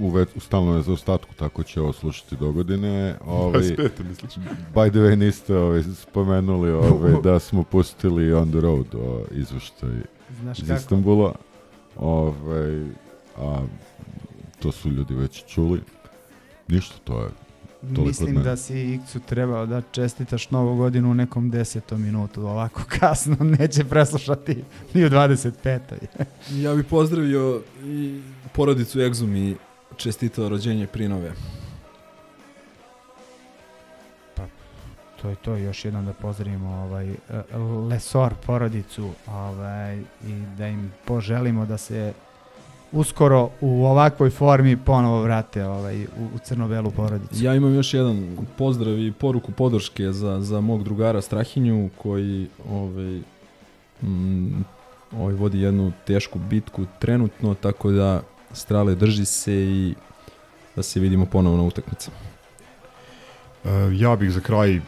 u, 0.01 0.11
ve, 0.11 0.27
u 0.36 0.40
stalnom 0.40 0.77
je 0.77 0.82
zaostatku, 0.82 1.35
tako 1.35 1.62
će 1.62 1.81
ovo 1.81 1.93
slušati 1.93 2.36
do 2.36 2.52
godine. 2.52 3.16
Ovaj, 3.27 3.62
25. 3.62 3.90
misliš? 4.09 4.35
By 4.74 4.90
the 4.90 4.98
way, 4.98 5.16
niste 5.16 5.56
ovaj, 5.56 5.82
spomenuli 5.82 6.70
ovaj, 6.70 7.12
da 7.24 7.39
smo 7.39 7.62
pustili 7.62 8.32
On 8.32 8.51
the 8.51 8.61
Road 8.61 8.94
o, 8.94 9.24
izveštaj 9.31 9.90
Znaš 10.40 10.59
iz 10.59 10.69
kako? 10.69 10.81
Istanbula. 10.81 11.35
Ovaj, 11.97 12.85
a 13.36 13.62
to 14.61 14.73
su 14.73 14.90
ljudi 14.90 15.15
već 15.15 15.44
čuli. 15.47 15.81
Ništa, 16.69 16.94
to 17.05 17.23
je 17.23 17.44
Mislim 17.89 18.43
da 18.43 18.56
si 18.56 18.94
Ikcu 18.94 19.20
trebao 19.20 19.66
da 19.66 19.81
čestitaš 19.81 20.51
novu 20.51 20.77
godinu 20.77 21.11
u 21.11 21.15
nekom 21.15 21.51
desetom 21.51 22.02
minutu, 22.02 22.43
ovako 22.43 22.82
kasno 22.98 23.36
neće 23.40 23.85
preslušati 23.85 24.65
ni 24.94 25.05
u 25.05 25.09
25. 25.09 25.78
Ja 26.62 26.74
bih 26.74 26.85
pozdravio 26.90 27.62
i 27.85 28.20
porodicu 28.52 28.98
Exum 28.98 29.36
i 29.36 29.56
čestitao 29.97 30.48
rođenje 30.48 30.86
Prinove. 30.86 31.32
to 35.24 35.31
je 35.31 35.36
to, 35.36 35.56
još 35.56 35.85
jednom 35.85 36.05
da 36.06 36.12
pozdravimo 36.12 36.69
ovaj, 36.69 37.11
e, 37.11 37.16
Lesor 37.90 38.35
porodicu 38.47 39.11
ovaj, 39.27 39.98
i 40.27 40.43
da 40.59 40.69
im 40.69 40.93
poželimo 41.05 41.66
da 41.66 41.78
se 41.78 42.12
uskoro 42.95 43.51
u 43.61 43.87
ovakvoj 43.87 44.31
formi 44.31 44.77
ponovo 44.77 45.23
vrate 45.23 45.65
ovaj, 45.66 46.05
u, 46.05 46.25
u 46.35 46.39
crno-belu 46.45 46.91
porodicu. 46.91 47.45
Ja 47.45 47.55
imam 47.55 47.75
još 47.75 47.95
jedan 47.95 48.37
pozdrav 48.59 48.99
i 48.99 49.12
poruku 49.12 49.53
podrške 49.53 50.12
za, 50.12 50.41
za 50.41 50.61
mog 50.61 50.85
drugara 50.85 51.23
Strahinju 51.23 51.91
koji 51.99 52.47
ovaj, 52.71 53.21
mm, 54.03 54.65
ovaj 55.12 55.35
vodi 55.35 55.61
jednu 55.61 55.93
tešku 56.07 56.39
bitku 56.39 56.87
trenutno, 56.99 57.55
tako 57.55 57.91
da 57.91 58.23
strale 58.53 58.95
drži 58.95 59.25
se 59.25 59.55
i 59.55 59.95
da 60.77 60.83
se 60.83 61.01
vidimo 61.01 61.27
ponovo 61.27 61.57
na 61.57 61.62
utakmicama. 61.62 62.16
E, 63.65 63.69
ja 63.93 64.16
bih 64.16 64.33
za 64.33 64.41
kraj, 64.41 64.77
e, 64.77 64.81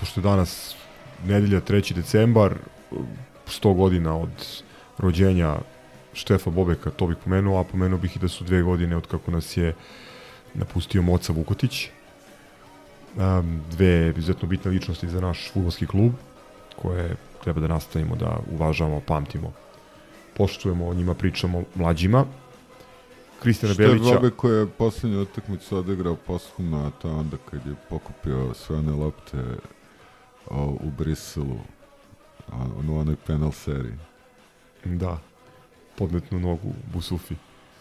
pošto 0.00 0.20
je 0.20 0.22
danas 0.22 0.76
nedelja 1.26 1.60
3. 1.60 1.94
decembar, 1.94 2.52
e, 2.52 2.94
100 3.46 3.74
godina 3.74 4.16
od 4.16 4.62
rođenja 4.98 5.56
Štefa 6.12 6.50
Bobeka, 6.50 6.90
to 6.90 7.06
bih 7.06 7.16
pomenuo, 7.24 7.60
a 7.60 7.64
pomenuo 7.64 7.98
bih 7.98 8.16
i 8.16 8.18
da 8.18 8.28
su 8.28 8.44
dve 8.44 8.62
godine 8.62 8.96
od 8.96 9.06
kako 9.06 9.30
nas 9.30 9.56
je 9.56 9.74
napustio 10.54 11.02
Moca 11.02 11.32
Vukotić. 11.32 11.88
Dve 13.70 14.14
izuzetno 14.16 14.48
bitne 14.48 14.70
ličnosti 14.70 15.08
za 15.08 15.20
naš 15.20 15.50
futbolski 15.52 15.86
klub, 15.86 16.12
koje 16.82 17.16
treba 17.42 17.60
da 17.60 17.68
nastavimo 17.68 18.16
da 18.16 18.38
uvažavamo, 18.52 19.00
pamtimo, 19.06 19.52
poštujemo, 20.36 20.88
o 20.88 20.94
njima 20.94 21.14
pričamo 21.14 21.64
mlađima. 21.74 22.24
Kristijana 23.42 23.72
je 23.72 23.88
Belića. 23.88 24.14
Robe 24.14 24.30
koji 24.30 24.58
je 24.58 24.66
posljednju 24.66 25.22
utakmicu 25.22 25.76
odigrao 25.76 26.16
posthumno, 26.16 26.86
a 26.86 26.90
to 26.90 27.08
je 27.08 27.14
onda 27.14 27.36
kad 27.50 27.66
je 27.66 27.74
pokupio 27.88 28.54
sve 28.54 28.76
one 28.76 28.92
lopte 28.92 29.44
o, 30.46 30.64
u 30.64 30.90
Briselu 30.98 31.58
u 32.88 32.98
onoj 32.98 33.16
penal 33.26 33.52
seriji. 33.52 33.94
Da, 34.84 35.18
podmetnu 36.00 36.40
nogu 36.40 36.72
Busufi. 36.92 37.34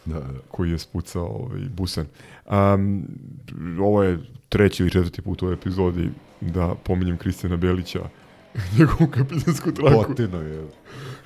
Da, 0.05 0.19
da. 0.19 0.39
koji 0.51 0.71
je 0.71 0.79
spucao 0.79 1.25
ovaj, 1.25 1.61
Busan. 1.77 2.05
Um, 2.45 3.07
ovo 3.79 4.03
je 4.03 4.19
treći 4.49 4.83
ili 4.83 4.91
četvrti 4.91 5.21
put 5.21 5.41
u 5.41 5.45
ovoj 5.45 5.53
epizodi 5.53 6.09
da 6.41 6.75
pominjem 6.83 7.17
Kristijana 7.17 7.57
Belića, 7.57 7.99
njegovu 8.77 9.11
kapitansku 9.11 9.71
traku. 9.71 10.03
Potino 10.07 10.41
je. 10.41 10.67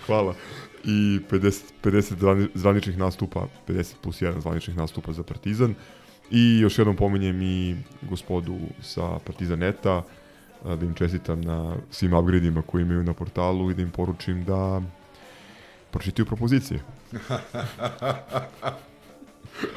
Hvala. 0.06 0.36
I 0.84 1.20
50, 1.32 1.62
50 1.84 2.16
zvani- 2.20 2.50
zvaničnih 2.54 2.98
nastupa, 2.98 3.48
50 3.68 3.94
plus 4.02 4.22
1 4.22 4.42
zvaničnih 4.42 4.78
nastupa 4.78 5.14
za 5.14 5.24
Partizan. 5.24 5.76
I 6.32 6.60
još 6.60 6.78
jednom 6.78 6.96
pominjem 6.96 7.42
i 7.42 7.76
gospodu 8.02 8.58
sa 8.82 9.20
Partizaneta, 9.26 10.04
da 10.64 10.86
im 10.86 10.94
čestitam 10.94 11.42
na 11.42 11.76
svim 11.92 12.14
upgradeima 12.14 12.62
koje 12.62 12.82
imaju 12.82 13.04
na 13.04 13.14
portalu 13.14 13.72
i 13.72 13.74
da 13.74 13.82
im 13.82 13.92
poručim 13.92 14.44
da 14.44 14.82
pročitaju 15.94 16.26
propozicije. 16.26 16.80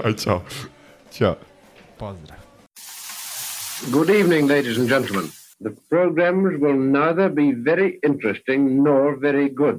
Aj, 0.05 0.13
čao. 0.25 0.43
Ćao. 1.13 1.37
Pozdrav. 1.99 2.39
Good 3.93 4.11
evening, 4.11 4.51
ladies 4.51 4.79
and 4.79 4.89
gentlemen. 4.89 5.31
The 5.61 5.71
programs 5.91 6.61
will 6.61 6.79
neither 6.79 7.29
be 7.29 7.53
very 7.71 7.99
interesting 8.03 8.83
nor 8.83 9.19
very 9.21 9.49
good. 9.55 9.77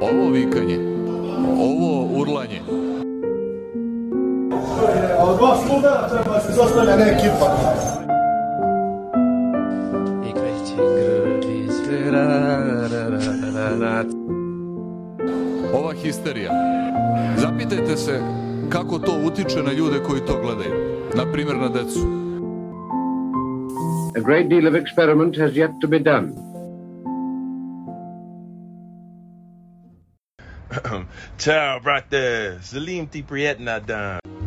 Ovo 0.00 0.30
vikanje, 0.30 0.78
ovo 1.58 2.20
urlanje, 2.20 2.60
Od 5.20 5.36
dva 5.38 5.56
sluga 5.66 6.08
treba 6.10 6.40
se 6.40 6.52
zostavlja 6.52 6.96
ne 6.96 7.04
ekipa. 7.04 7.97
Histerija. 16.08 16.50
Zapitajte 17.36 17.96
se 17.96 18.20
kako 18.70 18.98
to 18.98 19.12
utiče 19.24 19.62
na 19.62 19.72
ljude 19.72 19.98
koji 20.06 20.20
to 20.20 20.40
gledaju. 20.42 20.74
Na 21.14 21.32
primjer 21.32 21.56
na 21.56 21.68
decu. 21.68 22.00
A 24.16 24.20
great 24.20 24.48
deal 24.48 24.66
of 24.66 24.74
experiment 24.74 25.38
has 25.38 25.52
yet 25.52 25.70
to 25.80 25.88
be 25.88 25.98
done. 25.98 26.32
Ciao, 31.44 31.80
brate. 31.80 32.58
Salim 32.62 33.06
ti 33.06 33.24
prijetna 33.28 33.78
dan. 33.78 34.37